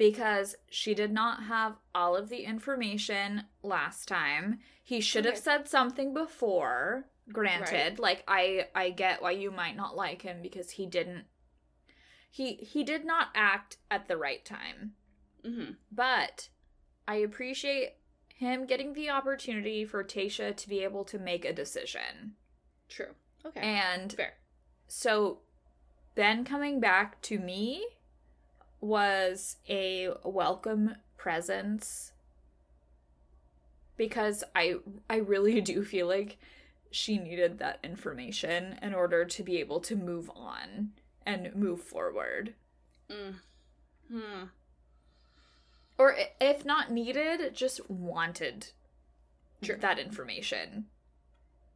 Because 0.00 0.56
she 0.70 0.94
did 0.94 1.12
not 1.12 1.42
have 1.42 1.76
all 1.94 2.16
of 2.16 2.30
the 2.30 2.44
information 2.44 3.44
last 3.62 4.08
time. 4.08 4.60
He 4.82 5.02
should 5.02 5.26
have 5.26 5.36
said 5.36 5.68
something 5.68 6.14
before. 6.14 7.04
Granted, 7.30 7.98
like 7.98 8.24
I 8.26 8.68
I 8.74 8.88
get 8.88 9.20
why 9.20 9.32
you 9.32 9.50
might 9.50 9.76
not 9.76 9.94
like 9.94 10.22
him 10.22 10.38
because 10.40 10.70
he 10.70 10.86
didn't 10.86 11.26
he 12.30 12.54
he 12.54 12.82
did 12.82 13.04
not 13.04 13.28
act 13.34 13.76
at 13.90 14.08
the 14.08 14.16
right 14.16 14.42
time. 14.42 14.92
Mm-hmm. 15.44 15.72
But 15.92 16.48
I 17.06 17.16
appreciate 17.16 17.96
him 18.34 18.64
getting 18.64 18.94
the 18.94 19.10
opportunity 19.10 19.84
for 19.84 20.02
Tayshia 20.02 20.56
to 20.56 20.68
be 20.70 20.82
able 20.82 21.04
to 21.04 21.18
make 21.18 21.44
a 21.44 21.52
decision. 21.52 22.36
True. 22.88 23.14
Okay. 23.44 23.60
And 23.60 24.14
Fair. 24.14 24.32
so 24.88 25.40
Ben 26.14 26.42
coming 26.46 26.80
back 26.80 27.20
to 27.20 27.38
me 27.38 27.84
was 28.80 29.56
a 29.68 30.10
welcome 30.24 30.94
presence 31.16 32.12
because 33.96 34.42
I 34.56 34.76
I 35.08 35.16
really 35.16 35.60
do 35.60 35.84
feel 35.84 36.08
like 36.08 36.38
she 36.90 37.18
needed 37.18 37.58
that 37.58 37.78
information 37.84 38.78
in 38.82 38.94
order 38.94 39.24
to 39.24 39.42
be 39.42 39.58
able 39.58 39.80
to 39.80 39.94
move 39.94 40.30
on 40.34 40.90
and 41.24 41.54
move 41.54 41.82
forward. 41.82 42.54
Mm. 43.10 43.34
Hmm. 44.10 44.44
Or 45.98 46.16
if 46.40 46.64
not 46.64 46.90
needed, 46.90 47.54
just 47.54 47.88
wanted 47.90 48.68
that 49.60 49.98
information. 49.98 50.86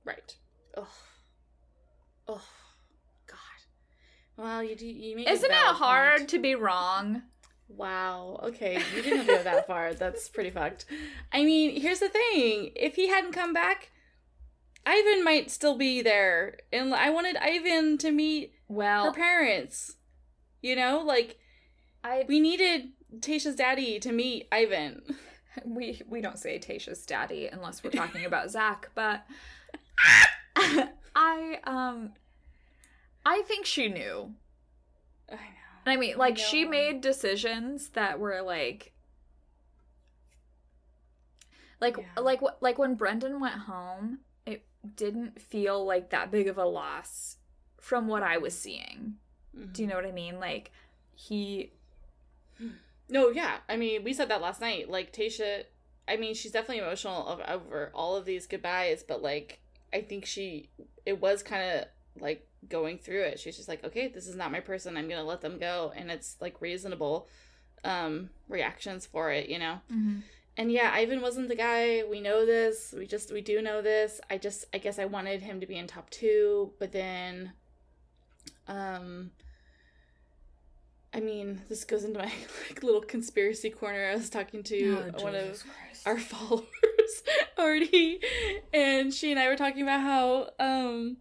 Right. 0.04 0.36
Ugh. 0.76 0.86
Ugh. 2.28 2.40
Well, 4.36 4.62
you 4.62 4.74
do. 4.74 4.86
You 4.86 5.16
make. 5.16 5.28
Isn't 5.28 5.50
it 5.50 5.56
hard 5.56 6.18
point. 6.18 6.30
to 6.30 6.38
be 6.38 6.54
wrong? 6.54 7.22
Wow. 7.68 8.40
Okay, 8.42 8.82
you 8.94 9.02
didn't 9.02 9.26
go 9.26 9.42
that 9.42 9.66
far. 9.66 9.94
That's 9.94 10.28
pretty 10.28 10.50
fucked. 10.50 10.86
I 11.32 11.44
mean, 11.44 11.80
here's 11.80 12.00
the 12.00 12.08
thing: 12.08 12.72
if 12.76 12.96
he 12.96 13.08
hadn't 13.08 13.32
come 13.32 13.52
back, 13.52 13.90
Ivan 14.86 15.24
might 15.24 15.50
still 15.50 15.76
be 15.76 16.02
there, 16.02 16.58
and 16.72 16.94
I 16.94 17.10
wanted 17.10 17.36
Ivan 17.36 17.98
to 17.98 18.10
meet 18.10 18.52
well 18.68 19.06
her 19.06 19.12
parents. 19.12 19.96
You 20.62 20.76
know, 20.76 21.02
like 21.04 21.38
I 22.02 22.24
we 22.28 22.40
needed 22.40 22.92
Tayshia's 23.20 23.56
daddy 23.56 23.98
to 24.00 24.12
meet 24.12 24.48
Ivan. 24.52 25.02
we 25.64 26.02
we 26.08 26.20
don't 26.20 26.38
say 26.38 26.58
Tayshia's 26.58 27.04
daddy 27.06 27.46
unless 27.46 27.82
we're 27.82 27.90
talking 27.90 28.24
about 28.24 28.50
Zac, 28.50 28.90
but 28.94 29.24
I 31.14 31.58
um 31.64 32.12
I 33.24 33.42
think 33.42 33.66
she 33.66 33.88
knew. 33.88 34.34
I 35.28 35.34
know. 35.34 35.40
And 35.86 35.92
I 35.92 35.96
mean, 35.96 36.16
like 36.16 36.38
she 36.38 36.64
made 36.64 37.00
decisions 37.00 37.90
that 37.90 38.18
were 38.18 38.42
like 38.42 38.92
like 41.80 41.96
Yeah. 41.96 42.20
like 42.20 42.40
like 42.60 42.78
when 42.78 42.94
Brendan 42.94 43.40
went 43.40 43.54
home, 43.54 44.20
it 44.46 44.64
didn't 44.96 45.40
feel 45.40 45.84
like 45.84 46.10
that 46.10 46.30
big 46.30 46.48
of 46.48 46.58
a 46.58 46.64
loss 46.64 47.36
from 47.78 48.06
what 48.06 48.22
I 48.22 48.38
was 48.38 48.58
seeing. 48.58 49.16
Do 49.54 49.60
you 49.60 49.66
mm-hmm. 49.66 49.86
know 49.88 49.96
what 49.96 50.06
I 50.06 50.12
mean? 50.12 50.40
Like 50.40 50.72
he 51.14 51.72
No, 53.08 53.28
yeah. 53.30 53.58
I 53.68 53.76
mean, 53.76 54.02
we 54.04 54.12
said 54.12 54.28
that 54.30 54.40
last 54.40 54.60
night. 54.60 54.88
Like 54.90 55.12
Tayshia, 55.12 55.64
I 56.08 56.16
mean, 56.16 56.34
she's 56.34 56.52
definitely 56.52 56.78
emotional 56.82 57.40
over 57.46 57.90
all 57.94 58.16
of 58.16 58.24
these 58.24 58.46
goodbyes, 58.46 59.02
but 59.02 59.22
like, 59.22 59.60
I 59.92 60.00
think 60.00 60.24
she, 60.24 60.70
it 61.04 61.20
was 61.20 61.42
kind 61.42 61.78
of 61.78 61.84
like 62.18 62.46
going 62.68 62.98
through 62.98 63.22
it. 63.22 63.40
She's 63.40 63.56
just 63.56 63.68
like, 63.68 63.84
okay, 63.84 64.08
this 64.08 64.26
is 64.26 64.36
not 64.36 64.52
my 64.52 64.60
person. 64.60 64.96
I'm 64.96 65.08
gonna 65.08 65.24
let 65.24 65.40
them 65.40 65.58
go, 65.58 65.92
and 65.96 66.10
it's 66.10 66.36
like 66.40 66.60
reasonable, 66.60 67.28
um, 67.84 68.30
reactions 68.48 69.04
for 69.06 69.30
it, 69.30 69.48
you 69.48 69.58
know. 69.58 69.78
And 70.56 70.70
yeah, 70.70 70.92
Ivan 70.94 71.20
wasn't 71.20 71.48
the 71.48 71.56
guy. 71.56 72.04
We 72.08 72.20
know 72.20 72.46
this. 72.46 72.94
We 72.96 73.06
just 73.06 73.32
we 73.32 73.40
do 73.40 73.60
know 73.60 73.82
this. 73.82 74.20
I 74.30 74.38
just 74.38 74.64
I 74.72 74.78
guess 74.78 74.98
I 75.00 75.04
wanted 75.04 75.42
him 75.42 75.60
to 75.60 75.66
be 75.66 75.76
in 75.76 75.86
top 75.88 76.10
2, 76.10 76.74
but 76.78 76.92
then 76.92 77.52
um 78.68 79.30
I 81.12 81.20
mean, 81.20 81.62
this 81.68 81.84
goes 81.84 82.02
into 82.04 82.18
my 82.18 82.24
like 82.68 82.82
little 82.82 83.00
conspiracy 83.00 83.70
corner. 83.70 84.10
I 84.10 84.14
was 84.14 84.30
talking 84.30 84.62
to 84.64 84.76
Oh, 85.18 85.24
one 85.24 85.34
of 85.34 85.64
our 86.06 86.18
followers 86.32 86.68
already 87.58 88.20
and 88.72 89.12
she 89.14 89.30
and 89.30 89.40
I 89.40 89.48
were 89.48 89.56
talking 89.56 89.82
about 89.82 90.00
how 90.00 90.50
um 90.58 91.16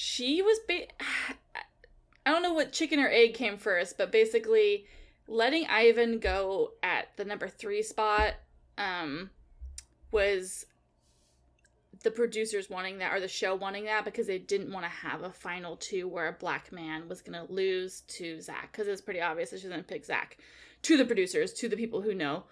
she 0.00 0.42
was 0.42 0.60
ba- 0.68 0.86
I 2.24 2.30
don't 2.30 2.42
know 2.44 2.52
what 2.52 2.72
chicken 2.72 3.00
or 3.00 3.08
egg 3.08 3.34
came 3.34 3.56
first, 3.56 3.98
but 3.98 4.12
basically 4.12 4.86
letting 5.26 5.66
Ivan 5.66 6.20
go 6.20 6.74
at 6.84 7.08
the 7.16 7.24
number 7.24 7.48
3 7.48 7.82
spot 7.82 8.34
um 8.76 9.30
was 10.12 10.66
the 12.04 12.12
producers 12.12 12.70
wanting 12.70 12.98
that 12.98 13.12
or 13.12 13.18
the 13.18 13.26
show 13.26 13.56
wanting 13.56 13.86
that 13.86 14.04
because 14.04 14.28
they 14.28 14.38
didn't 14.38 14.72
want 14.72 14.84
to 14.84 14.88
have 14.88 15.22
a 15.22 15.32
final 15.32 15.76
two 15.76 16.06
where 16.06 16.28
a 16.28 16.32
black 16.32 16.70
man 16.70 17.08
was 17.08 17.20
going 17.20 17.44
to 17.44 17.52
lose 17.52 18.02
to 18.02 18.40
Zac 18.40 18.70
because 18.70 18.86
it's 18.86 19.00
pretty 19.00 19.20
obvious 19.20 19.50
that 19.50 19.60
she 19.60 19.66
didn't 19.66 19.88
pick 19.88 20.04
Zac 20.04 20.38
to 20.82 20.96
the 20.96 21.04
producers 21.04 21.52
to 21.54 21.68
the 21.68 21.76
people 21.76 22.02
who 22.02 22.14
know 22.14 22.44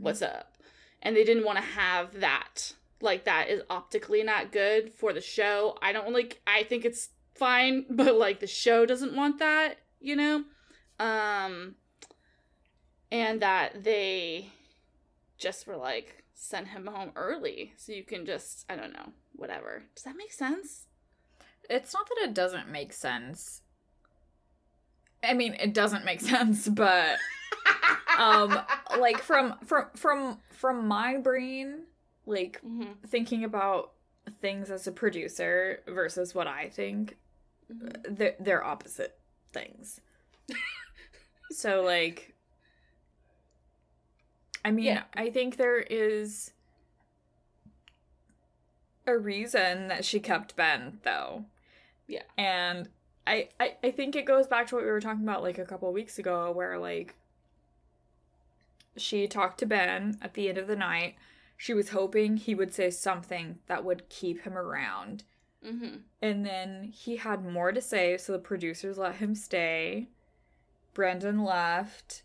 what's 0.00 0.22
up. 0.22 0.56
And 1.02 1.14
they 1.14 1.24
didn't 1.24 1.44
want 1.44 1.58
to 1.58 1.64
have 1.64 2.20
that 2.20 2.72
like 3.00 3.24
that 3.24 3.48
is 3.48 3.62
optically 3.68 4.22
not 4.22 4.52
good 4.52 4.92
for 4.94 5.12
the 5.12 5.20
show 5.20 5.76
i 5.82 5.92
don't 5.92 6.12
like 6.12 6.40
i 6.46 6.62
think 6.62 6.84
it's 6.84 7.10
fine 7.34 7.84
but 7.90 8.14
like 8.14 8.40
the 8.40 8.46
show 8.46 8.86
doesn't 8.86 9.14
want 9.14 9.38
that 9.38 9.78
you 10.00 10.16
know 10.16 10.44
um 10.98 11.74
and 13.12 13.40
that 13.40 13.84
they 13.84 14.50
just 15.38 15.64
for 15.64 15.76
like 15.76 16.24
send 16.34 16.68
him 16.68 16.86
home 16.86 17.10
early 17.16 17.72
so 17.76 17.92
you 17.92 18.04
can 18.04 18.26
just 18.26 18.64
I 18.68 18.76
don't 18.76 18.92
know, 18.92 19.12
whatever. 19.34 19.84
Does 19.94 20.04
that 20.04 20.16
make 20.16 20.32
sense? 20.32 20.86
It's 21.68 21.94
not 21.94 22.08
that 22.08 22.28
it 22.28 22.34
doesn't 22.34 22.70
make 22.70 22.92
sense. 22.92 23.62
I 25.24 25.34
mean, 25.34 25.54
it 25.54 25.74
doesn't 25.74 26.04
make 26.04 26.20
sense, 26.34 26.68
but 26.68 27.16
um 28.18 28.60
like 28.98 29.18
from 29.18 29.56
from 29.64 29.86
from 29.96 30.38
from 30.50 30.86
my 30.86 31.16
brain, 31.16 31.84
like 32.26 32.60
Mhm, 32.62 32.96
thinking 33.06 33.44
about 33.44 33.92
things 34.40 34.70
as 34.70 34.86
a 34.86 34.92
producer 34.92 35.82
versus 35.86 36.34
what 36.34 36.46
I 36.46 36.68
think, 36.68 37.16
mhm. 37.72 38.16
they're, 38.18 38.36
they're 38.40 38.64
opposite 38.64 39.18
things. 39.52 40.00
so 41.50 41.82
like 41.82 42.34
I 44.64 44.70
mean, 44.70 44.86
Yeah. 44.86 45.04
I 45.14 45.30
think 45.30 45.56
there 45.56 45.78
is 45.78 46.52
a 49.06 49.16
reason 49.16 49.88
that 49.88 50.04
she 50.04 50.20
kept 50.20 50.56
Ben 50.56 50.98
though. 51.04 51.44
Yeah. 52.08 52.22
And 52.38 52.88
I, 53.26 53.50
I 53.60 53.76
I 53.84 53.90
think 53.90 54.16
it 54.16 54.24
goes 54.26 54.46
back 54.46 54.68
to 54.68 54.76
what 54.76 54.84
we 54.84 54.90
were 54.90 55.00
talking 55.00 55.22
about 55.24 55.42
like 55.42 55.58
a 55.58 55.64
couple 55.64 55.92
weeks 55.92 56.18
ago 56.18 56.50
where 56.52 56.78
like 56.78 57.14
she 58.96 59.26
talked 59.26 59.58
to 59.58 59.66
Ben 59.66 60.18
at 60.22 60.34
the 60.34 60.48
end 60.48 60.58
of 60.58 60.66
the 60.66 60.76
night. 60.76 61.16
She 61.56 61.74
was 61.74 61.90
hoping 61.90 62.36
he 62.36 62.54
would 62.54 62.74
say 62.74 62.90
something 62.90 63.58
that 63.66 63.84
would 63.84 64.08
keep 64.08 64.42
him 64.42 64.56
around. 64.56 65.24
Mhm. 65.64 66.02
And 66.22 66.44
then 66.44 66.84
he 66.84 67.16
had 67.16 67.44
more 67.44 67.72
to 67.72 67.80
say, 67.80 68.16
so 68.18 68.32
the 68.32 68.38
producers 68.38 68.98
let 68.98 69.16
him 69.16 69.34
stay. 69.34 70.08
Brendan 70.94 71.42
left. 71.44 72.22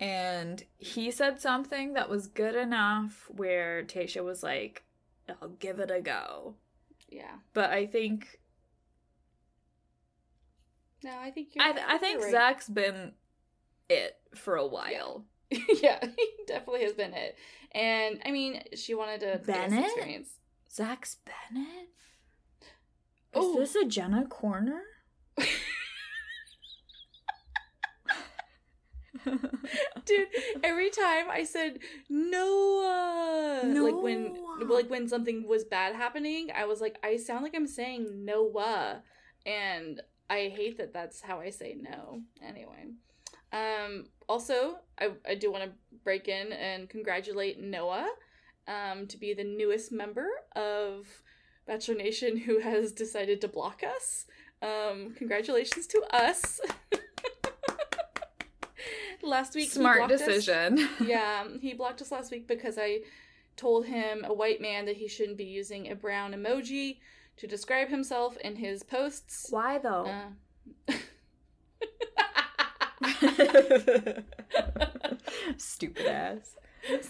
And 0.00 0.64
he 0.76 1.10
said 1.10 1.40
something 1.40 1.92
that 1.92 2.08
was 2.08 2.26
good 2.26 2.54
enough 2.56 3.28
where 3.30 3.84
Tayshia 3.84 4.24
was 4.24 4.42
like, 4.42 4.84
I'll 5.40 5.48
give 5.48 5.78
it 5.78 5.90
a 5.90 6.00
go. 6.00 6.56
Yeah. 7.08 7.38
But 7.52 7.70
I 7.70 7.86
think 7.86 8.40
No, 11.02 11.16
I 11.18 11.30
think 11.30 11.54
you're 11.54 11.64
I, 11.64 11.74
I 11.94 11.98
think 11.98 12.22
right. 12.22 12.30
Zac's 12.30 12.68
been 12.68 13.12
it 13.88 14.16
for 14.34 14.56
a 14.56 14.66
while. 14.66 15.24
yeah, 15.82 16.04
he 16.16 16.30
definitely 16.46 16.82
has 16.82 16.92
been 16.92 17.12
it. 17.14 17.36
And 17.72 18.20
I 18.24 18.30
mean, 18.30 18.62
she 18.74 18.94
wanted 18.94 19.20
to 19.20 19.40
Bennett? 19.44 19.84
experience. 19.84 20.30
Zac's 20.72 21.16
Bennett? 21.24 21.88
Is 22.62 22.68
Oh. 23.34 23.56
this 23.58 23.74
a 23.74 23.84
Jenna 23.84 24.26
corner? 24.26 24.82
Dude, 30.04 30.28
every 30.62 30.90
time 30.90 31.30
I 31.30 31.44
said 31.44 31.78
Noah, 32.10 33.62
like 33.64 33.94
when 34.02 34.36
like 34.68 34.90
when 34.90 35.08
something 35.08 35.46
was 35.48 35.64
bad 35.64 35.94
happening, 35.94 36.50
I 36.54 36.66
was 36.66 36.80
like, 36.80 36.98
I 37.02 37.16
sound 37.16 37.42
like 37.42 37.54
I'm 37.54 37.66
saying 37.66 38.24
Noah, 38.24 39.02
and 39.46 40.02
I 40.28 40.52
hate 40.54 40.76
that 40.78 40.92
that's 40.92 41.22
how 41.22 41.40
I 41.40 41.50
say 41.50 41.76
no. 41.80 42.20
Anyway, 42.46 42.92
um, 43.54 44.06
also 44.28 44.76
I 44.98 45.12
I 45.26 45.34
do 45.34 45.50
want 45.52 45.64
to 45.64 45.70
break 46.02 46.28
in 46.28 46.52
and 46.52 46.88
congratulate 46.88 47.58
Noah, 47.60 48.08
um, 48.68 49.06
to 49.06 49.16
be 49.16 49.32
the 49.34 49.44
newest 49.44 49.92
member 49.92 50.28
of 50.54 51.06
Bachelor 51.66 51.94
Nation 51.96 52.36
who 52.36 52.58
has 52.60 52.92
decided 52.92 53.40
to 53.40 53.48
block 53.48 53.82
us. 53.82 54.26
Um, 54.60 55.14
congratulations 55.16 55.86
to 55.88 56.02
us. 56.12 56.60
Last 59.22 59.54
week, 59.54 59.64
he 59.64 59.70
Smart 59.70 60.10
us- 60.10 60.20
decision. 60.20 60.88
yeah, 61.04 61.44
he 61.60 61.72
blocked 61.72 62.02
us 62.02 62.12
last 62.12 62.30
week 62.30 62.46
because 62.46 62.76
I 62.78 63.00
told 63.56 63.86
him, 63.86 64.22
a 64.24 64.34
white 64.34 64.60
man, 64.60 64.84
that 64.84 64.96
he 64.96 65.08
shouldn't 65.08 65.38
be 65.38 65.44
using 65.44 65.90
a 65.90 65.94
brown 65.94 66.32
emoji 66.32 66.98
to 67.38 67.46
describe 67.46 67.88
himself 67.88 68.36
in 68.38 68.56
his 68.56 68.82
posts. 68.82 69.46
Why 69.50 69.78
though? 69.78 70.06
Uh, 70.88 70.92
Stupid 75.56 76.06
ass. 76.06 76.56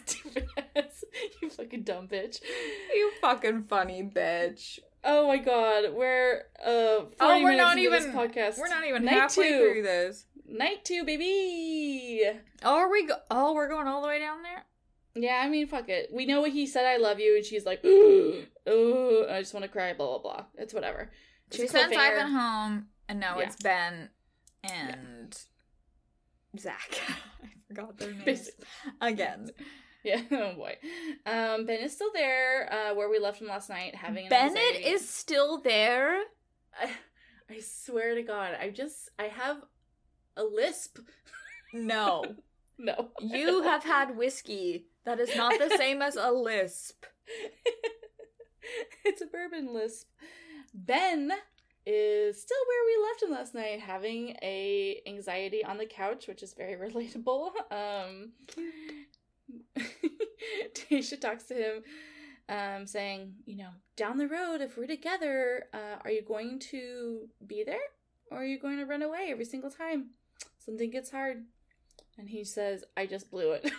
Stupid 0.06 0.46
ass. 0.76 1.04
You 1.40 1.48
fucking 1.48 1.82
dumb 1.84 2.08
bitch. 2.08 2.40
You 2.92 3.12
fucking 3.20 3.64
funny 3.64 4.02
bitch. 4.02 4.80
Oh 5.04 5.28
my 5.28 5.36
god, 5.36 5.92
we're 5.94 6.42
uh 6.64 7.04
40 7.04 7.14
Oh, 7.20 7.42
we're 7.44 7.56
not 7.56 7.78
even- 7.78 8.12
podcast. 8.12 8.58
We're 8.58 8.68
not 8.68 8.84
even 8.84 9.04
Night 9.04 9.14
halfway 9.14 9.50
two. 9.50 9.58
through 9.58 9.82
this. 9.82 10.26
Night 10.48 10.84
two, 10.84 11.04
baby. 11.04 12.22
Oh, 12.64 12.74
are 12.76 12.90
we? 12.90 13.06
Go- 13.06 13.18
oh, 13.30 13.54
we're 13.54 13.68
going 13.68 13.86
all 13.86 14.02
the 14.02 14.08
way 14.08 14.18
down 14.18 14.42
there. 14.42 14.64
Yeah, 15.14 15.40
I 15.44 15.48
mean, 15.48 15.68
fuck 15.68 15.88
it. 15.88 16.10
We 16.12 16.26
know 16.26 16.40
what 16.40 16.50
he 16.50 16.66
said. 16.66 16.84
I 16.84 16.96
love 16.96 17.20
you, 17.20 17.36
and 17.36 17.44
she's 17.44 17.64
like, 17.64 17.80
oh, 17.84 19.26
I 19.30 19.38
just 19.40 19.54
want 19.54 19.62
to 19.64 19.68
cry. 19.70 19.92
Blah 19.92 20.18
blah 20.18 20.32
blah. 20.34 20.44
It's 20.56 20.74
whatever. 20.74 21.10
She 21.52 21.68
sent. 21.68 21.94
Ivan 21.96 22.32
home, 22.32 22.86
and 23.08 23.20
now 23.20 23.38
Yeah. 23.38 23.46
it's 23.46 23.56
Ben 23.62 24.08
and 24.64 25.38
Zac. 26.58 26.98
I 27.42 27.48
forgot 27.68 27.96
their 27.98 28.12
names 28.12 28.24
Basically. 28.24 28.64
again. 29.00 29.50
Yeah, 30.06 30.20
oh 30.32 30.52
boy. 30.52 30.76
Um, 31.24 31.64
Ben 31.64 31.80
is 31.80 31.94
still 31.94 32.10
there, 32.12 32.70
uh, 32.70 32.94
where 32.94 33.08
we 33.08 33.18
left 33.18 33.40
him 33.40 33.48
last 33.48 33.70
night, 33.70 33.94
having 33.94 34.28
Bennett 34.28 34.58
anxiety- 34.58 34.84
is 34.84 35.08
still 35.08 35.62
there. 35.62 36.18
I, 36.78 36.90
I 37.50 37.60
swear 37.60 38.14
to 38.14 38.22
God, 38.22 38.54
I 38.60 38.68
just 38.68 39.08
I 39.18 39.24
have 39.28 39.62
a 40.36 40.44
lisp. 40.44 40.98
No, 41.72 42.36
No, 42.78 43.08
you 43.18 43.62
have 43.62 43.82
had 43.84 44.18
whiskey. 44.18 44.88
That 45.06 45.18
is 45.20 45.34
not 45.34 45.58
the 45.58 45.74
same 45.78 46.02
as 46.02 46.16
a 46.16 46.30
lisp. 46.30 47.06
it's 49.06 49.22
a 49.22 49.26
bourbon 49.26 49.72
lisp. 49.72 50.08
Ben 50.74 51.32
is 51.86 52.40
still 52.40 52.58
where 52.66 52.84
we 52.86 53.06
left 53.08 53.22
him 53.22 53.30
last 53.30 53.54
night, 53.54 53.80
having 53.80 54.36
a 54.42 55.00
anxiety 55.06 55.64
on 55.64 55.78
the 55.78 55.86
couch, 55.86 56.26
which 56.26 56.42
is 56.42 56.54
very 56.54 56.74
relatable. 56.90 57.50
Um, 57.70 58.32
Tayshia 60.74 61.20
talks 61.20 61.44
to 61.44 61.54
him, 61.54 61.82
um, 62.48 62.86
saying, 62.86 63.34
you 63.46 63.56
know, 63.56 63.70
down 63.96 64.18
the 64.18 64.28
road, 64.28 64.60
if 64.60 64.76
we're 64.76 64.86
together, 64.86 65.64
uh, 65.72 65.98
are 66.02 66.10
you 66.10 66.22
going 66.22 66.58
to 66.70 67.28
be 67.46 67.64
there, 67.64 67.76
or 68.30 68.38
are 68.38 68.46
you 68.46 68.58
going 68.58 68.78
to 68.78 68.86
run 68.86 69.02
away 69.02 69.28
every 69.30 69.44
single 69.44 69.70
time 69.70 70.10
something 70.58 70.90
gets 70.90 71.10
hard? 71.10 71.44
And 72.16 72.28
he 72.28 72.44
says, 72.44 72.84
I 72.96 73.06
just 73.06 73.30
blew 73.30 73.52
it. 73.52 73.70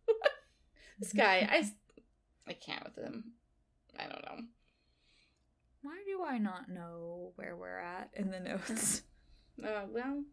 this 0.98 1.12
guy, 1.12 1.48
I, 1.50 1.70
I 2.48 2.54
can't 2.54 2.84
with 2.84 2.96
him. 2.96 3.32
I 3.98 4.02
don't 4.02 4.24
know. 4.24 4.44
Why 5.86 6.02
do 6.04 6.24
I 6.24 6.38
not 6.38 6.68
know 6.68 7.30
where 7.36 7.54
we're 7.54 7.78
at 7.78 8.10
in 8.14 8.32
the 8.32 8.40
notes? 8.50 9.02
Uh, 9.62 9.82
well, 9.88 10.24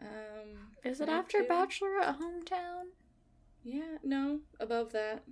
um, 0.00 0.68
Is 0.84 1.00
it 1.00 1.08
after 1.08 1.38
two. 1.40 1.48
Bachelorette 1.48 2.18
Hometown? 2.20 2.84
yeah, 3.64 3.98
no, 4.04 4.38
above 4.60 4.92
that, 4.92 5.24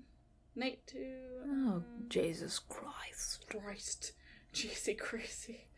night 0.57 0.81
two. 0.89 1.18
Oh, 1.47 1.49
um, 1.75 1.85
Jesus 2.09 2.59
Christ. 2.59 3.47
Christ, 3.49 4.12
Jesus 4.53 4.97
crazy. 5.01 5.68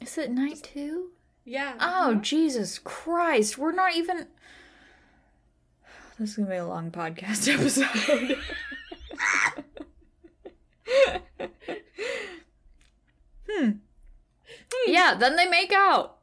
Is 0.00 0.16
it 0.18 0.30
night 0.30 0.62
two? 0.72 1.10
yeah. 1.44 1.72
Oh, 1.80 2.10
uh-huh. 2.12 2.14
Jesus 2.20 2.78
Christ. 2.78 3.58
We're 3.58 3.72
not 3.72 3.96
even. 3.96 4.28
This 6.18 6.30
is 6.30 6.36
going 6.36 6.46
to 6.46 6.52
be 6.54 6.58
a 6.58 6.66
long 6.66 6.90
podcast 6.92 7.46
episode. 7.52 8.38
Hmm. 13.48 13.70
Yeah, 14.86 15.14
then 15.14 15.36
they 15.36 15.46
make 15.46 15.72
out. 15.72 16.18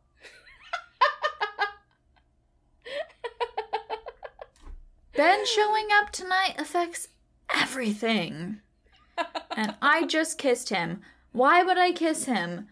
Ben 5.16 5.46
showing 5.46 5.88
up 5.94 6.12
tonight 6.12 6.56
affects 6.58 7.10
everything. 7.54 8.62
And 9.56 9.76
I 9.82 10.06
just 10.08 10.40
kissed 10.40 10.70
him. 10.70 11.02
Why 11.32 11.62
would 11.62 11.78
I 11.78 11.92
kiss 11.92 12.26
him? 12.26 12.68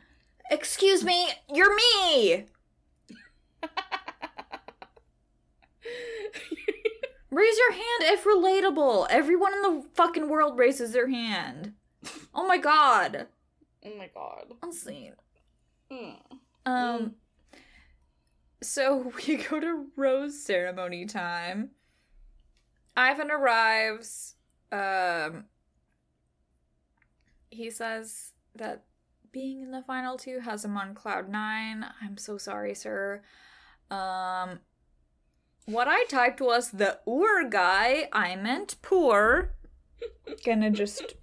Excuse 0.50 1.04
me, 1.04 1.30
you're 1.54 1.76
me! 1.76 2.46
Raise 7.32 7.58
your 7.58 7.72
hand 7.72 8.02
if 8.02 8.26
relatable. 8.26 9.08
Everyone 9.10 9.54
in 9.54 9.62
the 9.62 9.86
fucking 9.94 10.28
world 10.28 10.58
raises 10.58 10.92
their 10.92 11.10
hand. 11.10 11.74
Oh 12.34 12.48
my 12.48 12.58
god. 12.58 13.28
oh 13.86 13.98
my 13.98 14.10
god. 14.14 14.54
Unseen. 14.64 15.14
Mm. 15.92 16.16
Um 16.66 17.16
so 18.62 19.12
we 19.28 19.38
go 19.38 19.60
to 19.60 19.88
rose 19.96 20.42
ceremony 20.44 21.06
time. 21.06 21.72
Ivan 22.96 23.32
arrives. 23.32 24.36
Um 24.72 25.46
he 27.50 27.70
says 27.70 28.32
that 28.56 28.84
being 29.32 29.62
in 29.62 29.72
the 29.72 29.84
final 29.84 30.18
two 30.18 30.40
has 30.40 30.64
him 30.64 30.78
on 30.78 30.94
cloud 30.94 31.30
nine. 31.30 31.86
I'm 32.02 32.18
so 32.18 32.38
sorry, 32.38 32.76
sir. 32.76 33.22
Um 33.90 34.60
What 35.66 35.88
I 35.90 36.06
typed 36.06 36.40
was 36.42 36.72
the 36.72 37.00
Ur 37.08 37.50
guy. 37.50 38.08
I 38.14 38.36
meant 38.36 38.76
poor. 38.82 39.52
Gonna 40.46 40.70
just 40.72 41.16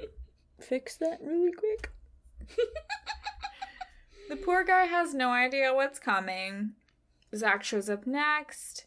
fix 0.60 0.96
that 0.96 1.18
really 1.22 1.52
quick. 1.52 1.90
the 4.28 4.36
poor 4.36 4.64
guy 4.64 4.84
has 4.84 5.14
no 5.14 5.30
idea 5.30 5.74
what's 5.74 5.98
coming. 5.98 6.72
Zac 7.34 7.62
shows 7.64 7.90
up 7.90 8.06
next. 8.06 8.86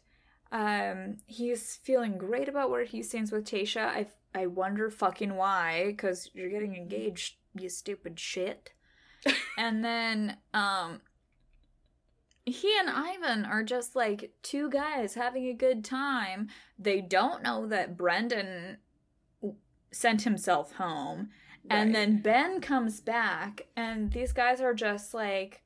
Um, 0.50 1.18
he's 1.26 1.76
feeling 1.76 2.18
great 2.18 2.48
about 2.48 2.70
where 2.70 2.84
he 2.84 3.02
stands 3.02 3.32
with 3.32 3.44
Tayshia. 3.44 3.86
I 3.86 4.06
I 4.34 4.46
wonder 4.46 4.90
fucking 4.90 5.36
why, 5.36 5.84
because 5.86 6.30
you're 6.32 6.50
getting 6.50 6.74
engaged, 6.74 7.36
you 7.54 7.68
stupid 7.68 8.18
shit. 8.18 8.72
and 9.58 9.84
then 9.84 10.36
um 10.52 11.00
he 12.44 12.76
and 12.78 12.90
Ivan 12.90 13.44
are 13.44 13.62
just 13.62 13.94
like 13.94 14.32
two 14.42 14.68
guys 14.68 15.14
having 15.14 15.46
a 15.46 15.54
good 15.54 15.84
time. 15.84 16.48
They 16.78 17.00
don't 17.00 17.42
know 17.42 17.66
that 17.68 17.96
Brendan 17.96 18.78
sent 19.92 20.22
himself 20.22 20.72
home. 20.72 21.30
Right. 21.70 21.78
And 21.78 21.94
then 21.94 22.18
Ben 22.18 22.60
comes 22.60 23.00
back, 23.00 23.66
and 23.76 24.12
these 24.12 24.32
guys 24.32 24.60
are 24.60 24.74
just 24.74 25.14
like, 25.14 25.62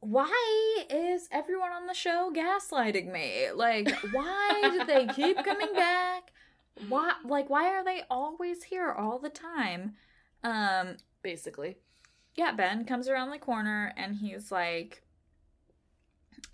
why 0.00 0.84
is 0.90 1.28
everyone 1.32 1.72
on 1.72 1.86
the 1.86 1.94
show 1.94 2.32
gaslighting 2.34 3.12
me? 3.12 3.50
Like, 3.54 3.90
why 4.12 4.60
do 4.62 4.84
they 4.84 5.06
keep 5.06 5.36
coming 5.44 5.72
back? 5.74 6.32
Why, 6.88 7.14
like, 7.24 7.50
why 7.50 7.68
are 7.74 7.84
they 7.84 8.02
always 8.08 8.64
here 8.64 8.92
all 8.92 9.18
the 9.18 9.30
time? 9.30 9.94
Um, 10.44 10.96
basically 11.22 11.76
yeah, 12.38 12.52
Ben 12.52 12.84
comes 12.84 13.08
around 13.08 13.30
the 13.30 13.38
corner 13.38 13.92
and 13.96 14.14
he's 14.14 14.52
like, 14.52 15.02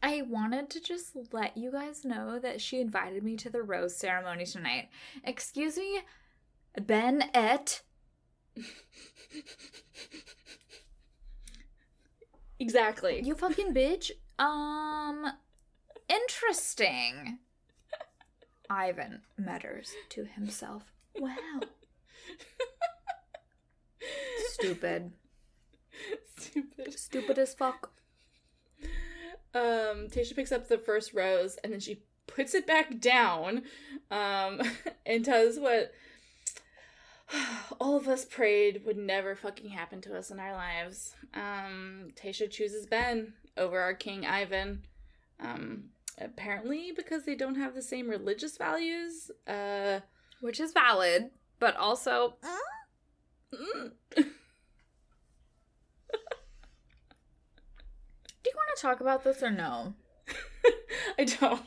I 0.02 0.22
wanted 0.22 0.70
to 0.70 0.80
just 0.80 1.14
let 1.30 1.58
you 1.58 1.70
guys 1.70 2.06
know 2.06 2.38
that 2.38 2.62
she 2.62 2.80
invited 2.80 3.22
me 3.22 3.36
to 3.36 3.50
the 3.50 3.62
rose 3.62 3.94
ceremony 3.94 4.46
tonight. 4.46 4.88
Excuse 5.24 5.76
me, 5.76 6.00
Ben 6.80 7.30
et. 7.32 7.82
exactly. 12.58 13.20
You 13.22 13.34
fucking 13.34 13.74
bitch. 13.74 14.10
Um, 14.38 15.26
interesting. 16.08 17.38
Ivan 18.68 19.22
mutters 19.38 19.92
to 20.10 20.24
himself. 20.24 20.84
Wow. 21.18 21.60
Stupid. 24.52 25.12
Stupid. 26.36 26.98
Stupid 26.98 27.38
as 27.38 27.54
fuck. 27.54 27.92
Um, 29.54 30.08
Tayshia 30.08 30.34
picks 30.34 30.50
up 30.50 30.68
the 30.68 30.78
first 30.78 31.14
rose 31.14 31.56
and 31.62 31.72
then 31.72 31.80
she 31.80 32.02
puts 32.26 32.54
it 32.54 32.66
back 32.66 32.98
down 32.98 33.62
um, 34.10 34.60
and 35.06 35.24
does 35.24 35.58
what 35.58 35.92
all 37.80 37.96
of 37.96 38.08
us 38.08 38.24
prayed 38.24 38.84
would 38.84 38.96
never 38.96 39.34
fucking 39.34 39.70
happen 39.70 40.00
to 40.02 40.16
us 40.16 40.30
in 40.30 40.40
our 40.40 40.52
lives. 40.52 41.14
Um, 41.34 42.08
Tayshia 42.14 42.50
chooses 42.50 42.86
Ben 42.86 43.34
over 43.56 43.80
our 43.80 43.94
King 43.94 44.26
Ivan. 44.26 44.82
Um, 45.40 45.84
apparently 46.20 46.92
because 46.94 47.24
they 47.24 47.34
don't 47.34 47.56
have 47.56 47.74
the 47.74 47.82
same 47.82 48.08
religious 48.08 48.56
values. 48.56 49.30
Uh, 49.46 50.00
Which 50.40 50.60
is 50.60 50.72
valid, 50.72 51.30
but 51.58 51.76
also. 51.76 52.36
Mm. 53.52 53.92
Do 54.16 54.24
you 58.50 58.56
want 58.56 58.76
to 58.76 58.82
talk 58.82 59.00
about 59.00 59.24
this 59.24 59.42
or 59.42 59.50
no? 59.50 59.94
I 61.18 61.24
don't. 61.24 61.62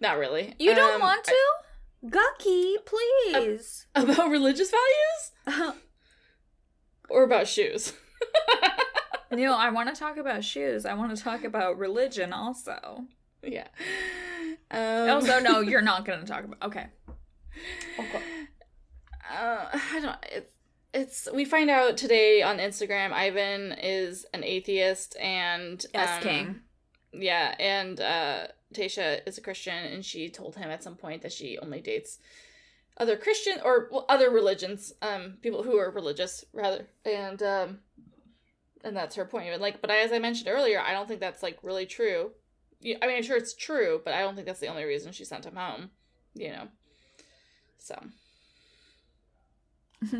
Not 0.00 0.18
really. 0.18 0.54
You 0.58 0.74
don't 0.74 0.94
um, 0.94 1.00
want 1.00 1.24
to? 1.24 1.32
I... 1.32 1.63
Gucky, 2.08 2.76
please. 2.84 3.86
about 3.94 4.30
religious 4.30 4.70
values? 4.70 5.72
or 7.08 7.24
about 7.24 7.48
shoes? 7.48 7.92
no, 9.30 9.56
I 9.56 9.70
want 9.70 9.94
to 9.94 9.98
talk 9.98 10.16
about 10.16 10.44
shoes. 10.44 10.84
I 10.84 10.94
want 10.94 11.16
to 11.16 11.22
talk 11.22 11.44
about 11.44 11.78
religion 11.78 12.32
also. 12.32 13.04
Yeah. 13.42 13.68
Um... 14.70 15.10
Also, 15.10 15.40
no, 15.40 15.60
you're 15.60 15.82
not 15.82 16.04
going 16.04 16.20
to 16.20 16.26
talk 16.26 16.44
about. 16.44 16.62
Okay. 16.62 16.86
Okay. 17.98 18.22
Uh, 19.30 19.66
I 19.72 20.00
don't. 20.00 20.16
It's 20.30 20.52
it's 20.92 21.28
we 21.32 21.44
find 21.44 21.70
out 21.70 21.96
today 21.96 22.42
on 22.42 22.58
Instagram 22.58 23.12
Ivan 23.12 23.72
is 23.72 24.26
an 24.32 24.44
atheist 24.44 25.16
and 25.18 25.84
yes, 25.92 26.16
um, 26.16 26.22
king. 26.22 26.60
Yeah, 27.12 27.54
and 27.58 28.00
uh 28.00 28.46
Tayshia 28.74 29.20
is 29.26 29.38
a 29.38 29.40
Christian 29.40 29.74
and 29.74 30.04
she 30.04 30.28
told 30.28 30.56
him 30.56 30.70
at 30.70 30.82
some 30.82 30.96
point 30.96 31.22
that 31.22 31.32
she 31.32 31.58
only 31.58 31.80
dates 31.80 32.18
other 32.96 33.16
Christian 33.16 33.58
or 33.64 33.88
well, 33.90 34.06
other 34.08 34.30
religions, 34.30 34.92
um 35.02 35.38
people 35.42 35.62
who 35.62 35.78
are 35.78 35.90
religious 35.90 36.44
rather. 36.52 36.86
And 37.04 37.42
um 37.42 37.78
and 38.82 38.96
that's 38.96 39.16
her 39.16 39.24
point. 39.24 39.60
Like 39.60 39.80
but 39.80 39.90
as 39.90 40.12
I 40.12 40.18
mentioned 40.18 40.48
earlier, 40.48 40.80
I 40.80 40.92
don't 40.92 41.08
think 41.08 41.20
that's 41.20 41.42
like 41.42 41.58
really 41.62 41.86
true. 41.86 42.32
I 42.84 43.06
mean, 43.06 43.16
I'm 43.16 43.22
sure 43.22 43.38
it's 43.38 43.54
true, 43.54 44.02
but 44.04 44.12
I 44.12 44.20
don't 44.20 44.34
think 44.34 44.46
that's 44.46 44.60
the 44.60 44.66
only 44.66 44.84
reason 44.84 45.12
she 45.12 45.24
sent 45.24 45.46
him 45.46 45.56
home, 45.56 45.90
you 46.34 46.50
know. 46.50 46.68
So 47.78 47.98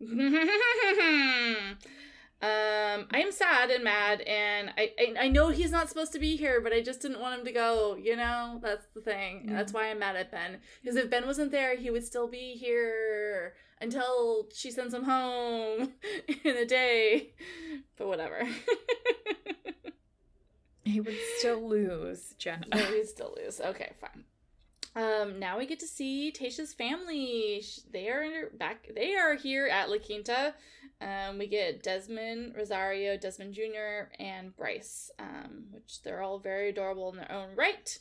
um, 2.42 3.06
I'm 3.12 3.30
sad 3.30 3.70
and 3.70 3.84
mad, 3.84 4.20
and 4.22 4.70
I, 4.76 4.90
I, 4.98 5.14
I 5.20 5.28
know 5.28 5.50
he's 5.50 5.70
not 5.70 5.88
supposed 5.88 6.12
to 6.14 6.18
be 6.18 6.34
here, 6.34 6.60
but 6.60 6.72
I 6.72 6.80
just 6.80 7.00
didn't 7.00 7.20
want 7.20 7.38
him 7.38 7.46
to 7.46 7.52
go. 7.52 7.96
You 7.96 8.16
know, 8.16 8.58
that's 8.60 8.84
the 8.96 9.00
thing. 9.00 9.46
Mm. 9.46 9.50
That's 9.50 9.72
why 9.72 9.88
I'm 9.88 10.00
mad 10.00 10.16
at 10.16 10.32
Ben. 10.32 10.58
Because 10.82 10.96
if 10.96 11.08
Ben 11.08 11.24
wasn't 11.24 11.52
there, 11.52 11.76
he 11.76 11.90
would 11.90 12.04
still 12.04 12.26
be 12.26 12.54
here 12.54 13.54
until 13.80 14.48
she 14.52 14.72
sends 14.72 14.92
him 14.92 15.04
home 15.04 15.92
in 16.44 16.56
a 16.56 16.66
day. 16.66 17.34
But 17.96 18.08
whatever. 18.08 18.44
he 20.84 21.00
would 21.00 21.18
still 21.38 21.68
lose, 21.68 22.34
Jenna. 22.38 22.66
Oh, 22.72 22.92
he'd 22.92 23.06
still 23.06 23.36
lose. 23.40 23.60
Okay, 23.60 23.92
fine. 24.00 24.24
Um, 24.94 25.38
now 25.38 25.58
we 25.58 25.66
get 25.66 25.80
to 25.80 25.86
see 25.86 26.32
Tayshia's 26.32 26.74
family. 26.74 27.64
They 27.90 28.08
are 28.08 28.50
back. 28.58 28.88
They 28.94 29.14
are 29.14 29.36
here 29.36 29.66
at 29.66 29.90
La 29.90 29.98
Quinta. 29.98 30.54
Um, 31.02 31.38
we 31.38 31.48
get 31.48 31.82
Desmond, 31.82 32.54
Rosario, 32.56 33.16
Desmond 33.16 33.54
Jr., 33.54 34.12
and 34.18 34.56
Bryce, 34.56 35.10
um, 35.18 35.64
which 35.70 36.02
they're 36.02 36.22
all 36.22 36.38
very 36.38 36.68
adorable 36.68 37.10
in 37.10 37.16
their 37.16 37.32
own 37.32 37.56
right. 37.56 37.98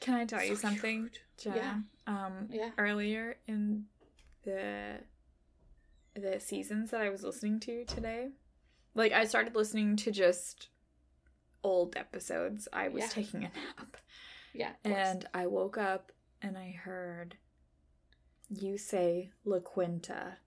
Can 0.00 0.14
I 0.14 0.24
tell 0.24 0.40
so 0.40 0.44
you 0.44 0.56
something, 0.56 1.10
Jenna? 1.38 1.56
Yeah. 1.56 1.74
Um, 2.06 2.48
yeah. 2.50 2.70
Earlier 2.78 3.36
in 3.46 3.84
the 4.44 5.00
the 6.14 6.40
seasons 6.40 6.90
that 6.90 7.00
I 7.00 7.08
was 7.08 7.22
listening 7.22 7.60
to 7.60 7.84
today, 7.84 8.30
like 8.94 9.12
I 9.12 9.24
started 9.24 9.54
listening 9.54 9.96
to 9.96 10.10
just 10.10 10.68
old 11.62 11.96
episodes. 11.96 12.68
I 12.72 12.88
was 12.88 13.02
yeah. 13.02 13.08
taking 13.08 13.40
a 13.40 13.50
nap. 13.78 13.96
Yeah. 14.52 14.72
And 14.84 15.26
I 15.32 15.46
woke 15.46 15.78
up 15.78 16.12
and 16.42 16.56
I 16.58 16.72
heard 16.72 17.36
you 18.48 18.78
say 18.78 19.30
La 19.44 19.60
Quinta. 19.60 20.38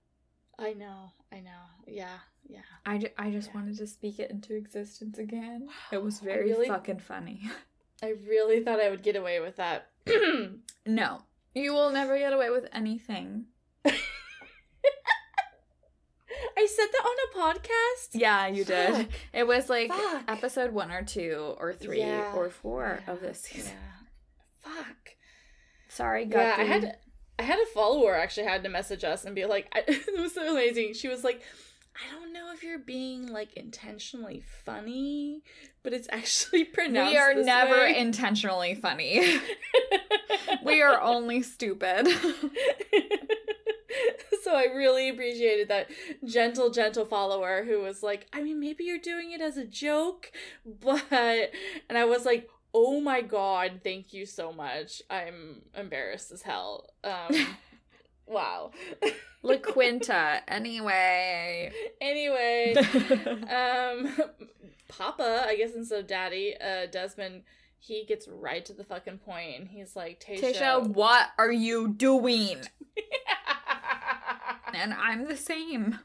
I 0.58 0.72
know, 0.72 1.12
I 1.32 1.40
know. 1.40 1.50
Yeah, 1.86 2.18
yeah. 2.48 2.60
I, 2.86 2.98
ju- 2.98 3.08
I 3.18 3.30
just 3.30 3.48
yeah. 3.48 3.54
wanted 3.54 3.78
to 3.78 3.86
speak 3.86 4.18
it 4.18 4.30
into 4.30 4.54
existence 4.54 5.18
again. 5.18 5.68
It 5.92 6.02
was 6.02 6.20
very 6.20 6.50
really, 6.50 6.68
fucking 6.68 7.00
funny. 7.00 7.42
I 8.02 8.14
really 8.28 8.62
thought 8.62 8.80
I 8.80 8.90
would 8.90 9.02
get 9.02 9.16
away 9.16 9.40
with 9.40 9.56
that. 9.56 9.90
no, 10.86 11.22
you 11.54 11.72
will 11.72 11.90
never 11.90 12.18
get 12.18 12.32
away 12.32 12.50
with 12.50 12.68
anything. 12.72 13.46
I 16.56 16.66
said 16.66 16.86
that 16.92 17.04
on 17.04 17.16
a 17.52 17.54
podcast? 17.56 18.08
Yeah, 18.12 18.46
you 18.46 18.64
did. 18.64 18.94
Fuck. 18.94 19.06
It 19.32 19.46
was 19.46 19.68
like 19.68 19.92
Fuck. 19.92 20.24
episode 20.28 20.72
one 20.72 20.90
or 20.90 21.02
two 21.02 21.54
or 21.58 21.72
three 21.72 22.00
yeah. 22.00 22.32
or 22.34 22.50
four 22.50 23.00
yeah. 23.06 23.12
of 23.12 23.20
this 23.20 23.40
season. 23.40 23.72
Yeah. 23.72 24.72
Fuck. 24.72 25.16
Sorry, 25.88 26.24
Guppy. 26.24 26.44
Yeah, 26.44 26.56
I 26.58 26.64
had 26.64 26.96
I 27.38 27.42
had 27.42 27.58
a 27.58 27.66
follower 27.66 28.14
actually 28.14 28.46
had 28.46 28.62
to 28.62 28.68
message 28.68 29.04
us 29.04 29.24
and 29.24 29.34
be 29.34 29.44
like, 29.44 29.68
I, 29.74 29.82
it 29.88 30.20
was 30.20 30.34
so 30.34 30.52
amazing. 30.52 30.94
She 30.94 31.08
was 31.08 31.24
like, 31.24 31.42
I 31.96 32.12
don't 32.12 32.32
know 32.32 32.52
if 32.52 32.62
you're 32.62 32.78
being 32.78 33.28
like 33.28 33.54
intentionally 33.54 34.42
funny, 34.64 35.42
but 35.82 35.92
it's 35.92 36.08
actually 36.10 36.64
pronounced. 36.72 37.12
We 37.12 37.18
are 37.18 37.34
never 37.34 37.76
way. 37.76 37.98
intentionally 37.98 38.74
funny. 38.74 39.40
we 40.64 40.82
are 40.82 41.00
only 41.00 41.42
stupid. 41.42 42.08
so 44.42 44.54
I 44.56 44.64
really 44.74 45.08
appreciated 45.08 45.68
that 45.68 45.88
gentle, 46.24 46.70
gentle 46.70 47.04
follower 47.04 47.64
who 47.64 47.80
was 47.80 48.02
like, 48.02 48.26
I 48.32 48.42
mean, 48.42 48.58
maybe 48.58 48.82
you're 48.84 48.98
doing 48.98 49.30
it 49.30 49.40
as 49.40 49.56
a 49.56 49.64
joke, 49.64 50.32
but. 50.64 51.52
And 51.88 51.96
I 51.96 52.04
was 52.06 52.24
like, 52.24 52.50
oh 52.74 53.00
my 53.00 53.22
god, 53.22 53.80
thank 53.82 54.12
you 54.12 54.26
so 54.26 54.52
much. 54.52 55.00
I'm 55.08 55.62
embarrassed 55.74 56.32
as 56.32 56.42
hell. 56.42 56.90
Um, 57.04 57.46
wow. 58.26 58.72
La 59.42 59.56
Quinta, 59.58 60.42
anyway. 60.48 61.72
Anyway, 62.00 62.74
um, 63.48 64.14
Papa, 64.88 65.44
I 65.46 65.56
guess 65.56 65.74
instead 65.74 66.00
of 66.00 66.06
Daddy, 66.06 66.54
uh, 66.60 66.86
Desmond, 66.90 67.42
he 67.78 68.04
gets 68.04 68.26
right 68.26 68.64
to 68.64 68.72
the 68.72 68.84
fucking 68.84 69.18
point 69.18 69.58
and 69.58 69.68
he's 69.68 69.94
like, 69.94 70.24
Tayshia, 70.26 70.54
Tayshia, 70.54 70.88
what 70.88 71.28
are 71.38 71.52
you 71.52 71.88
doing? 71.88 72.58
And 74.74 74.92
I'm 74.92 75.26
the 75.26 75.36
same. 75.36 75.98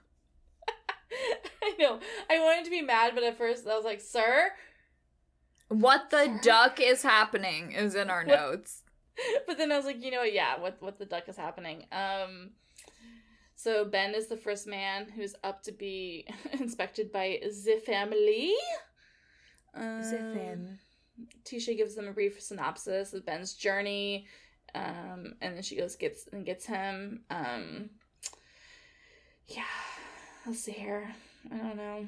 I 1.64 1.74
know. 1.80 2.00
I 2.30 2.40
wanted 2.40 2.66
to 2.66 2.72
be 2.72 2.82
mad, 2.82 3.12
but 3.16 3.24
at 3.24 3.38
first 3.38 3.68
I 3.68 3.76
was 3.76 3.84
like, 3.84 4.00
sir? 4.00 4.52
What 5.70 6.10
the 6.10 6.40
duck 6.44 6.80
is 6.82 7.02
happening 7.04 7.72
is 7.72 7.96
in 7.96 8.10
our 8.10 8.26
What- 8.26 8.40
notes. 8.40 8.84
but 9.48 9.58
then 9.58 9.72
I 9.72 9.78
was 9.78 9.86
like, 9.86 10.04
you 10.04 10.12
know 10.12 10.20
what? 10.20 10.34
Yeah, 10.34 10.60
what 10.60 10.82
what 10.82 10.98
the 10.98 11.06
duck 11.06 11.28
is 11.28 11.38
happening? 11.38 11.86
Um, 11.92 12.52
so 13.56 13.84
Ben 13.86 14.16
is 14.16 14.28
the 14.28 14.38
first 14.38 14.66
man 14.68 15.10
who's 15.10 15.36
up 15.44 15.62
to 15.64 15.72
be 15.72 16.26
inspected 16.54 17.12
by 17.12 17.40
the 17.42 17.82
family. 17.86 18.54
Um, 19.74 20.80
Tayshia 21.44 21.76
gives 21.76 21.96
them 21.96 22.08
a 22.08 22.14
brief 22.14 22.42
synopsis 22.42 23.14
of 23.14 23.26
Ben's 23.26 23.54
journey, 23.54 24.26
um, 24.74 25.34
and 25.42 25.56
then 25.56 25.62
she 25.62 25.76
goes 25.76 25.96
gets 25.98 26.28
and 26.32 26.46
gets 26.46 26.66
him. 26.66 27.22
Um, 27.30 27.90
yeah, 29.48 29.64
let's 30.46 30.62
see 30.62 30.72
here. 30.72 31.14
I 31.52 31.58
don't 31.58 31.78
know. 31.78 32.08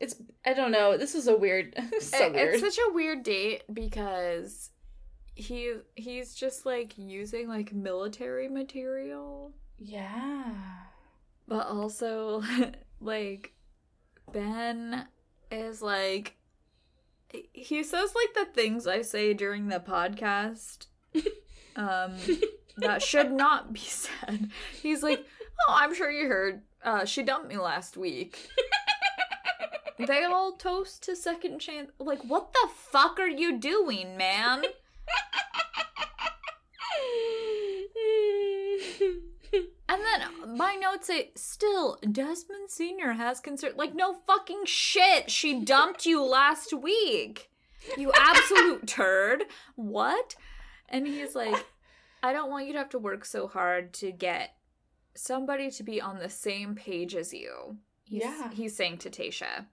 It's 0.00 0.14
I 0.46 0.54
don't 0.54 0.70
know. 0.70 0.96
This 0.96 1.14
is 1.14 1.26
a 1.28 1.36
weird, 1.36 1.74
so 2.00 2.26
It- 2.26 2.32
weird. 2.34 2.54
It's 2.54 2.62
such 2.76 2.78
a 2.88 2.92
weird 2.92 3.22
date 3.22 3.62
because 3.72 4.70
he 5.34 5.74
he's 5.94 6.34
just 6.34 6.66
like 6.66 6.96
using 6.96 7.48
like 7.48 7.72
military 7.72 8.48
material, 8.48 9.52
yeah. 9.78 10.52
but 11.46 11.66
also 11.66 12.42
like 13.00 13.52
Ben 14.32 15.06
is 15.50 15.80
like 15.82 16.36
he 17.52 17.82
says 17.82 18.14
like 18.14 18.34
the 18.46 18.52
things 18.52 18.86
I 18.86 19.02
say 19.02 19.34
during 19.34 19.68
the 19.68 19.80
podcast 19.80 20.86
um 21.76 22.14
that 22.78 23.02
should 23.02 23.32
not 23.32 23.72
be 23.72 23.80
said. 23.80 24.50
He's 24.82 25.02
like, 25.02 25.24
"Oh, 25.68 25.74
I'm 25.76 25.94
sure 25.94 26.10
you 26.10 26.26
heard 26.28 26.62
uh 26.84 27.04
she 27.04 27.22
dumped 27.22 27.48
me 27.48 27.58
last 27.58 27.96
week." 27.96 28.48
They 30.06 30.24
all 30.24 30.52
toast 30.52 31.02
to 31.04 31.16
second 31.16 31.58
chance. 31.58 31.90
Like, 31.98 32.22
what 32.24 32.52
the 32.52 32.68
fuck 32.74 33.18
are 33.18 33.28
you 33.28 33.58
doing, 33.58 34.16
man? 34.16 34.64
And 39.90 40.02
then 40.02 40.56
my 40.58 40.74
notes 40.74 41.06
say, 41.06 41.30
still, 41.34 41.98
Desmond 42.12 42.70
Sr. 42.70 43.12
has 43.14 43.40
concern. 43.40 43.72
Like, 43.76 43.94
no 43.94 44.14
fucking 44.26 44.62
shit. 44.66 45.30
She 45.30 45.60
dumped 45.64 46.04
you 46.04 46.22
last 46.22 46.74
week. 46.74 47.48
You 47.96 48.12
absolute 48.14 48.86
turd. 48.86 49.44
What? 49.76 50.36
And 50.90 51.06
he's 51.06 51.34
like, 51.34 51.64
I 52.22 52.34
don't 52.34 52.50
want 52.50 52.66
you 52.66 52.72
to 52.74 52.78
have 52.78 52.90
to 52.90 52.98
work 52.98 53.24
so 53.24 53.48
hard 53.48 53.94
to 53.94 54.12
get 54.12 54.54
somebody 55.14 55.70
to 55.70 55.82
be 55.82 56.00
on 56.02 56.18
the 56.18 56.28
same 56.28 56.74
page 56.74 57.14
as 57.14 57.32
you. 57.32 57.78
He's, 58.04 58.22
Yeah. 58.22 58.50
He's 58.52 58.76
saying 58.76 58.98
to 58.98 59.10
Tayshia. 59.10 59.66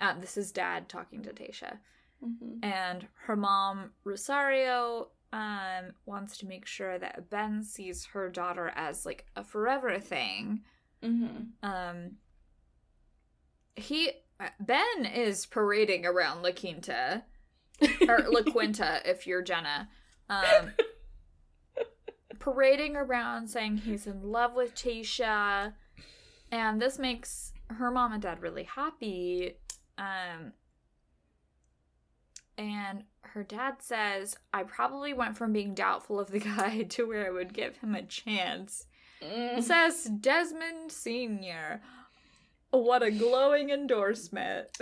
Uh, 0.00 0.14
this 0.20 0.36
is 0.36 0.50
dad 0.52 0.88
talking 0.88 1.22
to 1.22 1.30
Tayshia 1.32 1.78
Mhm. 2.22 2.58
and 2.64 3.06
her 3.26 3.36
mom 3.36 3.92
Rosario 4.04 5.08
um 5.32 5.92
wants 6.06 6.36
to 6.38 6.46
make 6.46 6.64
sure 6.66 6.98
that 6.98 7.28
Ben 7.30 7.62
sees 7.62 8.04
her 8.06 8.28
daughter 8.30 8.72
as 8.76 9.04
like 9.04 9.26
a 9.36 9.42
forever 9.44 9.98
thing. 9.98 10.64
Mhm. 11.02 11.48
Um 11.62 12.18
he 13.76 14.12
Ben 14.60 15.06
is 15.06 15.46
parading 15.46 16.06
around 16.06 16.42
La 16.42 16.52
Quinta 16.52 17.24
or 18.08 18.18
La 18.28 18.42
Quinta 18.42 19.00
if 19.04 19.26
you're 19.26 19.42
Jenna. 19.42 19.88
Um 20.28 20.72
parading 22.38 22.96
around 22.96 23.48
saying 23.48 23.78
he's 23.78 24.06
in 24.06 24.22
love 24.22 24.54
with 24.54 24.74
Tayshia 24.74 25.74
and 26.50 26.80
this 26.80 26.98
makes 26.98 27.52
her 27.68 27.90
mom 27.90 28.12
and 28.12 28.22
dad 28.22 28.42
really 28.42 28.64
happy. 28.64 29.56
Um 29.98 30.52
and 32.56 33.04
her 33.22 33.42
dad 33.42 33.76
says, 33.80 34.36
I 34.52 34.62
probably 34.62 35.12
went 35.12 35.36
from 35.36 35.52
being 35.52 35.74
doubtful 35.74 36.20
of 36.20 36.30
the 36.30 36.38
guy 36.38 36.82
to 36.90 37.06
where 37.06 37.26
I 37.26 37.30
would 37.30 37.52
give 37.52 37.78
him 37.78 37.94
a 37.94 38.02
chance. 38.02 38.86
Mm. 39.22 39.62
Says 39.62 40.04
Desmond 40.04 40.92
Sr. 40.92 41.80
What 42.70 43.02
a 43.02 43.10
glowing 43.10 43.70
endorsement. 43.70 44.68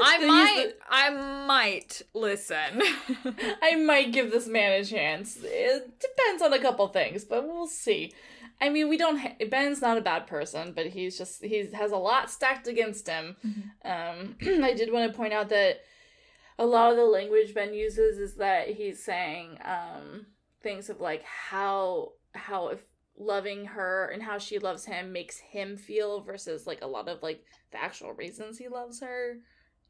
I 0.00 0.26
might, 0.26 0.72
I 0.88 1.10
might 1.46 2.02
listen. 2.14 2.82
I 3.62 3.74
might 3.76 4.12
give 4.12 4.30
this 4.30 4.46
man 4.46 4.80
a 4.80 4.84
chance. 4.84 5.38
It 5.42 5.98
depends 5.98 6.42
on 6.42 6.52
a 6.52 6.58
couple 6.58 6.86
things, 6.88 7.24
but 7.24 7.46
we'll 7.46 7.66
see. 7.66 8.12
I 8.60 8.68
mean, 8.70 8.88
we 8.88 8.96
don't. 8.96 9.18
Ha- 9.18 9.46
Ben's 9.50 9.80
not 9.80 9.98
a 9.98 10.02
bad 10.02 10.26
person, 10.26 10.72
but 10.74 10.86
he's 10.86 11.16
just 11.16 11.44
he 11.44 11.68
has 11.72 11.92
a 11.92 11.96
lot 11.96 12.30
stacked 12.30 12.66
against 12.66 13.08
him. 13.08 13.36
Um, 13.84 14.36
I 14.64 14.74
did 14.74 14.92
want 14.92 15.10
to 15.10 15.16
point 15.16 15.32
out 15.32 15.48
that 15.50 15.82
a 16.58 16.66
lot 16.66 16.90
of 16.90 16.96
the 16.96 17.04
language 17.04 17.54
Ben 17.54 17.72
uses 17.72 18.18
is 18.18 18.34
that 18.36 18.68
he's 18.68 19.02
saying 19.02 19.58
um, 19.64 20.26
things 20.62 20.90
of 20.90 21.00
like 21.00 21.22
how 21.22 22.12
how 22.34 22.68
if 22.68 22.80
loving 23.16 23.64
her 23.64 24.06
and 24.12 24.22
how 24.22 24.38
she 24.38 24.58
loves 24.58 24.84
him 24.84 25.12
makes 25.12 25.38
him 25.38 25.76
feel 25.76 26.20
versus 26.20 26.66
like 26.66 26.82
a 26.82 26.86
lot 26.86 27.08
of 27.08 27.22
like 27.22 27.44
the 27.72 27.82
actual 27.82 28.12
reasons 28.12 28.58
he 28.58 28.68
loves 28.68 29.00
her 29.00 29.38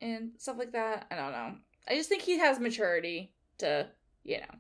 and 0.01 0.31
stuff 0.39 0.59
like 0.59 0.73
that. 0.73 1.07
I 1.11 1.17
don't 1.17 1.33
know. 1.33 1.55
I 1.89 1.95
just 1.95 2.09
think 2.09 2.23
he 2.23 2.39
has 2.39 2.61
maturity 2.61 3.33
to 3.59 3.89
you 4.25 4.39
know 4.39 4.55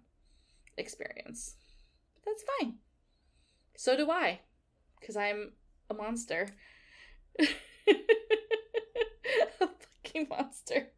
experience. 0.78 1.56
But 2.14 2.32
that's 2.32 2.44
fine. 2.58 2.74
So 3.78 3.96
do 3.96 4.10
I, 4.10 4.40
because 4.98 5.16
I'm 5.16 5.52
a 5.88 5.94
monster. 5.94 6.48
a 7.38 7.46
fucking 9.60 10.26
monster. 10.28 10.88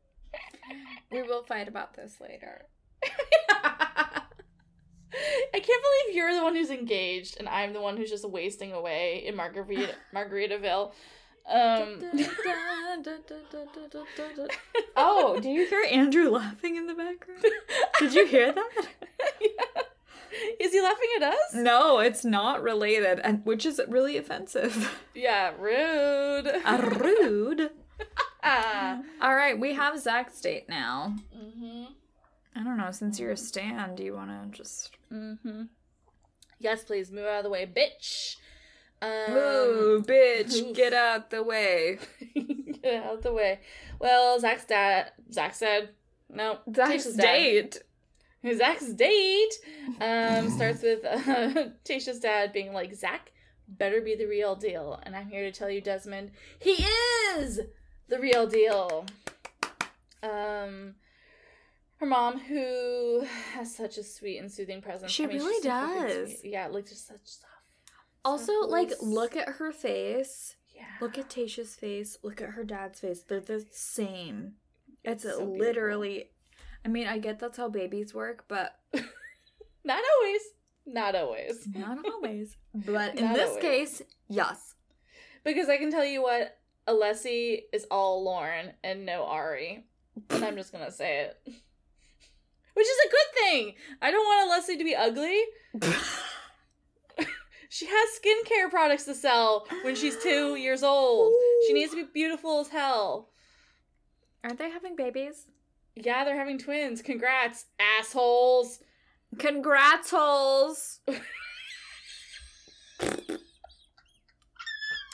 we 1.12 1.20
will 1.20 1.42
fight 1.42 1.68
about 1.68 1.92
this 1.92 2.22
later. 2.22 2.62
I 3.04 4.22
can't 5.52 5.66
believe 5.66 6.16
you're 6.16 6.34
the 6.34 6.42
one 6.42 6.56
who's 6.56 6.70
engaged 6.70 7.36
and 7.38 7.50
I'm 7.50 7.74
the 7.74 7.82
one 7.82 7.98
who's 7.98 8.08
just 8.08 8.26
wasting 8.26 8.72
away 8.72 9.24
in 9.26 9.36
Margarita 9.36 9.96
Margaritaville. 10.14 10.92
Um 11.50 12.02
oh, 14.96 15.38
do 15.38 15.50
you 15.50 15.66
hear 15.66 15.84
Andrew 15.90 16.30
laughing 16.30 16.76
in 16.76 16.86
the 16.86 16.94
background? 16.94 17.44
Did 17.98 18.14
you 18.14 18.26
hear 18.26 18.52
that? 18.52 18.86
Is 20.60 20.72
he 20.72 20.80
laughing 20.82 21.08
at 21.16 21.22
us? 21.32 21.54
No, 21.54 22.00
it's 22.00 22.24
not 22.24 22.62
related, 22.62 23.18
and 23.20 23.44
which 23.46 23.64
is 23.64 23.80
really 23.88 24.16
offensive. 24.16 25.00
Yeah, 25.14 25.52
rude. 25.58 26.46
Uh, 26.64 26.90
rude. 27.00 27.70
All 28.44 29.34
right, 29.34 29.58
we 29.58 29.74
have 29.74 29.98
Zac's 30.00 30.40
date 30.40 30.68
now. 30.68 31.14
Mhm. 31.36 31.88
I 32.56 32.62
don't 32.64 32.76
know. 32.78 32.90
Since 32.90 33.18
you're 33.20 33.32
a 33.32 33.36
stand, 33.36 33.96
do 33.96 34.02
you 34.04 34.14
want 34.14 34.30
to 34.30 34.56
just 34.56 34.90
Mhm. 35.12 35.68
Yes, 36.58 36.84
please 36.84 37.10
move 37.10 37.24
out 37.26 37.38
of 37.38 37.44
the 37.44 37.50
way, 37.50 37.66
bitch. 37.66 38.36
Um, 39.02 39.32
move, 39.32 40.06
bitch? 40.06 40.74
Get 40.74 40.92
out 40.92 41.30
the 41.30 41.42
way. 41.42 41.98
Get 42.82 43.02
out 43.04 43.22
the 43.22 43.32
way. 43.32 43.60
Well, 43.98 44.38
Zac's 44.40 44.64
dad. 44.66 45.12
Zac 45.32 45.54
said, 45.54 45.90
"No." 46.28 46.58
Zac's 46.74 47.06
Tayshia's 47.06 47.16
date. 48.42 48.58
Zac's 48.58 48.92
date 48.92 49.54
um, 50.00 50.50
starts 50.50 50.82
with 50.82 51.04
uh, 51.04 51.70
Tayshia's 51.84 52.20
dad 52.20 52.52
being 52.52 52.72
like, 52.72 52.94
Zac 52.94 53.32
better 53.68 54.00
be 54.00 54.14
the 54.14 54.26
real 54.26 54.56
deal. 54.56 55.00
And 55.04 55.14
I'm 55.14 55.28
here 55.28 55.42
to 55.42 55.52
tell 55.52 55.70
you, 55.70 55.80
Desmond, 55.80 56.32
he 56.58 56.84
is 57.38 57.60
the 58.08 58.18
real 58.18 58.46
deal. 58.46 59.06
Um, 60.22 60.94
her 61.96 62.06
mom, 62.06 62.38
who 62.38 63.24
has 63.54 63.74
such 63.74 63.98
a 63.98 64.02
sweet 64.02 64.38
and 64.38 64.50
soothing 64.50 64.82
presence. 64.82 65.12
She 65.12 65.24
she's 65.24 65.32
really 65.42 65.62
does. 65.62 66.44
Yeah, 66.44 66.68
like 66.68 66.88
just 66.88 67.06
such 67.06 67.20
stuff. 67.24 67.50
Also, 68.24 68.52
soft 68.60 68.70
like, 68.70 68.92
look 69.00 69.36
at 69.36 69.48
her 69.48 69.72
face. 69.72 70.56
Yeah. 70.74 70.84
Look 71.00 71.18
at 71.18 71.28
Tayshia's 71.28 71.74
face. 71.74 72.18
Look 72.22 72.40
at 72.40 72.50
her 72.50 72.64
dad's 72.64 73.00
face. 73.00 73.22
They're 73.22 73.40
the 73.40 73.66
same. 73.70 74.54
It's, 75.04 75.24
It's 75.24 75.36
so 75.36 75.44
literally. 75.44 76.30
I 76.84 76.88
mean, 76.88 77.06
I 77.06 77.18
get 77.18 77.38
that's 77.38 77.56
how 77.56 77.68
babies 77.68 78.14
work, 78.14 78.44
but 78.48 78.78
Not 79.84 80.02
always. 80.16 80.42
Not 80.86 81.14
always. 81.14 81.68
not 81.74 81.98
always. 82.12 82.56
But 82.74 83.16
in 83.16 83.24
Not 83.24 83.34
this 83.36 83.48
always. 83.50 83.62
case, 83.62 84.02
yes. 84.28 84.74
Because 85.44 85.68
I 85.68 85.76
can 85.78 85.90
tell 85.90 86.04
you 86.04 86.22
what, 86.22 86.58
Alessi 86.88 87.62
is 87.72 87.86
all 87.90 88.24
Lauren 88.24 88.72
and 88.82 89.06
no 89.06 89.24
Arie. 89.26 89.84
And 90.30 90.44
I'm 90.44 90.56
just 90.56 90.72
gonna 90.72 90.90
say 90.90 91.20
it. 91.20 91.38
Which 92.74 92.86
is 92.86 92.98
a 93.06 93.10
good 93.10 93.40
thing. 93.42 93.74
I 94.02 94.10
don't 94.10 94.24
want 94.24 94.50
Alessi 94.62 94.78
to 94.78 94.84
be 94.84 94.94
ugly. 94.96 95.38
She 97.72 97.86
has 97.86 98.08
skincare 98.20 98.68
products 98.68 99.04
to 99.04 99.14
sell 99.14 99.66
when 99.82 99.94
she's 99.94 100.16
two 100.20 100.56
years 100.56 100.82
old. 100.82 101.32
She 101.68 101.72
needs 101.72 101.92
to 101.92 101.98
be 102.04 102.08
beautiful 102.12 102.58
as 102.60 102.68
hell. 102.68 103.28
Aren't 104.42 104.58
they 104.58 104.70
having 104.70 104.96
babies? 104.96 105.46
Yeah, 105.94 106.24
they're 106.24 106.38
having 106.38 106.58
twins. 106.58 107.02
Congrats, 107.02 107.66
assholes. 107.98 108.80
Congrats, 109.38 110.10
holes. 110.10 111.00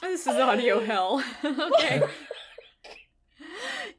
this 0.03 0.27
is 0.27 0.29
audio 0.29 0.81
hell. 0.81 1.23
okay. 1.45 2.03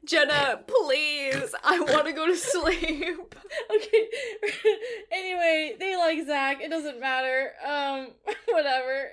Jenna, 0.04 0.60
please. 0.66 1.54
I 1.62 1.80
want 1.80 2.06
to 2.06 2.12
go 2.12 2.26
to 2.26 2.36
sleep. 2.36 3.34
Okay. 3.74 4.08
anyway, 5.12 5.76
they 5.78 5.96
like 5.96 6.26
Zac. 6.26 6.60
It 6.62 6.70
doesn't 6.70 7.00
matter. 7.00 7.52
Um, 7.66 8.08
whatever. 8.50 9.10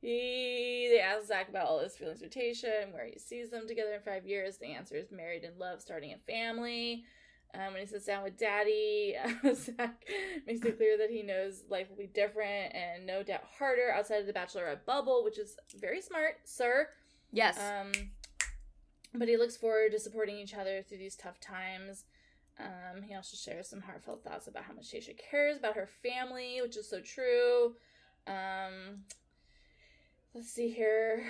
He 0.00 0.88
they 0.90 1.00
ask 1.00 1.26
Zac 1.26 1.48
about 1.48 1.66
all 1.66 1.80
his 1.80 1.96
feelings 1.96 2.22
and 2.22 2.92
where 2.92 3.06
he 3.06 3.18
sees 3.18 3.50
them 3.50 3.66
together 3.66 3.94
in 3.94 4.02
five 4.02 4.26
years. 4.26 4.58
The 4.58 4.66
answer 4.66 4.94
is 4.94 5.10
married 5.10 5.44
in 5.44 5.58
love, 5.58 5.80
starting 5.80 6.12
a 6.12 6.18
family. 6.30 7.04
Um, 7.54 7.72
when 7.72 7.80
he 7.80 7.86
sits 7.86 8.04
down 8.04 8.22
with 8.22 8.36
Daddy, 8.36 9.14
Zac 9.54 10.04
makes 10.46 10.64
it 10.64 10.76
clear 10.76 10.98
that 10.98 11.10
he 11.10 11.22
knows 11.22 11.64
life 11.70 11.88
will 11.88 11.96
be 11.96 12.06
different 12.06 12.74
and 12.74 13.06
no 13.06 13.22
doubt 13.22 13.44
harder 13.58 13.90
outside 13.90 14.20
of 14.20 14.26
the 14.26 14.32
bachelorette 14.32 14.84
bubble, 14.84 15.24
which 15.24 15.38
is 15.38 15.56
very 15.80 16.02
smart, 16.02 16.34
sir. 16.44 16.88
Yes. 17.32 17.58
Um, 17.58 17.92
but 19.14 19.28
he 19.28 19.36
looks 19.36 19.56
forward 19.56 19.92
to 19.92 19.98
supporting 19.98 20.36
each 20.36 20.54
other 20.54 20.82
through 20.82 20.98
these 20.98 21.16
tough 21.16 21.40
times. 21.40 22.04
Um, 22.58 23.02
he 23.02 23.14
also 23.14 23.36
shares 23.36 23.68
some 23.68 23.80
heartfelt 23.80 24.24
thoughts 24.24 24.46
about 24.46 24.64
how 24.64 24.74
much 24.74 24.90
Tayshia 24.90 25.18
cares 25.30 25.58
about 25.58 25.76
her 25.76 25.88
family, 26.02 26.60
which 26.62 26.76
is 26.76 26.88
so 26.88 27.00
true. 27.00 27.74
Um, 28.26 29.04
let's 30.36 30.50
see 30.50 30.68
here. 30.68 31.24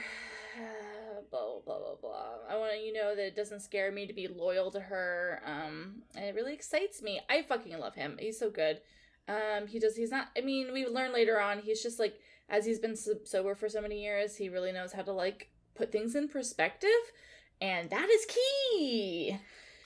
blah 1.30 1.60
blah 1.64 1.78
blah 1.78 1.94
blah. 2.00 2.26
I 2.50 2.56
want 2.56 2.84
you 2.84 2.92
know 2.92 3.14
that 3.14 3.26
it 3.26 3.36
doesn't 3.36 3.60
scare 3.60 3.92
me 3.92 4.06
to 4.06 4.12
be 4.12 4.26
loyal 4.26 4.70
to 4.72 4.80
her. 4.80 5.40
Um, 5.46 6.02
and 6.14 6.24
it 6.24 6.34
really 6.34 6.52
excites 6.52 7.02
me. 7.02 7.20
I 7.30 7.42
fucking 7.42 7.78
love 7.78 7.94
him. 7.94 8.16
He's 8.18 8.38
so 8.38 8.50
good. 8.50 8.80
Um, 9.28 9.68
he 9.68 9.78
does. 9.78 9.96
He's 9.96 10.10
not. 10.10 10.28
I 10.36 10.40
mean, 10.40 10.72
we 10.72 10.86
learn 10.86 11.12
later 11.12 11.40
on. 11.40 11.60
He's 11.60 11.82
just 11.82 12.00
like 12.00 12.18
as 12.48 12.66
he's 12.66 12.80
been 12.80 12.96
sober 12.96 13.54
for 13.54 13.68
so 13.68 13.80
many 13.80 14.02
years. 14.02 14.36
He 14.36 14.48
really 14.48 14.72
knows 14.72 14.92
how 14.92 15.02
to 15.02 15.12
like 15.12 15.50
put 15.74 15.92
things 15.92 16.16
in 16.16 16.28
perspective, 16.28 16.90
and 17.60 17.88
that 17.90 18.08
is 18.10 18.26
key. 18.26 19.38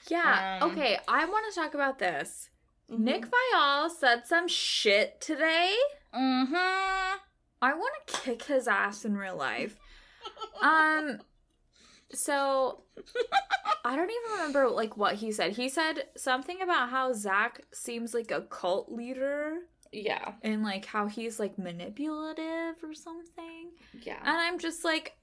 Yeah. 0.07 0.59
Um, 0.61 0.71
okay. 0.71 0.97
I 1.07 1.25
want 1.25 1.45
to 1.51 1.59
talk 1.59 1.75
about 1.75 1.99
this. 1.99 2.49
Mm-hmm. 2.91 3.03
Nick 3.03 3.25
Viall 3.27 3.89
said 3.89 4.25
some 4.25 4.47
shit 4.47 5.21
today. 5.21 5.75
Mm-hmm. 6.13 7.17
I 7.61 7.73
want 7.73 7.93
to 8.07 8.13
kick 8.21 8.43
his 8.43 8.67
ass 8.67 9.05
in 9.05 9.15
real 9.17 9.35
life. 9.37 9.77
Um. 10.61 11.19
So 12.13 12.83
I 13.85 13.95
don't 13.95 14.09
even 14.11 14.31
remember 14.37 14.69
like 14.69 14.97
what 14.97 15.15
he 15.15 15.31
said. 15.31 15.53
He 15.53 15.69
said 15.69 16.05
something 16.17 16.61
about 16.61 16.89
how 16.89 17.13
Zac 17.13 17.61
seems 17.73 18.13
like 18.13 18.31
a 18.31 18.41
cult 18.41 18.91
leader 18.91 19.59
Yeah. 19.93 20.33
and 20.41 20.61
like 20.61 20.85
how 20.85 21.07
he's 21.07 21.39
like 21.39 21.57
manipulative 21.57 22.83
or 22.83 22.93
something. 22.93 23.69
Yeah. 24.01 24.17
And 24.19 24.37
I'm 24.37 24.59
just 24.59 24.83
like, 24.83 25.13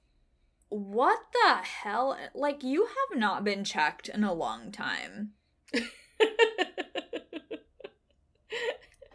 what 0.69 1.19
the 1.31 1.57
hell? 1.57 2.17
Like, 2.33 2.63
you 2.63 2.85
have 2.87 3.19
not 3.19 3.43
been 3.43 3.63
checked 3.63 4.09
in 4.09 4.23
a 4.23 4.33
long 4.33 4.71
time. 4.71 5.33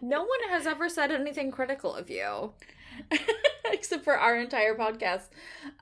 No 0.06 0.20
one 0.20 0.50
has 0.50 0.66
ever 0.66 0.90
said 0.90 1.10
anything 1.10 1.50
critical 1.50 1.94
of 1.94 2.10
you. 2.10 2.52
Except 3.72 4.04
for 4.04 4.16
our 4.18 4.36
entire 4.36 4.74
podcast. 4.76 5.28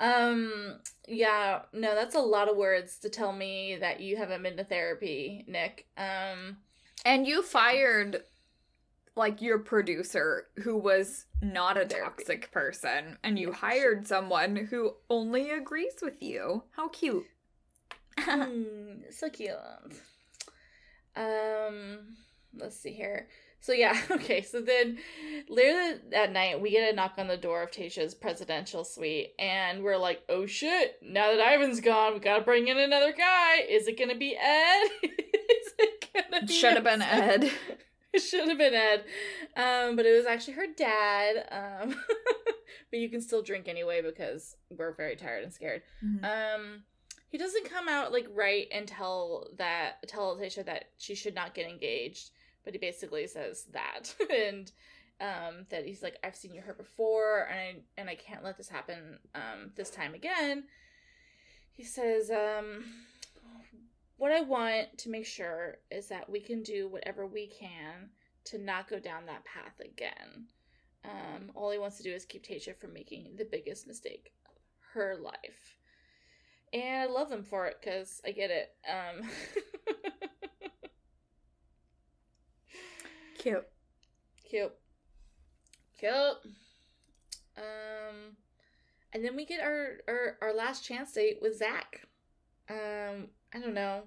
Um 0.00 0.80
yeah, 1.06 1.62
no, 1.72 1.94
that's 1.94 2.14
a 2.14 2.20
lot 2.20 2.48
of 2.48 2.56
words 2.56 2.98
to 2.98 3.08
tell 3.08 3.32
me 3.32 3.76
that 3.80 4.00
you 4.00 4.16
haven't 4.16 4.42
been 4.42 4.56
to 4.56 4.64
therapy, 4.64 5.44
Nick. 5.46 5.86
Um 5.96 6.58
And 7.04 7.26
you 7.26 7.42
fired 7.42 8.22
like 9.14 9.42
your 9.42 9.58
producer 9.58 10.46
who 10.62 10.76
was 10.76 11.26
not 11.42 11.76
a 11.76 11.84
toxic 11.84 12.50
person 12.50 13.18
and 13.22 13.38
you 13.38 13.52
hired 13.52 14.06
someone 14.06 14.56
who 14.56 14.94
only 15.10 15.50
agrees 15.50 15.96
with 16.00 16.22
you. 16.22 16.62
How 16.70 16.88
cute. 16.88 17.26
hmm, 18.18 19.02
so 19.10 19.28
cute. 19.28 19.54
Um 21.16 22.16
let's 22.54 22.76
see 22.76 22.92
here. 22.92 23.28
So 23.62 23.72
yeah, 23.72 23.98
okay. 24.10 24.42
So 24.42 24.60
then 24.60 24.98
later 25.48 26.00
that 26.10 26.32
night, 26.32 26.60
we 26.60 26.72
get 26.72 26.92
a 26.92 26.96
knock 26.96 27.14
on 27.16 27.28
the 27.28 27.36
door 27.36 27.62
of 27.62 27.70
Tayshia's 27.70 28.12
presidential 28.14 28.84
suite, 28.84 29.34
and 29.38 29.82
we're 29.84 29.96
like, 29.96 30.22
"Oh 30.28 30.46
shit! 30.46 30.96
Now 31.00 31.34
that 31.34 31.54
Ivan's 31.54 31.80
gone, 31.80 32.14
we 32.14 32.18
gotta 32.18 32.42
bring 32.42 32.66
in 32.68 32.76
another 32.76 33.12
guy. 33.12 33.60
Is 33.68 33.86
it 33.86 33.96
gonna 33.98 34.16
be 34.16 34.36
Ed? 34.36 34.88
Is 35.02 35.72
it 35.78 36.08
gonna 36.12 36.44
be 36.44 36.52
Should 36.52 36.74
have 36.74 36.84
been 36.84 37.02
Ed. 37.02 37.50
It 38.14 38.20
should 38.20 38.46
have 38.46 38.58
been 38.58 38.74
Ed, 38.74 39.04
um, 39.56 39.96
but 39.96 40.04
it 40.04 40.14
was 40.14 40.26
actually 40.26 40.52
her 40.52 40.66
dad. 40.76 41.46
Um, 41.50 41.94
but 42.90 43.00
you 43.00 43.08
can 43.08 43.22
still 43.22 43.40
drink 43.40 43.68
anyway 43.68 44.02
because 44.02 44.54
we're 44.68 44.92
very 44.92 45.16
tired 45.16 45.44
and 45.44 45.50
scared. 45.50 45.80
Mhm. 46.04 46.22
Um, 46.22 46.82
he 47.30 47.38
doesn't 47.38 47.70
come 47.70 47.88
out 47.88 48.12
like 48.12 48.26
right 48.34 48.66
and 48.70 48.86
tell 48.86 49.46
that 49.56 50.06
tell 50.06 50.36
Tayshia 50.36 50.66
that 50.66 50.90
she 50.98 51.14
should 51.14 51.34
not 51.34 51.54
get 51.54 51.66
engaged, 51.66 52.32
but 52.64 52.74
he 52.74 52.78
basically 52.78 53.26
says 53.26 53.66
that 53.72 54.14
and 54.30 54.72
um 55.20 55.66
that 55.70 55.84
he's 55.84 56.02
like 56.02 56.16
I've 56.24 56.36
seen 56.36 56.54
you 56.54 56.60
hurt 56.60 56.78
before 56.78 57.48
and 57.50 57.58
I 57.58 58.00
and 58.00 58.08
I 58.08 58.14
can't 58.14 58.44
let 58.44 58.56
this 58.56 58.68
happen 58.68 59.18
um 59.34 59.70
this 59.76 59.90
time 59.90 60.14
again. 60.14 60.64
He 61.74 61.84
says 61.84 62.30
um 62.30 62.84
what 64.22 64.30
I 64.30 64.40
want 64.40 64.98
to 64.98 65.10
make 65.10 65.26
sure 65.26 65.78
is 65.90 66.06
that 66.08 66.30
we 66.30 66.40
can 66.40 66.62
do 66.62 66.88
whatever 66.88 67.26
we 67.26 67.48
can 67.48 68.10
to 68.44 68.58
not 68.58 68.88
go 68.88 69.00
down 69.00 69.26
that 69.26 69.44
path 69.44 69.80
again. 69.80 70.46
Um, 71.04 71.50
all 71.56 71.72
he 71.72 71.78
wants 71.78 71.96
to 71.96 72.02
do 72.04 72.12
is 72.12 72.24
keep 72.24 72.46
Tayshia 72.46 72.76
from 72.76 72.92
making 72.92 73.30
the 73.36 73.44
biggest 73.44 73.86
mistake 73.86 74.32
of 74.46 74.52
her 74.94 75.16
life. 75.20 75.76
And 76.72 77.02
I 77.02 77.06
love 77.06 77.28
them 77.28 77.42
for 77.42 77.66
it 77.66 77.78
because 77.80 78.20
I 78.24 78.30
get 78.30 78.50
it. 78.50 78.70
Um, 78.88 79.28
Cute. 83.42 83.66
cute. 84.48 84.72
Cute. 85.98 86.14
Um, 87.56 88.36
and 89.12 89.24
then 89.24 89.34
we 89.34 89.44
get 89.44 89.60
our, 89.60 89.98
our, 90.06 90.38
our 90.40 90.54
last 90.54 90.84
chance 90.84 91.12
date 91.12 91.38
with 91.42 91.58
Zac. 91.58 92.06
Um, 92.70 93.28
I 93.52 93.58
don't 93.58 93.74
know. 93.74 94.04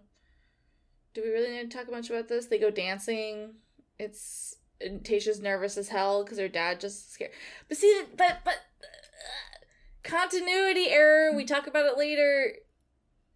Do 1.14 1.22
we 1.22 1.32
really 1.32 1.52
need 1.52 1.70
to 1.70 1.78
talk 1.78 1.92
much 1.92 2.10
about 2.10 2.30
this? 2.30 2.46
They 2.46 2.58
go 2.58 2.70
dancing. 2.70 3.56
It's 4.00 4.56
and 4.80 5.04
Tayshia's 5.04 5.42
nervous 5.42 5.78
as 5.78 5.90
hell 5.90 6.24
because 6.24 6.40
her 6.40 6.48
dad 6.48 6.80
just 6.80 7.14
scared. 7.14 7.32
But 7.68 7.78
see, 7.78 8.04
but 8.16 8.40
but 8.44 8.56
uh, 8.84 9.64
continuity 10.04 10.90
error. 10.90 11.36
We 11.36 11.44
talk 11.44 11.68
about 11.68 11.86
it 11.86 11.98
later. 11.98 12.54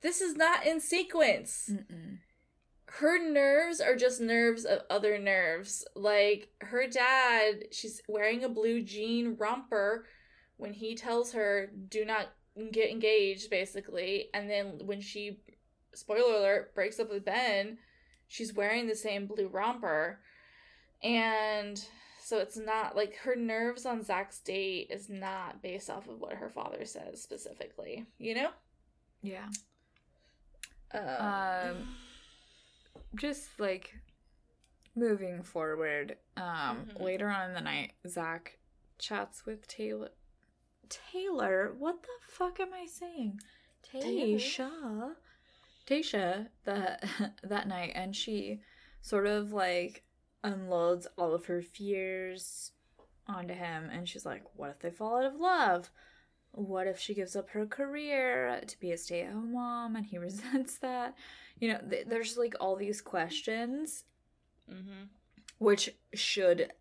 This 0.02 0.22
is 0.22 0.36
not 0.36 0.66
in 0.66 0.80
sequence. 0.80 1.70
Mm-mm. 1.72 2.20
Her 3.00 3.18
nerves 3.18 3.80
are 3.80 3.96
just 3.96 4.20
nerves 4.20 4.66
of 4.66 4.82
other 4.90 5.18
nerves. 5.18 5.86
Like 5.96 6.50
her 6.60 6.86
dad, 6.88 7.66
she's 7.72 8.02
wearing 8.10 8.44
a 8.44 8.50
blue 8.50 8.82
jean 8.82 9.36
romper 9.38 10.06
when 10.58 10.74
he 10.74 10.96
tells 10.96 11.32
her, 11.32 11.72
"Do 11.88 12.04
not 12.04 12.34
get 12.72 12.90
engaged," 12.90 13.50
basically. 13.50 14.30
And 14.34 14.50
then 14.50 14.82
when 14.86 15.00
she, 15.00 15.40
spoiler 15.94 16.36
alert, 16.36 16.76
breaks 16.76 17.00
up 17.00 17.10
with 17.10 17.24
Ben, 17.24 17.78
she's 18.28 18.54
wearing 18.54 18.88
the 18.88 18.96
same 18.96 19.28
blue 19.28 19.48
romper. 19.48 20.20
And 21.02 21.82
so 22.22 22.40
it's 22.40 22.58
not 22.58 22.98
like 22.98 23.16
her 23.20 23.36
nerves 23.36 23.86
on 23.86 24.04
Zac's 24.04 24.42
date 24.42 24.88
is 24.92 25.10
not 25.10 25.62
based 25.62 25.90
off 25.90 26.10
of 26.10 26.20
what 26.20 26.34
her 26.34 26.50
father 26.50 26.84
says 26.84 27.24
specifically, 27.24 28.06
you 28.18 28.36
know? 28.36 28.50
Yeah. 29.22 29.48
Um, 30.94 31.72
Um, 31.72 31.96
just 33.16 33.60
like 33.60 33.96
moving 34.96 35.42
forward, 35.44 36.18
um, 36.38 36.86
Mhm. 36.88 37.00
later 37.02 37.30
on 37.30 37.50
in 37.50 37.54
the 37.54 37.62
night, 37.62 37.94
Zac 38.08 38.58
chats 38.98 39.46
with 39.46 39.68
Taylor. 39.68 40.12
Taylor, 40.90 41.74
what 41.78 42.02
the 42.04 42.10
fuck 42.28 42.60
am 42.60 42.74
I 42.74 42.86
saying? 42.86 43.40
Taylor? 43.84 44.38
Tayshia. 44.38 45.16
Tayshia 45.86 46.50
that 46.66 47.04
that 47.44 47.68
night, 47.68 47.92
and 47.96 48.16
she 48.16 48.62
sort 49.02 49.28
of 49.28 49.52
like 49.54 50.04
unloads 50.44 51.08
all 51.18 51.34
of 51.34 51.46
her 51.46 51.62
fears 51.62 52.72
onto 53.28 53.54
him, 53.54 53.90
and 53.92 54.08
she's 54.10 54.26
like, 54.26 54.44
"What 54.56 54.72
if 54.72 54.80
they 54.80 54.92
fall 54.92 55.18
out 55.18 55.26
of 55.26 55.36
love? 55.36 55.92
What 56.52 56.88
if 56.88 57.00
she 57.00 57.14
gives 57.14 57.36
up 57.36 57.50
her 57.52 57.66
career 57.66 58.62
to 58.66 58.80
be 58.80 58.92
a 58.92 58.98
stay-at-home 58.98 59.54
mom?" 59.54 59.96
And 59.96 60.06
he 60.06 60.18
resents 60.30 60.78
that. 60.80 61.16
You 61.60 61.74
know, 61.74 61.80
th- 61.90 62.08
there's 62.08 62.38
like 62.38 62.56
all 62.60 62.76
these 62.76 63.02
questions 63.02 64.06
mm-hmm. 64.72 65.06
which 65.58 65.96
should 66.14 66.72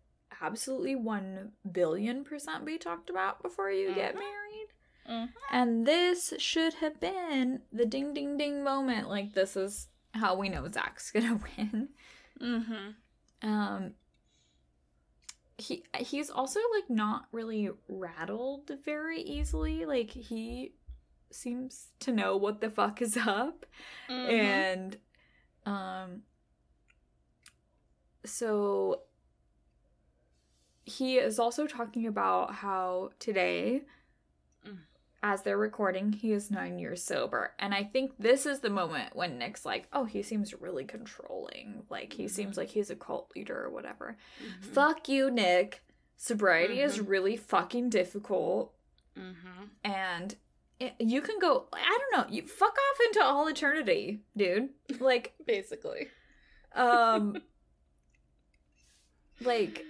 absolutely 0.41 0.95
1 0.95 1.51
billion 1.71 2.23
percent 2.23 2.65
be 2.65 2.77
talked 2.77 3.09
about 3.09 3.41
before 3.43 3.69
you 3.71 3.93
get 3.93 4.15
Mhm. 4.15 4.19
married. 4.19 4.67
Mhm. 5.09 5.29
And 5.51 5.85
this 5.85 6.33
should 6.37 6.75
have 6.75 6.99
been 7.01 7.63
the 7.73 7.85
ding 7.85 8.13
ding 8.13 8.37
ding 8.37 8.63
moment. 8.63 9.09
Like, 9.09 9.33
this 9.33 9.57
is 9.57 9.87
how 10.13 10.35
we 10.35 10.47
know 10.49 10.69
Zac's 10.71 11.11
gonna 11.11 11.39
win. 11.57 11.89
Mm-hmm. 12.39 13.47
Um, 13.49 13.95
he 15.59 15.83
he's 15.97 16.29
also 16.29 16.59
like 16.75 16.89
not 16.89 17.27
really 17.31 17.69
rattled 17.87 18.71
very 18.83 19.21
easily. 19.21 19.85
Like 19.85 20.09
he 20.11 20.73
seems 21.31 21.89
to 21.99 22.11
know 22.11 22.37
what 22.37 22.61
the 22.61 22.69
fuck 22.69 23.01
is 23.01 23.17
up, 23.17 23.65
Mm-hmm. 24.09 24.29
and 24.31 24.97
um, 25.65 26.21
so 28.25 29.01
he 30.85 31.17
is 31.17 31.37
also 31.39 31.67
talking 31.67 32.07
about 32.07 32.55
how 32.55 33.11
today 33.19 33.83
Mm. 34.67 34.79
As 35.21 35.41
they're 35.41 35.57
recording 35.57 36.13
he 36.13 36.31
is 36.31 36.49
nine 36.49 36.79
years 36.79 37.03
sober 37.03 37.51
and 37.59 37.73
i 37.73 37.83
think 37.83 38.13
this 38.17 38.45
is 38.45 38.61
the 38.61 38.69
moment 38.69 39.15
when 39.15 39.37
nick's 39.37 39.65
like 39.65 39.87
oh 39.91 40.05
he 40.05 40.21
seems 40.21 40.53
really 40.61 40.85
controlling 40.85 41.83
like 41.89 42.13
he 42.13 42.27
seems 42.27 42.55
Mhm. 42.55 42.59
like 42.59 42.69
he's 42.69 42.89
a 42.89 42.95
cult 42.95 43.29
leader 43.35 43.65
or 43.65 43.69
whatever 43.69 44.15
Mhm. 44.41 44.63
fuck 44.63 45.09
you 45.09 45.29
nick 45.29 45.83
sobriety 46.15 46.79
is 46.81 46.99
Mhm. 46.99 47.09
really 47.09 47.37
fucking 47.37 47.89
difficult 47.89 48.73
Mm-hmm. 49.17 49.63
and 49.83 50.35
it, 50.79 50.93
you 50.99 51.21
can 51.21 51.37
go 51.39 51.67
i 51.73 51.97
don't 51.99 52.13
know 52.29 52.33
you 52.33 52.47
fuck 52.47 52.71
off 52.77 52.99
into 53.07 53.21
all 53.21 53.47
eternity 53.47 54.21
dude 54.37 54.69
like 54.99 55.33
Basically. 55.45 56.07
um 56.73 57.41
like 59.41 59.85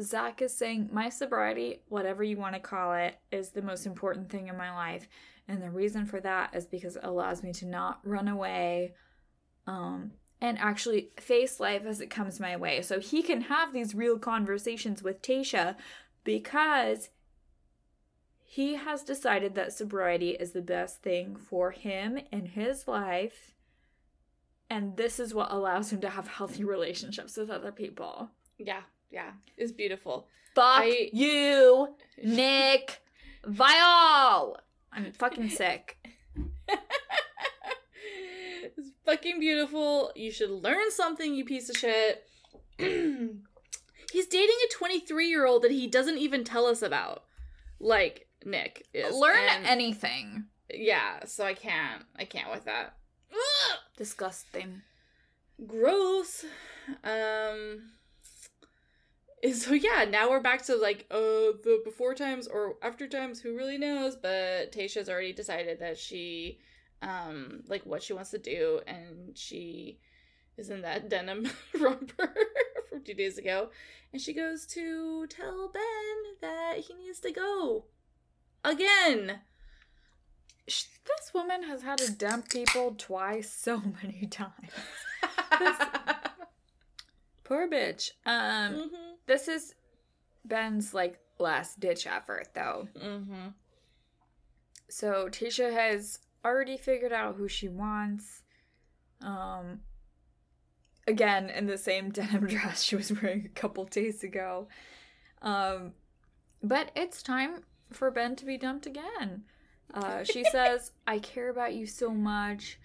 zac 0.00 0.42
is 0.42 0.56
saying 0.56 0.88
my 0.92 1.08
sobriety 1.08 1.82
whatever 1.88 2.22
you 2.22 2.36
want 2.36 2.54
to 2.54 2.60
call 2.60 2.94
it 2.94 3.16
is 3.30 3.50
the 3.50 3.62
most 3.62 3.86
important 3.86 4.30
thing 4.30 4.48
in 4.48 4.56
my 4.56 4.72
life. 4.74 5.08
And 5.48 5.62
the 5.62 5.70
reason 5.70 6.06
for 6.06 6.20
that 6.20 6.54
is 6.54 6.66
because 6.66 6.96
it 6.96 7.04
allows 7.04 7.42
me 7.42 7.52
to 7.54 7.66
not 7.66 8.00
run 8.04 8.28
away 8.28 8.94
um 9.66 10.12
and 10.40 10.58
actually 10.58 11.10
face 11.20 11.60
life 11.60 11.86
as 11.86 12.00
it 12.00 12.10
comes 12.10 12.40
my 12.40 12.56
way. 12.56 12.82
So 12.82 12.98
he 12.98 13.22
can 13.22 13.42
have 13.42 13.72
these 13.72 13.94
real 13.94 14.18
conversations 14.18 15.02
with 15.02 15.22
tayshia 15.22 15.76
because 16.24 17.10
he 18.44 18.74
has 18.74 19.02
decided 19.02 19.54
that 19.54 19.72
sobriety 19.72 20.30
is 20.30 20.50
the 20.50 20.60
best 20.60 21.00
thing 21.00 21.36
for 21.36 21.70
him 21.70 22.18
in 22.30 22.44
his 22.44 22.86
life. 22.86 23.54
And 24.68 24.96
this 24.96 25.20
is 25.20 25.32
what 25.32 25.52
allows 25.52 25.92
him 25.92 26.00
to 26.00 26.10
have 26.10 26.26
healthy 26.26 26.64
relationships 26.64 27.36
with 27.36 27.48
other 27.48 27.72
people. 27.72 28.30
Yeah, 28.58 28.82
yeah. 29.12 29.32
It's 29.56 29.72
beautiful. 29.72 30.26
Fuck 30.54 30.82
I- 30.82 31.10
you, 31.12 31.94
Nick 32.22 33.00
Viall. 33.46 34.56
I'm 34.92 35.12
fucking 35.12 35.48
sick. 35.50 35.96
it's 38.62 38.90
fucking 39.04 39.40
beautiful. 39.40 40.12
You 40.14 40.30
should 40.30 40.50
learn 40.50 40.90
something, 40.90 41.34
you 41.34 41.44
piece 41.44 41.68
of 41.70 41.76
shit. 41.76 42.24
He's 42.78 44.26
dating 44.26 44.56
a 44.68 44.72
23 44.74 45.28
year 45.28 45.46
old 45.46 45.62
that 45.62 45.70
he 45.70 45.86
doesn't 45.86 46.18
even 46.18 46.44
tell 46.44 46.66
us 46.66 46.82
about. 46.82 47.24
Like 47.80 48.28
Nick 48.44 48.86
is. 48.92 49.14
Learn 49.14 49.38
And- 49.50 49.66
anything. 49.66 50.44
Yeah, 50.74 51.24
so 51.26 51.44
I 51.44 51.52
can't. 51.54 52.04
I 52.16 52.24
can't 52.24 52.50
with 52.50 52.64
that. 52.64 52.94
Ugh! 53.32 53.78
Disgusting. 53.96 54.80
Gross. 55.66 56.44
Um. 57.04 57.90
So 59.54 59.74
yeah, 59.74 60.04
now 60.08 60.30
we're 60.30 60.40
back 60.40 60.62
to 60.66 60.76
like 60.76 61.06
uh 61.10 61.16
the 61.64 61.82
before 61.84 62.14
times 62.14 62.46
or 62.46 62.76
after 62.80 63.08
times. 63.08 63.40
Who 63.40 63.56
really 63.56 63.76
knows? 63.76 64.14
But 64.14 64.70
Tayshia's 64.70 65.08
already 65.08 65.32
decided 65.32 65.80
that 65.80 65.98
she, 65.98 66.58
um, 67.02 67.64
like 67.66 67.84
what 67.84 68.02
she 68.04 68.12
wants 68.12 68.30
to 68.30 68.38
do, 68.38 68.80
and 68.86 69.36
she 69.36 69.98
is 70.56 70.70
in 70.70 70.82
that 70.82 71.08
denim 71.08 71.50
romper 71.80 72.32
from 72.88 73.02
two 73.02 73.14
days 73.14 73.36
ago, 73.36 73.70
and 74.12 74.22
she 74.22 74.32
goes 74.32 74.64
to 74.66 75.26
tell 75.26 75.68
Ben 75.72 75.82
that 76.40 76.78
he 76.78 76.94
needs 76.94 77.18
to 77.20 77.32
go 77.32 77.86
again. 78.64 79.40
This 80.66 81.32
woman 81.34 81.64
has 81.64 81.82
had 81.82 81.98
to 81.98 82.12
dump 82.12 82.48
people 82.48 82.94
twice 82.96 83.50
so 83.50 83.82
many 84.02 84.26
times. 84.26 84.70
Poor 87.44 87.68
bitch. 87.68 88.12
Um, 88.24 88.74
mhm. 88.74 89.11
This 89.26 89.48
is 89.48 89.74
Ben's 90.44 90.92
like 90.94 91.18
last 91.38 91.80
ditch 91.80 92.06
effort 92.06 92.48
though. 92.54 92.88
Mhm. 92.96 93.54
So 94.88 95.28
Tayshia 95.28 95.72
has 95.72 96.18
already 96.44 96.76
figured 96.76 97.12
out 97.12 97.36
who 97.36 97.48
she 97.48 97.68
wants. 97.68 98.42
Um 99.20 99.80
again 101.06 101.50
in 101.50 101.66
the 101.66 101.78
same 101.78 102.10
denim 102.12 102.46
dress 102.46 102.82
she 102.82 102.96
was 102.96 103.12
wearing 103.12 103.46
a 103.46 103.48
couple 103.60 103.84
days 103.84 104.22
ago. 104.24 104.68
Um 105.40 105.92
but 106.62 106.90
it's 106.94 107.22
time 107.22 107.62
for 107.90 108.10
Ben 108.10 108.36
to 108.36 108.44
be 108.44 108.56
dumped 108.58 108.86
again. 108.86 109.44
Uh 109.92 110.24
she 110.24 110.44
says, 110.50 110.92
"I 111.06 111.18
care 111.18 111.48
about 111.50 111.74
you 111.74 111.86
so 111.86 112.10
much, 112.10 112.78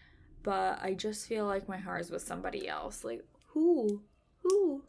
but 0.44 0.80
I 0.82 0.94
just 0.94 1.28
feel 1.28 1.46
like 1.46 1.68
my 1.70 1.78
heart 1.78 2.02
is 2.02 2.12
with 2.12 2.22
somebody 2.24 2.68
else." 2.68 3.04
Like, 3.04 3.24
who? 3.50 4.02
Who? 4.42 4.84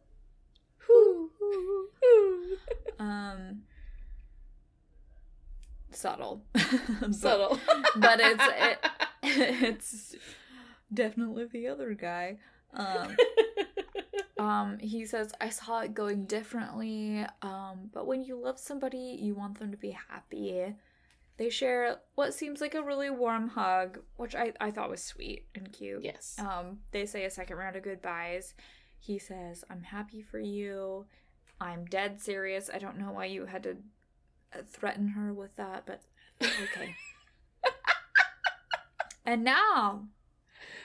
Who? 0.78 1.30
Who? 1.37 1.37
Um 2.98 3.62
subtle. 5.92 6.42
But- 7.00 7.14
Subtle. 7.14 7.58
but 7.96 8.20
it's 8.20 8.42
it, 9.22 9.62
it's 9.62 10.16
definitely 10.92 11.46
the 11.46 11.68
other 11.68 11.94
guy. 11.94 12.38
Um, 12.74 13.16
um, 14.38 14.78
he 14.78 15.06
says, 15.06 15.32
"I 15.40 15.48
saw 15.48 15.80
it 15.80 15.94
going 15.94 16.26
differently. 16.26 17.24
Um, 17.42 17.90
but 17.92 18.06
when 18.06 18.22
you 18.22 18.36
love 18.36 18.58
somebody, 18.58 19.18
you 19.20 19.34
want 19.34 19.58
them 19.58 19.70
to 19.70 19.76
be 19.76 19.96
happy." 20.10 20.74
They 21.38 21.50
share 21.50 21.98
what 22.16 22.34
seems 22.34 22.60
like 22.60 22.74
a 22.74 22.82
really 22.82 23.10
warm 23.10 23.48
hug, 23.48 24.00
which 24.16 24.34
I, 24.34 24.52
I 24.60 24.72
thought 24.72 24.90
was 24.90 25.02
sweet 25.02 25.46
and 25.54 25.72
cute. 25.72 26.02
yes. 26.02 26.34
Um, 26.38 26.80
they 26.90 27.06
say 27.06 27.24
a 27.24 27.30
second 27.30 27.56
round 27.56 27.76
of 27.76 27.84
goodbyes. 27.84 28.54
He 28.98 29.18
says, 29.18 29.64
"I'm 29.70 29.82
happy 29.82 30.20
for 30.20 30.40
you. 30.40 31.06
I'm 31.60 31.84
dead 31.86 32.20
serious. 32.20 32.70
I 32.72 32.78
don't 32.78 32.98
know 32.98 33.10
why 33.12 33.26
you 33.26 33.46
had 33.46 33.62
to 33.64 33.76
uh, 34.54 34.62
threaten 34.68 35.08
her 35.08 35.32
with 35.32 35.56
that, 35.56 35.84
but 35.86 36.02
okay." 36.40 36.94
and 39.26 39.42
now 39.44 40.04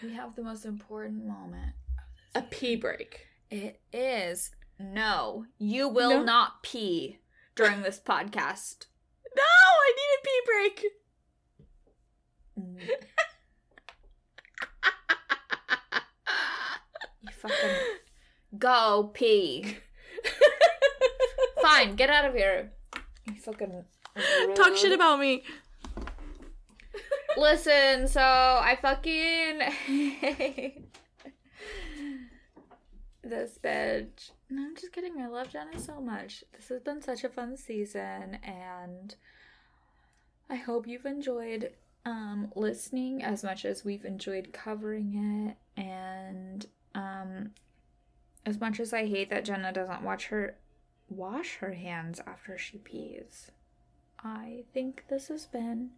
we 0.01 0.13
have 0.13 0.35
the 0.35 0.43
most 0.43 0.65
important 0.65 1.25
moment. 1.25 1.73
A 2.35 2.41
pee 2.41 2.75
break. 2.75 3.27
It 3.51 3.79
is 3.91 4.51
no, 4.79 5.45
you 5.59 5.87
will 5.87 6.17
No. 6.19 6.23
not 6.23 6.63
pee 6.63 7.19
during 7.55 7.81
this 7.83 7.99
podcast. 8.03 8.87
No, 9.35 9.41
I 9.43 9.93
need 9.97 10.19
a 10.19 10.23
pee 10.23 10.41
break. 10.45 10.85
Mm. 12.59 12.89
You 17.21 17.29
fucking 17.31 17.77
go 18.59 19.09
pee. 19.13 19.77
Fine, 21.63 21.95
get 21.95 22.09
out 22.09 22.25
of 22.25 22.33
here. 22.33 22.73
You 23.25 23.35
fucking 23.35 23.85
Talk 24.53 24.75
shit 24.75 24.91
about 24.91 25.17
me. 25.17 25.43
Listen, 27.37 28.05
so 28.09 28.19
I 28.19 28.77
fucking 28.81 29.59
this 33.23 33.57
bitch. 33.63 34.31
No, 34.49 34.63
I'm 34.63 34.75
just 34.75 34.91
kidding. 34.91 35.21
I 35.21 35.27
love 35.27 35.53
Jenna 35.53 35.79
so 35.79 36.01
much. 36.01 36.43
This 36.51 36.67
has 36.67 36.81
been 36.81 37.01
such 37.01 37.23
a 37.23 37.29
fun 37.29 37.55
season, 37.55 38.39
and 38.43 39.15
I 40.49 40.55
hope 40.55 40.85
you've 40.85 41.05
enjoyed 41.05 41.71
um 42.05 42.51
listening 42.57 43.23
as 43.23 43.41
much 43.41 43.63
as 43.63 43.85
we've 43.85 44.03
enjoyed 44.03 44.51
covering 44.51 45.47
it. 45.47 45.81
And 45.81 46.65
um 46.93 47.51
as 48.45 48.59
much 48.59 48.81
as 48.81 48.91
I 48.91 49.07
hate 49.07 49.29
that 49.29 49.45
Jenna 49.45 49.71
doesn't 49.71 50.03
watch 50.03 50.25
her 50.25 50.57
wash 51.13 51.57
her 51.57 51.73
hands 51.73 52.19
after 52.25 52.57
she 52.57 52.77
pees. 52.77 53.51
I 54.23 54.63
think 54.73 55.05
this 55.09 55.27
has 55.27 55.45
been 55.45 55.91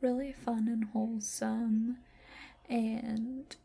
really 0.00 0.32
fun 0.32 0.68
and 0.68 0.84
wholesome. 0.84 1.98
And 2.68 3.56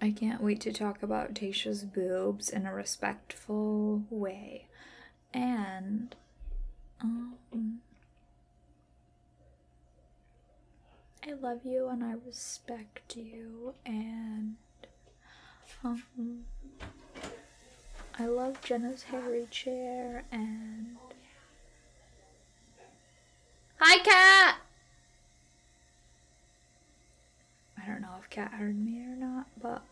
I 0.00 0.10
can't 0.10 0.42
wait 0.42 0.60
to 0.62 0.72
talk 0.72 1.02
about 1.02 1.34
Tayshia's 1.34 1.84
boobs 1.84 2.48
in 2.50 2.66
a 2.66 2.72
respectful 2.74 4.04
way. 4.10 4.66
And 5.32 6.14
um 7.00 7.80
I 11.28 11.32
love 11.32 11.60
you 11.64 11.88
and 11.88 12.04
I 12.04 12.14
respect 12.24 13.16
you 13.16 13.74
and 13.84 14.56
um 15.82 16.44
I 18.18 18.26
love 18.26 18.62
Jenna's 18.62 19.04
hairy 19.04 19.46
chair 19.50 20.24
and 20.32 20.96
Hi 23.78 23.98
cat. 23.98 24.56
I 27.76 27.86
don't 27.86 28.00
know 28.00 28.14
if 28.18 28.30
Kat 28.30 28.52
heard 28.52 28.78
me 28.78 29.00
or 29.02 29.16
not, 29.16 29.46
but 29.60 29.82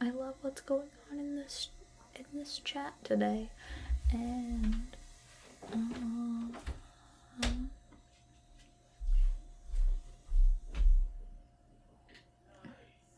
I 0.00 0.08
love 0.10 0.36
what's 0.40 0.62
going 0.62 0.88
on 1.12 1.18
in 1.18 1.36
this 1.36 1.68
in 2.16 2.24
this 2.32 2.60
chat 2.64 2.94
today, 3.04 3.50
and 4.10 4.86
uh, 5.72 6.56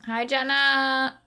hi 0.04 0.26
Jenna. 0.26 1.21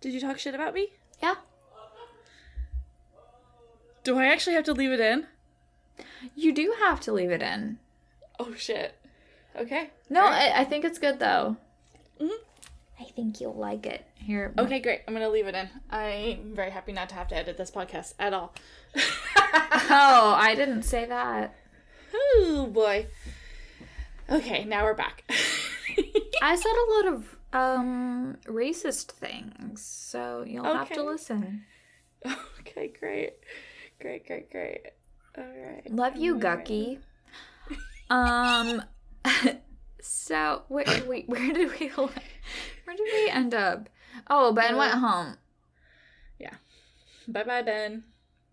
Did 0.00 0.12
you 0.12 0.20
talk 0.20 0.38
shit 0.38 0.54
about 0.54 0.74
me? 0.74 0.88
Yeah. 1.22 1.34
Do 4.04 4.18
I 4.18 4.26
actually 4.26 4.54
have 4.54 4.64
to 4.64 4.72
leave 4.72 4.92
it 4.92 5.00
in? 5.00 5.26
You 6.34 6.52
do 6.52 6.74
have 6.80 7.00
to 7.00 7.12
leave 7.12 7.30
it 7.30 7.42
in. 7.42 7.78
Oh 8.38 8.54
shit. 8.54 8.94
Okay. 9.56 9.90
No, 10.10 10.24
Alright. 10.24 10.52
I, 10.52 10.60
I 10.60 10.64
think 10.64 10.84
it's 10.84 10.98
good 10.98 11.18
though. 11.18 11.56
Mhm. 12.20 12.30
I 13.00 13.04
think 13.04 13.40
you'll 13.40 13.54
like 13.54 13.84
it. 13.86 14.06
Here. 14.14 14.52
Okay, 14.58 14.78
great. 14.80 15.00
I'm 15.06 15.14
gonna 15.14 15.28
leave 15.28 15.46
it 15.46 15.54
in. 15.54 15.68
I'm 15.90 16.54
very 16.54 16.70
happy 16.70 16.92
not 16.92 17.08
to 17.10 17.14
have 17.14 17.28
to 17.28 17.36
edit 17.36 17.56
this 17.56 17.70
podcast 17.70 18.14
at 18.18 18.32
all. 18.32 18.54
Oh, 19.88 20.34
I 20.36 20.54
didn't 20.56 20.82
say 20.82 21.04
that. 21.06 21.54
oh 22.14 22.68
boy. 22.72 23.06
Okay, 24.28 24.64
now 24.64 24.82
we're 24.84 24.94
back. 24.94 25.22
I 26.42 26.56
said 26.56 26.72
a 26.72 26.90
lot 26.92 27.14
of 27.14 27.35
um 27.56 28.36
racist 28.44 29.12
things, 29.12 29.82
so 29.82 30.44
you'll 30.46 30.64
have 30.64 30.90
to 30.90 31.02
listen. 31.02 31.64
okay, 32.60 32.92
great. 32.98 33.34
Great, 34.00 34.26
great, 34.26 34.50
great. 34.50 34.80
All 35.38 35.44
right. 35.44 35.90
Love 35.90 36.16
you, 36.16 36.34
All 36.34 36.40
right. 36.40 36.58
Gucky. 36.58 36.98
Um. 38.08 38.82
so 40.00 40.62
wait, 40.68 41.08
wait, 41.08 41.28
where 41.28 41.52
did 41.52 41.80
we 41.80 41.88
where 41.88 42.96
did 42.96 43.08
we 43.12 43.28
end 43.28 43.52
up? 43.52 43.88
Oh, 44.30 44.52
Ben 44.52 44.76
went 44.76 44.94
home. 44.94 45.38
Yeah. 46.38 46.54
Bye 47.26 47.42
bye, 47.42 47.62
Ben. 47.62 48.04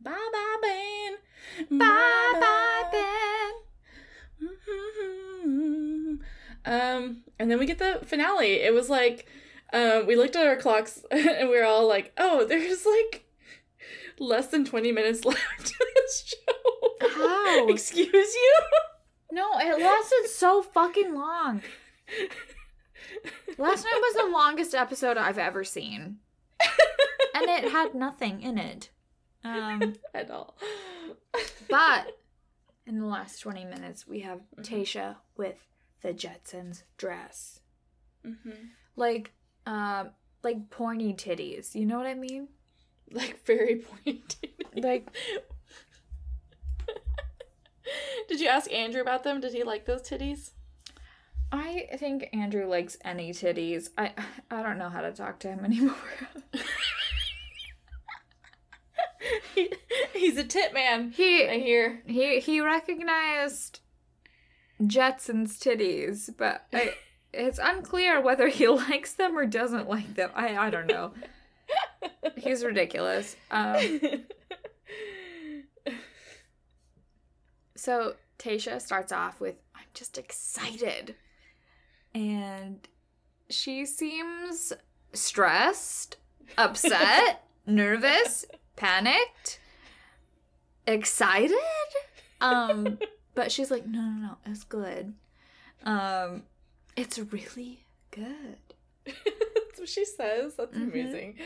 Bye 0.02 0.12
bye, 0.12 0.58
Ben. 0.64 1.78
Bye 1.78 2.34
bye, 2.40 2.84
Ben. 2.92 3.52
Ben. 4.40 5.20
Um, 6.66 7.24
and 7.40 7.50
then 7.52 7.60
we 7.60 7.66
get 7.66 7.80
the 7.80 8.00
finale. 8.06 8.62
It 8.62 8.74
was 8.74 8.90
like, 8.90 9.28
um, 9.74 10.06
we 10.08 10.16
looked 10.16 10.36
at 10.36 10.48
our 10.48 10.56
clocks 10.56 11.04
and 11.12 11.50
we 11.50 11.58
were 11.58 11.66
all 11.66 11.88
like, 11.88 12.14
oh, 12.18 12.46
there's 12.46 12.86
like 12.86 13.26
less 14.20 14.48
than 14.48 14.66
20 14.66 14.92
minutes 14.92 15.26
left 15.26 15.42
of 15.62 15.88
this 15.96 16.34
show. 16.36 17.08
How? 17.10 17.68
Excuse 17.70 18.12
you? 18.14 18.56
No, 19.32 19.58
it 19.60 19.82
lasted 19.82 20.30
so 20.30 20.62
fucking 20.62 21.14
long. 21.16 21.62
Last 23.58 23.84
night 23.84 24.00
was 24.00 24.16
the 24.16 24.32
longest 24.32 24.76
episode 24.76 25.18
I've 25.18 25.38
ever 25.40 25.64
seen. 25.64 26.18
And 27.36 27.50
it 27.50 27.72
had 27.72 27.96
nothing 27.96 28.42
in 28.42 28.58
it. 28.60 28.90
Um, 29.44 29.96
At 30.14 30.30
all. 30.30 30.56
but 31.68 32.18
in 32.86 33.00
the 33.00 33.08
last 33.08 33.40
20 33.40 33.66
minutes, 33.66 34.08
we 34.08 34.20
have 34.22 34.42
Tayshia 34.62 35.16
with 35.36 35.58
the 36.04 36.14
Jetsons 36.14 36.84
dress. 36.98 37.60
Mhm. 38.24 38.70
Like, 38.96 39.32
uh, 39.66 40.06
like 40.44 40.70
porny 40.70 41.16
titties. 41.18 41.74
You 41.74 41.86
know 41.88 41.98
what 41.98 42.06
I 42.08 42.14
mean? 42.14 42.50
Like, 43.12 43.44
very 43.46 43.76
pointed. 44.06 44.50
Like, 44.76 45.08
Did 48.30 48.40
you 48.40 48.48
ask 48.48 48.72
Andrew 48.72 49.02
about 49.02 49.24
them? 49.24 49.42
Did 49.42 49.54
he 49.54 49.64
like 49.64 49.86
those 49.86 50.02
titties? 50.02 50.52
I 51.52 51.88
think 51.98 52.30
Andrew 52.34 52.66
likes 52.66 52.98
any 53.06 53.32
titties. 53.32 53.90
I 53.98 54.14
I 54.50 54.64
don't 54.64 54.78
know 54.80 54.90
how 54.90 55.02
to 55.02 55.12
talk 55.12 55.40
to 55.40 55.50
him 55.50 55.64
anymore. 55.66 55.96
He, 59.56 59.72
he's 60.14 60.38
a 60.38 60.44
tit 60.44 60.74
man. 60.74 61.12
he 61.12 61.48
I 61.48 61.60
hear. 61.60 62.02
He 62.06 62.40
he 62.40 62.60
recognized 62.60 63.80
Jetson's 64.88 65.60
titties, 65.60 66.30
but 66.36 66.66
I, 66.74 66.96
it's 67.34 67.60
unclear 67.62 68.22
whether 68.22 68.48
he 68.48 68.68
likes 68.90 69.14
them 69.14 69.38
or 69.38 69.46
doesn't 69.46 69.90
like 69.90 70.16
them. 70.16 70.32
I 70.36 70.58
I 70.58 70.70
don't 70.70 70.88
know. 70.88 71.14
He's 72.38 72.64
ridiculous. 72.64 73.36
Um, 73.52 74.00
so 77.76 78.16
Tayshia 78.40 78.82
starts 78.82 79.12
off 79.12 79.40
with 79.40 79.56
I'm 79.76 79.86
just 79.94 80.18
excited. 80.18 81.16
And 82.16 82.88
she 83.50 83.86
seems 83.86 84.74
stressed, 85.14 86.18
upset, 86.58 87.44
nervous, 87.66 88.46
panicked, 88.76 89.60
excited. 90.86 91.58
Um 92.42 93.00
but 93.36 93.52
she's 93.52 93.70
like 93.72 93.86
no 93.86 94.00
no 94.02 94.28
no, 94.28 94.38
it's 94.46 94.64
good. 94.64 95.14
Um 95.84 96.44
it's 96.96 97.18
really 97.20 97.86
good. 98.12 98.58
That's 99.06 99.80
what 99.80 99.90
she 99.90 100.06
says. 100.06 100.56
That's 100.56 100.76
Mhm. 100.78 100.92
amazing. 100.92 101.38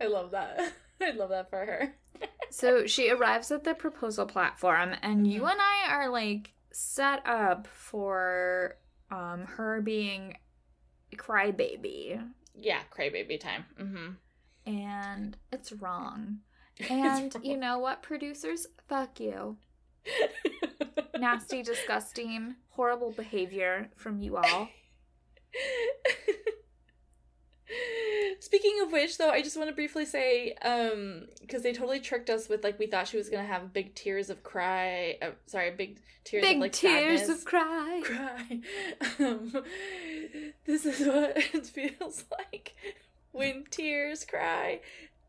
I 0.00 0.06
love 0.06 0.32
that. 0.32 0.72
I 1.00 1.10
love 1.12 1.30
that 1.30 1.50
for 1.50 1.64
her. 1.64 1.94
So 2.48 2.86
she 2.86 3.10
arrives 3.10 3.50
at 3.50 3.64
the 3.64 3.74
proposal 3.74 4.24
platform, 4.24 4.94
and 5.02 5.26
you 5.30 5.44
and 5.44 5.58
I 5.60 5.92
are 5.92 6.08
like 6.08 6.52
set 6.70 7.26
up 7.26 7.66
for 7.66 8.76
um 9.10 9.44
her 9.44 9.82
being 9.82 10.36
crybaby, 11.16 12.22
Yeah, 12.54 12.80
crybaby 12.96 13.38
time. 13.40 13.66
Mm-hmm. 13.78 14.70
and 14.74 15.36
it's 15.52 15.72
wrong. 15.72 16.38
And 16.88 17.34
It's 17.34 17.44
you 17.44 17.56
know 17.58 17.78
what, 17.78 18.02
producers? 18.02 18.66
Fuck 18.88 19.20
you. 19.20 19.56
Nasty, 21.20 21.62
disgusting, 21.62 22.56
horrible 22.70 23.10
behavior 23.12 23.88
from 23.96 24.20
you 24.20 24.36
all. 24.36 24.68
Speaking 28.40 28.80
of 28.82 28.92
which, 28.92 29.18
though, 29.18 29.30
I 29.30 29.42
just 29.42 29.56
want 29.56 29.68
to 29.70 29.74
briefly 29.74 30.04
say, 30.04 30.54
um, 30.62 31.26
because 31.40 31.62
they 31.62 31.72
totally 31.72 31.98
tricked 32.00 32.30
us 32.30 32.48
with 32.48 32.62
like 32.62 32.78
we 32.78 32.86
thought 32.86 33.08
she 33.08 33.16
was 33.16 33.28
gonna 33.28 33.46
have 33.46 33.72
big 33.72 33.94
tears 33.94 34.30
of 34.30 34.42
cry. 34.42 35.18
Uh, 35.20 35.30
sorry, 35.46 35.70
big 35.72 35.98
tears 36.24 36.42
Big 36.44 36.56
of 36.56 36.60
like 36.60 36.72
tears 36.72 37.20
sadness. 37.20 37.38
of 37.40 37.44
cry. 37.44 38.02
cry. 38.04 38.60
Um, 39.26 39.64
this 40.64 40.84
is 40.84 41.06
what 41.06 41.36
it 41.54 41.66
feels 41.66 42.24
like 42.30 42.74
when 43.32 43.64
tears 43.70 44.24
cry. 44.24 44.80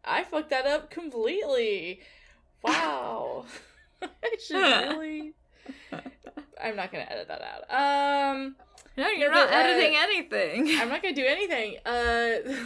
I 0.04 0.24
fucked 0.24 0.50
that 0.52 0.66
up 0.68 0.90
completely. 0.92 2.02
Wow. 2.64 3.46
I 4.02 4.08
should 4.46 4.58
really. 4.58 5.34
I'm 6.64 6.76
not 6.76 6.92
gonna 6.92 7.06
edit 7.10 7.28
that 7.28 7.42
out. 7.42 8.34
Um, 8.36 8.56
No, 8.98 9.08
you're 9.10 9.30
No, 9.30 9.36
not 9.36 9.50
but, 9.50 9.56
uh, 9.56 9.60
editing 9.60 9.96
anything. 9.98 10.68
I'm 10.80 10.90
not 10.90 11.02
gonna 11.04 11.14
do 11.16 11.26
anything. 11.26 11.78
Uh, 11.86 11.92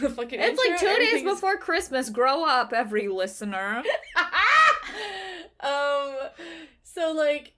the 0.00 0.12
fucking. 0.16 0.40
It's 0.40 0.58
like 0.58 0.80
two 0.80 0.96
days 0.96 1.22
before 1.22 1.56
Christmas. 1.58 2.08
Grow 2.10 2.44
up, 2.44 2.72
every 2.72 3.08
listener. 3.08 3.82
um, 5.60 6.14
so 6.82 7.12
like, 7.12 7.52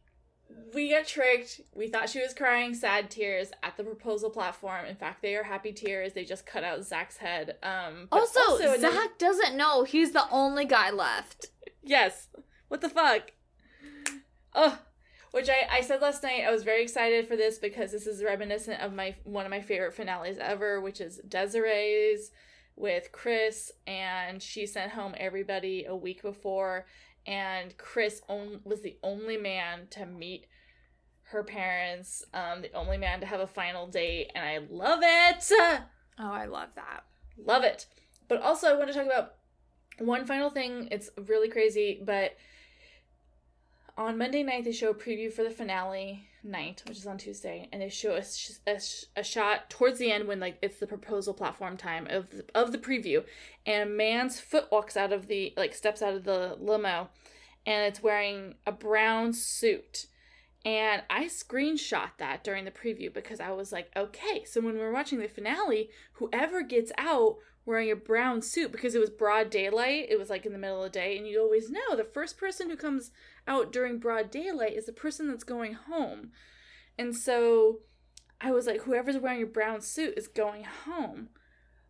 we 0.75 0.91
got 0.91 1.07
tricked. 1.07 1.61
We 1.75 1.89
thought 1.89 2.09
she 2.11 2.21
was 2.21 2.35
crying 2.35 2.75
sad 2.75 3.11
tears 3.11 3.53
at 3.63 3.77
the 3.77 3.85
proposal 3.85 4.31
platform. 4.31 4.87
In 4.87 4.97
fact, 4.97 5.23
they 5.23 5.37
are 5.37 5.45
happy 5.45 5.73
tears. 5.73 6.13
They 6.13 6.25
just 6.25 6.45
cut 6.47 6.65
out 6.65 6.85
Zac's 6.85 7.19
head. 7.19 7.57
Um, 7.63 8.09
Also, 8.11 8.57
another- 8.57 8.79
Zac 8.81 9.19
doesn't 9.19 9.57
know 9.57 9.85
he's 9.85 10.13
the 10.13 10.29
only 10.31 10.65
guy 10.65 10.91
left. 10.91 11.47
Yes. 11.83 12.29
What 12.69 12.81
the 12.81 12.89
fuck? 12.89 13.31
Ugh. 14.55 14.79
Which 15.35 15.49
I, 15.49 15.79
I 15.79 15.81
said 15.81 16.01
last 16.01 16.23
night, 16.23 16.45
I 16.47 16.53
was 16.53 16.63
very 16.63 16.85
excited 16.85 17.27
for 17.27 17.35
this 17.35 17.59
because 17.59 17.91
this 17.91 18.07
is 18.07 18.23
reminiscent 18.23 18.81
of 18.81 18.93
my 18.93 19.17
one 19.25 19.45
of 19.45 19.51
my 19.51 19.61
favorite 19.61 19.93
finales 19.93 20.39
ever, 20.41 20.81
which 20.81 21.01
is 21.01 21.21
Desiree's 21.27 22.31
with 22.77 23.11
Chris, 23.11 23.73
and 23.85 24.41
she 24.41 24.65
sent 24.65 24.93
home 24.93 25.13
everybody 25.17 25.87
a 25.87 25.97
week 25.97 26.23
before, 26.23 26.87
and 27.27 27.77
Chris 27.79 28.23
on, 28.29 28.61
was 28.63 28.83
the 28.83 28.97
only 29.03 29.37
man 29.37 29.89
to 29.91 30.07
meet 30.07 30.47
her 31.25 31.43
parents, 31.43 32.23
um, 32.33 32.63
the 32.63 32.73
only 32.73 32.97
man 32.97 33.19
to 33.19 33.27
have 33.27 33.41
a 33.41 33.47
final 33.49 33.89
date, 33.89 34.31
and 34.37 34.45
I 34.45 34.59
love 34.71 35.01
it. 35.03 35.51
Oh, 36.17 36.33
I 36.33 36.45
love 36.45 36.69
that. 36.77 37.07
Love 37.45 37.65
it. 37.65 37.87
But 38.29 38.41
also, 38.41 38.69
I 38.69 38.75
want 38.75 38.87
to 38.87 38.95
talk 38.95 39.07
about 39.07 39.35
one 39.99 40.27
final 40.27 40.51
thing. 40.51 40.87
It's 40.93 41.11
really 41.27 41.49
crazy, 41.49 42.01
but 42.05 42.37
on 43.97 44.19
Monday 44.19 44.43
night, 44.43 44.65
they 44.65 44.73
show 44.73 44.91
a 44.91 44.95
preview 44.95 45.33
for 45.33 45.45
the 45.45 45.51
finale 45.51 46.27
night, 46.43 46.83
which 46.87 46.99
is 46.99 47.07
on 47.07 47.19
Tuesday, 47.19 47.69
and 47.73 47.81
they 47.81 47.89
show 47.89 48.15
a, 48.15 48.25
sh- 48.25 48.59
a, 48.67 48.81
sh- 48.81 49.05
a 49.17 49.23
shot 49.23 49.71
towards 49.71 49.99
the 49.99 50.11
end 50.11 50.27
when 50.27 50.41
like 50.41 50.59
it's 50.63 50.79
the 50.79 50.87
proposal 50.87 51.33
platform 51.33 51.77
time 51.77 52.07
of 52.11 52.31
the, 52.31 52.45
of 52.55 52.73
the 52.73 52.79
preview, 52.79 53.25
and 53.65 53.89
a 53.89 53.93
man's 53.93 54.41
foot 54.41 54.71
walks 54.71 54.97
out 54.97 55.13
of 55.13 55.29
the 55.29 55.55
like 55.57 55.75
steps 55.75 56.03
out 56.03 56.15
of 56.15 56.25
the 56.25 56.57
limo, 56.61 57.09
and 57.65 57.85
it's 57.87 58.03
wearing 58.03 58.55
a 58.67 58.73
brown 58.73 59.33
suit. 59.33 60.07
And 60.67 61.03
I 61.11 61.27
screenshot 61.27 62.11
that 62.17 62.43
during 62.43 62.65
the 62.65 62.71
preview 62.71 63.13
because 63.13 63.39
I 63.39 63.51
was 63.51 63.71
like, 63.71 63.91
okay, 63.95 64.45
so 64.47 64.63
when 64.63 64.79
we're 64.79 64.93
watching 64.93 65.19
the 65.19 65.29
finale, 65.29 65.91
whoever 66.15 66.63
gets 66.63 66.91
out 66.97 67.37
wearing 67.67 67.91
a 67.91 67.97
brown 67.97 68.43
suit 68.43 68.71
because 68.73 68.95
it 68.95 69.01
was 69.01 69.11
broad 69.11 69.51
daylight, 69.51 70.07
it 70.11 70.19
was 70.19 70.31
like 70.31 70.45
in 70.45 70.53
the 70.53 70.59
middle 70.59 70.83
of 70.83 70.93
the 70.93 70.99
day, 70.99 71.17
and 71.17 71.27
you 71.27 71.41
always 71.41 71.71
know 71.71 71.97
the 71.97 72.05
first 72.05 72.37
person 72.37 72.69
who 72.69 72.77
comes 72.77 73.11
out 73.47 73.73
during 73.73 73.99
broad 73.99 74.31
daylight 74.31 74.75
is 74.75 74.87
the 74.87 74.93
person 74.93 75.29
that's 75.29 75.45
going 75.45 75.75
home. 75.75 76.31
And 76.99 77.17
so 77.17 77.81
I 78.41 78.53
was 78.53 78.67
like, 78.67 78.83
whoever's 78.83 79.19
wearing 79.19 79.43
a 79.43 79.47
brown 79.47 79.81
suit 79.81 80.15
is 80.17 80.29
going 80.29 80.65
home. 80.65 81.29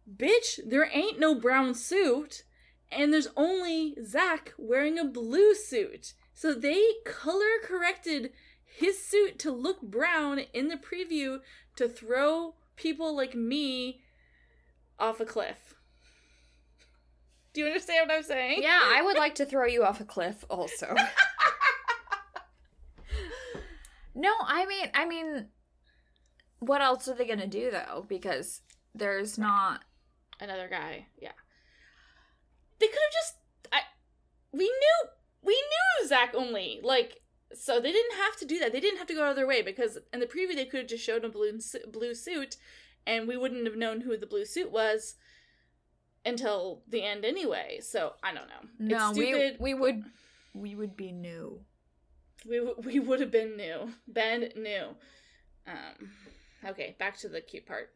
Bitch, 0.08 0.60
there 0.64 0.88
ain't 0.92 1.18
no 1.18 1.34
brown 1.34 1.74
suit, 1.74 2.44
and 2.92 3.12
there's 3.12 3.28
only 3.36 3.96
Zac 4.04 4.54
wearing 4.58 4.98
a 4.98 5.04
blue 5.04 5.54
suit. 5.54 6.14
So 6.32 6.54
they 6.54 6.82
color 7.04 7.58
corrected 7.62 8.32
his 8.64 9.04
suit 9.04 9.38
to 9.40 9.50
look 9.50 9.80
brown 9.82 10.40
in 10.52 10.68
the 10.68 10.76
preview 10.76 11.40
to 11.76 11.88
throw 11.88 12.54
people 12.76 13.16
like 13.16 13.34
me 13.34 14.00
off 14.98 15.20
a 15.20 15.24
cliff. 15.24 15.74
Do 17.52 17.60
you 17.60 17.66
understand 17.68 18.08
what 18.08 18.16
I'm 18.16 18.22
saying? 18.22 18.62
Yeah, 18.62 18.80
I 18.82 19.02
would 19.02 19.16
like 19.16 19.36
to 19.36 19.46
throw 19.50 19.66
you 19.66 19.84
off 19.84 20.00
a 20.00 20.04
cliff 20.04 20.44
also. 20.50 20.94
no, 24.14 24.32
I 24.44 24.66
mean, 24.66 24.90
I 24.92 25.06
mean, 25.06 25.46
what 26.58 26.82
else 26.82 27.08
are 27.08 27.14
they 27.14 27.26
gonna 27.26 27.46
do 27.46 27.70
though? 27.70 28.04
Because 28.08 28.60
there's 28.94 29.38
not. 29.38 29.82
Another 30.40 30.68
guy. 30.68 31.06
Yeah. 31.16 31.30
They 32.80 32.86
could 32.86 32.94
have 32.94 33.12
just. 33.12 33.34
I. 33.72 33.80
We 34.52 34.64
knew. 34.64 35.08
We 35.42 35.54
knew 35.54 36.08
Zac 36.08 36.34
only. 36.34 36.80
Like, 36.82 37.20
so 37.52 37.78
they 37.78 37.92
didn't 37.92 38.16
have 38.16 38.36
to 38.38 38.46
do 38.46 38.58
that. 38.58 38.72
They 38.72 38.80
didn't 38.80 38.98
have 38.98 39.06
to 39.08 39.14
go 39.14 39.22
out 39.22 39.30
of 39.30 39.36
their 39.36 39.46
way 39.46 39.62
because 39.62 39.98
in 40.12 40.20
the 40.20 40.26
preview 40.26 40.56
they 40.56 40.64
could 40.64 40.80
have 40.80 40.88
just 40.88 41.04
showed 41.04 41.24
a 41.24 41.28
blue 41.28 41.60
blue 41.92 42.14
suit, 42.14 42.56
and 43.06 43.28
we 43.28 43.36
wouldn't 43.36 43.66
have 43.66 43.76
known 43.76 44.00
who 44.02 44.16
the 44.16 44.26
blue 44.26 44.44
suit 44.44 44.70
was 44.70 45.16
until 46.24 46.82
the 46.88 47.02
end 47.02 47.24
anyway. 47.24 47.80
So 47.80 48.14
I 48.22 48.32
don't 48.32 48.48
know. 48.48 48.68
No, 48.78 49.10
it's 49.10 49.18
we 49.18 49.56
we 49.58 49.74
would 49.74 50.04
we 50.54 50.74
would 50.74 50.96
be 50.96 51.12
new. 51.12 51.60
We 52.48 52.58
w- 52.58 52.76
we 52.84 52.98
would 53.00 53.20
have 53.20 53.30
been 53.30 53.56
new. 53.56 53.92
Ben 54.06 54.50
new. 54.56 54.96
Um. 55.66 56.10
Okay, 56.66 56.96
back 56.98 57.18
to 57.18 57.28
the 57.28 57.40
cute 57.40 57.66
part. 57.66 57.90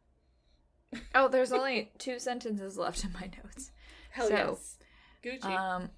Oh, 1.14 1.28
there's 1.28 1.52
only 1.58 1.90
two 1.98 2.18
sentences 2.18 2.76
left 2.76 3.04
in 3.04 3.12
my 3.12 3.30
notes. 3.44 3.70
Hell 4.10 4.28
So, 4.28 4.34
yes. 4.34 4.76
Gucci. 5.22 5.44
Um, 5.44 5.90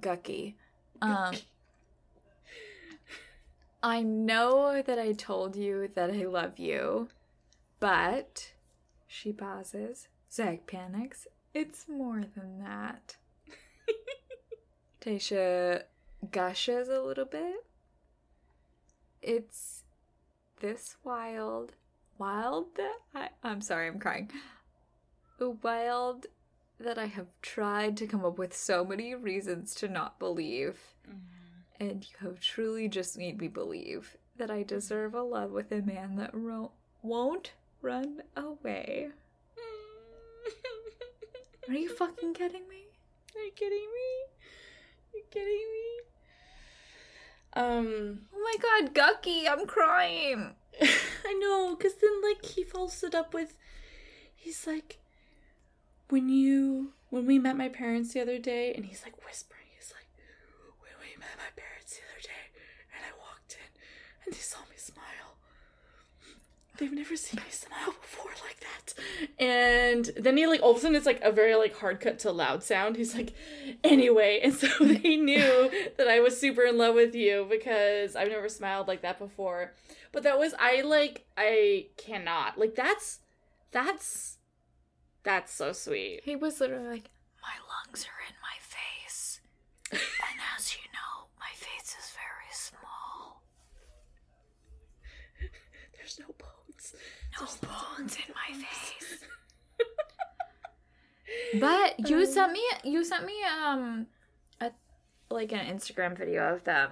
Gucky. 0.00 0.56
Um, 1.02 1.34
I 3.82 4.02
know 4.02 4.82
that 4.82 4.98
I 4.98 5.12
told 5.12 5.56
you 5.56 5.88
that 5.94 6.10
I 6.10 6.24
love 6.26 6.58
you, 6.58 7.08
but 7.80 8.52
she 9.06 9.32
pauses. 9.32 10.08
Zac 10.32 10.66
panics. 10.66 11.26
It's 11.52 11.88
more 11.88 12.22
than 12.36 12.62
that. 12.62 13.16
Tayshia 15.00 15.82
gushes 16.30 16.88
a 16.88 17.00
little 17.00 17.24
bit. 17.24 17.64
It's 19.22 19.82
this 20.60 20.96
wild. 21.02 21.72
Wild 22.18 22.76
that 22.76 22.98
I. 23.14 23.28
I'm 23.42 23.60
sorry, 23.60 23.88
I'm 23.88 23.98
crying. 23.98 24.30
Wild 25.62 26.26
that 26.78 26.98
I 26.98 27.06
have 27.06 27.28
tried 27.42 27.96
to 27.96 28.06
come 28.06 28.24
up 28.24 28.38
with 28.38 28.54
so 28.54 28.84
many 28.84 29.14
reasons 29.14 29.74
to 29.76 29.88
not 29.88 30.18
believe. 30.18 30.78
Mm-hmm. 31.08 31.82
And 31.82 32.04
you 32.04 32.26
have 32.26 32.40
truly 32.40 32.88
just 32.88 33.16
made 33.16 33.40
me 33.40 33.48
believe 33.48 34.16
that 34.36 34.50
I 34.50 34.62
deserve 34.62 35.14
a 35.14 35.22
love 35.22 35.50
with 35.50 35.72
a 35.72 35.82
man 35.82 36.16
that 36.16 36.30
ro- 36.34 36.72
won't 37.02 37.52
run 37.82 38.22
away. 38.36 39.08
Are 41.68 41.74
you 41.74 41.88
fucking 41.88 42.34
kidding 42.34 42.68
me? 42.68 42.86
Are 43.36 43.44
you 43.44 43.52
kidding 43.52 43.78
me? 43.78 44.10
Are 45.12 45.16
you 45.18 45.24
kidding 45.30 45.46
me? 45.76 46.00
Um, 47.54 48.20
Oh 48.34 48.42
my 48.42 48.56
god, 48.60 48.94
Gucky, 48.94 49.46
I'm 49.48 49.66
crying. 49.66 50.54
I 50.82 51.32
know, 51.34 51.76
cause 51.76 51.94
then 52.00 52.22
like 52.22 52.44
he 52.44 52.64
follows 52.64 53.02
it 53.02 53.14
up 53.14 53.34
with, 53.34 53.56
he's 54.34 54.66
like, 54.66 54.98
when 56.08 56.28
you 56.28 56.92
when 57.10 57.26
we 57.26 57.38
met 57.38 57.56
my 57.56 57.68
parents 57.68 58.14
the 58.14 58.20
other 58.20 58.38
day, 58.38 58.72
and 58.74 58.84
he's 58.84 59.02
like 59.04 59.14
whispering, 59.24 59.66
he's 59.76 59.92
like, 59.92 60.06
when 60.80 60.92
we 61.00 61.16
met 61.18 61.36
my 61.38 61.50
parents 61.60 61.94
the 61.96 62.02
other 62.10 62.22
day, 62.22 62.50
and 62.94 63.04
I 63.04 63.12
walked 63.18 63.54
in, 63.54 63.70
and 64.24 64.34
they 64.34 64.38
saw. 64.40 64.58
They've 66.80 66.92
never 66.92 67.14
seen 67.14 67.40
me 67.44 67.50
smile 67.50 67.94
before 68.00 68.32
like 68.44 68.58
that. 68.60 68.94
And 69.38 70.10
then 70.16 70.36
he 70.36 70.46
like 70.46 70.62
all 70.62 70.70
of 70.72 70.78
a 70.78 70.80
sudden 70.80 70.96
it's 70.96 71.06
like 71.06 71.20
a 71.22 71.30
very 71.30 71.54
like 71.54 71.76
hard 71.76 72.00
cut 72.00 72.18
to 72.20 72.32
loud 72.32 72.64
sound. 72.64 72.96
He's 72.96 73.14
like, 73.14 73.34
anyway, 73.84 74.40
and 74.42 74.54
so 74.54 74.66
they 74.80 75.16
knew 75.16 75.70
that 75.98 76.08
I 76.08 76.20
was 76.20 76.40
super 76.40 76.62
in 76.62 76.78
love 76.78 76.94
with 76.94 77.14
you 77.14 77.46
because 77.50 78.16
I've 78.16 78.28
never 78.28 78.48
smiled 78.48 78.88
like 78.88 79.02
that 79.02 79.18
before. 79.18 79.74
But 80.12 80.22
that 80.24 80.38
was 80.38 80.54
I 80.58 80.80
like 80.80 81.26
I 81.36 81.86
cannot. 81.96 82.58
Like 82.58 82.74
that's 82.74 83.20
that's 83.70 84.38
that's 85.22 85.52
so 85.52 85.72
sweet. 85.72 86.20
He 86.24 86.34
was 86.36 86.60
literally 86.60 86.88
like, 86.88 87.10
My 87.42 87.54
lungs 87.68 88.04
are 88.06 88.20
in 88.28 88.34
my 88.42 88.56
face. 88.60 89.40
And 89.92 90.40
as 90.56 90.74
you 90.74 90.82
know, 90.92 91.28
my 91.38 91.52
face 91.54 91.94
is 91.98 92.12
very 92.14 92.50
small. 92.52 93.42
There's 95.96 96.18
no 96.18 96.34
bones. 96.38 96.94
No 97.40 97.46
bones 97.68 98.16
in 98.16 98.34
my 98.34 98.64
face. 98.64 99.24
But 101.60 102.08
you 102.08 102.26
sent 102.26 102.52
me 102.52 102.62
you 102.84 103.04
sent 103.04 103.24
me 103.24 103.34
um 103.44 104.06
a 104.60 104.70
like 105.30 105.52
an 105.52 105.66
Instagram 105.66 106.16
video 106.16 106.54
of 106.54 106.64
them. 106.64 106.90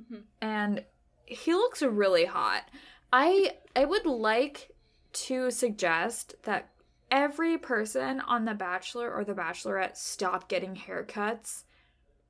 Mhm. 0.00 0.22
And 0.40 0.84
he 1.26 1.52
looks 1.54 1.82
really 1.82 2.24
hot. 2.24 2.68
I 3.12 3.56
I 3.76 3.84
would 3.84 4.06
like 4.06 4.70
to 5.12 5.50
suggest 5.50 6.34
that 6.44 6.70
every 7.10 7.58
person 7.58 8.20
on 8.20 8.44
The 8.44 8.54
Bachelor 8.54 9.12
or 9.12 9.24
The 9.24 9.34
Bachelorette 9.34 9.96
stop 9.96 10.48
getting 10.48 10.76
haircuts 10.76 11.64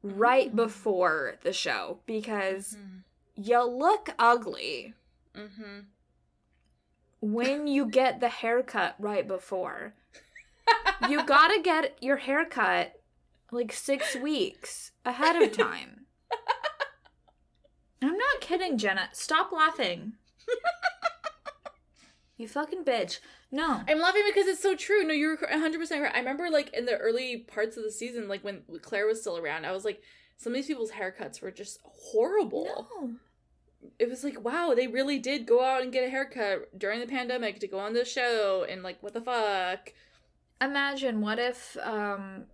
right 0.02 0.54
before 0.54 1.36
the 1.42 1.52
show 1.52 2.00
because 2.06 2.76
you 3.34 3.62
look 3.64 4.10
ugly 4.18 4.94
Mm-hmm. 5.34 5.80
When 7.20 7.66
you 7.66 7.86
get 7.86 8.20
the 8.20 8.28
haircut 8.28 8.94
right 8.98 9.26
before. 9.26 9.94
You 11.08 11.24
gotta 11.24 11.60
get 11.62 11.96
your 12.02 12.16
haircut 12.16 13.00
like 13.50 13.72
six 13.72 14.14
weeks 14.16 14.92
ahead 15.04 15.40
of 15.40 15.56
time. 15.56 16.06
I'm 18.02 18.16
not 18.16 18.40
kidding, 18.40 18.78
Jenna. 18.78 19.08
Stop 19.12 19.50
laughing. 19.52 20.14
you 22.36 22.46
fucking 22.46 22.84
bitch. 22.84 23.18
No. 23.50 23.80
I'm 23.88 24.00
laughing 24.00 24.22
because 24.26 24.46
it's 24.46 24.62
so 24.62 24.76
true. 24.76 25.04
No, 25.04 25.14
you're 25.14 25.36
100% 25.36 26.02
right. 26.02 26.14
I 26.14 26.18
remember, 26.18 26.50
like, 26.50 26.72
in 26.74 26.84
the 26.84 26.96
early 26.96 27.38
parts 27.38 27.76
of 27.76 27.82
the 27.82 27.90
season, 27.90 28.28
like, 28.28 28.44
when 28.44 28.62
Clare 28.82 29.06
was 29.06 29.20
still 29.20 29.38
around, 29.38 29.64
I 29.64 29.72
was 29.72 29.84
like, 29.84 30.02
some 30.36 30.52
of 30.52 30.56
these 30.56 30.66
people's 30.66 30.92
haircuts 30.92 31.42
were 31.42 31.50
just 31.50 31.80
horrible. 31.82 32.86
No. 33.00 33.14
It 33.98 34.08
was 34.08 34.24
like, 34.24 34.42
wow, 34.44 34.74
they 34.74 34.86
really 34.86 35.18
did 35.18 35.46
go 35.46 35.62
out 35.62 35.82
and 35.82 35.92
get 35.92 36.04
a 36.04 36.10
haircut 36.10 36.78
during 36.78 37.00
the 37.00 37.06
pandemic 37.06 37.58
to 37.60 37.68
go 37.68 37.78
on 37.78 37.92
the 37.92 38.04
show, 38.04 38.64
and, 38.68 38.82
like, 38.82 39.02
what 39.02 39.14
the 39.14 39.20
fuck? 39.20 39.92
Imagine 40.60 41.20
what 41.20 41.38
if, 41.38 41.76
um, 41.82 42.44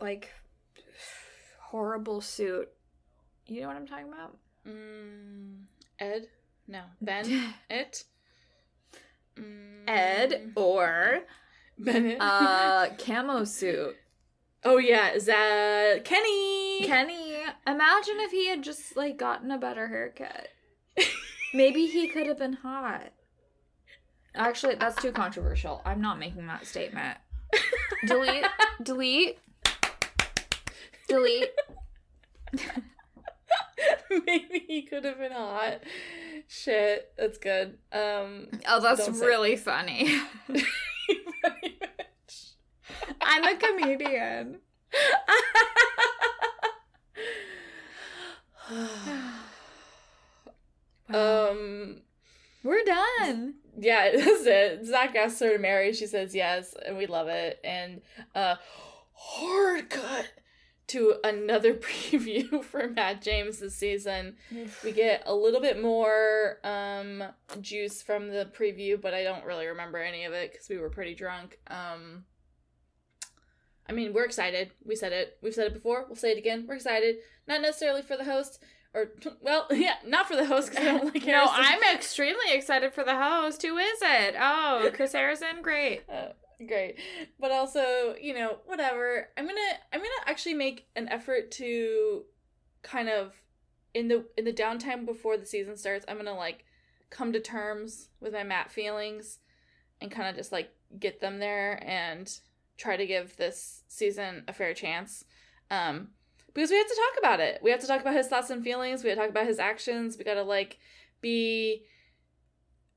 like, 0.00 0.30
horrible 1.60 2.20
suit. 2.20 2.68
You 3.46 3.62
know 3.62 3.68
what 3.68 3.76
I'm 3.76 3.86
talking 3.86 4.08
about? 4.08 4.36
Mm, 4.68 5.64
Ed? 5.98 6.28
No. 6.68 6.82
Ben? 7.00 7.52
it? 7.70 8.04
Mm, 9.36 9.88
Ed 9.88 10.52
or 10.54 11.22
Bennett? 11.78 12.20
uh 12.20 12.88
camo 12.98 13.44
suit. 13.44 13.96
oh, 14.64 14.76
yeah. 14.78 15.10
Is 15.12 15.26
that 15.26 16.04
Kenny? 16.04 16.84
Kenny, 16.84 17.36
imagine 17.66 18.16
if 18.18 18.30
he 18.30 18.48
had 18.48 18.62
just 18.62 18.96
like 18.96 19.16
gotten 19.16 19.50
a 19.50 19.58
better 19.58 19.88
haircut. 19.88 20.48
Maybe 21.54 21.86
he 21.86 22.08
could 22.08 22.26
have 22.26 22.38
been 22.38 22.54
hot. 22.54 23.12
Actually, 24.34 24.76
that's 24.76 25.00
too 25.00 25.12
controversial. 25.12 25.82
I'm 25.84 26.00
not 26.00 26.18
making 26.18 26.46
that 26.46 26.66
statement. 26.66 27.18
Delete, 28.06 28.46
delete, 28.82 29.38
delete. 31.08 31.50
Maybe 34.26 34.64
he 34.66 34.82
could 34.82 35.04
have 35.04 35.18
been 35.18 35.32
hot. 35.32 35.80
Shit, 36.48 37.12
that's 37.16 37.38
good. 37.38 37.78
Um, 37.92 38.48
Oh, 38.68 38.80
that's 38.80 39.08
really 39.20 39.56
funny. 39.56 40.18
I'm 43.20 43.44
a 43.44 43.56
comedian. 43.56 44.58
Fun. 53.18 53.54
Yeah, 53.78 54.10
that's 54.16 54.46
it. 54.46 54.86
Zac 54.86 55.14
asks 55.16 55.40
her 55.40 55.52
to 55.52 55.58
marry. 55.58 55.92
She 55.92 56.06
says 56.06 56.34
yes, 56.34 56.74
and 56.86 56.96
we 56.96 57.06
love 57.06 57.28
it. 57.28 57.60
And 57.64 58.02
uh, 58.34 58.56
hard 59.12 59.90
cut 59.90 60.30
to 60.88 61.14
another 61.24 61.74
preview 61.74 62.62
for 62.62 62.88
Matt 62.88 63.22
James 63.22 63.58
this 63.58 63.74
season. 63.74 64.36
We 64.84 64.92
get 64.92 65.22
a 65.26 65.34
little 65.34 65.60
bit 65.60 65.80
more 65.80 66.58
um, 66.64 67.24
juice 67.60 68.02
from 68.02 68.28
the 68.28 68.50
preview, 68.56 69.00
but 69.00 69.14
I 69.14 69.22
don't 69.22 69.44
really 69.44 69.66
remember 69.66 69.98
any 69.98 70.24
of 70.24 70.32
it 70.32 70.52
because 70.52 70.68
we 70.68 70.78
were 70.78 70.90
pretty 70.90 71.14
drunk. 71.14 71.58
Um, 71.68 72.24
I 73.88 73.92
mean, 73.92 74.12
we're 74.12 74.24
excited. 74.24 74.72
We 74.84 74.94
said 74.94 75.12
it. 75.12 75.38
We've 75.42 75.54
said 75.54 75.66
it 75.66 75.74
before. 75.74 76.04
We'll 76.06 76.16
say 76.16 76.32
it 76.32 76.38
again. 76.38 76.66
We're 76.68 76.76
excited. 76.76 77.16
Not 77.48 77.62
necessarily 77.62 78.02
for 78.02 78.16
the 78.16 78.24
host, 78.24 78.62
or 78.94 79.10
well, 79.40 79.66
yeah, 79.70 79.96
not 80.06 80.28
for 80.28 80.36
the 80.36 80.44
host 80.44 80.70
because 80.70 80.86
I 80.86 80.92
don't 80.92 81.14
like 81.14 81.26
no, 81.26 81.46
I'm 81.50 81.82
extremely 81.94 82.52
excited 82.52 82.92
for 82.92 83.04
the 83.04 83.16
host. 83.16 83.62
Who 83.62 83.76
is 83.76 83.98
it? 84.02 84.34
Oh, 84.38 84.90
Chris 84.92 85.12
Harrison. 85.12 85.62
Great. 85.62 86.02
Uh, 86.10 86.28
great 86.66 86.96
but 87.40 87.50
also 87.50 88.14
you 88.20 88.32
know 88.32 88.58
whatever 88.66 89.28
i'm 89.36 89.46
gonna 89.46 89.60
i'm 89.92 89.98
gonna 89.98 90.10
actually 90.26 90.54
make 90.54 90.86
an 90.94 91.08
effort 91.08 91.50
to 91.50 92.22
kind 92.82 93.08
of 93.08 93.34
in 93.94 94.06
the 94.06 94.24
in 94.36 94.44
the 94.44 94.52
downtime 94.52 95.04
before 95.04 95.36
the 95.36 95.44
season 95.44 95.76
starts 95.76 96.04
i'm 96.06 96.16
gonna 96.16 96.32
like 96.32 96.64
come 97.10 97.32
to 97.32 97.40
terms 97.40 98.10
with 98.20 98.32
my 98.32 98.44
matt 98.44 98.70
feelings 98.70 99.38
and 100.00 100.12
kind 100.12 100.28
of 100.28 100.36
just 100.36 100.52
like 100.52 100.70
get 100.98 101.20
them 101.20 101.40
there 101.40 101.82
and 101.84 102.38
try 102.76 102.96
to 102.96 103.06
give 103.06 103.36
this 103.36 103.82
season 103.88 104.44
a 104.46 104.52
fair 104.52 104.72
chance 104.72 105.24
um 105.70 106.08
because 106.54 106.70
we 106.70 106.76
have 106.76 106.86
to 106.86 106.94
talk 106.94 107.18
about 107.18 107.40
it 107.40 107.60
we 107.62 107.70
have 107.70 107.80
to 107.80 107.86
talk 107.86 108.00
about 108.00 108.14
his 108.14 108.28
thoughts 108.28 108.50
and 108.50 108.62
feelings 108.62 109.02
we 109.02 109.10
have 109.10 109.18
to 109.18 109.22
talk 109.22 109.30
about 109.30 109.46
his 109.46 109.58
actions 109.58 110.16
we 110.18 110.24
gotta 110.24 110.42
like 110.42 110.78
be 111.20 111.84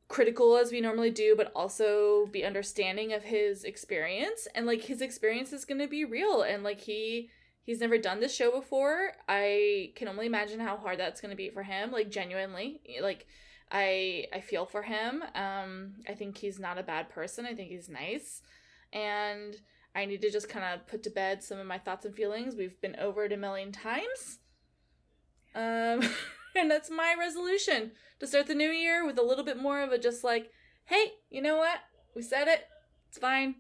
critical 0.08 0.58
as 0.58 0.72
we 0.72 0.82
normally 0.82 1.12
do, 1.12 1.36
but 1.36 1.52
also 1.56 2.28
be 2.28 2.44
understanding 2.44 3.14
of 3.14 3.24
his 3.24 3.64
experience. 3.64 4.48
And 4.54 4.66
like 4.66 4.82
his 4.82 5.02
experience 5.02 5.54
is 5.54 5.66
gonna 5.66 5.88
be 5.88 6.06
real 6.06 6.42
and 6.42 6.64
like 6.64 6.82
he 6.82 7.30
he's 7.64 7.80
never 7.80 7.98
done 7.98 8.20
this 8.20 8.36
show 8.36 8.52
before. 8.52 9.14
I 9.28 9.94
can 9.96 10.08
only 10.08 10.28
imagine 10.28 10.60
how 10.60 10.78
hard 10.78 11.00
that's 11.00 11.22
gonna 11.22 11.36
be 11.36 11.50
for 11.50 11.64
him, 11.64 11.92
like 11.92 12.12
genuinely. 12.12 12.82
Like 13.02 13.26
I 13.72 14.28
I 14.34 14.42
feel 14.42 14.66
for 14.66 14.84
him. 14.84 15.24
Um 15.34 15.96
I 16.08 16.14
think 16.14 16.38
he's 16.38 16.60
not 16.60 16.78
a 16.78 16.84
bad 16.84 17.10
person. 17.10 17.46
I 17.46 17.56
think 17.56 17.70
he's 17.70 17.90
nice. 17.90 18.42
And 18.94 19.56
I 19.96 20.06
need 20.06 20.22
to 20.24 20.30
just 20.32 20.50
kind 20.50 20.66
of 20.66 20.86
put 20.88 21.04
to 21.04 21.10
bed 21.10 21.42
some 21.42 21.58
of 21.58 21.66
my 21.66 21.78
thoughts 21.80 22.06
and 22.06 22.14
feelings. 22.14 22.56
We've 22.56 22.80
been 22.82 22.96
over 22.98 23.24
it 23.26 23.32
a 23.32 23.38
million 23.38 23.72
times. 23.72 24.40
Um 25.56 26.02
and 26.56 26.70
that's 26.70 26.90
my 26.92 27.16
resolution 27.18 27.92
to 28.20 28.28
start 28.28 28.48
the 28.48 28.56
new 28.56 28.70
year 28.70 29.06
with 29.06 29.18
a 29.18 29.24
little 29.24 29.46
bit 29.46 29.58
more 29.58 29.82
of 29.82 29.92
a 29.92 29.98
just 29.98 30.24
like, 30.24 30.52
hey, 30.86 31.14
you 31.30 31.42
know 31.42 31.58
what? 31.58 31.80
We 32.16 32.22
said 32.22 32.48
it. 32.48 32.62
It's 33.10 33.18
fine. 33.18 33.56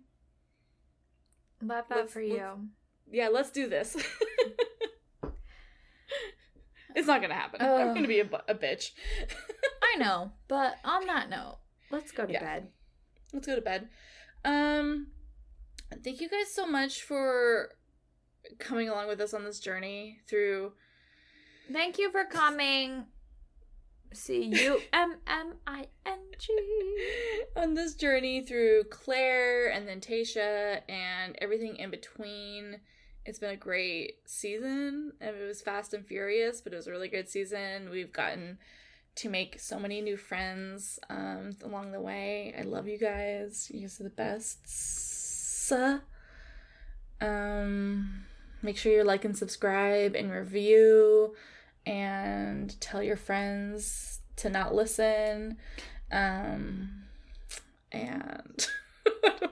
Love 1.61 1.85
that 1.89 1.97
Let's- 1.97 2.13
for 2.13 2.21
you. 2.21 2.35
let's- 2.37 2.59
Yeah, 3.11 3.29
let's 3.29 3.51
do 3.51 3.67
this. 3.69 3.95
it's 6.95 7.07
not 7.07 7.21
gonna 7.21 7.33
happen. 7.33 7.61
I'm 7.61 7.93
gonna 7.93 8.07
be 8.07 8.19
a, 8.19 8.29
a 8.47 8.55
bitch. 8.55 8.91
I 9.83 9.95
know, 9.99 10.31
but 10.47 10.75
on 10.83 11.05
that 11.07 11.29
note, 11.29 11.57
let's 11.91 12.11
go 12.11 12.25
to 12.25 12.31
Yeah. 12.33 12.41
bed. 12.43 12.67
let's 13.33 13.47
go 13.47 13.55
to 13.55 13.61
bed. 13.61 13.89
Um, 14.43 15.07
thank 16.03 16.21
you 16.21 16.29
guys 16.29 16.51
so 16.53 16.65
much 16.65 17.01
for 17.01 17.69
coming 18.59 18.89
along 18.89 19.07
with 19.07 19.19
us 19.21 19.33
on 19.33 19.43
this 19.43 19.59
journey 19.59 20.19
through. 20.27 20.73
Thank 21.71 21.97
you 21.97 22.11
for 22.11 22.25
coming. 22.25 23.05
C 24.13 24.43
U 24.43 24.79
M 24.93 25.15
M 25.27 25.53
I 25.67 25.87
N 26.05 26.19
G. 26.37 26.53
on 27.57 27.73
this 27.73 27.95
journey 27.95 28.41
through 28.41 28.85
Clare 28.85 29.71
and 29.71 29.87
then 29.87 29.99
Tayshia 29.99 30.81
and 30.87 31.35
everything 31.41 31.77
in 31.77 31.89
between. 31.91 32.79
It's 33.25 33.39
been 33.39 33.49
a 33.51 33.57
great 33.57 34.17
season. 34.25 35.13
and 35.19 35.35
It 35.35 35.47
was 35.47 35.61
fast 35.61 35.93
and 35.93 36.05
furious, 36.05 36.61
but 36.61 36.73
it 36.73 36.75
was 36.75 36.87
a 36.87 36.91
really 36.91 37.07
good 37.07 37.27
season. 37.27 37.89
We've 37.89 38.13
gotten 38.13 38.59
to 39.15 39.29
make 39.29 39.59
so 39.59 39.79
many 39.79 40.01
new 40.01 40.17
friends 40.17 40.99
um, 41.09 41.51
along 41.63 41.91
the 41.91 42.01
way. 42.01 42.53
I 42.57 42.61
love 42.63 42.87
you 42.87 42.99
guys. 42.99 43.71
You 43.73 43.81
guys 43.81 43.99
are 43.99 44.03
the 44.03 44.09
best. 44.11 44.59
Um, 47.21 48.25
make 48.61 48.77
sure 48.77 48.91
you 48.91 49.03
like 49.03 49.25
and 49.25 49.37
subscribe 49.37 50.15
and 50.15 50.31
review 50.31 51.35
and 51.85 52.79
tell 52.81 53.01
your 53.01 53.15
friends 53.17 54.19
to 54.37 54.49
not 54.49 54.73
listen. 54.75 55.57
Um, 56.11 57.03
and 57.91 58.67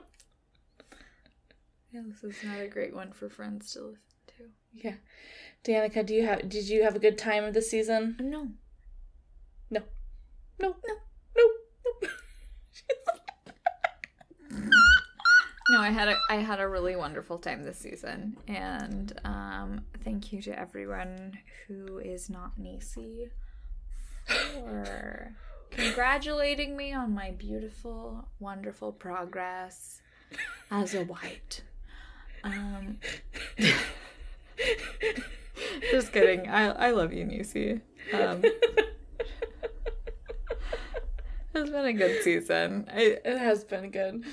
Yeah, 1.94 2.02
this 2.07 2.23
is 2.23 2.44
not 2.44 2.60
a 2.60 2.68
great 2.68 2.95
one 2.95 3.11
for 3.11 3.30
friends 3.30 3.72
to 3.73 3.81
listen 3.81 3.99
to. 4.38 4.44
yeah, 4.73 4.95
Danica, 5.64 6.03
do 6.03 6.15
you 6.15 6.26
have? 6.26 6.49
Did 6.49 6.68
you 6.68 6.81
have 6.84 6.95
a 6.95 6.99
good 6.99 7.19
time 7.19 7.44
of 7.44 7.53
the 7.53 7.61
season? 7.61 8.18
No. 8.19 8.48
No, 9.69 9.81
no, 10.60 10.69
no, 10.69 10.76
no. 10.88 10.95
No, 15.74 15.82
I 15.82 15.90
had 15.90 16.08
a 16.08 16.20
I 16.30 16.36
had 16.36 16.60
a 16.60 16.68
really 16.68 16.95
wonderful 16.95 17.40
time 17.40 17.64
this 17.64 17.80
season, 17.80 18.38
and 18.48 19.12
um, 19.26 19.82
thank 20.04 20.32
you 20.32 20.40
to 20.44 20.52
everyone 20.60 21.40
who 21.68 21.98
is 21.98 22.30
not 22.30 22.60
Nisi 22.60 23.32
for 24.28 25.34
congratulating 25.72 26.78
me 26.78 26.94
on 26.94 27.16
my 27.16 27.32
beautiful, 27.32 28.28
wonderful 28.40 28.91
progress 28.91 30.04
as 30.70 30.94
a 30.94 31.06
white. 31.06 31.64
Um, 32.44 33.00
just 35.90 36.14
kidding. 36.14 36.48
I 36.50 36.68
I 36.70 36.91
love 36.91 37.14
you, 37.14 37.26
Nisi. 37.26 37.82
Um, 38.14 38.44
it's 41.56 41.72
been 41.72 41.86
a 41.86 41.94
good 41.94 42.22
season. 42.22 42.88
I, 42.94 43.18
It 43.26 43.40
has 43.40 43.64
been 43.64 43.90
good. 43.90 44.24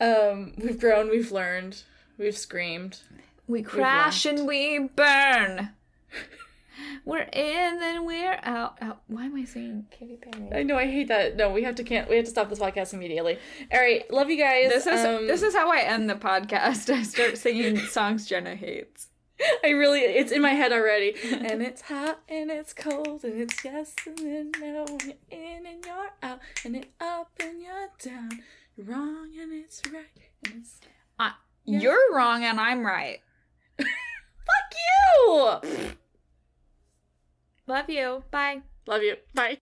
Um, 0.00 0.54
we've 0.58 0.78
grown, 0.78 1.10
we've 1.10 1.32
learned, 1.32 1.82
we've 2.18 2.36
screamed. 2.36 3.00
We 3.46 3.62
crash 3.62 4.26
and 4.26 4.46
we 4.46 4.78
burn. 4.78 5.70
We're 7.04 7.28
in 7.32 7.80
and 7.82 8.04
we're 8.04 8.38
out. 8.42 8.76
out. 8.82 9.00
Why 9.06 9.26
am 9.26 9.36
I 9.36 9.44
singing 9.44 9.86
Katy 9.90 10.16
Perry? 10.16 10.60
I 10.60 10.62
know 10.62 10.76
I 10.76 10.86
hate 10.86 11.08
that. 11.08 11.36
No, 11.36 11.50
we 11.50 11.62
have 11.62 11.76
to 11.76 11.84
can't. 11.84 12.08
We 12.10 12.16
have 12.16 12.24
to 12.24 12.30
stop 12.30 12.50
this 12.50 12.58
podcast 12.58 12.92
immediately. 12.92 13.38
All 13.72 13.80
right, 13.80 14.10
love 14.12 14.28
you 14.28 14.36
guys. 14.36 14.70
This 14.70 14.86
is 14.86 15.04
Um, 15.04 15.26
this 15.26 15.42
is 15.42 15.54
how 15.54 15.70
I 15.70 15.80
end 15.80 16.10
the 16.10 16.16
podcast. 16.16 16.90
I 16.94 17.02
start 17.04 17.38
singing 17.38 17.78
songs 17.78 18.26
Jenna 18.26 18.56
hates. 18.56 19.08
I 19.62 19.70
really, 19.70 20.00
it's 20.00 20.32
in 20.32 20.42
my 20.42 20.50
head 20.52 20.72
already. 20.72 21.14
and 21.32 21.62
it's 21.62 21.82
hot 21.82 22.20
and 22.28 22.50
it's 22.50 22.72
cold 22.72 23.22
and 23.22 23.40
it's 23.40 23.64
yes 23.64 23.94
and 24.06 24.18
then 24.18 24.52
no. 24.60 24.84
And 24.88 25.02
you're 25.04 25.40
in 25.40 25.66
and 25.66 25.84
you're 25.84 26.10
out 26.22 26.40
and 26.64 26.76
it's 26.76 26.88
up 27.00 27.30
and 27.40 27.62
you're 27.62 27.90
down. 28.02 28.42
You're 28.76 28.88
wrong 28.88 29.30
and 29.40 29.52
it's 29.54 29.80
right 29.90 30.04
and 30.44 30.54
it's 30.60 30.80
Yeah. 31.64 31.80
You're 31.80 32.14
wrong 32.14 32.44
and 32.44 32.60
I'm 32.60 32.84
right. 32.84 33.20
fuck 33.78 33.88
you. 34.74 35.60
Love 37.66 37.88
you. 37.88 38.22
Bye. 38.30 38.60
Love 38.86 39.02
you. 39.02 39.16
Bye. 39.32 39.58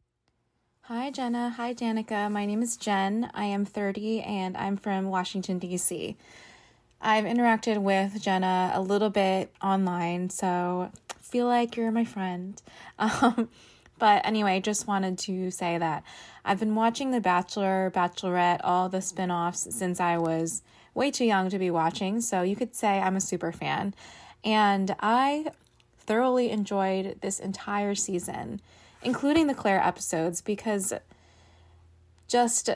Hi, 0.83 1.13
Jenna. 1.13 1.51
Hi, 1.51 1.73
Danica. 1.73 2.29
My 2.29 2.45
name 2.45 2.61
is 2.61 2.77
Jen. 2.77 3.31
I 3.33 3.45
am 3.45 3.65
30 3.65 4.21
and 4.23 4.57
I'm 4.57 4.77
from 4.77 5.05
Washington, 5.05 5.61
D.C. 5.61 6.17
I've 7.01 7.25
interacted 7.25 7.79
with 7.79 8.21
Jenna 8.21 8.73
a 8.75 8.83
little 8.83 9.11
bit 9.11 9.55
online, 9.63 10.29
so 10.29 10.91
feel 11.21 11.47
like 11.47 11.77
you're 11.77 11.93
my 11.93 12.05
friend. 12.05 12.61
Um, 12.99 13.49
but 13.99 14.27
anyway, 14.27 14.61
just 14.61 14.87
wanted 14.89 15.19
to 15.21 15.51
say 15.51 15.79
that 15.79 16.03
I've 16.45 16.61
been 16.61 16.75
watching 16.75 17.11
The 17.11 17.21
Bachelor, 17.21 17.91
Bachelorette, 17.95 18.61
all 18.63 18.89
the 18.89 19.01
spin 19.01 19.31
offs 19.31 19.67
since 19.75 19.99
I 19.99 20.19
was 20.19 20.63
way 20.93 21.11
too 21.11 21.25
young 21.25 21.49
to 21.51 21.59
be 21.59 21.71
watching, 21.71 22.21
so 22.21 22.43
you 22.43 22.55
could 22.55 22.75
say 22.75 23.01
I'm 23.01 23.17
a 23.17 23.21
super 23.21 23.51
fan. 23.51 23.95
And 24.45 24.95
I 25.01 25.47
thoroughly 25.99 26.51
enjoyed 26.51 27.19
this 27.23 27.41
entire 27.41 27.95
season, 27.95 28.61
including 29.03 29.47
the 29.47 29.55
Clare 29.55 29.81
episodes, 29.83 30.43
because 30.43 30.93
just 32.29 32.69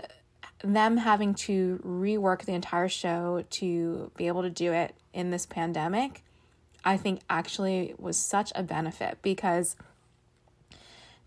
them 0.65 0.97
having 0.97 1.35
to 1.35 1.81
rework 1.87 2.45
the 2.45 2.55
entire 2.55 2.89
show 2.89 3.45
to 3.51 4.11
be 4.17 4.27
able 4.27 4.43
to 4.43 4.51
do 4.51 4.73
it 4.73 4.95
in 5.13 5.31
this 5.31 5.45
pandemic, 5.45 6.23
I 6.85 6.97
think 6.97 7.21
actually 7.29 7.95
was 7.99 8.17
such 8.17 8.51
a 8.55 8.63
benefit 8.63 9.19
because 9.21 9.77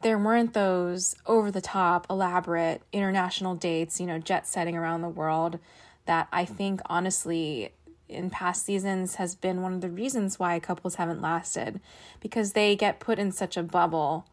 there 0.01 0.17
weren't 0.17 0.53
those 0.53 1.15
over 1.25 1.51
the 1.51 1.61
top, 1.61 2.07
elaborate 2.09 2.81
international 2.91 3.55
dates, 3.55 3.99
you 3.99 4.07
know, 4.07 4.19
jet 4.19 4.47
setting 4.47 4.75
around 4.75 5.01
the 5.01 5.09
world 5.09 5.59
that 6.05 6.27
I 6.31 6.45
think 6.45 6.81
honestly 6.87 7.71
in 8.09 8.29
past 8.29 8.65
seasons 8.65 9.15
has 9.15 9.35
been 9.35 9.61
one 9.61 9.73
of 9.73 9.81
the 9.81 9.89
reasons 9.89 10.37
why 10.37 10.59
couples 10.59 10.95
haven't 10.95 11.21
lasted 11.21 11.79
because 12.19 12.51
they 12.51 12.75
get 12.75 12.99
put 12.99 13.17
in 13.19 13.31
such 13.31 13.55
a 13.55 13.63
bubble 13.63 14.25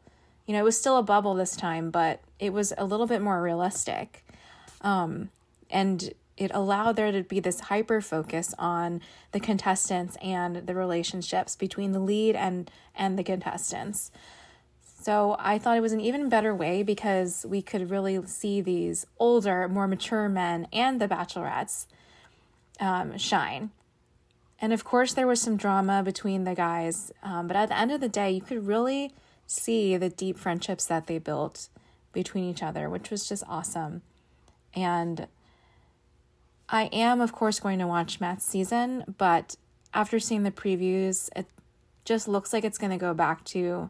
You 0.47 0.55
know, 0.55 0.61
it 0.61 0.65
was 0.65 0.81
still 0.81 0.97
a 0.97 1.03
bubble 1.03 1.35
this 1.35 1.55
time, 1.55 1.91
but 1.91 2.21
it 2.39 2.53
was 2.55 2.73
a 2.79 2.87
little 2.87 3.07
bit 3.07 3.21
more 3.21 3.41
realistic. 3.43 4.25
Um, 4.81 5.29
and 5.71 6.15
it 6.39 6.51
allowed 6.55 6.97
there 6.97 7.13
to 7.13 7.23
be 7.23 7.39
this 7.39 7.61
hyper 7.61 8.01
focus 8.01 8.55
on 8.59 9.03
the 9.33 9.41
contestants 9.41 10.17
and 10.23 10.67
the 10.67 10.75
relationships 10.75 11.55
between 11.55 11.93
the 11.93 12.01
lead 12.01 12.35
and 12.35 12.71
and 12.95 13.19
the 13.19 13.25
contestants. 13.25 14.11
So 15.09 15.37
I 15.39 15.59
thought 15.59 15.79
it 15.79 15.81
was 15.81 15.95
an 15.95 16.03
even 16.03 16.29
better 16.29 16.55
way 16.55 16.83
because 16.83 17.47
we 17.49 17.63
could 17.63 17.89
really 17.89 18.23
see 18.27 18.61
these 18.61 19.07
older, 19.19 19.67
more 19.67 19.89
mature 19.89 20.29
men 20.29 20.69
and 20.71 21.01
the 21.01 21.09
bachelorettes 21.09 21.87
um, 22.79 23.17
shine. 23.17 23.71
And 24.61 24.71
of 24.71 24.85
course, 24.85 25.15
there 25.15 25.27
was 25.27 25.41
some 25.41 25.57
drama 25.57 26.03
between 26.03 26.45
the 26.45 26.55
guys, 26.55 27.11
um, 27.23 27.47
but 27.47 27.57
at 27.57 27.71
the 27.71 27.79
end 27.79 27.91
of 27.91 28.03
the 28.03 28.09
day, 28.11 28.31
you 28.33 28.43
could 28.43 28.67
really 28.67 29.15
see 29.47 29.97
the 29.97 30.11
deep 30.11 30.39
friendships 30.39 30.85
that 30.85 31.07
they 31.07 31.17
built 31.17 31.71
between 32.13 32.45
each 32.45 32.63
other, 32.63 32.91
which 32.91 33.11
was 33.11 33.27
just 33.27 33.45
awesome. 33.49 34.03
And 34.75 35.27
I 36.69 36.91
am, 36.93 37.23
of 37.23 37.33
course, 37.33 37.61
going 37.61 37.79
to 37.79 37.87
watch 37.87 38.21
Matt's 38.21 38.45
season, 38.45 39.15
but 39.17 39.57
after 39.95 40.21
seeing 40.21 40.43
the 40.43 40.51
previews, 40.51 41.31
it 41.35 41.47
just 42.05 42.29
looks 42.29 42.53
like 42.53 42.63
it's 42.63 42.77
going 42.77 42.93
to 42.93 42.99
go 42.99 43.15
back 43.15 43.43
to 43.47 43.89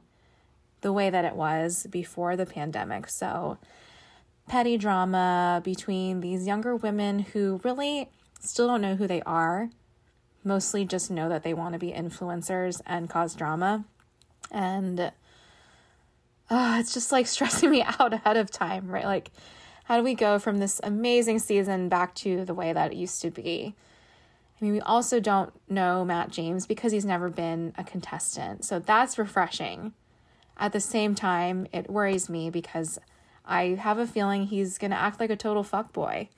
the 0.80 0.92
way 0.92 1.10
that 1.10 1.24
it 1.24 1.34
was 1.34 1.86
before 1.90 2.36
the 2.36 2.46
pandemic. 2.46 3.08
So, 3.08 3.58
petty 4.48 4.78
drama 4.78 5.60
between 5.64 6.20
these 6.20 6.46
younger 6.46 6.74
women 6.74 7.20
who 7.20 7.60
really 7.64 8.08
still 8.40 8.66
don't 8.66 8.80
know 8.80 8.96
who 8.96 9.06
they 9.06 9.22
are, 9.22 9.70
mostly 10.44 10.84
just 10.84 11.10
know 11.10 11.28
that 11.28 11.42
they 11.42 11.54
want 11.54 11.74
to 11.74 11.78
be 11.78 11.92
influencers 11.92 12.80
and 12.86 13.10
cause 13.10 13.34
drama. 13.34 13.84
And 14.50 15.12
uh, 16.50 16.76
it's 16.80 16.94
just 16.94 17.12
like 17.12 17.26
stressing 17.28 17.70
me 17.70 17.82
out 17.82 18.12
ahead 18.12 18.36
of 18.36 18.50
time, 18.50 18.88
right? 18.88 19.04
Like, 19.04 19.30
how 19.84 19.96
do 19.96 20.02
we 20.02 20.14
go 20.14 20.38
from 20.38 20.58
this 20.58 20.80
amazing 20.82 21.38
season 21.38 21.88
back 21.88 22.14
to 22.16 22.44
the 22.44 22.54
way 22.54 22.72
that 22.72 22.92
it 22.92 22.96
used 22.96 23.22
to 23.22 23.30
be? 23.30 23.74
I 24.60 24.64
mean, 24.64 24.72
we 24.72 24.80
also 24.80 25.20
don't 25.20 25.52
know 25.70 26.04
Matt 26.04 26.30
James 26.30 26.66
because 26.66 26.92
he's 26.92 27.04
never 27.04 27.30
been 27.30 27.72
a 27.78 27.84
contestant. 27.84 28.64
So 28.64 28.80
that's 28.80 29.18
refreshing. 29.18 29.94
At 30.58 30.72
the 30.72 30.80
same 30.80 31.14
time, 31.14 31.66
it 31.72 31.88
worries 31.88 32.28
me 32.28 32.50
because 32.50 32.98
I 33.44 33.78
have 33.80 33.98
a 33.98 34.06
feeling 34.06 34.46
he's 34.46 34.76
going 34.76 34.90
to 34.90 34.96
act 34.96 35.20
like 35.20 35.30
a 35.30 35.36
total 35.36 35.64
fuckboy. 35.64 36.28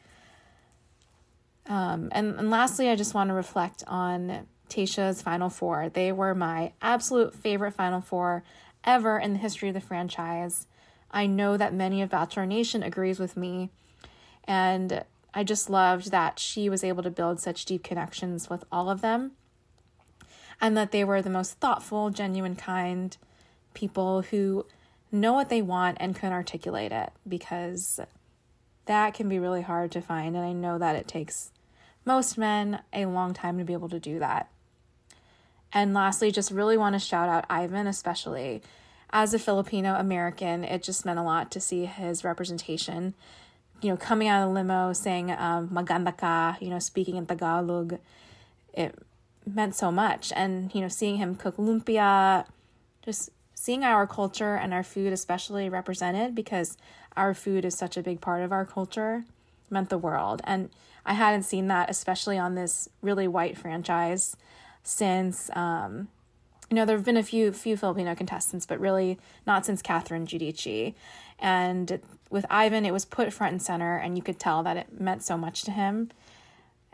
Um, 1.67 2.09
and, 2.13 2.39
and 2.39 2.51
lastly, 2.51 2.89
I 2.89 2.97
just 2.97 3.15
want 3.15 3.29
to 3.29 3.35
reflect 3.35 3.83
on 3.87 4.47
Tayshia's 4.69 5.23
Final 5.23 5.49
Four. 5.49 5.89
They 5.89 6.13
were 6.13 6.35
my 6.35 6.73
absolute 6.83 7.35
favorite 7.35 7.73
Final 7.73 8.01
Four 8.01 8.45
ever 8.85 9.19
in 9.19 9.33
the 9.33 9.39
history 9.39 9.69
of 9.69 9.75
the 9.75 9.81
franchise. 9.81 10.67
I 11.11 11.27
know 11.27 11.57
that 11.57 11.75
many 11.75 12.03
of 12.03 12.11
Bachelor 12.11 12.47
Nation 12.47 12.83
agrees 12.83 13.19
with 13.19 13.37
me. 13.37 13.71
And 14.45 15.05
I 15.33 15.45
just 15.45 15.71
loved 15.71 16.11
that 16.11 16.39
she 16.39 16.69
was 16.69 16.85
able 16.85 17.03
to 17.03 17.11
build 17.11 17.41
such 17.41 17.65
deep 17.65 17.83
connections 17.83 18.51
with 18.51 18.65
all 18.71 18.91
of 18.91 19.01
them. 19.01 19.33
And 20.61 20.77
that 20.77 20.93
they 20.93 21.05
were 21.05 21.23
the 21.23 21.31
most 21.31 21.55
thoughtful, 21.55 22.11
genuine, 22.11 22.57
kind 22.57 23.17
people 23.75 24.23
who 24.23 24.67
know 25.13 25.33
what 25.33 25.49
they 25.49 25.63
want 25.63 25.97
and 26.01 26.15
can 26.15 26.33
articulate 26.33 26.93
it 26.93 27.11
because 27.27 28.01
that 28.87 29.15
can 29.15 29.29
be 29.29 29.39
really 29.39 29.63
hard 29.63 29.91
to 29.93 30.01
find. 30.01 30.37
And 30.37 30.45
I 30.45 30.53
know 30.53 30.79
that 30.79 30.97
it 30.97 31.09
takes 31.09 31.53
most 32.05 32.39
men 32.39 32.81
a 32.93 33.07
long 33.07 33.35
time 33.35 33.59
to 33.59 33.65
be 33.65 33.73
able 33.73 33.89
to 33.89 34.01
do 34.01 34.19
that. 34.19 34.51
And 35.73 35.95
lastly, 35.95 36.33
just 36.33 36.51
really 36.51 36.77
want 36.77 36.95
to 36.95 36.99
shout 36.99 37.29
out 37.29 37.45
Ivan, 37.49 37.87
especially 37.87 38.63
as 39.11 39.35
a 39.35 39.39
Filipino 39.39 39.95
American. 39.95 40.65
It 40.65 40.83
just 40.83 41.05
meant 41.05 41.19
a 41.19 41.23
lot 41.23 41.51
to 41.53 41.61
see 41.61 41.85
his 41.85 42.25
representation. 42.25 43.15
You 43.81 43.91
know, 43.91 43.97
coming 43.97 44.29
out 44.29 44.43
of 44.43 44.49
the 44.49 44.55
limo 44.55 44.93
saying 44.93 45.31
um, 45.31 45.69
maganda 45.69 46.17
ka, 46.17 46.57
you 46.61 46.69
know, 46.69 46.79
speaking 46.79 47.17
in 47.17 47.27
Tagalog, 47.27 47.99
it 48.75 48.95
meant 49.47 49.75
so 49.75 49.91
much. 49.91 50.33
And, 50.35 50.75
you 50.75 50.81
know, 50.81 50.89
seeing 50.89 51.17
him 51.17 51.35
cook 51.35 51.57
lumpia, 51.57 52.47
just 53.05 53.31
seeing 53.61 53.85
our 53.85 54.07
culture 54.07 54.55
and 54.55 54.73
our 54.73 54.83
food 54.83 55.13
especially 55.13 55.69
represented 55.69 56.35
because 56.35 56.79
our 57.15 57.35
food 57.35 57.63
is 57.63 57.77
such 57.77 57.95
a 57.95 58.03
big 58.03 58.19
part 58.19 58.43
of 58.43 58.53
our 58.53 58.65
culture 58.65 59.23
meant 59.69 59.91
the 59.91 59.99
world. 59.99 60.41
And 60.45 60.71
I 61.05 61.13
hadn't 61.13 61.43
seen 61.43 61.69
that, 61.69 61.91
especially 61.91 62.39
on 62.39 62.55
this 62.55 62.89
really 63.03 63.29
white 63.29 63.59
franchise, 63.59 64.35
since 64.83 65.51
um, 65.55 66.09
you 66.71 66.77
know 66.77 66.87
there 66.87 66.97
have 66.97 67.05
been 67.05 67.19
a 67.19 67.23
few 67.23 67.53
few 67.53 67.77
Filipino 67.77 68.15
contestants, 68.15 68.65
but 68.65 68.81
really 68.81 69.19
not 69.47 69.67
since 69.67 69.83
Catherine 69.83 70.27
Giudice. 70.27 70.95
And 71.39 72.01
with 72.31 72.47
Ivan, 72.49 72.87
it 72.87 72.95
was 72.95 73.05
put 73.05 73.31
front 73.31 73.53
and 73.53 73.63
center, 73.63 73.99
and 73.99 74.17
you 74.17 74.23
could 74.23 74.39
tell 74.39 74.63
that 74.63 74.79
it 74.79 74.99
meant 74.99 75.23
so 75.23 75.37
much 75.37 75.65
to 75.65 75.71
him. 75.71 76.11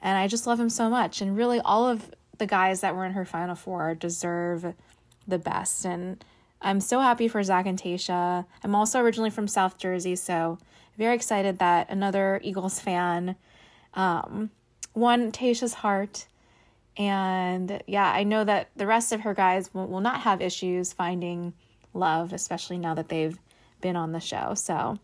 And 0.00 0.18
I 0.18 0.26
just 0.26 0.48
love 0.48 0.58
him 0.58 0.70
so 0.70 0.90
much. 0.90 1.20
And 1.20 1.36
really, 1.36 1.60
all 1.60 1.88
of 1.88 2.10
the 2.38 2.46
guys 2.46 2.80
that 2.80 2.96
were 2.96 3.04
in 3.04 3.12
her 3.12 3.24
final 3.24 3.54
four 3.54 3.94
deserve 3.94 4.74
the 5.28 5.38
best. 5.38 5.84
And 5.84 6.24
I'm 6.60 6.80
so 6.80 7.00
happy 7.00 7.28
for 7.28 7.42
Zac 7.42 7.66
and 7.66 7.80
Tayshia. 7.80 8.46
I'm 8.62 8.74
also 8.74 9.00
originally 9.00 9.30
from 9.30 9.48
South 9.48 9.78
Jersey, 9.78 10.16
so 10.16 10.58
very 10.96 11.14
excited 11.14 11.58
that 11.58 11.90
another 11.90 12.40
Eagles 12.42 12.80
fan 12.80 13.36
um, 13.94 14.50
won 14.94 15.32
Tayshia's 15.32 15.74
heart. 15.74 16.26
And 16.96 17.82
yeah, 17.86 18.10
I 18.10 18.24
know 18.24 18.44
that 18.44 18.70
the 18.74 18.86
rest 18.86 19.12
of 19.12 19.20
her 19.20 19.34
guys 19.34 19.72
will, 19.74 19.86
will 19.86 20.00
not 20.00 20.22
have 20.22 20.40
issues 20.40 20.92
finding 20.92 21.52
love, 21.92 22.32
especially 22.32 22.78
now 22.78 22.94
that 22.94 23.08
they've 23.08 23.38
been 23.80 23.96
on 23.96 24.12
the 24.12 24.20
show. 24.20 24.54
So 24.54 24.98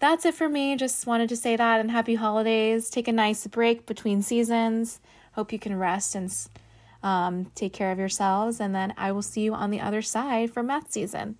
that's 0.00 0.26
it 0.26 0.34
for 0.34 0.48
me. 0.48 0.76
Just 0.76 1.06
wanted 1.06 1.30
to 1.30 1.36
say 1.36 1.56
that 1.56 1.80
and 1.80 1.90
happy 1.90 2.14
holidays. 2.14 2.90
Take 2.90 3.08
a 3.08 3.12
nice 3.12 3.46
break 3.46 3.86
between 3.86 4.20
seasons. 4.20 5.00
Hope 5.32 5.52
you 5.52 5.58
can 5.58 5.78
rest 5.78 6.14
and 6.14 6.30
um, 7.04 7.52
take 7.54 7.72
care 7.72 7.92
of 7.92 7.98
yourselves, 7.98 8.58
and 8.58 8.74
then 8.74 8.94
I 8.96 9.12
will 9.12 9.22
see 9.22 9.42
you 9.42 9.54
on 9.54 9.70
the 9.70 9.80
other 9.80 10.02
side 10.02 10.50
for 10.50 10.62
math 10.62 10.90
season. 10.90 11.36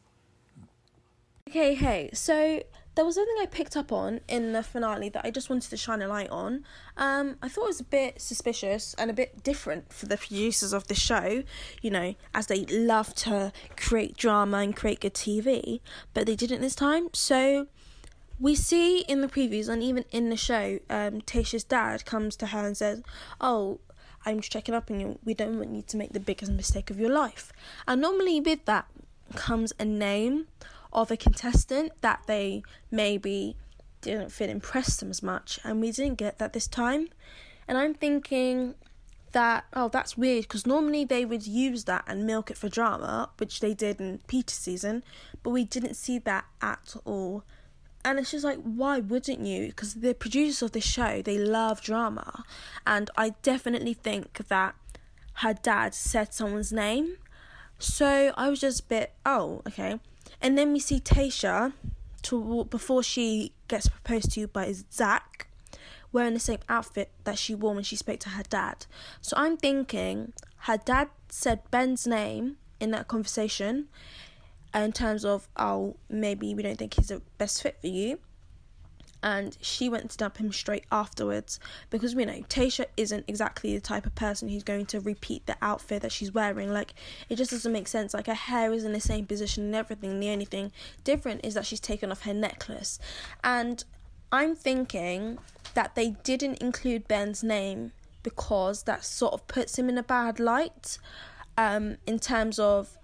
Okay, 1.48 1.74
hey, 1.74 2.10
so 2.12 2.62
there 2.94 3.04
was 3.04 3.16
something 3.16 3.36
I 3.40 3.46
picked 3.46 3.76
up 3.76 3.90
on 3.90 4.20
in 4.28 4.52
the 4.52 4.62
finale 4.62 5.08
that 5.08 5.24
I 5.24 5.30
just 5.30 5.48
wanted 5.50 5.70
to 5.70 5.76
shine 5.76 6.02
a 6.02 6.08
light 6.08 6.30
on. 6.30 6.64
Um, 6.96 7.36
I 7.42 7.48
thought 7.48 7.64
it 7.64 7.68
was 7.68 7.80
a 7.80 7.84
bit 7.84 8.20
suspicious 8.20 8.94
and 8.98 9.10
a 9.10 9.14
bit 9.14 9.42
different 9.42 9.92
for 9.92 10.06
the 10.06 10.16
producers 10.16 10.72
of 10.72 10.86
the 10.86 10.94
show, 10.94 11.42
you 11.80 11.90
know, 11.90 12.14
as 12.34 12.46
they 12.46 12.66
love 12.66 13.14
to 13.16 13.52
create 13.76 14.16
drama 14.16 14.58
and 14.58 14.76
create 14.76 15.00
good 15.00 15.14
TV, 15.14 15.80
but 16.12 16.26
they 16.26 16.36
didn't 16.36 16.60
this 16.60 16.74
time. 16.74 17.08
So 17.14 17.68
we 18.38 18.54
see 18.54 19.00
in 19.00 19.22
the 19.22 19.28
previews 19.28 19.68
and 19.68 19.82
even 19.82 20.04
in 20.12 20.28
the 20.28 20.36
show, 20.36 20.78
um, 20.90 21.20
Tayshia's 21.22 21.64
dad 21.64 22.04
comes 22.04 22.36
to 22.36 22.48
her 22.48 22.66
and 22.66 22.76
says, 22.76 23.02
Oh, 23.40 23.80
I'm 24.26 24.40
checking 24.40 24.74
up 24.74 24.90
on 24.90 25.00
you. 25.00 25.18
We 25.24 25.34
don't 25.34 25.58
want 25.58 25.74
you 25.74 25.82
to 25.82 25.96
make 25.96 26.12
the 26.12 26.20
biggest 26.20 26.52
mistake 26.52 26.90
of 26.90 26.98
your 26.98 27.10
life. 27.10 27.52
And 27.86 28.00
normally 28.00 28.40
with 28.40 28.64
that 28.66 28.86
comes 29.34 29.72
a 29.78 29.84
name 29.84 30.46
of 30.92 31.10
a 31.10 31.16
contestant 31.16 31.92
that 32.00 32.22
they 32.26 32.62
maybe 32.90 33.56
didn't 34.00 34.30
feel 34.30 34.48
impressed 34.48 35.00
them 35.00 35.10
as 35.10 35.22
much, 35.22 35.58
and 35.64 35.80
we 35.80 35.90
didn't 35.90 36.16
get 36.16 36.38
that 36.38 36.52
this 36.52 36.66
time. 36.66 37.08
And 37.66 37.78
I'm 37.78 37.94
thinking 37.94 38.74
that 39.32 39.64
oh 39.72 39.88
that's 39.88 40.16
weird 40.16 40.44
because 40.44 40.64
normally 40.64 41.04
they 41.04 41.24
would 41.24 41.44
use 41.44 41.84
that 41.84 42.04
and 42.06 42.24
milk 42.24 42.50
it 42.50 42.56
for 42.56 42.68
drama, 42.68 43.30
which 43.38 43.60
they 43.60 43.74
did 43.74 44.00
in 44.00 44.20
Peter's 44.28 44.56
season, 44.56 45.02
but 45.42 45.50
we 45.50 45.64
didn't 45.64 45.94
see 45.94 46.18
that 46.20 46.44
at 46.62 46.94
all 47.04 47.42
and 48.04 48.18
it's 48.18 48.30
just 48.30 48.44
like 48.44 48.58
why 48.58 49.00
wouldn't 49.00 49.40
you? 49.40 49.68
Because 49.68 49.94
the 49.94 50.14
producers 50.14 50.62
of 50.62 50.72
this 50.72 50.84
show 50.84 51.22
they 51.22 51.38
love 51.38 51.80
drama. 51.80 52.44
And 52.86 53.10
i 53.16 53.30
definitely 53.42 53.94
think 53.94 54.46
that 54.48 54.74
her 55.34 55.54
dad 55.54 55.94
said 55.94 56.34
someone's 56.34 56.72
name. 56.72 57.16
So 57.78 58.32
i 58.36 58.48
was 58.48 58.60
just 58.60 58.80
a 58.80 58.84
bit 58.84 59.12
oh 59.24 59.62
okay. 59.66 60.00
And 60.40 60.58
then 60.58 60.72
we 60.72 60.80
see 60.80 61.00
Tayshia 61.00 61.72
to 62.22 62.64
before 62.70 63.02
she 63.02 63.52
gets 63.68 63.88
proposed 63.88 64.32
to 64.32 64.46
by 64.46 64.72
Zac 64.92 65.48
wearing 66.12 66.32
the 66.34 66.40
same 66.40 66.60
outfit 66.68 67.10
that 67.24 67.38
she 67.38 67.54
wore 67.54 67.74
when 67.74 67.82
she 67.82 67.96
spoke 67.96 68.20
to 68.20 68.30
her 68.30 68.44
dad. 68.44 68.86
So 69.20 69.36
i'm 69.36 69.56
thinking 69.56 70.32
her 70.58 70.78
dad 70.78 71.08
said 71.28 71.68
ben's 71.70 72.06
name 72.06 72.56
in 72.80 72.90
that 72.92 73.08
conversation 73.08 73.88
in 74.82 74.92
terms 74.92 75.24
of 75.24 75.48
oh 75.56 75.96
maybe 76.08 76.54
we 76.54 76.62
don't 76.62 76.78
think 76.78 76.94
he's 76.94 77.08
the 77.08 77.22
best 77.38 77.62
fit 77.62 77.78
for 77.80 77.86
you 77.86 78.18
and 79.24 79.56
she 79.62 79.88
went 79.88 80.10
to 80.10 80.18
dump 80.18 80.36
him 80.36 80.52
straight 80.52 80.84
afterwards 80.92 81.58
because 81.88 82.14
we 82.14 82.26
know 82.26 82.42
Tayshia 82.42 82.84
isn't 82.98 83.24
exactly 83.26 83.74
the 83.74 83.80
type 83.80 84.04
of 84.04 84.14
person 84.14 84.50
who's 84.50 84.62
going 84.62 84.84
to 84.86 85.00
repeat 85.00 85.46
the 85.46 85.56
outfit 85.62 86.02
that 86.02 86.12
she's 86.12 86.34
wearing. 86.34 86.70
Like 86.70 86.92
it 87.30 87.36
just 87.36 87.50
doesn't 87.50 87.72
make 87.72 87.88
sense. 87.88 88.12
Like 88.12 88.26
her 88.26 88.34
hair 88.34 88.70
is 88.74 88.84
in 88.84 88.92
the 88.92 89.00
same 89.00 89.24
position 89.24 89.64
and 89.64 89.74
everything. 89.74 90.20
The 90.20 90.28
only 90.28 90.44
thing 90.44 90.72
different 91.04 91.42
is 91.42 91.54
that 91.54 91.64
she's 91.64 91.80
taken 91.80 92.12
off 92.12 92.22
her 92.22 92.34
necklace. 92.34 92.98
And 93.42 93.82
I'm 94.30 94.54
thinking 94.54 95.38
that 95.72 95.94
they 95.94 96.10
didn't 96.22 96.58
include 96.58 97.08
Ben's 97.08 97.42
name 97.42 97.92
because 98.22 98.82
that 98.82 99.06
sort 99.06 99.32
of 99.32 99.46
puts 99.48 99.78
him 99.78 99.88
in 99.88 99.96
a 99.96 100.02
bad 100.02 100.38
light 100.38 100.98
um, 101.56 101.96
in 102.06 102.18
terms 102.18 102.58
of 102.58 102.98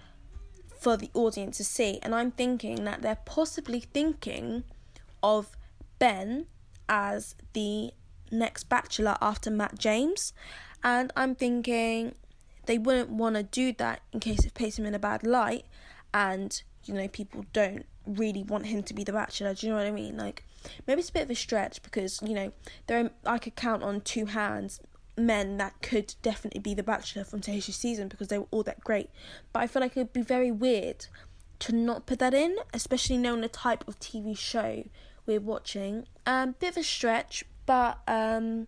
for 0.81 0.97
the 0.97 1.11
audience 1.13 1.59
to 1.59 1.65
see. 1.65 1.99
And 2.03 2.15
I'm 2.15 2.31
thinking 2.31 2.85
that 2.85 3.03
they're 3.03 3.19
possibly 3.25 3.81
thinking 3.81 4.65
of 5.23 5.57
Ben 5.99 6.47
as 6.89 7.37
the 7.53 7.93
next 8.31 8.65
bachelor 8.65 9.17
after 9.21 9.51
Matt 9.51 9.79
James. 9.79 10.33
And 10.83 11.13
I'm 11.15 11.35
thinking 11.35 12.15
they 12.65 12.79
wouldn't 12.79 13.11
want 13.11 13.37
to 13.37 13.43
do 13.43 13.73
that 13.75 14.01
in 14.13 14.21
case 14.21 14.45
it 14.45 14.55
paints 14.55 14.79
him 14.79 14.87
in 14.87 14.95
a 14.95 14.99
bad 14.99 15.25
light 15.25 15.67
and, 16.15 16.63
you 16.85 16.95
know, 16.95 17.09
people 17.09 17.45
don't 17.53 17.85
really 18.07 18.43
want 18.43 18.67
him 18.67 18.83
to 18.83 18.95
be 18.95 19.05
the 19.05 19.13
bachelor. 19.13 19.55
Do 19.55 19.67
you 19.67 19.73
know 19.73 19.79
what 19.79 19.87
I 19.87 19.91
mean? 19.91 20.17
Like, 20.17 20.45
maybe 20.87 21.01
it's 21.01 21.11
a 21.11 21.13
bit 21.13 21.25
of 21.25 21.31
a 21.31 21.35
stretch 21.35 21.83
because, 21.83 22.21
you 22.23 22.35
know, 22.35 22.53
there 22.87 23.11
I 23.27 23.39
could 23.39 23.55
count 23.55 23.83
on 23.83 24.01
two 24.01 24.27
hands 24.27 24.81
men 25.17 25.57
that 25.59 25.81
could 25.83 26.15
definitely 26.23 26.61
be 26.61 26.75
the 26.75 26.83
bachelor 26.83 27.25
from 27.25 27.41
today's 27.41 27.75
season 27.75 28.09
because 28.09 28.29
they 28.29 28.39
were 28.39 28.47
all 28.51 28.63
that 28.63 28.81
great. 28.81 29.11
But 29.53 29.61
I 29.61 29.67
feel 29.67 29.83
like 29.83 29.97
it 29.97 30.01
would 30.01 30.13
be 30.13 30.23
very 30.23 30.51
weird 30.51 31.07
to 31.61 31.75
not 31.75 32.07
put 32.07 32.19
that 32.19 32.35
in, 32.35 32.57
especially 32.73 33.19
knowing 33.19 33.43
the 33.43 33.49
type 33.49 33.87
of 33.87 33.99
TV 33.99 34.37
show 34.37 34.85
we're 35.27 35.41
watching. 35.41 36.07
Um, 36.27 36.55
bit 36.59 36.71
of 36.71 36.77
a 36.79 36.83
stretch, 36.83 37.45
but 37.67 37.99
um, 38.09 38.67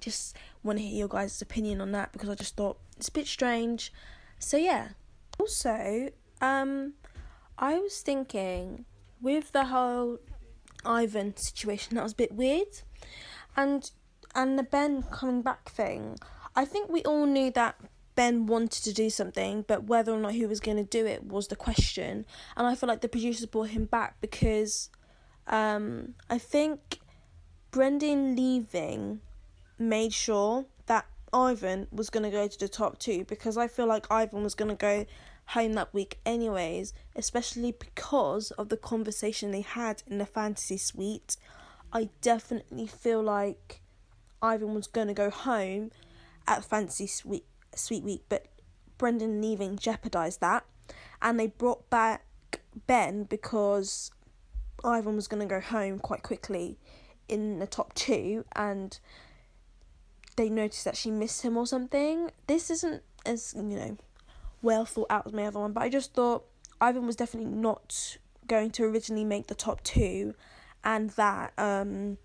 just 0.00 0.36
want 0.62 0.78
to 0.78 0.84
hear 0.84 0.98
your 0.98 1.08
guys' 1.08 1.40
opinion 1.40 1.80
on 1.80 1.92
that 1.92 2.12
because 2.12 2.28
I 2.28 2.34
just 2.34 2.56
thought 2.56 2.78
it's 2.96 3.08
a 3.08 3.12
bit 3.12 3.26
strange. 3.26 3.92
So 4.38 4.56
yeah. 4.56 4.88
Also, 5.38 6.10
um, 6.40 6.94
I 7.58 7.78
was 7.78 8.00
thinking 8.00 8.84
with 9.20 9.52
the 9.52 9.66
whole 9.66 10.18
Ivan 10.84 11.36
situation 11.36 11.96
that 11.96 12.02
was 12.02 12.12
a 12.12 12.16
bit 12.16 12.32
weird, 12.32 12.82
and 13.56 13.90
and 14.34 14.58
the 14.58 14.62
Ben 14.62 15.02
coming 15.02 15.42
back 15.42 15.68
thing. 15.70 16.18
I 16.54 16.64
think 16.64 16.90
we 16.90 17.02
all 17.02 17.26
knew 17.26 17.50
that 17.52 17.76
Ben 18.14 18.46
wanted 18.46 18.84
to 18.84 18.92
do 18.92 19.08
something, 19.08 19.64
but 19.66 19.84
whether 19.84 20.12
or 20.12 20.18
not 20.18 20.32
he 20.32 20.46
was 20.46 20.60
going 20.60 20.76
to 20.76 20.84
do 20.84 21.06
it 21.06 21.24
was 21.24 21.48
the 21.48 21.56
question. 21.56 22.26
And 22.56 22.66
I 22.66 22.74
feel 22.74 22.88
like 22.88 23.00
the 23.00 23.08
producers 23.08 23.46
brought 23.46 23.70
him 23.70 23.86
back 23.86 24.20
because 24.20 24.90
um, 25.46 26.14
I 26.28 26.38
think 26.38 26.98
Brendan 27.70 28.36
leaving 28.36 29.20
made 29.78 30.12
sure 30.12 30.66
that 30.86 31.06
Ivan 31.32 31.88
was 31.90 32.10
going 32.10 32.24
to 32.24 32.30
go 32.30 32.46
to 32.46 32.58
the 32.58 32.68
top 32.68 32.98
two 32.98 33.24
because 33.24 33.56
I 33.56 33.66
feel 33.68 33.86
like 33.86 34.10
Ivan 34.10 34.42
was 34.42 34.54
going 34.54 34.68
to 34.68 34.76
go 34.76 35.06
home 35.46 35.72
that 35.74 35.92
week 35.92 36.18
anyways, 36.24 36.92
especially 37.16 37.72
because 37.72 38.50
of 38.52 38.68
the 38.68 38.76
conversation 38.76 39.50
they 39.50 39.62
had 39.62 40.02
in 40.06 40.18
the 40.18 40.26
fantasy 40.26 40.76
suite. 40.76 41.36
I 41.92 42.08
definitely 42.20 42.86
feel 42.86 43.22
like 43.22 43.81
Ivan 44.42 44.74
was 44.74 44.86
going 44.86 45.08
to 45.08 45.14
go 45.14 45.30
home 45.30 45.90
at 46.46 46.64
fantasy 46.64 47.06
suite, 47.06 47.46
Sweet 47.74 48.02
week, 48.02 48.24
but 48.28 48.48
Brendan 48.98 49.40
leaving 49.40 49.78
jeopardized 49.78 50.40
that. 50.40 50.64
And 51.22 51.40
they 51.40 51.46
brought 51.46 51.88
back 51.88 52.26
Ben 52.86 53.24
because 53.24 54.10
Ivan 54.84 55.16
was 55.16 55.28
going 55.28 55.40
to 55.40 55.52
go 55.52 55.60
home 55.60 55.98
quite 55.98 56.22
quickly 56.22 56.78
in 57.28 57.60
the 57.60 57.66
top 57.66 57.94
two 57.94 58.44
and 58.54 58.98
they 60.36 60.50
noticed 60.50 60.84
that 60.84 60.96
she 60.96 61.10
missed 61.10 61.42
him 61.42 61.56
or 61.56 61.66
something. 61.66 62.30
This 62.46 62.70
isn't 62.70 63.02
as, 63.24 63.54
you 63.56 63.62
know, 63.62 63.96
well 64.60 64.84
thought 64.84 65.10
out 65.10 65.26
as 65.26 65.32
my 65.32 65.44
other 65.44 65.60
one, 65.60 65.72
but 65.72 65.82
I 65.82 65.88
just 65.88 66.14
thought 66.14 66.44
Ivan 66.80 67.06
was 67.06 67.16
definitely 67.16 67.50
not 67.50 68.18
going 68.46 68.70
to 68.72 68.84
originally 68.84 69.24
make 69.24 69.46
the 69.46 69.54
top 69.54 69.82
two 69.82 70.34
and 70.84 71.10
that 71.10 71.52
um 71.56 72.18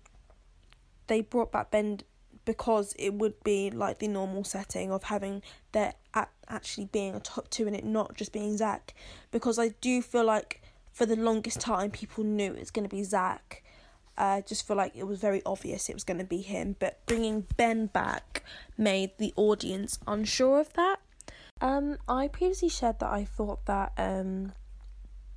they 1.06 1.20
brought 1.20 1.52
back 1.52 1.70
Ben 1.70 2.00
because 2.48 2.94
it 2.98 3.12
would 3.12 3.44
be 3.44 3.70
like 3.70 3.98
the 3.98 4.08
normal 4.08 4.42
setting 4.42 4.90
of 4.90 5.02
having 5.02 5.42
there 5.72 5.92
actually 6.48 6.86
being 6.86 7.14
a 7.14 7.20
top 7.20 7.50
two 7.50 7.66
and 7.66 7.76
it 7.76 7.84
not 7.84 8.14
just 8.14 8.32
being 8.32 8.56
Zac. 8.56 8.94
Because 9.30 9.58
I 9.58 9.68
do 9.82 10.00
feel 10.00 10.24
like 10.24 10.62
for 10.90 11.04
the 11.04 11.14
longest 11.14 11.60
time 11.60 11.90
people 11.90 12.24
knew 12.24 12.54
it 12.54 12.58
was 12.58 12.70
going 12.70 12.88
to 12.88 12.96
be 12.96 13.02
Zac. 13.02 13.62
I 14.16 14.38
uh, 14.38 14.40
just 14.40 14.66
feel 14.66 14.78
like 14.78 14.96
it 14.96 15.06
was 15.06 15.20
very 15.20 15.42
obvious 15.44 15.90
it 15.90 15.94
was 15.94 16.04
going 16.04 16.20
to 16.20 16.24
be 16.24 16.40
him, 16.40 16.76
but 16.78 17.04
bringing 17.04 17.44
Ben 17.58 17.84
back 17.84 18.42
made 18.78 19.10
the 19.18 19.34
audience 19.36 19.98
unsure 20.06 20.58
of 20.58 20.72
that. 20.72 21.00
Um, 21.60 21.98
I 22.08 22.28
previously 22.28 22.70
shared 22.70 22.98
that 23.00 23.10
I 23.10 23.26
thought 23.26 23.66
that 23.66 23.92
um, 23.98 24.54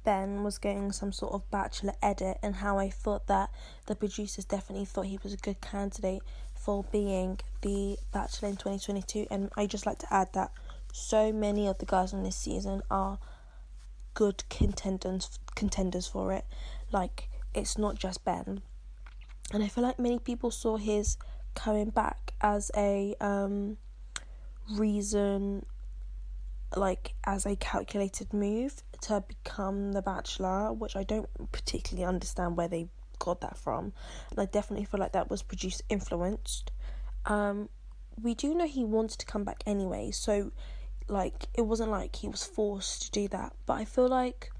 Ben 0.05 0.43
was 0.43 0.57
getting 0.57 0.93
some 0.93 1.11
sort 1.11 1.33
of 1.33 1.51
bachelor 1.51 1.93
edit, 2.01 2.37
and 2.41 2.55
how 2.55 2.79
I 2.79 2.89
thought 2.89 3.27
that 3.27 3.51
the 3.87 3.95
producers 3.95 4.45
definitely 4.45 4.85
thought 4.85 5.07
he 5.07 5.19
was 5.21 5.33
a 5.33 5.37
good 5.37 5.59
candidate 5.59 6.21
for 6.63 6.85
being 6.91 7.39
the 7.61 7.97
bachelor 8.11 8.49
in 8.49 8.55
2022. 8.55 9.27
And 9.31 9.51
I 9.57 9.65
just 9.65 9.85
like 9.85 9.99
to 9.99 10.13
add 10.13 10.33
that 10.33 10.51
so 10.93 11.31
many 11.31 11.67
of 11.67 11.77
the 11.79 11.85
guys 11.85 12.13
on 12.13 12.23
this 12.23 12.35
season 12.35 12.81
are 12.91 13.17
good 14.13 14.43
contenders 14.49 15.39
contenders 15.55 16.07
for 16.07 16.33
it. 16.33 16.45
Like 16.91 17.29
it's 17.53 17.77
not 17.77 17.97
just 17.97 18.23
Ben, 18.23 18.61
and 19.53 19.63
I 19.63 19.67
feel 19.67 19.83
like 19.83 19.99
many 19.99 20.19
people 20.19 20.51
saw 20.51 20.77
his 20.77 21.17
coming 21.55 21.89
back 21.89 22.33
as 22.41 22.71
a 22.75 23.15
um, 23.19 23.77
reason 24.69 25.65
like 26.75 27.13
as 27.25 27.45
a 27.45 27.55
calculated 27.57 28.33
move 28.33 28.81
to 29.01 29.21
become 29.27 29.91
the 29.91 30.01
bachelor 30.01 30.71
which 30.71 30.95
i 30.95 31.03
don't 31.03 31.27
particularly 31.51 32.05
understand 32.07 32.55
where 32.55 32.69
they 32.69 32.87
got 33.21 33.41
that 33.41 33.57
from. 33.57 33.93
And 34.31 34.39
i 34.39 34.45
definitely 34.45 34.85
feel 34.85 34.99
like 34.99 35.13
that 35.13 35.29
was 35.29 35.41
produced 35.41 35.81
influenced. 35.89 36.71
Um 37.25 37.69
we 38.21 38.33
do 38.33 38.53
know 38.53 38.67
he 38.67 38.83
wanted 38.83 39.19
to 39.19 39.25
come 39.25 39.43
back 39.45 39.63
anyway 39.65 40.11
so 40.11 40.51
like 41.07 41.47
it 41.53 41.61
wasn't 41.61 41.89
like 41.89 42.17
he 42.17 42.27
was 42.27 42.43
forced 42.43 43.03
to 43.03 43.11
do 43.11 43.27
that. 43.29 43.53
But 43.65 43.73
i 43.73 43.85
feel 43.85 44.07
like 44.07 44.51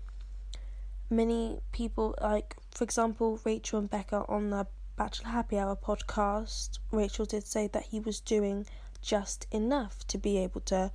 many 1.09 1.59
people 1.71 2.15
like 2.21 2.55
for 2.71 2.85
example 2.85 3.39
rachel 3.43 3.79
and 3.79 3.89
becca 3.89 4.23
on 4.29 4.49
the 4.49 4.65
bachelor 4.95 5.29
happy 5.29 5.57
hour 5.59 5.75
podcast 5.75 6.79
rachel 6.91 7.25
did 7.25 7.45
say 7.45 7.67
that 7.67 7.83
he 7.91 7.99
was 7.99 8.21
doing 8.21 8.65
just 9.01 9.45
enough 9.51 10.07
to 10.07 10.17
be 10.17 10.37
able 10.37 10.61
to 10.61 10.89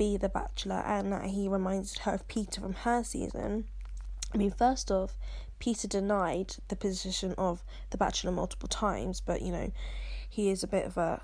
be 0.00 0.16
the 0.16 0.30
Bachelor 0.30 0.82
and 0.86 1.12
that 1.12 1.26
he 1.26 1.46
reminded 1.46 1.98
her 2.00 2.14
of 2.14 2.26
Peter 2.26 2.62
from 2.62 2.72
her 2.72 3.04
season. 3.04 3.66
I 4.32 4.38
mean, 4.38 4.50
first 4.50 4.90
off, 4.90 5.14
Peter 5.60 5.86
denied 5.86 6.56
the 6.68 6.74
position 6.74 7.34
of 7.38 7.62
the 7.90 7.98
Bachelor 7.98 8.32
multiple 8.32 8.68
times, 8.68 9.20
but 9.20 9.42
you 9.42 9.52
know, 9.52 9.70
he 10.28 10.50
is 10.50 10.64
a 10.64 10.66
bit 10.66 10.86
of 10.86 10.96
a 10.96 11.20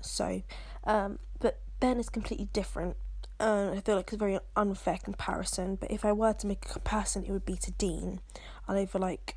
so. 0.00 0.42
Um, 0.84 1.18
but 1.38 1.60
Ben 1.78 1.98
is 1.98 2.08
completely 2.08 2.48
different. 2.52 2.96
Uh, 3.38 3.72
I 3.74 3.80
feel 3.80 3.96
like 3.96 4.06
it's 4.06 4.14
a 4.14 4.16
very 4.16 4.38
unfair 4.56 4.98
comparison. 5.02 5.76
But 5.76 5.90
if 5.90 6.04
I 6.04 6.12
were 6.12 6.32
to 6.32 6.46
make 6.46 6.64
a 6.64 6.72
comparison, 6.72 7.24
it 7.24 7.30
would 7.30 7.44
be 7.44 7.56
to 7.56 7.70
Dean. 7.72 8.20
And 8.66 8.78
I 8.78 8.86
feel 8.86 9.02
like 9.02 9.36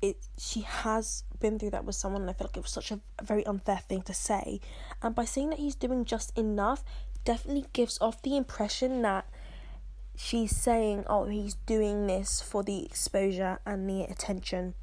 it. 0.00 0.16
She 0.38 0.62
has 0.62 1.24
been 1.38 1.58
through 1.58 1.70
that 1.70 1.84
with 1.84 1.96
someone, 1.96 2.22
and 2.22 2.30
I 2.30 2.32
feel 2.32 2.46
like 2.46 2.56
it 2.56 2.62
was 2.62 2.72
such 2.72 2.90
a, 2.90 3.00
a 3.18 3.24
very 3.24 3.44
unfair 3.44 3.80
thing 3.86 4.02
to 4.02 4.14
say. 4.14 4.60
And 5.02 5.14
by 5.14 5.26
saying 5.26 5.50
that 5.50 5.58
he's 5.58 5.74
doing 5.74 6.06
just 6.06 6.36
enough, 6.38 6.82
definitely 7.24 7.66
gives 7.74 7.98
off 8.00 8.22
the 8.22 8.36
impression 8.36 9.02
that 9.02 9.26
she's 10.20 10.54
saying, 10.54 11.04
oh, 11.06 11.24
he's 11.24 11.54
doing 11.66 12.06
this 12.06 12.42
for 12.42 12.62
the 12.62 12.84
exposure 12.84 13.58
and 13.64 13.88
the 13.88 14.02
attention. 14.02 14.74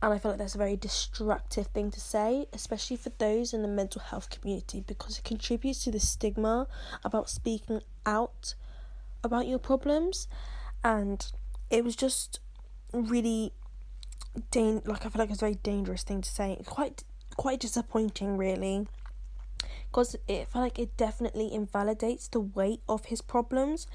And 0.00 0.12
I 0.12 0.18
feel 0.18 0.32
like 0.32 0.38
that's 0.38 0.54
a 0.54 0.58
very 0.58 0.76
destructive 0.76 1.66
thing 1.68 1.90
to 1.90 2.00
say, 2.00 2.46
especially 2.52 2.96
for 2.96 3.10
those 3.18 3.52
in 3.52 3.62
the 3.62 3.68
mental 3.68 4.00
health 4.00 4.30
community, 4.30 4.84
because 4.86 5.18
it 5.18 5.24
contributes 5.24 5.82
to 5.84 5.90
the 5.90 5.98
stigma 5.98 6.68
about 7.02 7.28
speaking 7.28 7.80
out 8.06 8.54
about 9.24 9.48
your 9.48 9.58
problems. 9.58 10.28
And 10.84 11.26
it 11.70 11.82
was 11.84 11.96
just 11.96 12.38
really, 12.92 13.52
dan- 14.52 14.82
like, 14.84 15.04
I 15.04 15.08
feel 15.08 15.20
like 15.20 15.30
it's 15.30 15.42
a 15.42 15.46
very 15.46 15.56
dangerous 15.56 16.04
thing 16.04 16.20
to 16.20 16.30
say. 16.30 16.60
Quite, 16.66 17.02
quite 17.36 17.58
disappointing, 17.58 18.36
really 18.36 18.86
because 19.88 20.16
it 20.26 20.48
felt 20.48 20.64
like 20.64 20.78
it 20.78 20.96
definitely 20.96 21.54
invalidates 21.54 22.26
the 22.26 22.40
weight 22.40 22.80
of 22.88 23.04
his 23.04 23.22
problems, 23.22 23.86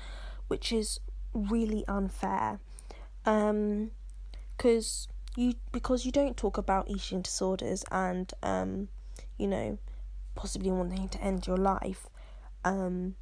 which 0.50 0.74
is 0.74 1.00
really 1.34 1.86
unfair. 1.88 2.60
Um, 3.26 3.92
because 4.58 5.08
you 5.38 5.54
because 5.72 6.06
you 6.06 6.12
don't 6.12 6.36
talk 6.36 6.58
about 6.58 6.90
eating 6.90 7.22
disorders 7.22 7.86
and 7.92 8.34
um, 8.44 8.90
you 9.38 9.48
know, 9.48 9.78
possibly 10.36 10.70
wanting 10.70 11.08
to 11.10 11.22
end 11.22 11.48
your 11.48 11.58
life, 11.58 12.08
um, 12.66 13.16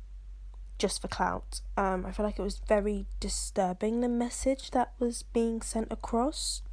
just 0.79 1.01
for 1.01 1.07
clout. 1.07 1.61
Um, 1.77 2.05
I 2.05 2.11
feel 2.11 2.25
like 2.25 2.39
it 2.39 2.43
was 2.43 2.59
very 2.67 3.05
disturbing 3.19 4.01
the 4.01 4.09
message 4.09 4.71
that 4.71 4.93
was 4.97 5.23
being 5.23 5.61
sent 5.61 5.91
across, 5.91 6.63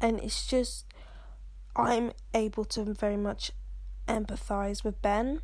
and 0.00 0.20
it's 0.20 0.46
just 0.46 0.84
I'm 1.74 2.12
able 2.34 2.64
to 2.66 2.92
very 2.92 3.16
much 3.16 3.52
empathize 4.06 4.84
with 4.84 5.00
Ben. 5.00 5.40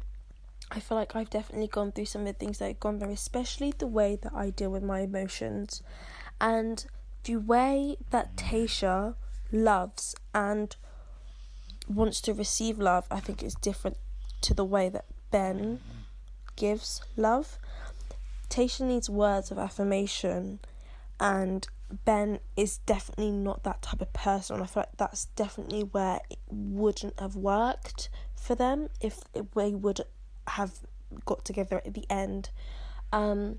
I 0.70 0.80
feel 0.80 0.98
like 0.98 1.14
I've 1.14 1.30
definitely 1.30 1.68
gone 1.68 1.92
through 1.92 2.06
some 2.06 2.22
of 2.22 2.26
the 2.26 2.32
things 2.32 2.58
that 2.58 2.66
I've 2.66 2.80
gone 2.80 2.98
through, 2.98 3.12
especially 3.12 3.72
the 3.76 3.86
way 3.86 4.18
that 4.22 4.32
I 4.34 4.50
deal 4.50 4.70
with 4.70 4.82
my 4.82 5.00
emotions. 5.00 5.82
And 6.40 6.84
the 7.24 7.36
way 7.36 7.96
that 8.10 8.36
Tayshia 8.36 9.14
loves 9.52 10.14
and 10.34 10.76
wants 11.88 12.20
to 12.22 12.34
receive 12.34 12.78
love, 12.78 13.06
I 13.10 13.20
think 13.20 13.42
is 13.42 13.54
different 13.54 13.96
to 14.42 14.54
the 14.54 14.64
way 14.64 14.88
that 14.88 15.04
Ben 15.30 15.80
gives 16.56 17.00
love. 17.16 17.58
Tayshia 18.50 18.86
needs 18.86 19.08
words 19.08 19.50
of 19.50 19.58
affirmation, 19.58 20.60
and 21.20 21.66
Ben 22.04 22.40
is 22.56 22.78
definitely 22.78 23.30
not 23.30 23.62
that 23.62 23.82
type 23.82 24.00
of 24.00 24.12
person. 24.12 24.60
I 24.60 24.66
feel 24.66 24.82
like 24.82 24.96
that's 24.96 25.26
definitely 25.36 25.82
where 25.82 26.20
it 26.28 26.38
wouldn't 26.48 27.18
have 27.20 27.36
worked 27.36 28.08
for 28.34 28.54
them 28.54 28.88
if 29.00 29.20
they 29.32 29.70
would 29.70 30.00
have 30.48 30.72
got 31.24 31.44
together 31.44 31.80
at 31.84 31.94
the 31.94 32.04
end. 32.10 32.50
Um, 33.12 33.58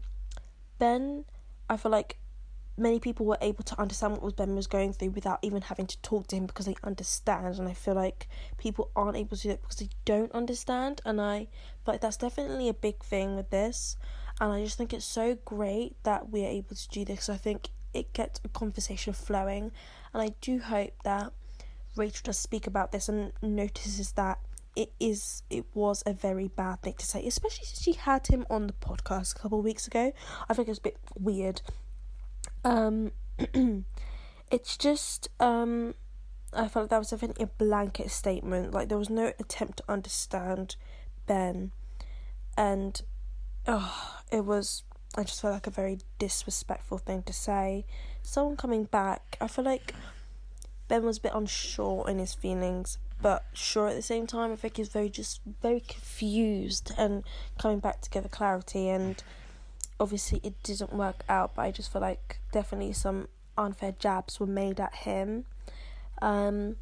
ben, 0.79 1.25
I 1.69 1.77
feel 1.77 1.91
like 1.91 2.17
many 2.77 2.99
people 2.99 3.25
were 3.25 3.37
able 3.41 3.63
to 3.63 3.79
understand 3.81 4.13
what 4.13 4.21
was 4.21 4.33
Ben 4.33 4.55
was 4.55 4.67
going 4.67 4.93
through 4.93 5.09
without 5.09 5.39
even 5.41 5.63
having 5.63 5.87
to 5.87 5.97
talk 6.01 6.27
to 6.27 6.35
him 6.35 6.45
because 6.45 6.67
they 6.67 6.75
understand. 6.83 7.57
And 7.57 7.67
I 7.67 7.73
feel 7.73 7.95
like 7.95 8.27
people 8.57 8.91
aren't 8.95 9.17
able 9.17 9.35
to 9.35 9.43
do 9.43 9.49
it 9.49 9.61
because 9.61 9.77
they 9.77 9.89
don't 10.05 10.31
understand. 10.31 11.01
And 11.03 11.19
I 11.19 11.47
feel 11.83 11.93
like 11.93 12.01
that's 12.01 12.17
definitely 12.17 12.69
a 12.69 12.73
big 12.73 13.03
thing 13.03 13.35
with 13.35 13.49
this. 13.49 13.97
And 14.39 14.53
I 14.53 14.63
just 14.63 14.77
think 14.77 14.93
it's 14.93 15.05
so 15.05 15.37
great 15.45 15.95
that 16.03 16.29
we're 16.29 16.47
able 16.47 16.75
to 16.75 16.89
do 16.89 17.03
this. 17.03 17.29
I 17.29 17.37
think 17.37 17.69
it 17.93 18.13
gets 18.13 18.39
a 18.43 18.49
conversation 18.49 19.13
flowing. 19.13 19.71
And 20.13 20.21
I 20.21 20.35
do 20.41 20.59
hope 20.59 20.93
that 21.03 21.33
Rachel 21.95 22.21
does 22.25 22.37
speak 22.37 22.67
about 22.67 22.91
this 22.91 23.09
and 23.09 23.33
notices 23.41 24.11
that 24.13 24.39
it 24.77 24.91
is 24.99 25.41
it 25.49 25.65
was 25.73 26.03
a 26.05 26.13
very 26.13 26.47
bad 26.47 26.83
thing 26.83 26.93
to 26.93 27.05
say, 27.05 27.25
especially 27.25 27.65
since 27.65 27.81
she 27.81 27.93
had 27.93 28.27
him 28.27 28.45
on 28.47 28.67
the 28.67 28.73
podcast 28.73 29.35
a 29.35 29.39
couple 29.39 29.57
of 29.57 29.65
weeks 29.65 29.87
ago. 29.87 30.13
I 30.47 30.53
think 30.53 30.67
it 30.67 30.71
was 30.71 30.77
a 30.77 30.81
bit 30.81 30.97
weird. 31.19 31.63
Um 32.63 33.11
it's 34.51 34.77
just 34.77 35.29
um 35.39 35.95
I 36.53 36.67
felt 36.67 36.83
like 36.83 36.89
that 36.91 36.99
was 36.99 37.09
definitely 37.09 37.43
a 37.43 37.47
blanket 37.47 38.11
statement. 38.11 38.71
Like 38.71 38.87
there 38.87 38.99
was 38.99 39.09
no 39.09 39.33
attempt 39.39 39.79
to 39.79 39.83
understand 39.89 40.75
Ben 41.25 41.71
and 42.55 43.01
oh 43.65 44.19
it 44.31 44.45
was 44.45 44.83
I 45.15 45.23
just 45.23 45.41
felt 45.41 45.55
like 45.55 45.65
a 45.65 45.71
very 45.71 45.97
disrespectful 46.19 46.99
thing 46.99 47.23
to 47.23 47.33
say. 47.33 47.87
Someone 48.21 48.57
coming 48.57 48.83
back, 48.83 49.37
I 49.41 49.47
feel 49.47 49.65
like 49.65 49.95
Ben 50.87 51.03
was 51.03 51.17
a 51.17 51.21
bit 51.21 51.31
unsure 51.33 52.07
in 52.07 52.19
his 52.19 52.35
feelings, 52.35 52.99
but 53.21 53.45
sure 53.53 53.87
at 53.87 53.95
the 53.95 54.01
same 54.01 54.27
time. 54.27 54.51
I 54.51 54.55
think 54.55 54.77
he's 54.77 54.89
very 54.89 55.09
just 55.09 55.41
very 55.61 55.79
confused 55.81 56.91
and 56.97 57.23
coming 57.57 57.79
back 57.79 58.01
to 58.01 58.19
a 58.19 58.29
clarity. 58.29 58.89
And 58.89 59.21
obviously, 59.99 60.39
it 60.43 60.61
didn't 60.63 60.93
work 60.93 61.23
out. 61.27 61.55
But 61.55 61.63
I 61.63 61.71
just 61.71 61.91
feel 61.91 62.01
like 62.01 62.39
definitely 62.51 62.93
some 62.93 63.27
unfair 63.57 63.93
jabs 63.97 64.39
were 64.39 64.47
made 64.47 64.79
at 64.79 64.93
him. 64.93 65.45
Um, 66.21 66.77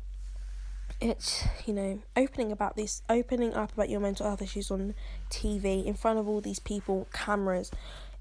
it's 1.01 1.45
you 1.65 1.73
know 1.73 1.99
opening 2.15 2.53
about 2.53 2.77
this 2.77 3.01
opening 3.09 3.53
up 3.53 3.73
about 3.73 3.89
your 3.89 3.99
mental 3.99 4.25
health 4.25 4.41
issues 4.41 4.71
on 4.71 4.93
TV 5.29 5.83
in 5.83 5.93
front 5.93 6.17
of 6.17 6.27
all 6.27 6.39
these 6.39 6.59
people 6.59 7.05
cameras 7.11 7.69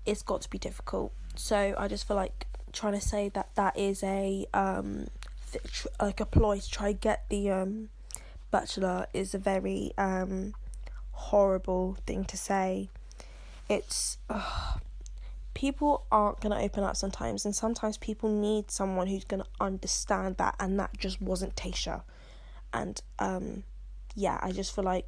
it's 0.06 0.22
got 0.22 0.42
to 0.42 0.50
be 0.50 0.58
difficult. 0.58 1.12
So 1.34 1.74
I 1.76 1.88
just 1.88 2.06
feel 2.06 2.16
like 2.16 2.46
trying 2.72 2.94
to 2.94 3.00
say 3.00 3.28
that 3.30 3.48
that 3.54 3.78
is 3.78 4.02
a 4.02 4.46
um 4.52 5.06
th- 5.52 5.64
tr- 5.64 5.88
like 6.00 6.20
a 6.20 6.26
ploy 6.26 6.58
to 6.58 6.70
try 6.70 6.92
get 6.92 7.24
the 7.28 7.50
um 7.50 7.88
bachelor 8.54 9.08
is 9.12 9.34
a 9.34 9.38
very 9.38 9.92
um 9.98 10.54
horrible 11.10 11.96
thing 12.06 12.24
to 12.24 12.36
say. 12.36 12.88
It's 13.68 14.18
uh, 14.30 14.76
people 15.54 16.06
aren't 16.12 16.40
gonna 16.40 16.60
open 16.60 16.84
up 16.84 16.96
sometimes, 16.96 17.44
and 17.44 17.54
sometimes 17.54 17.96
people 17.98 18.30
need 18.30 18.70
someone 18.70 19.08
who's 19.08 19.24
gonna 19.24 19.50
understand 19.60 20.36
that, 20.36 20.54
and 20.60 20.78
that 20.78 20.96
just 20.96 21.20
wasn't 21.20 21.56
Tayshia. 21.56 22.02
And 22.72 23.02
um, 23.18 23.64
yeah, 24.14 24.38
I 24.40 24.52
just 24.52 24.72
feel 24.72 24.84
like 24.84 25.06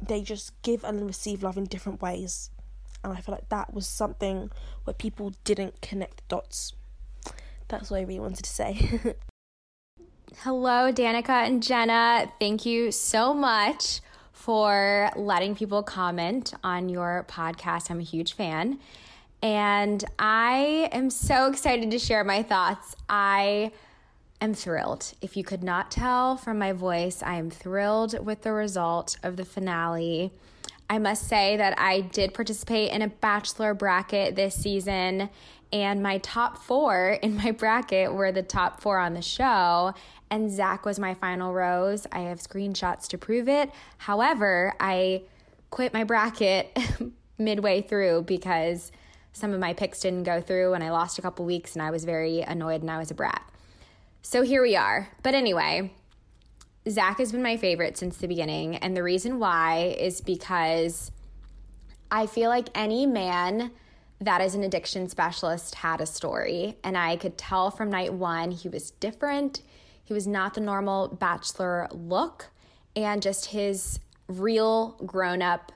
they 0.00 0.22
just 0.22 0.60
give 0.62 0.82
and 0.82 1.06
receive 1.06 1.44
love 1.44 1.56
in 1.56 1.66
different 1.66 2.02
ways 2.02 2.50
and 3.04 3.12
I 3.12 3.20
feel 3.20 3.34
like 3.34 3.48
that 3.50 3.72
was 3.72 3.86
something 3.86 4.50
where 4.84 4.94
people 4.94 5.32
didn't 5.44 5.80
connect 5.80 6.16
the 6.18 6.22
dots. 6.28 6.72
That's 7.68 7.90
what 7.90 7.98
I 7.98 8.02
really 8.02 8.20
wanted 8.20 8.44
to 8.44 8.50
say. 8.50 9.14
Hello, 10.38 10.90
Danica 10.90 11.46
and 11.46 11.62
Jenna. 11.62 12.32
Thank 12.40 12.64
you 12.64 12.90
so 12.90 13.34
much 13.34 14.00
for 14.32 15.10
letting 15.14 15.54
people 15.54 15.82
comment 15.82 16.54
on 16.64 16.88
your 16.88 17.26
podcast. 17.28 17.90
I'm 17.90 18.00
a 18.00 18.02
huge 18.02 18.32
fan. 18.32 18.80
And 19.42 20.02
I 20.18 20.88
am 20.90 21.10
so 21.10 21.48
excited 21.48 21.90
to 21.90 21.98
share 21.98 22.24
my 22.24 22.42
thoughts. 22.42 22.96
I 23.08 23.72
am 24.40 24.54
thrilled. 24.54 25.12
If 25.20 25.36
you 25.36 25.44
could 25.44 25.62
not 25.62 25.90
tell 25.90 26.36
from 26.36 26.58
my 26.58 26.72
voice, 26.72 27.22
I 27.22 27.36
am 27.36 27.50
thrilled 27.50 28.24
with 28.24 28.42
the 28.42 28.52
result 28.52 29.18
of 29.22 29.36
the 29.36 29.44
finale. 29.44 30.32
I 30.88 30.98
must 30.98 31.28
say 31.28 31.56
that 31.56 31.78
I 31.78 32.00
did 32.00 32.34
participate 32.34 32.90
in 32.90 33.02
a 33.02 33.08
bachelor 33.08 33.74
bracket 33.74 34.34
this 34.34 34.54
season, 34.54 35.30
and 35.72 36.02
my 36.02 36.18
top 36.18 36.58
four 36.58 37.18
in 37.22 37.36
my 37.36 37.50
bracket 37.50 38.12
were 38.12 38.30
the 38.30 38.42
top 38.42 38.80
four 38.80 38.98
on 38.98 39.14
the 39.14 39.22
show, 39.22 39.94
and 40.32 40.50
Zac 40.50 40.86
was 40.86 40.98
my 40.98 41.12
final 41.12 41.52
rose. 41.52 42.06
I 42.10 42.20
have 42.20 42.38
screenshots 42.38 43.06
to 43.08 43.18
prove 43.18 43.50
it. 43.50 43.70
However, 43.98 44.72
I 44.80 45.24
quit 45.68 45.92
my 45.92 46.04
bracket 46.04 46.74
midway 47.38 47.82
through 47.82 48.22
because 48.22 48.92
some 49.34 49.52
of 49.52 49.60
my 49.60 49.74
picks 49.74 50.00
didn't 50.00 50.22
go 50.22 50.40
through, 50.40 50.72
and 50.72 50.82
I 50.82 50.90
lost 50.90 51.18
a 51.18 51.22
couple 51.22 51.44
weeks, 51.44 51.74
and 51.74 51.82
I 51.82 51.90
was 51.90 52.06
very 52.06 52.40
annoyed 52.40 52.80
and 52.80 52.90
I 52.90 52.96
was 52.96 53.10
a 53.10 53.14
brat. 53.14 53.42
So 54.22 54.40
here 54.40 54.62
we 54.62 54.74
are. 54.74 55.10
But 55.22 55.34
anyway, 55.34 55.92
Zac 56.88 57.18
has 57.18 57.32
been 57.32 57.42
my 57.42 57.58
favorite 57.58 57.98
since 57.98 58.16
the 58.16 58.26
beginning. 58.26 58.76
And 58.76 58.96
the 58.96 59.02
reason 59.02 59.38
why 59.38 59.94
is 59.98 60.22
because 60.22 61.12
I 62.10 62.24
feel 62.24 62.48
like 62.48 62.70
any 62.74 63.04
man 63.04 63.70
that 64.18 64.40
is 64.40 64.54
an 64.54 64.62
addiction 64.62 65.10
specialist 65.10 65.74
had 65.74 66.00
a 66.00 66.06
story. 66.06 66.78
And 66.82 66.96
I 66.96 67.16
could 67.16 67.36
tell 67.36 67.70
from 67.70 67.90
night 67.90 68.14
one 68.14 68.50
he 68.50 68.70
was 68.70 68.92
different. 68.92 69.60
He 70.04 70.12
was 70.12 70.26
not 70.26 70.54
the 70.54 70.60
normal 70.60 71.08
bachelor 71.08 71.88
look. 71.90 72.50
And 72.94 73.22
just 73.22 73.46
his 73.46 74.00
real 74.28 74.96
grown 75.06 75.42
up 75.42 75.72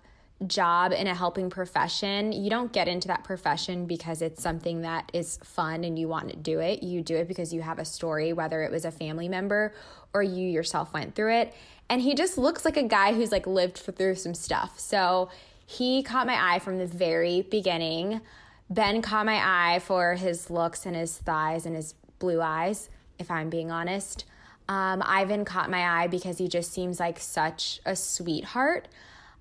job 0.47 0.93
in 0.93 1.07
a 1.07 1.15
helping 1.15 1.48
profession, 1.48 2.32
you 2.32 2.51
don't 2.51 2.73
get 2.73 2.89
into 2.89 3.09
that 3.09 3.24
profession 3.24 3.86
because 3.86 4.20
it's 4.20 4.43
something 4.43 4.82
that 4.82 5.11
is 5.15 5.39
fun 5.43 5.82
and 5.82 5.98
you 5.98 6.09
want 6.09 6.28
to 6.28 6.36
do 6.36 6.61
it. 6.61 6.82
You 6.82 7.01
do 7.01 7.16
it 7.16 7.27
because 7.27 7.55
you 7.55 7.62
have 7.62 7.78
a 7.78 7.85
story, 7.85 8.32
whether 8.32 8.62
it 8.62 8.70
was 8.70 8.85
a 8.85 8.90
family 8.90 9.28
member 9.28 9.73
or 10.12 10.23
you 10.23 10.47
yourself 10.47 10.93
went 10.93 11.15
through 11.15 11.32
it. 11.35 11.55
And 11.89 12.03
he 12.03 12.15
just 12.15 12.36
looks 12.36 12.65
like 12.65 12.77
a 12.77 12.82
guy 12.82 13.15
who's 13.15 13.32
like 13.32 13.47
lived 13.47 13.78
through 13.78 14.16
some 14.16 14.35
stuff. 14.35 14.78
So 14.78 15.31
he 15.65 16.03
caught 16.03 16.27
my 16.27 16.55
eye 16.55 16.59
from 16.59 16.78
the 16.78 16.86
very 16.86 17.43
beginning. 17.43 18.20
Ben 18.69 19.01
caught 19.01 19.27
my 19.27 19.40
eye 19.43 19.78
for 19.78 20.15
his 20.15 20.51
looks 20.51 20.85
and 20.85 20.94
his 20.94 21.16
thighs 21.16 21.65
and 21.65 21.74
his 21.74 21.94
blue 22.19 22.40
eyes, 22.40 22.89
if 23.18 23.30
I'm 23.30 23.51
being 23.51 23.70
honest. 23.70 24.24
Um, 24.68 25.02
Ivan 25.05 25.44
caught 25.44 25.70
my 25.70 26.02
eye 26.02 26.06
because 26.09 26.38
he 26.38 26.48
just 26.48 26.72
seems 26.72 26.98
like 26.98 27.20
such 27.20 27.80
a 27.86 27.94
sweetheart. 27.94 28.88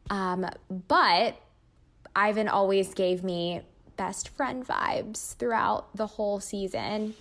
Um, 0.09 0.47
but 0.87 1.35
Ivan 2.15 2.47
always 2.47 2.93
gave 2.93 3.23
me 3.23 3.61
best 3.97 4.29
friend 4.29 4.65
vibes 4.65 5.35
throughout 5.35 5.95
the 5.95 6.07
whole 6.07 6.39
season. 6.39 7.15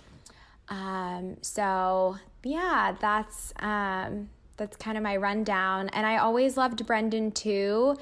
Um, 0.69 1.37
so 1.41 2.17
yeah, 2.43 2.95
that's 2.99 3.53
um, 3.59 4.29
that's 4.57 4.77
kind 4.77 4.97
of 4.97 5.03
my 5.03 5.17
rundown. 5.17 5.89
And 5.89 6.05
I 6.05 6.17
always 6.17 6.57
loved 6.57 6.85
Brendan 6.85 7.31
too. 7.31 7.97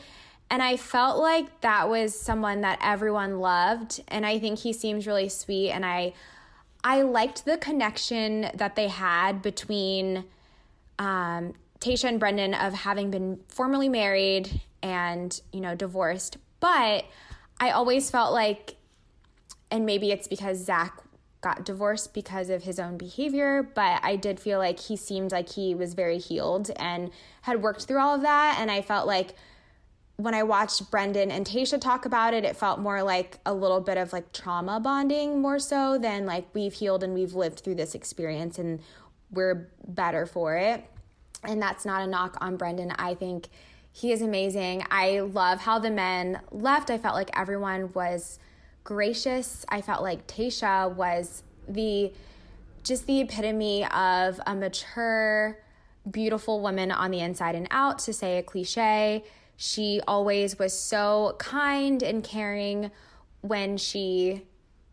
And 0.50 0.62
I 0.62 0.78
felt 0.78 1.18
like 1.18 1.62
that 1.62 1.90
was 1.90 2.20
someone 2.20 2.62
that 2.62 2.80
everyone 2.82 3.40
loved. 3.40 4.02
And 4.08 4.26
I 4.26 4.38
think 4.38 4.60
he 4.60 4.74
seems 4.74 5.08
really 5.08 5.30
sweet. 5.30 5.72
And 5.72 5.86
I 5.86 6.14
I 6.84 7.02
liked 7.02 7.46
the 7.46 7.58
connection 7.58 8.50
that 8.56 8.76
they 8.76 8.90
had 8.90 9.42
between 9.42 10.26
um, 11.00 11.54
Tayshia 11.80 12.10
and 12.10 12.20
Brendan 12.20 12.54
of 12.54 12.74
having 12.74 13.10
been 13.10 13.40
formerly 13.48 13.90
married 13.90 14.62
and, 14.82 15.40
you 15.52 15.62
know, 15.62 15.76
divorced. 15.76 16.38
But 16.60 17.06
I 17.60 17.72
always 17.72 18.10
felt 18.10 18.34
like, 18.34 18.76
and 19.72 19.86
maybe 19.86 20.12
it's 20.12 20.28
because 20.28 20.64
Zac 20.64 21.02
got 21.42 21.66
divorced 21.66 22.14
because 22.14 22.50
of 22.50 22.64
his 22.64 22.80
own 22.80 22.98
behavior, 22.98 23.70
but 23.76 24.00
I 24.04 24.16
did 24.16 24.40
feel 24.40 24.60
like 24.60 24.80
he 24.80 24.96
seemed 24.96 25.32
like 25.32 25.50
he 25.50 25.76
was 25.76 25.94
very 25.94 26.18
healed 26.18 26.72
and 26.78 27.12
had 27.42 27.62
worked 27.62 27.84
through 27.84 28.00
all 28.00 28.16
of 28.16 28.22
that. 28.22 28.58
And 28.60 28.72
I 28.72 28.82
felt 28.82 29.08
like 29.08 29.36
when 30.18 30.34
I 30.34 30.44
watched 30.44 30.92
Brendan 30.92 31.32
and 31.32 31.46
Tayshia 31.46 31.82
talk 31.82 32.06
about 32.06 32.34
it, 32.34 32.44
it 32.44 32.56
felt 32.56 32.80
more 32.80 33.02
like 33.02 33.40
a 33.46 33.54
little 33.54 33.80
bit 33.80 33.98
of 33.98 34.14
like 34.14 34.32
trauma 34.32 34.80
bonding 34.80 35.42
more 35.42 35.60
so 35.60 35.98
than 35.98 36.26
like 36.26 36.46
we've 36.54 36.74
healed 36.74 37.04
and 37.04 37.14
we've 37.14 37.34
lived 37.34 37.62
through 37.62 37.76
this 37.76 37.96
experience 37.96 38.60
and 38.60 38.80
we're 39.32 39.70
better 39.88 40.26
for 40.26 40.56
it. 40.56 40.86
And 41.44 41.62
that's 41.62 41.84
not 41.84 42.04
a 42.04 42.08
knock 42.08 42.38
on 42.42 42.58
Brendan. 42.58 42.92
I 42.92 43.16
think 43.16 43.50
he 43.92 44.12
is 44.12 44.22
amazing. 44.22 44.86
I 44.92 45.20
love 45.22 45.60
how 45.60 45.80
the 45.80 45.92
men 45.92 46.42
left. 46.52 46.90
I 46.90 46.98
felt 46.98 47.16
like 47.16 47.32
everyone 47.38 47.92
was 47.94 48.40
gracious. 48.84 49.66
I 49.70 49.82
felt 49.82 50.04
like 50.04 50.28
Tayshia 50.28 50.94
was 50.94 51.44
the 51.68 52.12
just 52.84 53.08
the 53.08 53.22
epitome 53.22 53.86
of 53.86 54.42
a 54.46 54.54
mature, 54.54 55.58
beautiful 56.10 56.60
woman 56.60 56.92
on 56.92 57.12
the 57.12 57.20
inside 57.22 57.56
and 57.56 57.68
out, 57.72 57.98
to 58.00 58.14
say 58.14 58.38
a 58.38 58.44
cliche. 58.44 59.24
She 59.56 60.02
always 60.08 60.58
was 60.58 60.78
so 60.78 61.36
kind 61.40 62.02
and 62.02 62.24
caring 62.24 62.92
when 63.42 63.78
she 63.78 64.44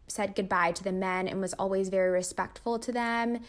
said 0.06 0.34
goodbye 0.34 0.72
to 0.72 0.84
the 0.84 0.92
men 0.92 1.28
and 1.28 1.40
was 1.40 1.54
always 1.54 1.88
very 1.88 2.10
respectful 2.10 2.78
to 2.80 2.92
them 2.92 3.40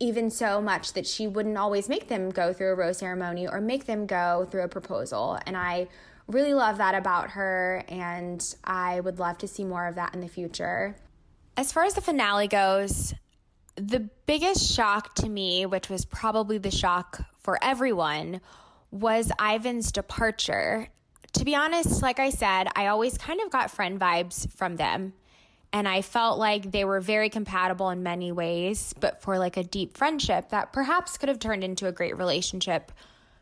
even 0.00 0.30
so 0.30 0.62
much 0.62 0.94
that 0.94 1.06
she 1.06 1.28
wouldn't 1.28 1.58
always 1.58 1.88
make 1.88 2.08
them 2.08 2.30
go 2.30 2.52
through 2.54 2.72
a 2.72 2.74
rose 2.74 2.98
ceremony 2.98 3.46
or 3.46 3.60
make 3.60 3.84
them 3.84 4.06
go 4.06 4.48
through 4.50 4.62
a 4.62 4.68
proposal. 4.68 5.38
And 5.46 5.56
I 5.56 5.88
really 6.26 6.54
love 6.54 6.78
that 6.78 6.94
about 6.94 7.30
her, 7.30 7.84
and 7.88 8.42
I 8.64 9.00
would 9.00 9.18
love 9.18 9.38
to 9.38 9.48
see 9.48 9.64
more 9.64 9.86
of 9.86 9.96
that 9.96 10.14
in 10.14 10.20
the 10.20 10.28
future. 10.28 10.96
As 11.56 11.70
far 11.70 11.84
as 11.84 11.94
the 11.94 12.00
finale 12.00 12.48
goes, 12.48 13.12
the 13.76 14.08
biggest 14.24 14.72
shock 14.72 15.14
to 15.16 15.28
me, 15.28 15.66
which 15.66 15.90
was 15.90 16.06
probably 16.06 16.56
the 16.56 16.70
shock 16.70 17.20
for 17.38 17.58
everyone, 17.62 18.40
was 18.90 19.30
Ivan's 19.40 19.92
departure. 19.92 20.88
To 21.34 21.44
be 21.44 21.54
honest, 21.54 22.02
like 22.02 22.18
I 22.18 22.30
said, 22.30 22.68
I 22.74 22.88
always 22.88 23.16
kind 23.16 23.40
of 23.40 23.50
got 23.50 23.70
friend 23.70 24.00
vibes 24.00 24.50
from 24.52 24.76
them 24.76 25.12
and 25.72 25.86
I 25.86 26.02
felt 26.02 26.38
like 26.38 26.72
they 26.72 26.84
were 26.84 27.00
very 27.00 27.28
compatible 27.28 27.90
in 27.90 28.02
many 28.02 28.32
ways, 28.32 28.92
but 28.98 29.22
for 29.22 29.38
like 29.38 29.56
a 29.56 29.62
deep 29.62 29.96
friendship 29.96 30.50
that 30.50 30.72
perhaps 30.72 31.16
could 31.16 31.28
have 31.28 31.38
turned 31.38 31.62
into 31.62 31.86
a 31.86 31.92
great 31.92 32.16
relationship 32.16 32.90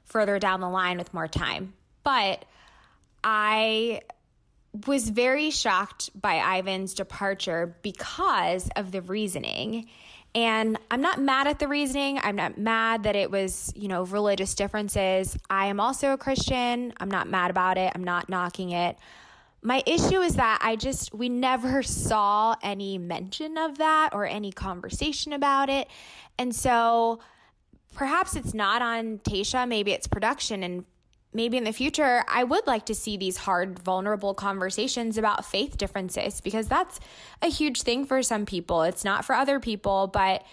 further 0.04 0.38
down 0.38 0.60
the 0.60 0.68
line 0.68 0.98
with 0.98 1.14
more 1.14 1.28
time. 1.28 1.72
But 2.04 2.44
I 3.24 4.02
was 4.86 5.08
very 5.08 5.50
shocked 5.50 6.10
by 6.20 6.58
Ivan's 6.58 6.92
departure 6.92 7.76
because 7.82 8.68
of 8.76 8.92
the 8.92 9.00
reasoning. 9.00 9.88
And 10.34 10.78
I'm 10.90 11.00
not 11.00 11.20
mad 11.20 11.46
at 11.46 11.59
the 11.59 11.68
reasoning. 11.68 12.20
I'm 12.22 12.36
not 12.36 12.59
mad 12.59 13.05
that 13.05 13.16
it 13.16 13.30
was, 13.30 13.72
you 13.74 13.88
know, 13.88 14.05
religious 14.05 14.55
differences. 14.55 15.36
I 15.48 15.66
am 15.66 15.80
also 15.80 16.12
a 16.12 16.18
Christian. 16.18 16.92
I'm 16.98 17.10
not 17.10 17.28
mad 17.28 17.50
about 17.50 17.78
it. 17.78 17.92
I'm 17.94 18.05
not 18.05 18.28
knocking 18.28 18.70
it. 18.70 18.96
My 19.62 19.82
issue 19.86 20.20
is 20.20 20.36
that 20.36 20.60
I 20.62 20.76
just, 20.76 21.12
we 21.12 21.28
never 21.28 21.82
saw 21.82 22.55
any 22.62 22.98
mention 22.98 23.59
of 23.59 23.78
that 23.78 24.10
or 24.12 24.24
any 24.24 24.52
conversation 24.52 25.32
about 25.32 25.68
it. 25.68 25.88
And 26.38 26.55
so 26.55 27.18
perhaps 27.94 28.36
it's 28.36 28.55
not 28.55 28.82
on 28.82 29.18
Tayshia, 29.18 29.66
maybe 29.66 29.90
it's 29.90 30.06
production. 30.06 30.62
And 30.62 30.84
maybe 31.32 31.56
in 31.56 31.64
the 31.64 31.72
future, 31.72 32.24
I 32.28 32.44
would 32.44 32.66
like 32.66 32.86
to 32.86 32.94
see 32.94 33.16
these 33.16 33.38
hard, 33.38 33.78
vulnerable 33.78 34.34
conversations 34.34 35.18
about 35.18 35.44
faith 35.44 35.76
differences 35.76 36.40
because 36.40 36.68
that's 36.68 36.98
a 37.42 37.48
huge 37.48 37.82
thing 37.82 38.06
for 38.06 38.22
some 38.22 38.46
people. 38.46 38.82
It's 38.82 39.05
not 39.05 39.24
for 39.24 39.34
other 39.34 39.60
people, 39.60 40.06
but 40.06 40.44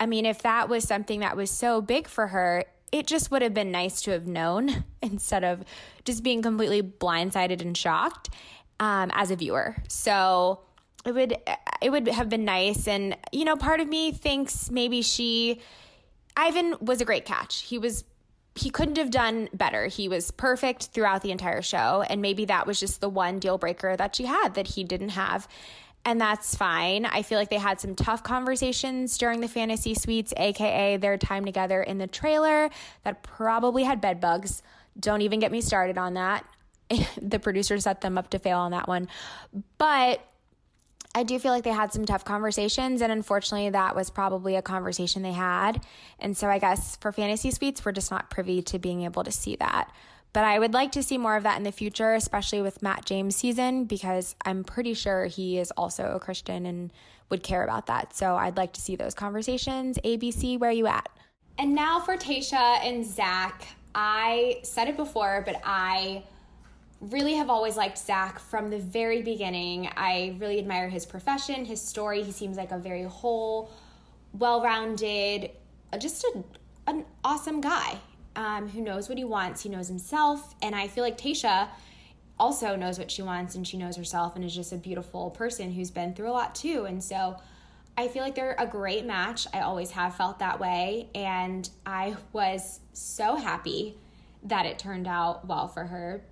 I 0.00 0.06
mean, 0.06 0.26
if 0.26 0.42
that 0.42 0.68
was 0.68 0.84
something 0.84 1.20
that 1.20 1.36
was 1.36 1.50
so 1.50 1.80
big 1.80 2.08
for 2.08 2.28
her, 2.28 2.64
it 2.90 3.06
just 3.06 3.30
would 3.30 3.42
have 3.42 3.54
been 3.54 3.70
nice 3.70 4.02
to 4.02 4.12
have 4.12 4.26
known 4.26 4.84
instead 5.02 5.44
of 5.44 5.64
just 6.04 6.22
being 6.22 6.42
completely 6.42 6.82
blindsided 6.82 7.60
and 7.60 7.76
shocked 7.76 8.30
um, 8.80 9.10
as 9.14 9.30
a 9.30 9.36
viewer. 9.36 9.76
So 9.88 10.60
it 11.04 11.12
would 11.12 11.36
it 11.82 11.90
would 11.90 12.08
have 12.08 12.28
been 12.28 12.44
nice, 12.44 12.88
and 12.88 13.16
you 13.30 13.44
know, 13.44 13.56
part 13.56 13.80
of 13.80 13.88
me 13.88 14.12
thinks 14.12 14.70
maybe 14.70 15.02
she 15.02 15.60
Ivan 16.36 16.76
was 16.80 17.00
a 17.00 17.04
great 17.04 17.24
catch. 17.24 17.62
He 17.62 17.78
was 17.78 18.04
he 18.54 18.70
couldn't 18.70 18.98
have 18.98 19.10
done 19.10 19.48
better. 19.52 19.86
He 19.86 20.08
was 20.08 20.30
perfect 20.30 20.86
throughout 20.86 21.22
the 21.22 21.32
entire 21.32 21.62
show, 21.62 22.04
and 22.08 22.22
maybe 22.22 22.44
that 22.44 22.66
was 22.66 22.78
just 22.78 23.00
the 23.00 23.08
one 23.08 23.38
deal 23.38 23.58
breaker 23.58 23.96
that 23.96 24.14
she 24.14 24.26
had 24.26 24.54
that 24.54 24.68
he 24.68 24.84
didn't 24.84 25.10
have 25.10 25.48
and 26.04 26.20
that's 26.20 26.54
fine. 26.54 27.06
I 27.06 27.22
feel 27.22 27.38
like 27.38 27.50
they 27.50 27.58
had 27.58 27.80
some 27.80 27.94
tough 27.94 28.22
conversations 28.22 29.16
during 29.16 29.40
the 29.40 29.48
fantasy 29.48 29.94
suites, 29.94 30.34
aka 30.36 30.96
their 30.96 31.16
time 31.16 31.44
together 31.44 31.82
in 31.82 31.98
the 31.98 32.06
trailer 32.06 32.70
that 33.04 33.22
probably 33.22 33.84
had 33.84 34.00
bed 34.00 34.20
bugs. 34.20 34.62
Don't 34.98 35.22
even 35.22 35.40
get 35.40 35.50
me 35.50 35.60
started 35.60 35.96
on 35.96 36.14
that. 36.14 36.44
the 37.20 37.38
producer 37.38 37.78
set 37.80 38.02
them 38.02 38.18
up 38.18 38.30
to 38.30 38.38
fail 38.38 38.58
on 38.58 38.72
that 38.72 38.86
one. 38.86 39.08
But 39.78 40.20
I 41.14 41.22
do 41.22 41.38
feel 41.38 41.52
like 41.52 41.62
they 41.62 41.70
had 41.70 41.92
some 41.92 42.04
tough 42.04 42.24
conversations, 42.24 43.00
and 43.00 43.12
unfortunately, 43.12 43.70
that 43.70 43.94
was 43.94 44.10
probably 44.10 44.56
a 44.56 44.62
conversation 44.62 45.22
they 45.22 45.32
had. 45.32 45.84
And 46.18 46.36
so, 46.36 46.48
I 46.48 46.58
guess 46.58 46.96
for 46.96 47.12
fantasy 47.12 47.50
suites, 47.52 47.84
we're 47.84 47.92
just 47.92 48.10
not 48.10 48.30
privy 48.30 48.62
to 48.62 48.78
being 48.78 49.02
able 49.02 49.22
to 49.22 49.30
see 49.30 49.56
that. 49.56 49.92
But 50.32 50.44
I 50.44 50.58
would 50.58 50.74
like 50.74 50.90
to 50.92 51.02
see 51.02 51.16
more 51.16 51.36
of 51.36 51.44
that 51.44 51.56
in 51.56 51.62
the 51.62 51.70
future, 51.70 52.14
especially 52.14 52.60
with 52.60 52.82
Matt 52.82 53.06
James' 53.06 53.36
season, 53.36 53.84
because 53.84 54.34
I'm 54.44 54.64
pretty 54.64 54.94
sure 54.94 55.26
he 55.26 55.58
is 55.58 55.70
also 55.76 56.12
a 56.16 56.18
Christian 56.18 56.66
and 56.66 56.92
would 57.30 57.44
care 57.44 57.62
about 57.62 57.86
that. 57.86 58.16
So 58.16 58.34
I'd 58.34 58.56
like 58.56 58.72
to 58.72 58.80
see 58.80 58.96
those 58.96 59.14
conversations. 59.14 59.96
ABC, 60.04 60.58
where 60.58 60.70
are 60.70 60.72
you 60.72 60.88
at? 60.88 61.08
And 61.56 61.72
now 61.72 62.00
for 62.00 62.16
Tayshia 62.16 62.84
and 62.84 63.06
Zac. 63.06 63.64
I 63.94 64.58
said 64.64 64.88
it 64.88 64.96
before, 64.96 65.44
but 65.46 65.60
I 65.64 66.24
really 67.10 67.34
have 67.34 67.50
always 67.50 67.76
liked 67.76 67.98
Zac 67.98 68.38
from 68.38 68.70
the 68.70 68.78
very 68.78 69.22
beginning. 69.22 69.90
I 69.96 70.36
really 70.38 70.58
admire 70.58 70.88
his 70.88 71.06
profession, 71.06 71.64
his 71.64 71.80
story. 71.80 72.22
He 72.22 72.32
seems 72.32 72.56
like 72.56 72.72
a 72.72 72.78
very 72.78 73.02
whole, 73.04 73.70
well 74.32 74.62
rounded, 74.62 75.50
just 75.98 76.24
a, 76.24 76.44
an 76.86 77.04
awesome 77.22 77.60
guy 77.60 77.98
um, 78.36 78.68
who 78.68 78.80
knows 78.80 79.08
what 79.08 79.18
he 79.18 79.24
wants. 79.24 79.62
He 79.62 79.68
knows 79.68 79.88
himself. 79.88 80.54
And 80.62 80.74
I 80.74 80.88
feel 80.88 81.04
like 81.04 81.18
Tayshia 81.18 81.68
also 82.38 82.76
knows 82.76 82.98
what 82.98 83.10
she 83.10 83.22
wants 83.22 83.54
and 83.54 83.66
she 83.66 83.76
knows 83.76 83.96
herself 83.96 84.34
and 84.36 84.44
is 84.44 84.54
just 84.54 84.72
a 84.72 84.76
beautiful 84.76 85.30
person 85.30 85.70
who's 85.72 85.90
been 85.90 86.14
through 86.14 86.30
a 86.30 86.32
lot 86.32 86.54
too. 86.54 86.84
And 86.84 87.02
so 87.02 87.36
I 87.96 88.08
feel 88.08 88.22
like 88.22 88.34
they're 88.34 88.56
a 88.58 88.66
great 88.66 89.04
match. 89.04 89.46
I 89.54 89.60
always 89.60 89.92
have 89.92 90.16
felt 90.16 90.40
that 90.40 90.58
way. 90.58 91.08
And 91.14 91.68
I 91.86 92.16
was 92.32 92.80
so 92.92 93.36
happy 93.36 93.96
that 94.44 94.66
it 94.66 94.78
turned 94.78 95.06
out 95.06 95.46
well 95.46 95.68
for 95.68 95.84
her. 95.84 96.24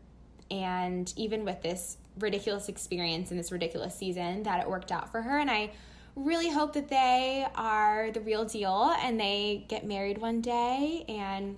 And 0.52 1.12
even 1.16 1.44
with 1.44 1.62
this 1.62 1.96
ridiculous 2.18 2.68
experience 2.68 3.30
and 3.30 3.40
this 3.40 3.50
ridiculous 3.50 3.96
season, 3.96 4.42
that 4.42 4.60
it 4.60 4.68
worked 4.68 4.92
out 4.92 5.10
for 5.10 5.22
her. 5.22 5.38
And 5.38 5.50
I 5.50 5.70
really 6.14 6.50
hope 6.50 6.74
that 6.74 6.88
they 6.88 7.46
are 7.54 8.10
the 8.12 8.20
real 8.20 8.44
deal 8.44 8.94
and 9.00 9.18
they 9.18 9.64
get 9.68 9.86
married 9.86 10.18
one 10.18 10.42
day 10.42 11.06
and 11.08 11.56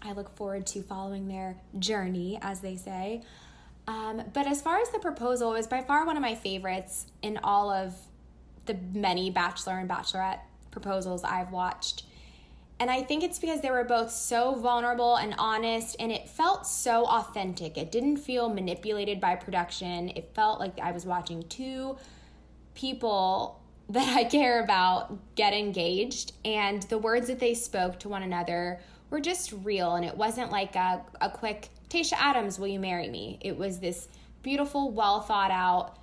I 0.00 0.12
look 0.12 0.34
forward 0.34 0.66
to 0.68 0.82
following 0.82 1.28
their 1.28 1.56
journey, 1.78 2.38
as 2.40 2.60
they 2.60 2.76
say. 2.76 3.22
Um, 3.86 4.22
but 4.32 4.46
as 4.46 4.62
far 4.62 4.78
as 4.78 4.88
the 4.90 4.98
proposal, 4.98 5.52
it 5.52 5.56
was 5.56 5.66
by 5.66 5.82
far 5.82 6.06
one 6.06 6.16
of 6.16 6.22
my 6.22 6.34
favorites 6.34 7.06
in 7.20 7.38
all 7.42 7.70
of 7.70 7.94
the 8.64 8.76
many 8.94 9.30
Bachelor 9.30 9.78
and 9.78 9.88
Bachelorette 9.88 10.40
proposals 10.70 11.22
I've 11.24 11.52
watched. 11.52 12.04
And 12.80 12.90
I 12.90 13.02
think 13.02 13.22
it's 13.22 13.38
because 13.38 13.60
they 13.60 13.70
were 13.70 13.84
both 13.84 14.10
so 14.10 14.56
vulnerable 14.56 15.16
and 15.16 15.34
honest, 15.38 15.96
and 16.00 16.10
it 16.10 16.28
felt 16.28 16.66
so 16.66 17.06
authentic. 17.06 17.78
It 17.78 17.92
didn't 17.92 18.16
feel 18.16 18.48
manipulated 18.48 19.20
by 19.20 19.36
production. 19.36 20.10
It 20.10 20.34
felt 20.34 20.58
like 20.58 20.80
I 20.80 20.90
was 20.90 21.06
watching 21.06 21.44
two 21.44 21.96
people 22.74 23.60
that 23.90 24.16
I 24.16 24.24
care 24.24 24.62
about 24.62 25.34
get 25.36 25.52
engaged, 25.52 26.32
and 26.44 26.82
the 26.84 26.98
words 26.98 27.28
that 27.28 27.38
they 27.38 27.54
spoke 27.54 28.00
to 28.00 28.08
one 28.08 28.22
another 28.22 28.80
were 29.10 29.20
just 29.20 29.52
real. 29.62 29.94
And 29.94 30.04
it 30.04 30.16
wasn't 30.16 30.50
like 30.50 30.74
a, 30.74 31.04
a 31.20 31.30
quick, 31.30 31.68
Tayshia 31.88 32.14
Adams, 32.18 32.58
will 32.58 32.66
you 32.66 32.80
marry 32.80 33.08
me? 33.08 33.38
It 33.40 33.56
was 33.56 33.78
this 33.78 34.08
beautiful, 34.42 34.90
well 34.90 35.20
thought 35.20 35.52
out 35.52 35.98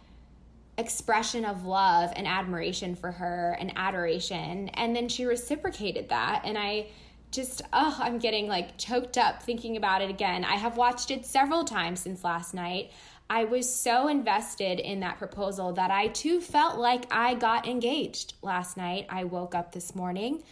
expression 0.77 1.45
of 1.45 1.65
love 1.65 2.11
and 2.15 2.27
admiration 2.27 2.95
for 2.95 3.11
her 3.11 3.57
and 3.59 3.71
adoration. 3.75 4.69
And 4.69 4.95
then 4.95 5.09
she 5.09 5.25
reciprocated 5.25 6.09
that. 6.09 6.41
And 6.45 6.57
I 6.57 6.87
just, 7.31 7.61
oh, 7.71 7.97
I'm 7.99 8.19
getting 8.19 8.47
like 8.47 8.77
choked 8.77 9.17
up 9.17 9.41
thinking 9.43 9.77
about 9.77 10.01
it 10.01 10.09
again. 10.09 10.43
I 10.43 10.55
have 10.55 10.77
watched 10.77 11.11
it 11.11 11.25
several 11.25 11.63
times 11.63 12.01
since 12.01 12.23
last 12.23 12.53
night. 12.53 12.91
I 13.29 13.45
was 13.45 13.73
so 13.73 14.09
invested 14.09 14.79
in 14.79 14.99
that 14.99 15.17
proposal 15.17 15.71
that 15.73 15.89
I 15.89 16.07
too 16.07 16.41
felt 16.41 16.77
like 16.77 17.05
I 17.11 17.35
got 17.35 17.65
engaged 17.65 18.33
last 18.41 18.75
night. 18.75 19.05
I 19.09 19.23
woke 19.23 19.55
up 19.55 19.71
this 19.71 19.95
morning. 19.95 20.43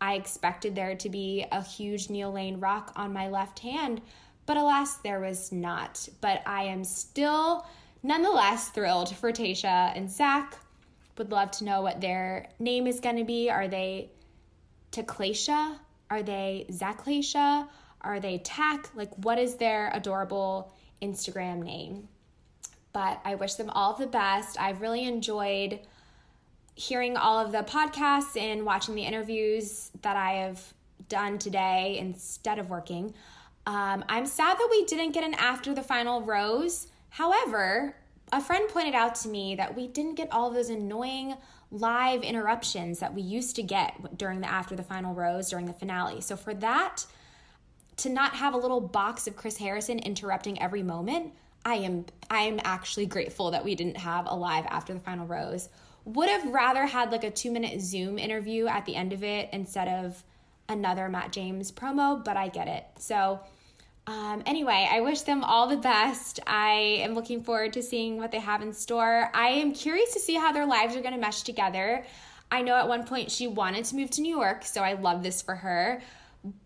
I 0.00 0.14
expected 0.14 0.76
there 0.76 0.94
to 0.94 1.08
be 1.08 1.44
a 1.50 1.60
huge 1.60 2.08
Neil 2.10 2.30
Lane 2.30 2.60
rock 2.60 2.92
on 2.94 3.12
my 3.12 3.28
left 3.28 3.58
hand, 3.58 4.00
but 4.46 4.56
alas, 4.56 4.98
there 4.98 5.18
was 5.18 5.50
not. 5.50 6.08
But 6.20 6.42
I 6.46 6.62
am 6.64 6.84
still 6.84 7.66
nonetheless 8.02 8.68
thrilled 8.70 9.14
for 9.16 9.32
Tayshia 9.32 9.96
and 9.96 10.10
Zac. 10.10 10.58
Would 11.16 11.30
love 11.30 11.50
to 11.52 11.64
know 11.64 11.82
what 11.82 12.00
their 12.00 12.48
name 12.58 12.86
is 12.86 13.00
going 13.00 13.16
to 13.16 13.24
be. 13.24 13.50
Are 13.50 13.68
they 13.68 14.10
Taclacia? 14.92 15.78
Are 16.10 16.22
they 16.22 16.66
Zaclacia? 16.70 17.68
Are 18.00 18.20
they 18.20 18.38
Tack? 18.38 18.90
Like, 18.94 19.12
what 19.16 19.38
is 19.38 19.56
their 19.56 19.90
adorable 19.92 20.72
Instagram 21.02 21.62
name? 21.62 22.08
But 22.92 23.20
I 23.24 23.34
wish 23.34 23.54
them 23.54 23.70
all 23.70 23.94
the 23.94 24.06
best. 24.06 24.58
I've 24.60 24.80
really 24.80 25.04
enjoyed 25.04 25.80
hearing 26.74 27.16
all 27.16 27.44
of 27.44 27.50
the 27.50 27.62
podcasts 27.64 28.40
and 28.40 28.64
watching 28.64 28.94
the 28.94 29.02
interviews 29.02 29.90
that 30.02 30.16
I 30.16 30.32
have 30.34 30.62
done 31.08 31.38
today 31.38 31.98
instead 31.98 32.58
of 32.58 32.70
working. 32.70 33.12
Um, 33.66 34.04
I'm 34.08 34.26
sad 34.26 34.56
that 34.56 34.68
we 34.70 34.84
didn't 34.84 35.12
get 35.12 35.24
an 35.24 35.34
after 35.34 35.74
the 35.74 35.82
final 35.82 36.22
rose. 36.22 36.86
However, 37.18 37.96
a 38.30 38.40
friend 38.40 38.68
pointed 38.68 38.94
out 38.94 39.16
to 39.16 39.28
me 39.28 39.56
that 39.56 39.74
we 39.74 39.88
didn't 39.88 40.14
get 40.14 40.30
all 40.30 40.46
of 40.46 40.54
those 40.54 40.70
annoying 40.70 41.34
live 41.72 42.22
interruptions 42.22 43.00
that 43.00 43.12
we 43.12 43.22
used 43.22 43.56
to 43.56 43.62
get 43.64 44.16
during 44.16 44.40
the 44.40 44.48
after 44.48 44.76
the 44.76 44.84
final 44.84 45.12
rose 45.12 45.50
during 45.50 45.66
the 45.66 45.72
finale. 45.72 46.20
So 46.20 46.36
for 46.36 46.54
that, 46.54 47.04
to 47.96 48.08
not 48.08 48.34
have 48.34 48.54
a 48.54 48.56
little 48.56 48.80
box 48.80 49.26
of 49.26 49.34
Chris 49.34 49.56
Harrison 49.56 49.98
interrupting 49.98 50.62
every 50.62 50.84
moment, 50.84 51.32
I 51.64 51.74
am 51.78 52.06
I 52.30 52.42
am 52.42 52.60
actually 52.62 53.06
grateful 53.06 53.50
that 53.50 53.64
we 53.64 53.74
didn't 53.74 53.96
have 53.96 54.28
a 54.28 54.36
live 54.36 54.66
after 54.66 54.94
the 54.94 55.00
final 55.00 55.26
rose. 55.26 55.70
Would 56.04 56.28
have 56.28 56.46
rather 56.54 56.86
had 56.86 57.10
like 57.10 57.24
a 57.24 57.32
2-minute 57.32 57.80
Zoom 57.80 58.16
interview 58.16 58.68
at 58.68 58.86
the 58.86 58.94
end 58.94 59.12
of 59.12 59.24
it 59.24 59.48
instead 59.52 59.88
of 59.88 60.22
another 60.68 61.08
Matt 61.08 61.32
James 61.32 61.72
promo, 61.72 62.24
but 62.24 62.36
I 62.36 62.46
get 62.46 62.68
it. 62.68 62.84
So 62.96 63.40
um, 64.08 64.42
anyway, 64.46 64.88
I 64.90 65.02
wish 65.02 65.20
them 65.20 65.44
all 65.44 65.68
the 65.68 65.76
best. 65.76 66.40
I 66.46 67.02
am 67.02 67.14
looking 67.14 67.42
forward 67.42 67.74
to 67.74 67.82
seeing 67.82 68.16
what 68.16 68.32
they 68.32 68.38
have 68.38 68.62
in 68.62 68.72
store. 68.72 69.30
I 69.34 69.48
am 69.48 69.74
curious 69.74 70.14
to 70.14 70.18
see 70.18 70.34
how 70.34 70.50
their 70.50 70.64
lives 70.64 70.96
are 70.96 71.02
going 71.02 71.12
to 71.12 71.20
mesh 71.20 71.42
together. 71.42 72.06
I 72.50 72.62
know 72.62 72.74
at 72.74 72.88
one 72.88 73.04
point 73.04 73.30
she 73.30 73.48
wanted 73.48 73.84
to 73.84 73.96
move 73.96 74.08
to 74.12 74.22
New 74.22 74.34
York, 74.34 74.64
so 74.64 74.80
I 74.80 74.94
love 74.94 75.22
this 75.22 75.42
for 75.42 75.54
her. 75.54 76.00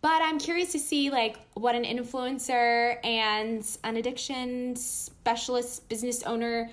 But 0.02 0.22
I'm 0.22 0.38
curious 0.38 0.70
to 0.70 0.78
see 0.78 1.10
like 1.10 1.36
what 1.54 1.74
an 1.74 1.82
influencer 1.82 3.04
and 3.04 3.66
an 3.82 3.96
addiction 3.96 4.76
specialist 4.76 5.88
business 5.88 6.22
owner 6.22 6.70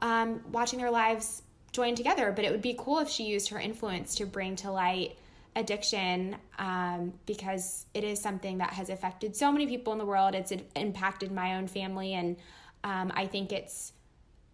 um, 0.00 0.42
watching 0.52 0.78
their 0.78 0.92
lives 0.92 1.42
join 1.72 1.96
together. 1.96 2.30
But 2.30 2.44
it 2.44 2.52
would 2.52 2.62
be 2.62 2.76
cool 2.78 3.00
if 3.00 3.08
she 3.08 3.24
used 3.24 3.48
her 3.48 3.58
influence 3.58 4.14
to 4.14 4.26
bring 4.26 4.54
to 4.56 4.70
light 4.70 5.16
addiction 5.56 6.36
um, 6.58 7.12
because 7.26 7.86
it 7.94 8.04
is 8.04 8.20
something 8.20 8.58
that 8.58 8.70
has 8.70 8.88
affected 8.90 9.36
so 9.36 9.52
many 9.52 9.66
people 9.66 9.92
in 9.92 9.98
the 9.98 10.04
world. 10.04 10.34
It's 10.34 10.52
impacted 10.74 11.32
my 11.32 11.56
own 11.56 11.68
family, 11.68 12.14
and 12.14 12.36
um, 12.82 13.12
I 13.14 13.26
think 13.26 13.52
it's 13.52 13.92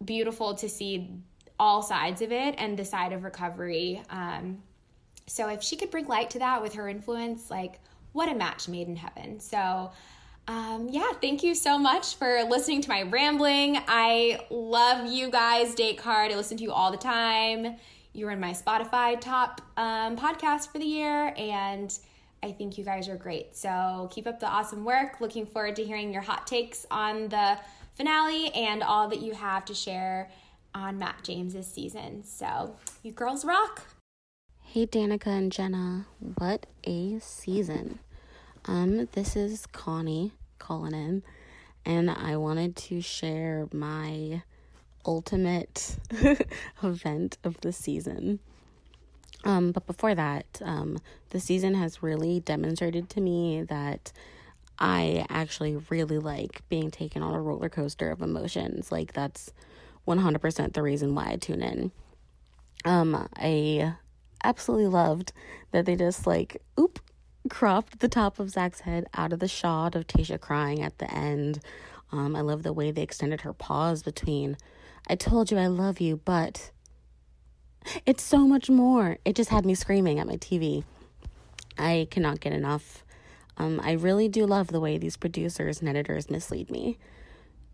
beautiful 0.03 0.55
to 0.55 0.69
see 0.69 1.09
all 1.59 1.81
sides 1.81 2.21
of 2.21 2.31
it 2.31 2.55
and 2.57 2.77
the 2.77 2.85
side 2.85 3.13
of 3.13 3.23
recovery. 3.23 4.01
Um, 4.09 4.61
so 5.27 5.47
if 5.49 5.61
she 5.61 5.75
could 5.75 5.91
bring 5.91 6.07
light 6.07 6.31
to 6.31 6.39
that 6.39 6.61
with 6.61 6.73
her 6.73 6.87
influence, 6.87 7.49
like 7.49 7.79
what 8.13 8.29
a 8.29 8.35
match 8.35 8.67
made 8.67 8.87
in 8.87 8.95
heaven. 8.95 9.39
So. 9.39 9.91
Um, 10.47 10.89
yeah, 10.89 11.11
thank 11.21 11.43
you 11.43 11.53
so 11.53 11.77
much 11.77 12.15
for 12.15 12.43
listening 12.49 12.81
to 12.81 12.89
my 12.89 13.03
rambling. 13.03 13.77
I 13.87 14.39
love 14.49 15.05
you 15.05 15.29
guys, 15.29 15.75
Date 15.75 15.99
Card. 15.99 16.31
I 16.31 16.35
listen 16.35 16.57
to 16.57 16.63
you 16.63 16.71
all 16.71 16.89
the 16.91 16.97
time 16.97 17.77
you 18.13 18.25
were 18.25 18.31
in 18.31 18.39
my 18.39 18.51
Spotify 18.51 19.19
top 19.19 19.61
um, 19.77 20.17
podcast 20.17 20.71
for 20.71 20.79
the 20.79 20.85
year, 20.85 21.33
and 21.37 21.97
I 22.43 22.51
think 22.51 22.77
you 22.77 22.83
guys 22.83 23.07
are 23.07 23.15
great. 23.15 23.55
So 23.55 24.09
keep 24.11 24.27
up 24.27 24.39
the 24.39 24.47
awesome 24.47 24.83
work. 24.83 25.21
Looking 25.21 25.45
forward 25.45 25.75
to 25.77 25.83
hearing 25.83 26.11
your 26.11 26.21
hot 26.21 26.47
takes 26.47 26.85
on 26.91 27.29
the 27.29 27.57
finale 27.93 28.51
and 28.53 28.83
all 28.83 29.07
that 29.09 29.21
you 29.21 29.33
have 29.33 29.65
to 29.65 29.73
share 29.73 30.29
on 30.73 30.97
Matt 30.97 31.23
James's 31.23 31.67
season. 31.67 32.23
So 32.23 32.75
you 33.03 33.11
girls 33.11 33.45
rock. 33.45 33.83
Hey 34.63 34.87
Danica 34.87 35.27
and 35.27 35.51
Jenna, 35.51 36.05
what 36.37 36.65
a 36.85 37.19
season. 37.19 37.99
Um, 38.65 39.07
this 39.11 39.35
is 39.35 39.65
Connie 39.65 40.31
calling 40.59 40.93
in, 40.93 41.23
and 41.85 42.09
I 42.09 42.37
wanted 42.37 42.75
to 42.77 43.01
share 43.01 43.67
my 43.73 44.43
ultimate 45.05 45.97
event 46.83 47.37
of 47.43 47.59
the 47.61 47.71
season. 47.71 48.39
Um, 49.43 49.71
but 49.71 49.87
before 49.87 50.13
that, 50.15 50.61
um, 50.63 50.99
the 51.29 51.39
season 51.39 51.73
has 51.73 52.03
really 52.03 52.39
demonstrated 52.39 53.09
to 53.11 53.21
me 53.21 53.63
that 53.63 54.11
I 54.77 55.25
actually 55.29 55.77
really 55.89 56.19
like 56.19 56.61
being 56.69 56.91
taken 56.91 57.23
on 57.23 57.33
a 57.33 57.41
roller 57.41 57.69
coaster 57.69 58.11
of 58.11 58.21
emotions. 58.21 58.91
Like, 58.91 59.13
that's 59.13 59.51
100% 60.07 60.73
the 60.73 60.83
reason 60.83 61.15
why 61.15 61.31
I 61.31 61.35
tune 61.37 61.61
in. 61.61 61.91
Um, 62.85 63.27
I 63.35 63.93
absolutely 64.43 64.87
loved 64.87 65.33
that 65.71 65.85
they 65.85 65.95
just, 65.95 66.25
like, 66.25 66.61
oop, 66.79 66.99
cropped 67.49 67.99
the 67.99 68.07
top 68.07 68.39
of 68.39 68.49
Zac's 68.49 68.81
head 68.81 69.05
out 69.13 69.33
of 69.33 69.39
the 69.39 69.47
shot 69.47 69.95
of 69.95 70.07
Tayshia 70.07 70.39
crying 70.39 70.81
at 70.81 70.97
the 70.99 71.11
end. 71.11 71.59
Um, 72.11 72.35
I 72.35 72.41
love 72.41 72.63
the 72.63 72.73
way 72.73 72.91
they 72.91 73.03
extended 73.03 73.41
her 73.41 73.53
pause 73.53 74.03
between 74.03 74.57
I 75.07 75.15
told 75.15 75.51
you 75.51 75.57
I 75.57 75.67
love 75.67 75.99
you, 75.99 76.17
but 76.23 76.71
it's 78.05 78.23
so 78.23 78.47
much 78.47 78.69
more. 78.69 79.17
It 79.25 79.35
just 79.35 79.49
had 79.49 79.65
me 79.65 79.75
screaming 79.75 80.19
at 80.19 80.27
my 80.27 80.37
TV. 80.37 80.83
I 81.77 82.07
cannot 82.11 82.39
get 82.39 82.53
enough. 82.53 83.03
Um, 83.57 83.81
I 83.83 83.93
really 83.93 84.27
do 84.27 84.45
love 84.45 84.67
the 84.67 84.79
way 84.79 84.97
these 84.97 85.17
producers 85.17 85.79
and 85.79 85.89
editors 85.89 86.29
mislead 86.29 86.69
me, 86.71 86.97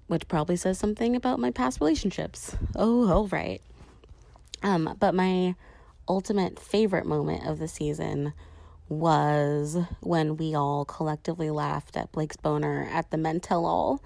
which 0.08 0.28
probably 0.28 0.56
says 0.56 0.80
something 0.80 1.16
about 1.16 1.40
my 1.40 1.52
past 1.52 1.80
relationships. 1.80 2.56
Oh, 2.76 3.12
oh, 3.12 3.28
right. 3.28 3.62
Um, 4.64 4.96
but 5.00 5.14
my 5.14 5.56
ultimate 6.08 6.60
favorite 6.60 7.06
moment 7.06 7.46
of 7.46 7.60
the 7.60 7.68
season 7.68 8.34
was 8.90 9.78
when 10.00 10.38
we 10.38 10.56
all 10.56 10.86
collectively 10.86 11.50
laughed 11.50 11.98
at 11.98 12.12
Blake's 12.12 12.38
boner 12.38 12.88
at 12.92 13.12
the 13.12 13.18
men 13.18 13.40
tell 13.40 13.66
all 13.66 14.02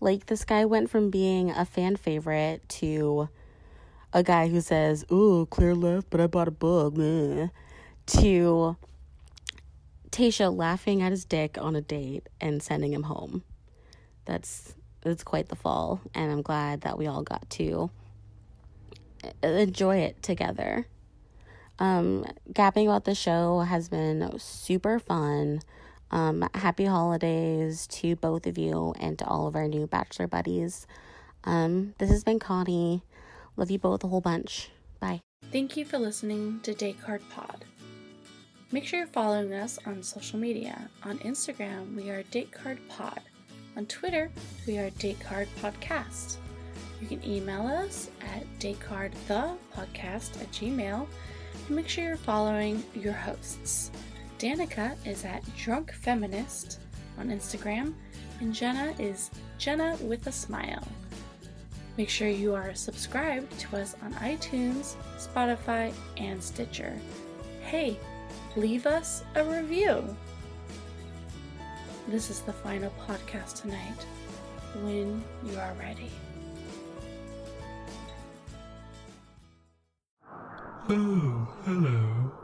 like 0.00 0.26
this 0.26 0.44
guy 0.44 0.64
went 0.64 0.90
from 0.90 1.10
being 1.10 1.50
a 1.50 1.64
fan 1.64 1.96
favorite 1.96 2.68
to 2.80 3.28
a 4.12 4.22
guy 4.22 4.48
who 4.48 4.60
says, 4.60 5.04
"Oh, 5.10 5.46
Clare 5.50 5.74
left, 5.74 6.10
but 6.10 6.20
I 6.20 6.26
bought 6.26 6.48
a 6.48 6.52
book," 6.52 6.96
Meh. 6.96 7.48
to 8.06 8.76
Tayshia 10.10 10.54
laughing 10.54 11.02
at 11.02 11.10
his 11.10 11.24
dick 11.24 11.58
on 11.60 11.74
a 11.74 11.80
date 11.80 12.28
and 12.40 12.62
sending 12.62 12.92
him 12.92 13.04
home. 13.04 13.42
That's 14.26 14.74
that's 15.00 15.24
quite 15.24 15.48
the 15.48 15.56
fall, 15.56 16.00
and 16.14 16.30
I'm 16.30 16.42
glad 16.42 16.82
that 16.82 16.98
we 16.98 17.06
all 17.06 17.22
got 17.22 17.48
to 17.50 17.90
enjoy 19.42 19.98
it 19.98 20.22
together. 20.22 20.86
Um, 21.78 22.24
gapping 22.52 22.84
about 22.84 23.04
the 23.04 23.14
show 23.14 23.60
has 23.60 23.88
been 23.88 24.38
super 24.38 24.98
fun. 24.98 25.60
Um, 26.14 26.48
happy 26.54 26.84
holidays 26.84 27.88
to 27.88 28.14
both 28.14 28.46
of 28.46 28.56
you 28.56 28.94
and 29.00 29.18
to 29.18 29.26
all 29.26 29.48
of 29.48 29.56
our 29.56 29.66
new 29.66 29.88
bachelor 29.88 30.28
buddies. 30.28 30.86
Um, 31.42 31.94
this 31.98 32.08
has 32.08 32.22
been 32.22 32.38
Connie. 32.38 33.02
Love 33.56 33.68
you 33.68 33.80
both 33.80 34.04
a 34.04 34.06
whole 34.06 34.20
bunch. 34.20 34.70
Bye. 35.00 35.22
Thank 35.50 35.76
you 35.76 35.84
for 35.84 35.98
listening 35.98 36.60
to 36.62 36.92
Card 36.92 37.20
Pod. 37.30 37.64
Make 38.70 38.84
sure 38.84 39.00
you're 39.00 39.08
following 39.08 39.52
us 39.52 39.76
on 39.86 40.04
social 40.04 40.38
media. 40.38 40.88
On 41.02 41.18
Instagram, 41.18 41.96
we 41.96 42.10
are 42.10 42.22
Date 42.22 42.52
Card 42.52 42.78
Pod. 42.88 43.20
On 43.76 43.84
Twitter, 43.86 44.30
we 44.68 44.78
are 44.78 44.90
Date 44.90 45.18
Card 45.18 45.48
Podcast. 45.60 46.36
You 47.00 47.08
can 47.08 47.28
email 47.28 47.66
us 47.66 48.08
at 48.20 48.44
datecardthepodcast 48.60 50.40
at 50.40 50.52
gmail 50.52 51.06
and 51.66 51.76
make 51.76 51.88
sure 51.88 52.04
you're 52.04 52.16
following 52.16 52.84
your 52.94 53.12
hosts. 53.12 53.90
Danica 54.38 54.96
is 55.06 55.24
at 55.24 55.42
Drunk 55.56 55.92
Feminist 55.92 56.80
on 57.18 57.28
Instagram, 57.28 57.94
and 58.40 58.52
Jenna 58.52 58.94
is 58.98 59.30
Jenna 59.58 59.96
with 60.00 60.26
a 60.26 60.32
Smile. 60.32 60.86
Make 61.96 62.08
sure 62.08 62.28
you 62.28 62.54
are 62.54 62.74
subscribed 62.74 63.56
to 63.60 63.76
us 63.76 63.94
on 64.02 64.12
iTunes, 64.14 64.96
Spotify, 65.16 65.92
and 66.16 66.42
Stitcher. 66.42 66.98
Hey, 67.62 67.96
leave 68.56 68.86
us 68.86 69.22
a 69.36 69.44
review. 69.44 70.04
This 72.08 72.28
is 72.28 72.40
the 72.40 72.52
final 72.52 72.92
podcast 73.06 73.62
tonight. 73.62 74.06
When 74.82 75.22
you 75.46 75.56
are 75.56 75.74
ready. 75.80 76.10
Oh, 80.90 81.48
hello. 81.64 82.43